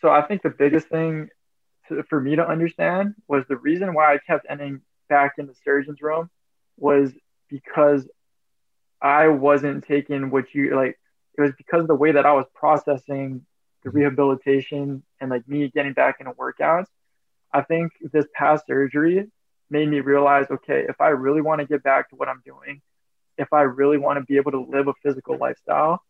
so 0.00 0.08
I 0.08 0.22
think 0.22 0.42
the 0.42 0.48
biggest 0.48 0.88
thing 0.88 1.28
to, 1.88 2.02
for 2.04 2.18
me 2.22 2.36
to 2.36 2.48
understand 2.48 3.14
was 3.28 3.44
the 3.46 3.58
reason 3.58 3.92
why 3.92 4.14
I 4.14 4.18
kept 4.26 4.46
ending 4.48 4.80
back 5.10 5.34
in 5.36 5.46
the 5.46 5.54
surgeon's 5.62 6.00
room 6.00 6.30
was 6.78 7.12
because 7.50 8.08
I 9.02 9.28
wasn't 9.28 9.84
taking 9.86 10.30
what 10.30 10.54
you 10.54 10.74
like. 10.74 10.98
It 11.36 11.42
was 11.42 11.52
because 11.58 11.82
of 11.82 11.88
the 11.88 11.94
way 11.94 12.12
that 12.12 12.24
I 12.24 12.32
was 12.32 12.46
processing 12.54 13.44
the 13.82 13.90
mm-hmm. 13.90 13.98
rehabilitation 13.98 15.02
and 15.20 15.30
like 15.30 15.46
me 15.46 15.68
getting 15.68 15.92
back 15.92 16.16
into 16.20 16.32
workouts. 16.32 16.86
I 17.52 17.60
think 17.60 17.92
this 18.10 18.24
past 18.34 18.66
surgery 18.66 19.30
made 19.68 19.90
me 19.90 20.00
realize, 20.00 20.46
okay, 20.50 20.86
if 20.88 20.98
I 20.98 21.08
really 21.08 21.42
want 21.42 21.60
to 21.60 21.66
get 21.66 21.82
back 21.82 22.08
to 22.08 22.16
what 22.16 22.28
I'm 22.28 22.40
doing, 22.42 22.80
if 23.38 23.52
I 23.52 23.62
really 23.62 23.98
want 23.98 24.18
to 24.18 24.24
be 24.24 24.36
able 24.36 24.50
to 24.52 24.66
live 24.68 24.88
a 24.88 24.94
physical 25.02 25.38
lifestyle, 25.38 26.02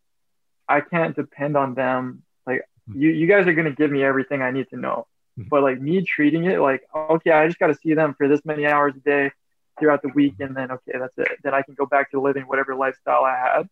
I 0.67 0.81
can't 0.81 1.15
depend 1.15 1.55
on 1.55 1.75
them. 1.75 2.23
Like 2.45 2.61
mm-hmm. 2.89 3.01
you, 3.01 3.09
you 3.11 3.27
guys 3.27 3.47
are 3.47 3.53
gonna 3.53 3.71
give 3.71 3.91
me 3.91 4.03
everything 4.03 4.41
I 4.41 4.51
need 4.51 4.69
to 4.69 4.77
know. 4.77 5.07
Mm-hmm. 5.37 5.49
But 5.49 5.63
like 5.63 5.79
me 5.79 6.03
treating 6.03 6.45
it 6.45 6.59
like, 6.59 6.81
okay, 6.93 7.31
I 7.31 7.47
just 7.47 7.59
gotta 7.59 7.75
see 7.75 7.93
them 7.93 8.15
for 8.17 8.27
this 8.27 8.43
many 8.43 8.65
hours 8.65 8.93
a 8.95 8.99
day 8.99 9.31
throughout 9.79 10.01
the 10.01 10.09
week 10.09 10.35
and 10.39 10.55
then 10.55 10.71
okay, 10.71 10.97
that's 10.99 11.17
it. 11.17 11.39
Then 11.43 11.53
I 11.53 11.61
can 11.61 11.75
go 11.75 11.85
back 11.85 12.11
to 12.11 12.21
living 12.21 12.43
whatever 12.43 12.75
lifestyle 12.75 13.23
I 13.23 13.37
had. 13.37 13.69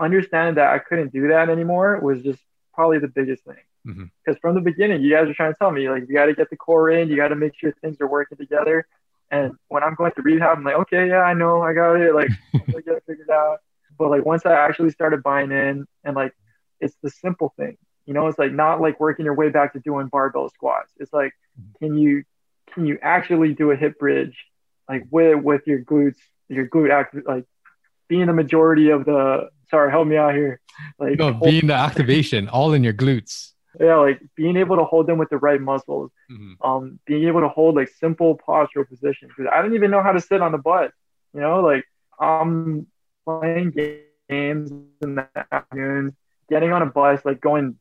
Understanding 0.00 0.54
that 0.56 0.72
I 0.72 0.78
couldn't 0.78 1.12
do 1.12 1.28
that 1.28 1.48
anymore 1.50 2.00
was 2.00 2.22
just 2.22 2.40
probably 2.72 2.98
the 2.98 3.08
biggest 3.08 3.44
thing. 3.44 3.56
Because 3.84 3.98
mm-hmm. 3.98 4.32
from 4.40 4.54
the 4.54 4.60
beginning, 4.60 5.02
you 5.02 5.10
guys 5.10 5.28
are 5.28 5.34
trying 5.34 5.52
to 5.52 5.58
tell 5.58 5.70
me 5.70 5.90
like 5.90 6.08
you 6.08 6.14
got 6.14 6.26
to 6.26 6.34
get 6.34 6.50
the 6.50 6.56
core 6.56 6.90
in, 6.90 7.08
you 7.08 7.16
got 7.16 7.28
to 7.28 7.36
make 7.36 7.54
sure 7.56 7.72
things 7.80 8.00
are 8.00 8.08
working 8.08 8.38
together. 8.38 8.86
And 9.34 9.52
when 9.66 9.82
I'm 9.82 9.96
going 9.96 10.12
to 10.12 10.22
rehab, 10.22 10.58
I'm 10.58 10.64
like, 10.64 10.76
okay, 10.76 11.08
yeah, 11.08 11.22
I 11.22 11.34
know, 11.34 11.60
I 11.60 11.72
got 11.72 11.94
it. 11.94 12.14
Like, 12.14 12.30
I 12.54 12.80
get 12.80 12.94
it 12.94 13.02
figured 13.04 13.30
out. 13.30 13.58
But 13.98 14.10
like 14.10 14.24
once 14.24 14.46
I 14.46 14.52
actually 14.52 14.90
started 14.90 15.24
buying 15.24 15.50
in, 15.50 15.86
and 16.04 16.14
like, 16.14 16.32
it's 16.80 16.94
the 17.02 17.10
simple 17.10 17.52
thing, 17.56 17.76
you 18.06 18.14
know, 18.14 18.28
it's 18.28 18.38
like 18.38 18.52
not 18.52 18.80
like 18.80 19.00
working 19.00 19.24
your 19.24 19.34
way 19.34 19.48
back 19.48 19.72
to 19.72 19.80
doing 19.80 20.06
barbell 20.06 20.48
squats. 20.50 20.92
It's 20.98 21.12
like, 21.12 21.32
mm-hmm. 21.60 21.84
can 21.84 21.98
you 21.98 22.22
can 22.72 22.86
you 22.86 22.98
actually 23.02 23.54
do 23.54 23.72
a 23.72 23.76
hip 23.76 23.98
bridge, 23.98 24.36
like 24.88 25.04
with 25.10 25.42
with 25.42 25.62
your 25.66 25.80
glutes, 25.80 26.18
your 26.48 26.68
glute 26.68 26.92
act, 26.92 27.16
like 27.26 27.44
being 28.08 28.26
the 28.26 28.32
majority 28.32 28.90
of 28.90 29.04
the. 29.04 29.50
Sorry, 29.70 29.90
help 29.90 30.06
me 30.06 30.16
out 30.16 30.34
here. 30.34 30.60
Like 30.98 31.18
no, 31.18 31.32
being 31.32 31.66
the 31.66 31.74
activation, 31.74 32.48
all 32.48 32.74
in 32.74 32.84
your 32.84 32.92
glutes 32.92 33.53
yeah 33.80 33.96
like 33.96 34.20
being 34.36 34.56
able 34.56 34.76
to 34.76 34.84
hold 34.84 35.06
them 35.06 35.18
with 35.18 35.28
the 35.30 35.38
right 35.38 35.60
muscles 35.60 36.10
mm-hmm. 36.30 36.52
um 36.66 36.98
being 37.06 37.26
able 37.26 37.40
to 37.40 37.48
hold 37.48 37.74
like 37.74 37.88
simple 37.88 38.38
postural 38.46 38.88
positions 38.88 39.32
because 39.36 39.50
i 39.52 39.60
didn't 39.62 39.74
even 39.74 39.90
know 39.90 40.02
how 40.02 40.12
to 40.12 40.20
sit 40.20 40.40
on 40.40 40.52
the 40.52 40.58
butt 40.58 40.92
you 41.32 41.40
know 41.40 41.60
like 41.60 41.84
i'm 42.20 42.86
playing 43.24 43.70
games 43.70 44.70
in 44.70 45.14
the 45.14 45.28
afternoons 45.52 46.12
getting 46.48 46.72
on 46.72 46.82
a 46.82 46.86
bus 46.86 47.24
like 47.24 47.40
going 47.40 47.76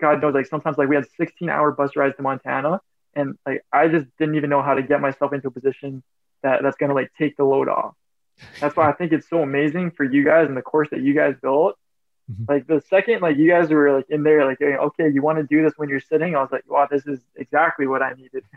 god 0.00 0.20
knows 0.20 0.34
like 0.34 0.46
sometimes 0.46 0.78
like 0.78 0.88
we 0.88 0.96
had 0.96 1.06
16 1.16 1.48
hour 1.48 1.72
bus 1.72 1.96
rides 1.96 2.16
to 2.16 2.22
montana 2.22 2.80
and 3.14 3.36
like 3.46 3.64
i 3.72 3.88
just 3.88 4.06
didn't 4.18 4.36
even 4.36 4.50
know 4.50 4.62
how 4.62 4.74
to 4.74 4.82
get 4.82 5.00
myself 5.00 5.32
into 5.32 5.48
a 5.48 5.50
position 5.50 6.02
that 6.42 6.62
that's 6.62 6.76
going 6.76 6.88
to 6.88 6.94
like 6.94 7.10
take 7.18 7.36
the 7.36 7.44
load 7.44 7.68
off 7.68 7.94
that's 8.60 8.76
why 8.76 8.88
i 8.88 8.92
think 8.92 9.12
it's 9.12 9.28
so 9.28 9.42
amazing 9.42 9.90
for 9.90 10.04
you 10.04 10.24
guys 10.24 10.46
and 10.48 10.56
the 10.56 10.62
course 10.62 10.88
that 10.90 11.00
you 11.00 11.14
guys 11.14 11.34
built 11.42 11.76
Mm-hmm. 12.32 12.52
Like 12.52 12.66
the 12.66 12.82
second, 12.88 13.20
like 13.20 13.36
you 13.36 13.48
guys 13.48 13.70
were 13.70 13.94
like 13.94 14.08
in 14.08 14.22
there, 14.22 14.44
like 14.46 14.60
okay, 14.60 15.08
you 15.10 15.22
want 15.22 15.38
to 15.38 15.44
do 15.44 15.62
this 15.62 15.74
when 15.76 15.88
you're 15.88 16.00
sitting. 16.00 16.34
I 16.34 16.40
was 16.40 16.50
like, 16.50 16.64
wow, 16.68 16.88
this 16.90 17.06
is 17.06 17.20
exactly 17.36 17.86
what 17.86 18.02
I 18.02 18.12
needed. 18.14 18.44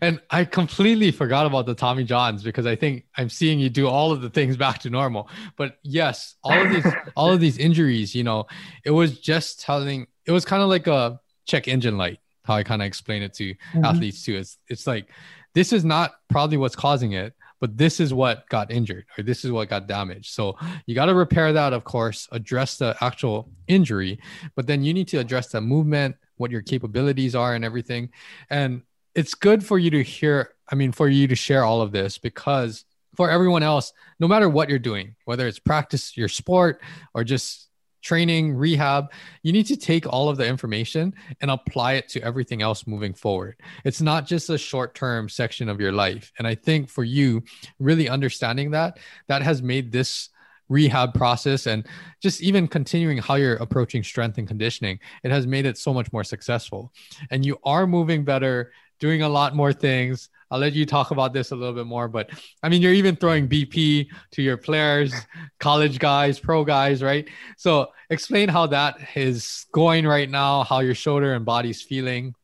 And 0.00 0.20
I 0.30 0.44
completely 0.44 1.12
forgot 1.12 1.46
about 1.46 1.66
the 1.66 1.74
Tommy 1.74 2.02
Johns 2.02 2.42
because 2.42 2.66
I 2.66 2.74
think 2.74 3.04
I'm 3.16 3.28
seeing 3.28 3.60
you 3.60 3.70
do 3.70 3.86
all 3.86 4.10
of 4.10 4.20
the 4.20 4.28
things 4.28 4.56
back 4.56 4.80
to 4.80 4.90
normal. 4.90 5.28
But 5.56 5.78
yes, 5.84 6.34
all 6.42 6.60
of 6.60 6.70
these, 6.70 6.92
all 7.16 7.30
of 7.32 7.38
these 7.38 7.56
injuries, 7.56 8.12
you 8.12 8.24
know, 8.24 8.46
it 8.84 8.90
was 8.90 9.20
just 9.20 9.60
telling. 9.60 10.08
It 10.26 10.32
was 10.32 10.44
kind 10.44 10.62
of 10.62 10.68
like 10.68 10.86
a 10.88 11.20
check 11.46 11.68
engine 11.68 11.96
light. 11.96 12.18
How 12.44 12.54
I 12.54 12.64
kind 12.64 12.82
of 12.82 12.86
explain 12.86 13.22
it 13.22 13.32
to 13.34 13.54
mm-hmm. 13.54 13.84
athletes 13.84 14.24
too. 14.24 14.36
It's 14.36 14.58
it's 14.68 14.86
like 14.86 15.06
this 15.54 15.72
is 15.72 15.84
not 15.84 16.12
probably 16.28 16.56
what's 16.56 16.76
causing 16.76 17.12
it 17.12 17.34
but 17.60 17.76
this 17.76 18.00
is 18.00 18.12
what 18.12 18.48
got 18.48 18.70
injured 18.70 19.04
or 19.16 19.22
this 19.22 19.44
is 19.44 19.52
what 19.52 19.68
got 19.68 19.86
damaged. 19.86 20.32
So 20.32 20.56
you 20.86 20.94
got 20.94 21.06
to 21.06 21.14
repair 21.14 21.52
that, 21.52 21.72
of 21.72 21.84
course, 21.84 22.26
address 22.32 22.78
the 22.78 22.96
actual 23.00 23.50
injury, 23.68 24.18
but 24.56 24.66
then 24.66 24.82
you 24.82 24.94
need 24.94 25.08
to 25.08 25.18
address 25.18 25.48
the 25.48 25.60
movement, 25.60 26.16
what 26.36 26.50
your 26.50 26.62
capabilities 26.62 27.34
are, 27.34 27.54
and 27.54 27.64
everything. 27.64 28.10
And 28.48 28.82
it's 29.14 29.34
good 29.34 29.64
for 29.64 29.78
you 29.78 29.90
to 29.90 30.02
hear, 30.02 30.54
I 30.70 30.74
mean, 30.74 30.92
for 30.92 31.08
you 31.08 31.28
to 31.28 31.34
share 31.34 31.64
all 31.64 31.82
of 31.82 31.92
this 31.92 32.18
because 32.18 32.84
for 33.14 33.30
everyone 33.30 33.62
else, 33.62 33.92
no 34.18 34.28
matter 34.28 34.48
what 34.48 34.68
you're 34.68 34.78
doing, 34.78 35.16
whether 35.24 35.46
it's 35.46 35.58
practice 35.58 36.16
your 36.16 36.28
sport 36.28 36.80
or 37.14 37.24
just 37.24 37.69
training, 38.00 38.54
rehab, 38.54 39.12
you 39.42 39.52
need 39.52 39.66
to 39.66 39.76
take 39.76 40.06
all 40.06 40.28
of 40.28 40.36
the 40.36 40.46
information 40.46 41.14
and 41.40 41.50
apply 41.50 41.94
it 41.94 42.08
to 42.08 42.22
everything 42.22 42.62
else 42.62 42.86
moving 42.86 43.14
forward. 43.14 43.56
It's 43.84 44.00
not 44.00 44.26
just 44.26 44.50
a 44.50 44.58
short 44.58 44.94
term 44.94 45.28
section 45.28 45.68
of 45.68 45.80
your 45.80 45.92
life. 45.92 46.32
And 46.38 46.46
I 46.46 46.54
think 46.54 46.88
for 46.88 47.04
you, 47.04 47.42
really 47.78 48.08
understanding 48.08 48.70
that, 48.72 48.98
that 49.28 49.42
has 49.42 49.62
made 49.62 49.92
this 49.92 50.30
rehab 50.68 51.12
process 51.12 51.66
and 51.66 51.86
just 52.22 52.40
even 52.40 52.68
continuing 52.68 53.18
how 53.18 53.34
you're 53.34 53.56
approaching 53.56 54.02
strength 54.02 54.38
and 54.38 54.48
conditioning, 54.48 54.98
it 55.24 55.30
has 55.30 55.46
made 55.46 55.66
it 55.66 55.76
so 55.76 55.92
much 55.92 56.12
more 56.12 56.24
successful. 56.24 56.92
And 57.30 57.44
you 57.44 57.58
are 57.64 57.86
moving 57.86 58.24
better, 58.24 58.72
doing 58.98 59.22
a 59.22 59.28
lot 59.28 59.54
more 59.54 59.72
things 59.72 60.30
I'll 60.50 60.58
let 60.58 60.72
you 60.72 60.84
talk 60.86 61.10
about 61.10 61.32
this 61.32 61.52
a 61.52 61.56
little 61.56 61.74
bit 61.74 61.86
more. 61.86 62.08
But 62.08 62.30
I 62.62 62.68
mean, 62.68 62.82
you're 62.82 62.92
even 62.92 63.16
throwing 63.16 63.48
BP 63.48 64.08
to 64.32 64.42
your 64.42 64.56
players, 64.56 65.14
college 65.58 65.98
guys, 65.98 66.38
pro 66.38 66.64
guys, 66.64 67.02
right? 67.02 67.28
So 67.56 67.88
explain 68.08 68.48
how 68.48 68.66
that 68.68 68.98
is 69.14 69.66
going 69.72 70.06
right 70.06 70.28
now, 70.28 70.64
how 70.64 70.80
your 70.80 70.94
shoulder 70.94 71.34
and 71.34 71.44
body's 71.44 71.82
feeling. 71.82 72.34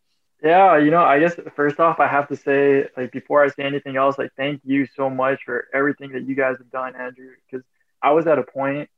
Yeah, 0.43 0.79
you 0.79 0.91
know, 0.91 1.03
I 1.03 1.19
guess 1.19 1.35
first 1.57 1.81
off, 1.81 1.99
I 1.99 2.07
have 2.07 2.29
to 2.29 2.37
say, 2.37 2.87
like, 2.97 3.11
before 3.11 3.43
I 3.43 3.49
say 3.49 3.65
anything 3.65 3.97
else, 3.97 4.19
like, 4.19 4.31
thank 4.37 4.61
you 4.65 4.87
so 4.95 5.11
much 5.11 5.41
for 5.45 5.67
everything 5.75 6.13
that 6.13 6.29
you 6.29 6.35
guys 6.35 6.57
have 6.59 6.71
done, 6.71 6.95
Andrew. 6.95 7.31
Because 7.51 7.67
I 8.03 8.13
was 8.13 8.27
at 8.27 8.39
a 8.39 8.43
point 8.43 8.89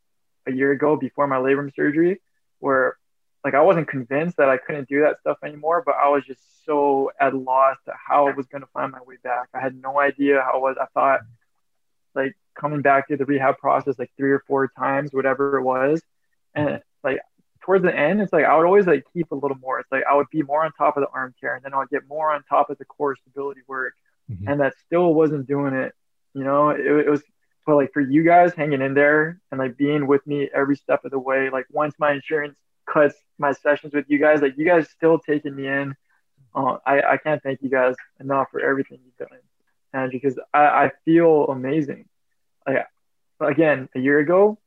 a 0.47 0.53
year 0.53 0.73
ago 0.73 0.97
before 0.97 1.27
my 1.27 1.37
labrum 1.37 1.75
surgery 1.75 2.21
where 2.59 2.97
like 3.45 3.55
I 3.55 3.63
wasn't 3.63 3.89
convinced 3.89 4.37
that 4.39 4.49
I 4.49 4.57
couldn't 4.57 4.89
do 4.89 5.03
that 5.03 5.21
stuff 5.21 5.39
anymore, 5.45 5.83
but 5.85 5.95
I 5.95 6.09
was 6.09 6.25
just 6.25 6.41
so 6.65 7.11
at 7.21 7.35
loss 7.35 7.77
to 7.87 7.93
how 7.95 8.29
I 8.29 8.33
was 8.33 8.47
going 8.47 8.63
to 8.63 8.69
find 8.75 8.93
my 8.93 9.01
way 9.03 9.17
back. 9.23 9.49
I 9.55 9.61
had 9.61 9.81
no 9.81 9.99
idea 9.99 10.43
how 10.43 10.59
it 10.59 10.61
was. 10.61 10.77
I 10.81 10.87
thought 10.93 11.21
like 12.15 12.37
coming 12.59 12.83
back 12.83 13.09
to 13.09 13.17
the 13.17 13.25
rehab 13.25 13.59
process 13.59 13.99
like 13.99 14.11
three 14.17 14.33
or 14.33 14.43
four 14.47 14.69
times, 14.69 15.13
whatever 15.13 15.59
it 15.59 15.63
was, 15.63 16.03
and 16.55 16.81
like 17.05 17.21
towards 17.63 17.85
the 17.85 17.95
end, 17.95 18.21
it's 18.21 18.33
like 18.33 18.45
I 18.45 18.57
would 18.57 18.67
always 18.67 18.87
like 18.87 19.05
keep 19.13 19.31
a 19.31 19.37
little 19.37 19.59
more. 19.59 19.79
It's 19.79 19.93
like 19.93 20.05
I 20.11 20.17
would 20.17 20.31
be 20.31 20.43
more 20.43 20.65
on 20.65 20.73
top 20.73 20.97
of 20.97 21.03
the 21.03 21.09
arm 21.11 21.35
care, 21.41 21.55
and 21.55 21.65
then 21.65 21.75
I 21.75 21.79
would 21.79 21.91
get 21.91 22.09
more 22.09 22.33
on 22.33 22.43
top 22.45 22.71
of 22.71 22.79
the 22.79 22.85
core 22.85 23.17
stability 23.17 23.61
work, 23.69 23.95
mm-hmm. 24.31 24.49
and 24.49 24.61
that 24.61 24.75
still 24.85 25.15
wasn't 25.15 25.47
doing 25.47 25.75
it. 25.75 25.95
You 26.35 26.45
know, 26.45 26.71
it, 26.71 26.81
it 26.81 27.11
was 27.11 27.23
but 27.69 27.77
like 27.77 27.93
for 27.93 28.01
you 28.01 28.25
guys 28.25 28.55
hanging 28.55 28.81
in 28.81 28.95
there 28.95 29.39
and 29.53 29.61
like 29.61 29.77
being 29.77 30.07
with 30.07 30.27
me 30.27 30.49
every 30.55 30.75
step 30.75 31.05
of 31.05 31.11
the 31.11 31.19
way 31.19 31.51
like 31.51 31.67
once 31.71 31.95
my 31.99 32.13
insurance 32.13 32.57
cuts 32.93 33.15
my 33.39 33.53
sessions 33.53 33.93
with 33.95 34.07
you 34.09 34.19
guys. 34.19 34.41
Like 34.41 34.57
you 34.57 34.67
guys 34.67 34.89
still 34.91 35.19
taking 35.19 35.55
me 35.55 35.67
in. 35.67 35.95
Uh, 36.55 36.79
I, 36.85 37.03
I 37.03 37.17
can't 37.19 37.43
thank 37.43 37.63
you 37.63 37.69
guys 37.69 37.95
enough 38.21 38.49
for 38.51 38.61
everything 38.61 38.99
you've 39.05 39.29
done. 39.29 39.39
And 39.93 40.11
because 40.11 40.39
I, 40.53 40.59
I 40.59 40.91
feel 41.05 41.47
amazing. 41.47 42.07
Like 42.67 42.87
again, 43.41 43.89
a 43.95 44.01
year 44.01 44.19
ago, 44.19 44.59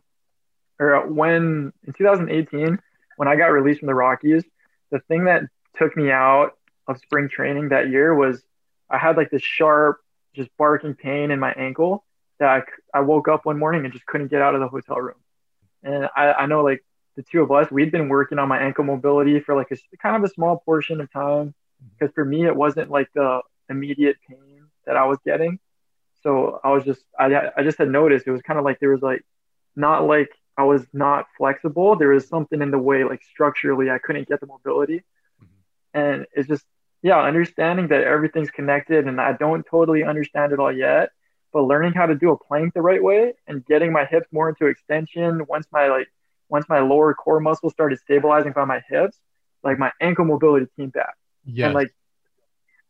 or 0.79 1.07
when 1.07 1.73
in 1.85 1.93
2018, 1.93 2.79
when 3.17 3.27
I 3.27 3.35
got 3.35 3.47
released 3.47 3.79
from 3.79 3.87
the 3.87 3.93
Rockies, 3.93 4.43
the 4.91 4.99
thing 4.99 5.25
that 5.25 5.43
took 5.77 5.95
me 5.95 6.11
out 6.11 6.57
of 6.87 6.97
spring 6.99 7.29
training 7.29 7.69
that 7.69 7.89
year 7.89 8.15
was 8.15 8.43
I 8.89 8.97
had 8.97 9.17
like 9.17 9.29
this 9.29 9.43
sharp, 9.43 9.99
just 10.35 10.49
barking 10.57 10.95
pain 10.95 11.31
in 11.31 11.39
my 11.39 11.51
ankle 11.53 12.03
that 12.39 12.49
I, 12.93 12.97
I 12.97 13.01
woke 13.01 13.27
up 13.27 13.45
one 13.45 13.59
morning 13.59 13.85
and 13.85 13.93
just 13.93 14.05
couldn't 14.05 14.29
get 14.29 14.41
out 14.41 14.55
of 14.55 14.61
the 14.61 14.67
hotel 14.67 14.97
room. 14.97 15.17
And 15.83 16.09
I, 16.15 16.33
I 16.33 16.45
know 16.47 16.63
like 16.63 16.83
the 17.15 17.23
two 17.23 17.41
of 17.41 17.51
us, 17.51 17.69
we'd 17.71 17.91
been 17.91 18.09
working 18.09 18.39
on 18.39 18.47
my 18.47 18.59
ankle 18.59 18.83
mobility 18.83 19.39
for 19.39 19.55
like 19.55 19.71
a 19.71 19.97
kind 19.97 20.15
of 20.15 20.23
a 20.23 20.33
small 20.33 20.57
portion 20.57 21.01
of 21.01 21.11
time 21.11 21.53
because 21.99 22.13
for 22.13 22.23
me, 22.23 22.45
it 22.45 22.55
wasn't 22.55 22.89
like 22.89 23.09
the 23.13 23.41
immediate 23.69 24.17
pain 24.27 24.67
that 24.85 24.95
I 24.95 25.05
was 25.05 25.17
getting. 25.25 25.59
So 26.23 26.59
I 26.63 26.71
was 26.71 26.83
just, 26.83 27.03
I, 27.17 27.49
I 27.57 27.63
just 27.63 27.77
had 27.77 27.89
noticed 27.89 28.27
it 28.27 28.31
was 28.31 28.41
kind 28.41 28.59
of 28.59 28.65
like 28.65 28.79
there 28.79 28.91
was 28.91 29.01
like, 29.01 29.23
not 29.75 30.05
like 30.05 30.29
I 30.57 30.63
was 30.63 30.85
not 30.93 31.27
flexible. 31.37 31.95
There 31.95 32.09
was 32.09 32.27
something 32.27 32.61
in 32.61 32.71
the 32.71 32.77
way, 32.77 33.03
like 33.03 33.23
structurally, 33.23 33.89
I 33.89 33.97
couldn't 33.97 34.27
get 34.27 34.39
the 34.39 34.47
mobility. 34.47 35.03
Mm-hmm. 35.41 35.99
And 35.99 36.25
it's 36.33 36.47
just, 36.47 36.65
yeah, 37.01 37.19
understanding 37.19 37.87
that 37.87 38.03
everything's 38.03 38.51
connected 38.51 39.07
and 39.07 39.19
I 39.19 39.33
don't 39.33 39.65
totally 39.65 40.03
understand 40.03 40.53
it 40.53 40.59
all 40.59 40.71
yet, 40.71 41.09
but 41.51 41.63
learning 41.63 41.93
how 41.93 42.05
to 42.05 42.15
do 42.15 42.31
a 42.31 42.37
plank 42.37 42.73
the 42.73 42.81
right 42.81 43.01
way 43.01 43.33
and 43.47 43.65
getting 43.65 43.91
my 43.91 44.05
hips 44.05 44.27
more 44.31 44.49
into 44.49 44.67
extension 44.67 45.45
once 45.47 45.65
my 45.71 45.87
like 45.87 46.07
once 46.51 46.67
my 46.67 46.79
lower 46.79 47.13
core 47.13 47.39
muscles 47.39 47.71
started 47.71 47.97
stabilizing 47.99 48.51
by 48.51 48.65
my 48.65 48.81
hips, 48.89 49.17
like 49.63 49.79
my 49.79 49.91
ankle 50.01 50.25
mobility 50.25 50.67
came 50.77 50.89
back. 50.89 51.15
Yeah. 51.45 51.67
And 51.67 51.73
like 51.73 51.95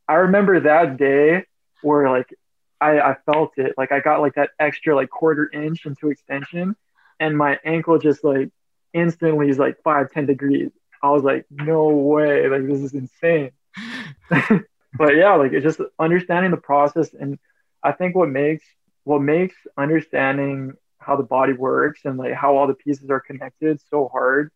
I 0.08 0.16
remember 0.16 0.60
that 0.62 0.98
day 0.98 1.46
where 1.84 2.10
like 2.10 2.34
I, 2.82 3.00
I 3.00 3.16
felt 3.32 3.52
it. 3.58 3.76
Like 3.78 3.92
I 3.92 4.00
got 4.00 4.20
like 4.20 4.34
that 4.34 4.50
extra 4.60 4.96
like 4.96 5.10
quarter 5.10 5.50
inch 5.54 5.86
into 5.86 6.10
extension 6.10 6.76
and 7.20 7.38
my 7.38 7.60
ankle 7.64 8.00
just 8.00 8.24
like 8.24 8.50
instantly 8.94 9.50
is 9.50 9.60
like 9.60 9.78
five, 9.84 10.12
10 10.12 10.26
degrees. 10.26 10.72
I 11.04 11.12
was 11.12 11.24
like, 11.24 11.46
no 11.52 11.90
way, 11.90 12.48
like 12.48 12.66
this 12.66 12.80
is 12.80 12.94
insane. 12.94 13.52
but 14.30 15.16
yeah, 15.16 15.36
like 15.36 15.54
it's 15.54 15.64
just 15.64 15.80
understanding 16.00 16.52
the 16.52 16.58
process 16.58 17.14
and 17.14 17.38
I 17.84 17.92
think 17.92 18.16
what 18.16 18.30
makes 18.30 18.66
what 19.04 19.22
makes 19.22 19.56
understanding 19.78 20.74
how 21.02 21.16
the 21.16 21.24
body 21.24 21.54
works 21.54 22.02
and 22.06 22.18
like 22.18 22.34
how 22.34 22.56
all 22.56 22.68
the 22.68 22.76
pieces 22.76 23.10
are 23.10 23.20
connected 23.20 23.82
so 23.90 24.08
hard 24.08 24.52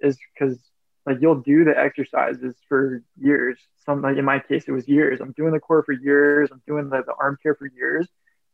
is 0.00 0.18
because 0.34 0.58
like 1.06 1.18
you'll 1.20 1.40
do 1.40 1.64
the 1.64 1.78
exercises 1.78 2.56
for 2.68 3.02
years. 3.16 3.58
Some 3.86 4.02
like 4.02 4.16
in 4.16 4.24
my 4.24 4.40
case 4.40 4.64
it 4.66 4.72
was 4.72 4.88
years. 4.88 5.20
I'm 5.20 5.32
doing 5.32 5.52
the 5.52 5.60
core 5.60 5.84
for 5.84 5.92
years. 5.92 6.50
I'm 6.52 6.62
doing 6.66 6.88
the, 6.90 7.02
the 7.06 7.14
arm 7.18 7.38
care 7.42 7.54
for 7.54 7.66
years. 7.66 8.08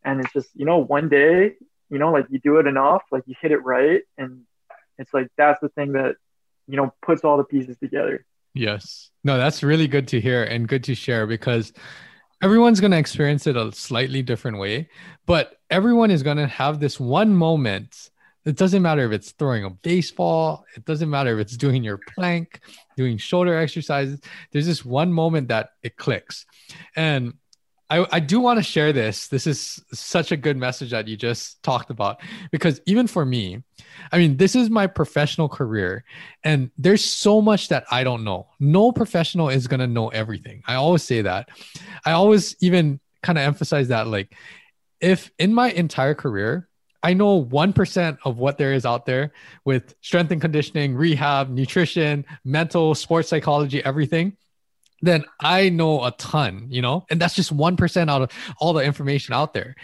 And 0.05 0.21
it's 0.21 0.33
just, 0.33 0.49
you 0.55 0.67
know, 0.67 0.79
one 0.79 1.09
day, 1.09 1.55
you 1.89 1.99
know, 1.99 2.13
like 2.13 2.27
you 2.31 2.39
do 2.41 2.59
it 2.59 2.67
enough, 2.67 3.03
like 3.11 3.23
you 3.27 3.35
hit 3.41 3.53
it 3.53 3.65
right. 3.65 4.03
And 4.19 4.43
it's 4.99 5.13
like 5.15 5.29
that's 5.37 5.61
the 5.61 5.69
thing 5.71 5.93
that, 5.93 6.17
you 6.69 6.77
know, 6.77 6.93
puts 7.03 7.25
all 7.25 7.39
the 7.39 7.45
pieces 7.45 7.79
together. 7.79 8.25
Yes. 8.53 9.11
No, 9.25 9.39
that's 9.39 9.63
really 9.63 9.89
good 9.89 10.09
to 10.09 10.21
hear 10.21 10.43
and 10.43 10.69
good 10.69 10.85
to 10.85 10.95
share 10.95 11.27
because 11.27 11.73
everyone's 12.43 12.81
going 12.81 12.91
to 12.93 12.99
experience 12.99 13.47
it 13.47 13.57
a 13.57 13.73
slightly 13.73 14.23
different 14.23 14.59
way, 14.59 14.89
but 15.27 15.59
everyone 15.71 16.11
is 16.11 16.23
going 16.23 16.39
to 16.39 16.47
have 16.47 16.81
this 16.81 16.99
one 16.99 17.35
moment. 17.35 18.11
It 18.47 18.57
doesn't 18.57 18.83
matter 18.83 19.05
if 19.05 19.13
it's 19.13 19.33
throwing 19.33 19.65
a 19.65 19.71
baseball, 19.71 20.65
it 20.75 20.85
doesn't 20.87 21.11
matter 21.11 21.35
if 21.35 21.41
it's 21.41 21.57
doing 21.57 21.85
your 21.85 21.99
plank, 22.15 22.61
doing 22.97 23.19
shoulder 23.19 23.59
exercises. 23.59 24.21
There's 24.51 24.67
this 24.67 24.85
one 24.85 25.13
moment 25.13 25.49
that 25.49 25.71
it 25.83 25.97
clicks. 25.97 26.47
And 26.97 27.35
I, 27.91 28.07
I 28.13 28.21
do 28.21 28.41
want 28.41 28.59
to 28.59 28.63
share 28.63 28.93
this. 28.93 29.27
This 29.27 29.47
is 29.49 29.83
such 29.93 30.31
a 30.31 30.37
good 30.37 30.57
message 30.57 30.93
that 30.93 31.09
you 31.09 31.17
just 31.17 31.61
talked 31.65 31.91
about 31.91 32.21
because 32.53 32.81
even 32.87 33.09
for 33.09 33.27
me, 33.27 33.65
I 34.13 34.19
mean, 34.19 34.37
this 34.37 34.55
is 34.55 34.71
my 34.71 34.87
professional 34.87 35.49
career, 35.49 36.05
and 36.45 36.71
there's 36.79 37.05
so 37.05 37.43
much 37.43 37.69
that 37.69 37.85
I 37.91 38.05
don't 38.05 38.23
know. 38.23 38.47
No 38.61 38.93
professional 38.93 39.49
is 39.49 39.67
going 39.67 39.81
to 39.81 39.89
know 39.89 40.09
everything. 40.09 40.63
I 40.67 40.77
always 40.77 41.03
say 41.03 41.23
that. 41.23 41.49
I 42.05 42.13
always 42.13 42.57
even 42.61 43.01
kind 43.23 43.37
of 43.39 43.45
emphasize 43.45 43.89
that, 43.89 44.07
like, 44.07 44.35
if 45.01 45.31
in 45.39 45.53
my 45.53 45.71
entire 45.71 46.15
career, 46.15 46.69
I 47.03 47.15
know 47.15 47.45
1% 47.45 48.19
of 48.25 48.37
what 48.37 48.59
there 48.59 48.73
is 48.75 48.85
out 48.85 49.07
there 49.07 49.33
with 49.65 49.95
strength 50.03 50.31
and 50.33 50.41
conditioning, 50.41 50.95
rehab, 50.95 51.49
nutrition, 51.49 52.27
mental, 52.45 52.95
sports 52.95 53.29
psychology, 53.29 53.83
everything 53.85 54.37
then 55.03 55.25
I 55.41 55.69
know 55.69 56.05
a 56.05 56.11
ton, 56.13 56.67
you 56.69 56.83
know, 56.83 57.07
and 57.11 57.21
that's 57.21 57.35
just 57.35 57.57
1% 57.57 58.11
out 58.11 58.23
of 58.23 58.31
all 58.59 58.73
the 58.73 58.85
information 58.85 59.35
out 59.35 59.55
there. 59.55 59.75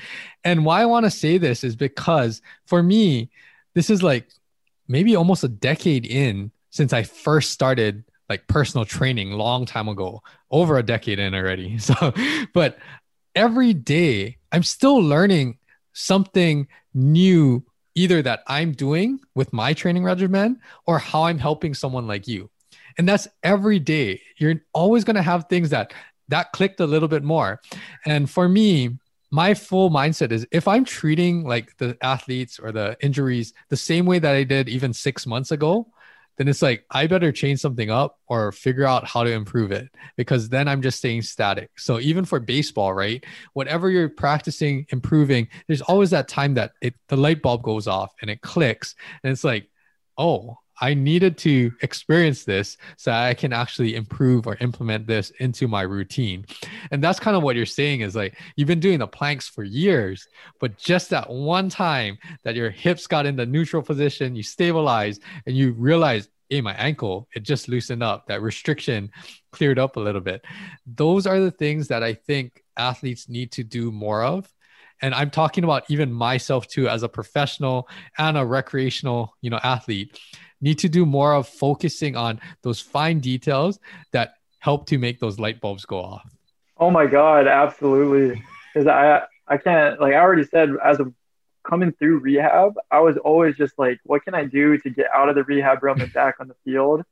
And 0.44 0.64
why 0.64 0.82
I 0.82 0.86
want 0.86 1.04
to 1.06 1.10
say 1.10 1.38
this 1.38 1.64
is 1.64 1.76
because 1.76 2.42
for 2.66 2.82
me, 2.82 3.30
this 3.74 3.90
is 3.90 4.02
like 4.02 4.28
maybe 4.88 5.16
almost 5.16 5.44
a 5.44 5.48
decade 5.48 6.06
in 6.06 6.50
since 6.70 6.92
I 6.92 7.02
first 7.02 7.50
started 7.50 8.04
like 8.28 8.46
personal 8.48 8.84
training 8.84 9.32
long 9.32 9.66
time 9.66 9.88
ago, 9.88 10.22
over 10.50 10.76
a 10.76 10.82
decade 10.82 11.18
in 11.18 11.34
already. 11.34 11.78
So, 11.86 12.12
but 12.52 12.78
every 13.34 13.72
day 13.72 14.38
I'm 14.52 14.62
still 14.62 14.98
learning 14.98 15.58
something 15.92 16.68
new, 16.92 17.64
either 17.94 18.20
that 18.22 18.42
I'm 18.46 18.72
doing 18.72 19.20
with 19.34 19.52
my 19.52 19.72
training 19.72 20.04
regimen 20.04 20.60
or 20.86 20.98
how 20.98 21.24
I'm 21.24 21.38
helping 21.38 21.72
someone 21.72 22.06
like 22.06 22.28
you 22.28 22.50
and 22.98 23.08
that's 23.08 23.28
every 23.42 23.78
day. 23.78 24.20
You're 24.36 24.62
always 24.72 25.04
going 25.04 25.16
to 25.16 25.22
have 25.22 25.46
things 25.48 25.70
that 25.70 25.92
that 26.28 26.52
clicked 26.52 26.80
a 26.80 26.86
little 26.86 27.08
bit 27.08 27.22
more. 27.22 27.60
And 28.04 28.28
for 28.28 28.48
me 28.48 28.98
my 29.30 29.54
full 29.54 29.90
mindset 29.90 30.30
is 30.30 30.46
if 30.52 30.68
i'm 30.68 30.84
treating 30.84 31.44
like 31.44 31.76
the 31.78 31.96
athletes 32.00 32.58
or 32.58 32.72
the 32.72 32.96
injuries 33.00 33.52
the 33.68 33.76
same 33.76 34.06
way 34.06 34.18
that 34.18 34.34
i 34.34 34.44
did 34.44 34.68
even 34.68 34.92
six 34.92 35.26
months 35.26 35.50
ago 35.50 35.86
then 36.36 36.48
it's 36.48 36.62
like 36.62 36.84
i 36.90 37.06
better 37.06 37.32
change 37.32 37.58
something 37.58 37.90
up 37.90 38.20
or 38.28 38.52
figure 38.52 38.84
out 38.84 39.04
how 39.06 39.24
to 39.24 39.32
improve 39.32 39.72
it 39.72 39.88
because 40.16 40.48
then 40.48 40.68
i'm 40.68 40.82
just 40.82 40.98
staying 40.98 41.22
static. 41.22 41.70
So 41.76 41.98
even 41.98 42.24
for 42.24 42.38
baseball 42.38 42.94
right 42.94 43.24
whatever 43.52 43.90
you're 43.90 44.08
practicing 44.08 44.86
improving 44.90 45.48
there's 45.66 45.82
always 45.82 46.10
that 46.10 46.28
time 46.28 46.54
that 46.54 46.72
it 46.80 46.94
the 47.08 47.16
light 47.16 47.42
bulb 47.42 47.62
goes 47.62 47.86
off 47.86 48.14
and 48.20 48.30
it 48.30 48.42
clicks 48.42 48.94
and 49.22 49.32
it's 49.32 49.44
like 49.44 49.68
oh 50.18 50.58
I 50.80 50.94
needed 50.94 51.38
to 51.38 51.72
experience 51.82 52.44
this 52.44 52.76
so 52.96 53.12
I 53.12 53.34
can 53.34 53.52
actually 53.52 53.94
improve 53.94 54.46
or 54.46 54.56
implement 54.60 55.06
this 55.06 55.30
into 55.38 55.68
my 55.68 55.82
routine. 55.82 56.46
And 56.90 57.02
that's 57.02 57.20
kind 57.20 57.36
of 57.36 57.42
what 57.42 57.56
you're 57.56 57.66
saying 57.66 58.00
is 58.00 58.14
like 58.14 58.36
you've 58.56 58.68
been 58.68 58.80
doing 58.80 58.98
the 58.98 59.06
planks 59.06 59.48
for 59.48 59.64
years, 59.64 60.28
but 60.60 60.76
just 60.76 61.10
that 61.10 61.30
one 61.30 61.68
time 61.68 62.18
that 62.42 62.56
your 62.56 62.70
hips 62.70 63.06
got 63.06 63.26
in 63.26 63.36
the 63.36 63.46
neutral 63.46 63.82
position, 63.82 64.36
you 64.36 64.42
stabilize 64.42 65.18
and 65.46 65.56
you 65.56 65.72
realize, 65.72 66.28
hey, 66.50 66.60
my 66.60 66.74
ankle, 66.74 67.28
it 67.34 67.42
just 67.42 67.68
loosened 67.68 68.02
up. 68.02 68.26
That 68.26 68.42
restriction 68.42 69.10
cleared 69.52 69.78
up 69.78 69.96
a 69.96 70.00
little 70.00 70.20
bit. 70.20 70.44
Those 70.86 71.26
are 71.26 71.40
the 71.40 71.50
things 71.50 71.88
that 71.88 72.02
I 72.02 72.14
think 72.14 72.62
athletes 72.76 73.28
need 73.28 73.52
to 73.52 73.64
do 73.64 73.90
more 73.90 74.22
of 74.22 74.52
and 75.02 75.14
i'm 75.14 75.30
talking 75.30 75.64
about 75.64 75.84
even 75.88 76.12
myself 76.12 76.66
too 76.66 76.88
as 76.88 77.02
a 77.02 77.08
professional 77.08 77.88
and 78.18 78.36
a 78.36 78.44
recreational 78.44 79.34
you 79.40 79.50
know 79.50 79.60
athlete 79.62 80.18
need 80.60 80.78
to 80.80 80.88
do 80.88 81.06
more 81.06 81.34
of 81.34 81.48
focusing 81.48 82.16
on 82.16 82.40
those 82.62 82.80
fine 82.80 83.20
details 83.20 83.78
that 84.12 84.34
help 84.58 84.86
to 84.86 84.98
make 84.98 85.20
those 85.20 85.38
light 85.38 85.60
bulbs 85.60 85.84
go 85.84 85.98
off. 85.98 86.28
Oh 86.78 86.90
my 86.90 87.06
God, 87.06 87.46
absolutely. 87.46 88.42
Because 88.72 88.86
I 88.86 89.22
I 89.46 89.56
can't 89.58 90.00
like 90.00 90.14
I 90.14 90.18
already 90.18 90.44
said 90.44 90.70
as 90.84 91.00
a 91.00 91.12
coming 91.66 91.92
through 91.92 92.18
rehab, 92.18 92.74
I 92.90 93.00
was 93.00 93.16
always 93.16 93.56
just 93.56 93.78
like, 93.78 93.98
what 94.04 94.24
can 94.24 94.34
I 94.34 94.44
do 94.44 94.78
to 94.78 94.90
get 94.90 95.06
out 95.12 95.28
of 95.28 95.34
the 95.34 95.44
rehab 95.44 95.82
room 95.82 96.00
and 96.00 96.12
back 96.12 96.36
on 96.40 96.48
the 96.48 96.54
field? 96.64 97.02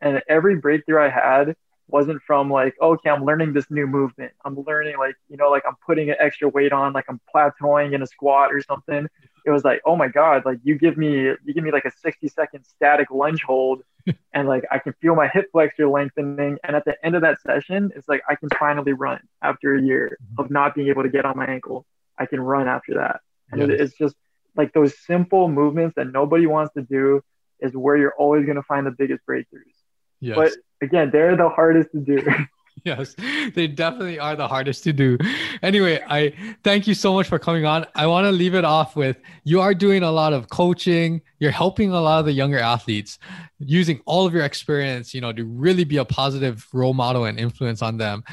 And 0.00 0.22
every 0.28 0.56
breakthrough 0.56 1.02
I 1.02 1.08
had 1.08 1.54
wasn't 1.88 2.22
from 2.22 2.50
like, 2.50 2.74
okay, 2.80 3.10
I'm 3.10 3.24
learning 3.24 3.52
this 3.52 3.70
new 3.70 3.86
movement. 3.86 4.32
I'm 4.44 4.56
learning 4.66 4.98
like, 4.98 5.16
you 5.28 5.36
know, 5.36 5.50
like 5.50 5.64
I'm 5.66 5.76
putting 5.84 6.10
an 6.10 6.16
extra 6.20 6.48
weight 6.48 6.72
on, 6.72 6.92
like 6.92 7.06
I'm 7.08 7.20
plateauing 7.34 7.94
in 7.94 8.02
a 8.02 8.06
squat 8.06 8.52
or 8.52 8.62
something 8.62 9.08
it 9.48 9.52
was 9.52 9.64
like, 9.64 9.80
oh 9.86 9.96
my 9.96 10.08
God, 10.08 10.44
like 10.44 10.58
you 10.62 10.78
give 10.78 10.96
me, 10.96 11.12
you 11.12 11.54
give 11.54 11.64
me 11.64 11.72
like 11.72 11.86
a 11.86 11.90
60 11.90 12.28
second 12.28 12.64
static 12.64 13.10
lunge 13.10 13.42
hold 13.42 13.82
and 14.34 14.46
like 14.46 14.64
I 14.70 14.78
can 14.78 14.92
feel 15.00 15.14
my 15.14 15.28
hip 15.28 15.46
flexor 15.52 15.88
lengthening. 15.88 16.58
And 16.62 16.76
at 16.76 16.84
the 16.84 16.94
end 17.04 17.14
of 17.14 17.22
that 17.22 17.40
session, 17.40 17.90
it's 17.96 18.08
like 18.08 18.22
I 18.28 18.34
can 18.34 18.50
finally 18.58 18.92
run 18.92 19.20
after 19.42 19.74
a 19.74 19.82
year 19.82 20.18
of 20.38 20.46
mm-hmm. 20.46 20.54
not 20.54 20.74
being 20.74 20.88
able 20.88 21.02
to 21.02 21.08
get 21.08 21.24
on 21.24 21.36
my 21.36 21.46
ankle. 21.46 21.86
I 22.18 22.26
can 22.26 22.40
run 22.40 22.68
after 22.68 22.94
that. 22.94 23.20
And 23.50 23.60
yes. 23.70 23.80
it's 23.80 23.96
just 23.96 24.14
like 24.56 24.72
those 24.74 24.98
simple 24.98 25.48
movements 25.48 25.94
that 25.96 26.12
nobody 26.12 26.46
wants 26.46 26.74
to 26.74 26.82
do 26.82 27.22
is 27.60 27.74
where 27.74 27.96
you're 27.96 28.14
always 28.18 28.44
going 28.44 28.56
to 28.56 28.62
find 28.62 28.86
the 28.86 28.90
biggest 28.90 29.22
breakthroughs. 29.26 29.72
Yes. 30.20 30.36
But 30.36 30.52
again, 30.82 31.10
they're 31.10 31.36
the 31.36 31.48
hardest 31.48 31.90
to 31.92 32.00
do. 32.00 32.18
yes, 32.84 33.14
they 33.54 33.66
definitely 33.66 34.18
are 34.18 34.36
the 34.36 34.48
hardest 34.48 34.84
to 34.84 34.92
do. 34.92 35.18
Anyway, 35.62 36.00
I 36.08 36.32
thank 36.64 36.86
you 36.86 36.94
so 36.94 37.12
much 37.14 37.28
for 37.28 37.38
coming 37.38 37.64
on. 37.64 37.86
I 37.94 38.06
want 38.06 38.26
to 38.26 38.32
leave 38.32 38.54
it 38.54 38.64
off 38.64 38.96
with 38.96 39.16
you 39.44 39.60
are 39.60 39.74
doing 39.74 40.02
a 40.02 40.10
lot 40.10 40.32
of 40.32 40.48
coaching. 40.48 41.22
You're 41.38 41.50
helping 41.50 41.90
a 41.92 42.00
lot 42.00 42.20
of 42.20 42.26
the 42.26 42.32
younger 42.32 42.58
athletes 42.58 43.18
using 43.58 44.00
all 44.06 44.26
of 44.26 44.34
your 44.34 44.44
experience, 44.44 45.14
you 45.14 45.20
know, 45.20 45.32
to 45.32 45.44
really 45.44 45.84
be 45.84 45.96
a 45.96 46.04
positive 46.04 46.66
role 46.72 46.94
model 46.94 47.24
and 47.24 47.38
influence 47.38 47.82
on 47.82 47.96
them. 47.96 48.24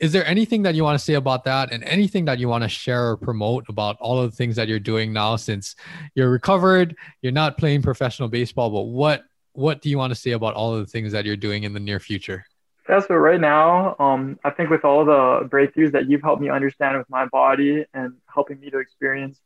Is 0.00 0.10
there 0.10 0.26
anything 0.26 0.62
that 0.62 0.74
you 0.74 0.82
want 0.82 0.98
to 0.98 1.04
say 1.04 1.14
about 1.14 1.44
that 1.44 1.72
and 1.72 1.84
anything 1.84 2.24
that 2.24 2.40
you 2.40 2.48
want 2.48 2.64
to 2.64 2.68
share 2.68 3.10
or 3.10 3.16
promote 3.16 3.68
about 3.68 3.96
all 4.00 4.20
of 4.20 4.30
the 4.30 4.36
things 4.36 4.56
that 4.56 4.66
you're 4.66 4.80
doing 4.80 5.12
now 5.12 5.36
since 5.36 5.76
you're 6.16 6.28
recovered, 6.28 6.96
you're 7.20 7.30
not 7.30 7.56
playing 7.56 7.82
professional 7.82 8.28
baseball, 8.28 8.68
but 8.70 8.82
what 8.82 9.22
what 9.54 9.82
do 9.82 9.90
you 9.90 9.98
want 9.98 10.10
to 10.10 10.14
say 10.18 10.32
about 10.32 10.54
all 10.54 10.74
of 10.74 10.80
the 10.80 10.90
things 10.90 11.12
that 11.12 11.24
you're 11.24 11.36
doing 11.36 11.64
in 11.64 11.72
the 11.72 11.80
near 11.80 12.00
future? 12.00 12.44
Yeah, 12.92 13.00
so 13.00 13.14
right 13.14 13.40
now, 13.40 13.96
um, 13.98 14.38
I 14.44 14.50
think 14.50 14.68
with 14.68 14.84
all 14.84 15.06
the 15.06 15.48
breakthroughs 15.48 15.92
that 15.92 16.10
you've 16.10 16.20
helped 16.20 16.42
me 16.42 16.50
understand 16.50 16.98
with 16.98 17.08
my 17.08 17.24
body 17.24 17.86
and 17.94 18.12
helping 18.26 18.60
me 18.60 18.68
to 18.68 18.80
experience 18.80 19.40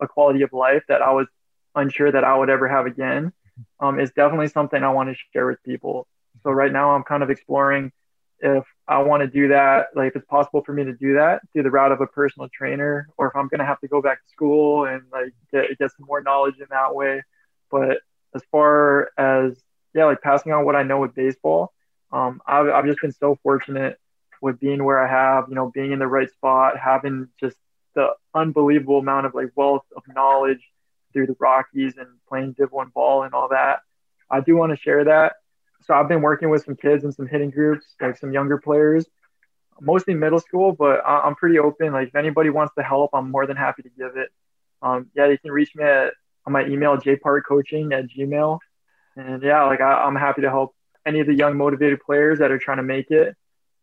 a 0.00 0.06
quality 0.06 0.42
of 0.42 0.52
life 0.52 0.84
that 0.86 1.02
I 1.02 1.10
was 1.10 1.26
unsure 1.74 2.12
that 2.12 2.22
I 2.22 2.36
would 2.36 2.48
ever 2.48 2.68
have 2.68 2.86
again, 2.86 3.32
um, 3.80 3.98
is 3.98 4.12
definitely 4.12 4.46
something 4.46 4.80
I 4.80 4.92
want 4.92 5.08
to 5.08 5.16
share 5.32 5.48
with 5.48 5.60
people. 5.64 6.06
So 6.44 6.52
right 6.52 6.70
now, 6.70 6.92
I'm 6.92 7.02
kind 7.02 7.24
of 7.24 7.30
exploring 7.30 7.90
if 8.38 8.62
I 8.86 9.02
want 9.02 9.22
to 9.22 9.26
do 9.26 9.48
that, 9.48 9.86
like 9.96 10.10
if 10.10 10.16
it's 10.18 10.26
possible 10.26 10.62
for 10.64 10.72
me 10.72 10.84
to 10.84 10.92
do 10.92 11.14
that 11.14 11.40
through 11.52 11.64
the 11.64 11.72
route 11.72 11.90
of 11.90 12.00
a 12.00 12.06
personal 12.06 12.48
trainer, 12.54 13.08
or 13.16 13.26
if 13.26 13.34
I'm 13.34 13.48
gonna 13.48 13.66
have 13.66 13.80
to 13.80 13.88
go 13.88 14.00
back 14.00 14.22
to 14.22 14.30
school 14.30 14.84
and 14.84 15.02
like 15.10 15.32
get 15.50 15.76
get 15.76 15.90
some 15.90 16.06
more 16.06 16.22
knowledge 16.22 16.60
in 16.60 16.66
that 16.70 16.94
way. 16.94 17.24
But 17.68 17.98
as 18.32 18.42
far 18.52 19.10
as 19.18 19.60
yeah, 19.92 20.04
like 20.04 20.22
passing 20.22 20.52
on 20.52 20.64
what 20.64 20.76
I 20.76 20.84
know 20.84 21.00
with 21.00 21.16
baseball, 21.16 21.72
um, 22.12 22.40
I've, 22.46 22.68
I've 22.68 22.86
just 22.86 23.00
been 23.00 23.12
so 23.12 23.38
fortunate 23.42 23.98
with 24.40 24.60
being 24.60 24.84
where 24.84 24.98
I 25.02 25.08
have, 25.08 25.46
you 25.48 25.54
know, 25.54 25.70
being 25.72 25.92
in 25.92 25.98
the 25.98 26.06
right 26.06 26.30
spot, 26.30 26.78
having 26.78 27.28
just 27.40 27.56
the 27.94 28.08
unbelievable 28.34 28.98
amount 28.98 29.26
of 29.26 29.34
like 29.34 29.50
wealth 29.54 29.84
of 29.96 30.02
knowledge 30.14 30.60
through 31.12 31.26
the 31.26 31.36
Rockies 31.38 31.94
and 31.96 32.08
playing 32.28 32.52
Div 32.52 32.72
One 32.72 32.90
ball 32.94 33.22
and 33.22 33.34
all 33.34 33.48
that. 33.48 33.80
I 34.30 34.40
do 34.40 34.56
want 34.56 34.72
to 34.72 34.76
share 34.76 35.04
that. 35.04 35.34
So 35.82 35.94
I've 35.94 36.08
been 36.08 36.22
working 36.22 36.48
with 36.48 36.64
some 36.64 36.76
kids 36.76 37.04
and 37.04 37.14
some 37.14 37.26
hitting 37.26 37.50
groups, 37.50 37.86
like 38.00 38.16
some 38.16 38.32
younger 38.32 38.58
players, 38.58 39.06
mostly 39.80 40.14
middle 40.14 40.38
school, 40.38 40.72
but 40.72 41.02
I'm 41.06 41.34
pretty 41.34 41.58
open. 41.58 41.92
Like 41.92 42.08
if 42.08 42.14
anybody 42.14 42.50
wants 42.50 42.74
to 42.76 42.82
help, 42.82 43.10
I'm 43.14 43.30
more 43.30 43.46
than 43.46 43.56
happy 43.56 43.82
to 43.82 43.90
give 43.90 44.16
it. 44.16 44.30
Um, 44.80 45.10
yeah, 45.14 45.26
you 45.26 45.38
can 45.38 45.50
reach 45.50 45.74
me 45.74 45.84
at 45.84 46.12
on 46.46 46.52
my 46.52 46.64
email, 46.66 46.96
jparkcoaching 46.96 47.92
at 47.96 48.08
gmail. 48.08 48.58
And 49.16 49.42
yeah, 49.42 49.64
like 49.64 49.80
I, 49.80 50.04
I'm 50.04 50.16
happy 50.16 50.42
to 50.42 50.50
help 50.50 50.74
any 51.06 51.20
of 51.20 51.26
the 51.26 51.34
young 51.34 51.56
motivated 51.56 52.00
players 52.00 52.38
that 52.38 52.50
are 52.50 52.58
trying 52.58 52.78
to 52.78 52.82
make 52.82 53.10
it. 53.10 53.36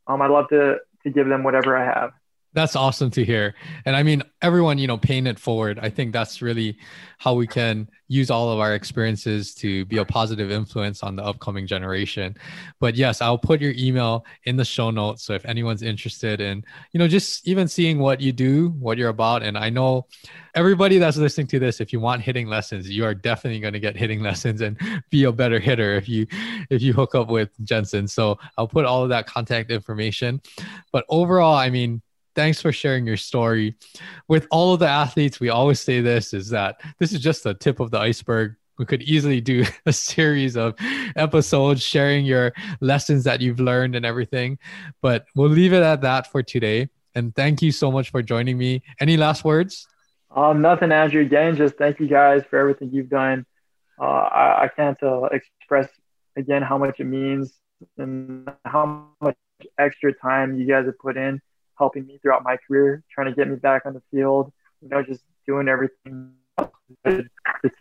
Um, 0.08 0.22
I'd 0.22 0.32
love 0.32 0.50
to 0.50 0.78
to 1.04 1.10
give 1.10 1.28
them 1.28 1.44
whatever 1.44 1.78
I 1.78 1.86
have. 1.86 2.12
That's 2.54 2.76
awesome 2.76 3.12
to 3.12 3.24
hear. 3.24 3.54
And 3.86 3.96
I 3.96 4.02
mean, 4.02 4.24
everyone, 4.42 4.80
you 4.80 4.88
know, 4.88 4.98
paying 4.98 5.28
it 5.28 5.38
forward. 5.38 5.78
I 5.80 5.90
think 5.90 6.14
that's 6.14 6.42
really 6.42 6.78
how 7.20 7.36
we 7.36 7.46
can 7.46 7.88
use 8.08 8.32
all 8.32 8.50
of 8.50 8.60
our 8.60 8.74
experiences 8.74 9.54
to 9.54 9.86
be 9.86 9.98
a 9.98 10.06
positive 10.06 10.50
influence 10.50 11.04
on 11.04 11.16
the 11.16 11.24
upcoming 11.24 11.68
generation. 11.68 12.36
But 12.80 12.96
yes, 12.96 13.22
I'll 13.22 13.38
put 13.38 13.62
your 13.62 13.74
email 13.78 14.26
in 14.46 14.56
the 14.56 14.66
show 14.66 14.90
notes. 14.90 15.24
So 15.24 15.34
if 15.34 15.46
anyone's 15.46 15.84
interested 15.84 16.42
in, 16.42 16.66
you 16.92 16.98
know, 16.98 17.08
just 17.08 17.48
even 17.48 17.68
seeing 17.68 18.00
what 18.00 18.20
you 18.20 18.32
do, 18.32 18.70
what 18.70 18.98
you're 18.98 19.10
about. 19.10 19.44
And 19.44 19.56
I 19.56 19.70
know 19.70 20.08
everybody 20.56 20.98
that's 20.98 21.18
listening 21.18 21.48
to 21.48 21.60
this, 21.60 21.80
if 21.80 21.94
you 21.94 22.00
want 22.00 22.24
hitting 22.24 22.48
lessons, 22.48 22.90
you 22.90 23.06
are 23.06 23.14
definitely 23.14 23.60
going 23.60 23.74
to 23.74 23.80
get 23.80 23.96
hitting 23.96 24.24
lessons 24.24 24.62
and 24.62 24.76
be 25.12 25.26
a 25.26 25.32
better 25.32 25.60
hitter 25.60 25.96
if 25.96 26.10
you 26.10 26.26
if 26.72 26.82
you 26.82 26.94
hook 26.94 27.14
up 27.14 27.30
with 27.30 27.50
Jensen. 27.64 28.08
So 28.08 28.40
I'll 28.58 28.68
put 28.68 28.86
all 28.86 29.04
of 29.04 29.10
that 29.10 29.28
contact 29.28 29.70
information. 29.70 30.42
But 30.92 31.06
overall, 31.10 31.56
I 31.56 31.70
mean, 31.70 32.02
thanks 32.40 32.62
for 32.62 32.72
sharing 32.72 33.06
your 33.06 33.18
story. 33.18 33.76
With 34.30 34.48
all 34.50 34.74
of 34.74 34.80
the 34.80 34.88
athletes, 34.88 35.42
we 35.42 35.50
always 35.50 35.82
say 35.82 36.00
this 36.00 36.34
is 36.34 36.48
that 36.52 36.80
this 36.98 37.12
is 37.12 37.20
just 37.20 37.44
the 37.44 37.54
tip 37.54 37.82
of 37.82 37.92
the 37.92 38.00
iceberg. 38.00 38.56
We 38.78 38.86
could 38.86 39.02
easily 39.02 39.42
do 39.42 39.66
a 39.86 39.92
series 39.92 40.56
of 40.56 40.76
episodes 41.18 41.84
sharing 41.84 42.26
your 42.26 42.54
lessons 42.80 43.26
that 43.26 43.42
you've 43.42 43.60
learned 43.60 43.94
and 43.98 44.06
everything. 44.06 44.58
But 45.02 45.26
we'll 45.36 45.50
leave 45.50 45.74
it 45.74 45.84
at 45.84 46.00
that 46.04 46.32
for 46.32 46.42
today. 46.42 46.88
And 47.14 47.36
thank 47.36 47.62
you 47.62 47.74
so 47.74 47.92
much 47.92 48.10
for 48.10 48.22
joining 48.22 48.58
me. 48.58 48.84
Any 49.02 49.18
last 49.18 49.44
words? 49.44 49.86
Um, 50.34 50.62
nothing, 50.62 50.94
Andrew. 50.94 51.20
Again, 51.24 51.58
just 51.58 51.76
thank 51.76 52.00
you 52.00 52.08
guys 52.08 52.44
for 52.50 52.58
everything 52.58 52.90
you've 52.94 53.10
done. 53.10 53.46
Uh, 54.00 54.06
I, 54.06 54.64
I, 54.64 54.68
can't 54.74 55.02
uh, 55.04 55.24
express 55.24 55.90
again 56.38 56.62
how 56.62 56.78
much 56.78 57.02
it 57.02 57.06
means 57.06 57.60
and 57.98 58.50
how 58.64 59.08
much 59.20 59.36
extra 59.78 60.14
time 60.14 60.58
you 60.58 60.66
guys 60.66 60.86
have 60.86 60.98
put 61.00 61.18
in 61.18 61.42
helping 61.80 62.06
me 62.06 62.20
throughout 62.22 62.44
my 62.44 62.58
career, 62.68 63.04
trying 63.10 63.28
to 63.28 63.34
get 63.34 63.48
me 63.48 63.56
back 63.56 63.86
on 63.86 63.94
the 63.94 64.02
field, 64.12 64.52
you 64.82 64.90
know, 64.90 65.02
just 65.02 65.24
doing 65.48 65.68
everything 65.68 66.34
to, 67.06 67.26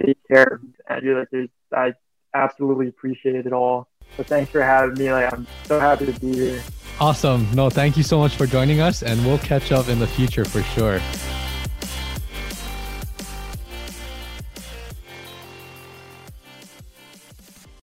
take 0.00 0.18
care 0.28 0.44
of 0.44 0.60
Andrew. 0.88 1.26
Like, 1.30 1.50
I 1.72 1.92
absolutely 2.34 2.88
appreciate 2.88 3.46
it 3.46 3.52
all. 3.52 3.88
So 4.16 4.22
thanks 4.22 4.50
for 4.50 4.62
having 4.62 4.96
me. 4.96 5.12
Like, 5.12 5.32
I'm 5.32 5.46
so 5.64 5.78
happy 5.78 6.06
to 6.06 6.20
be 6.20 6.32
here. 6.32 6.62
Awesome. 7.00 7.46
No, 7.54 7.68
thank 7.68 7.96
you 7.96 8.02
so 8.02 8.18
much 8.18 8.36
for 8.36 8.46
joining 8.46 8.80
us, 8.80 9.02
and 9.02 9.24
we'll 9.26 9.38
catch 9.38 9.70
up 9.72 9.88
in 9.88 9.98
the 9.98 10.06
future 10.06 10.44
for 10.44 10.62
sure. 10.62 11.00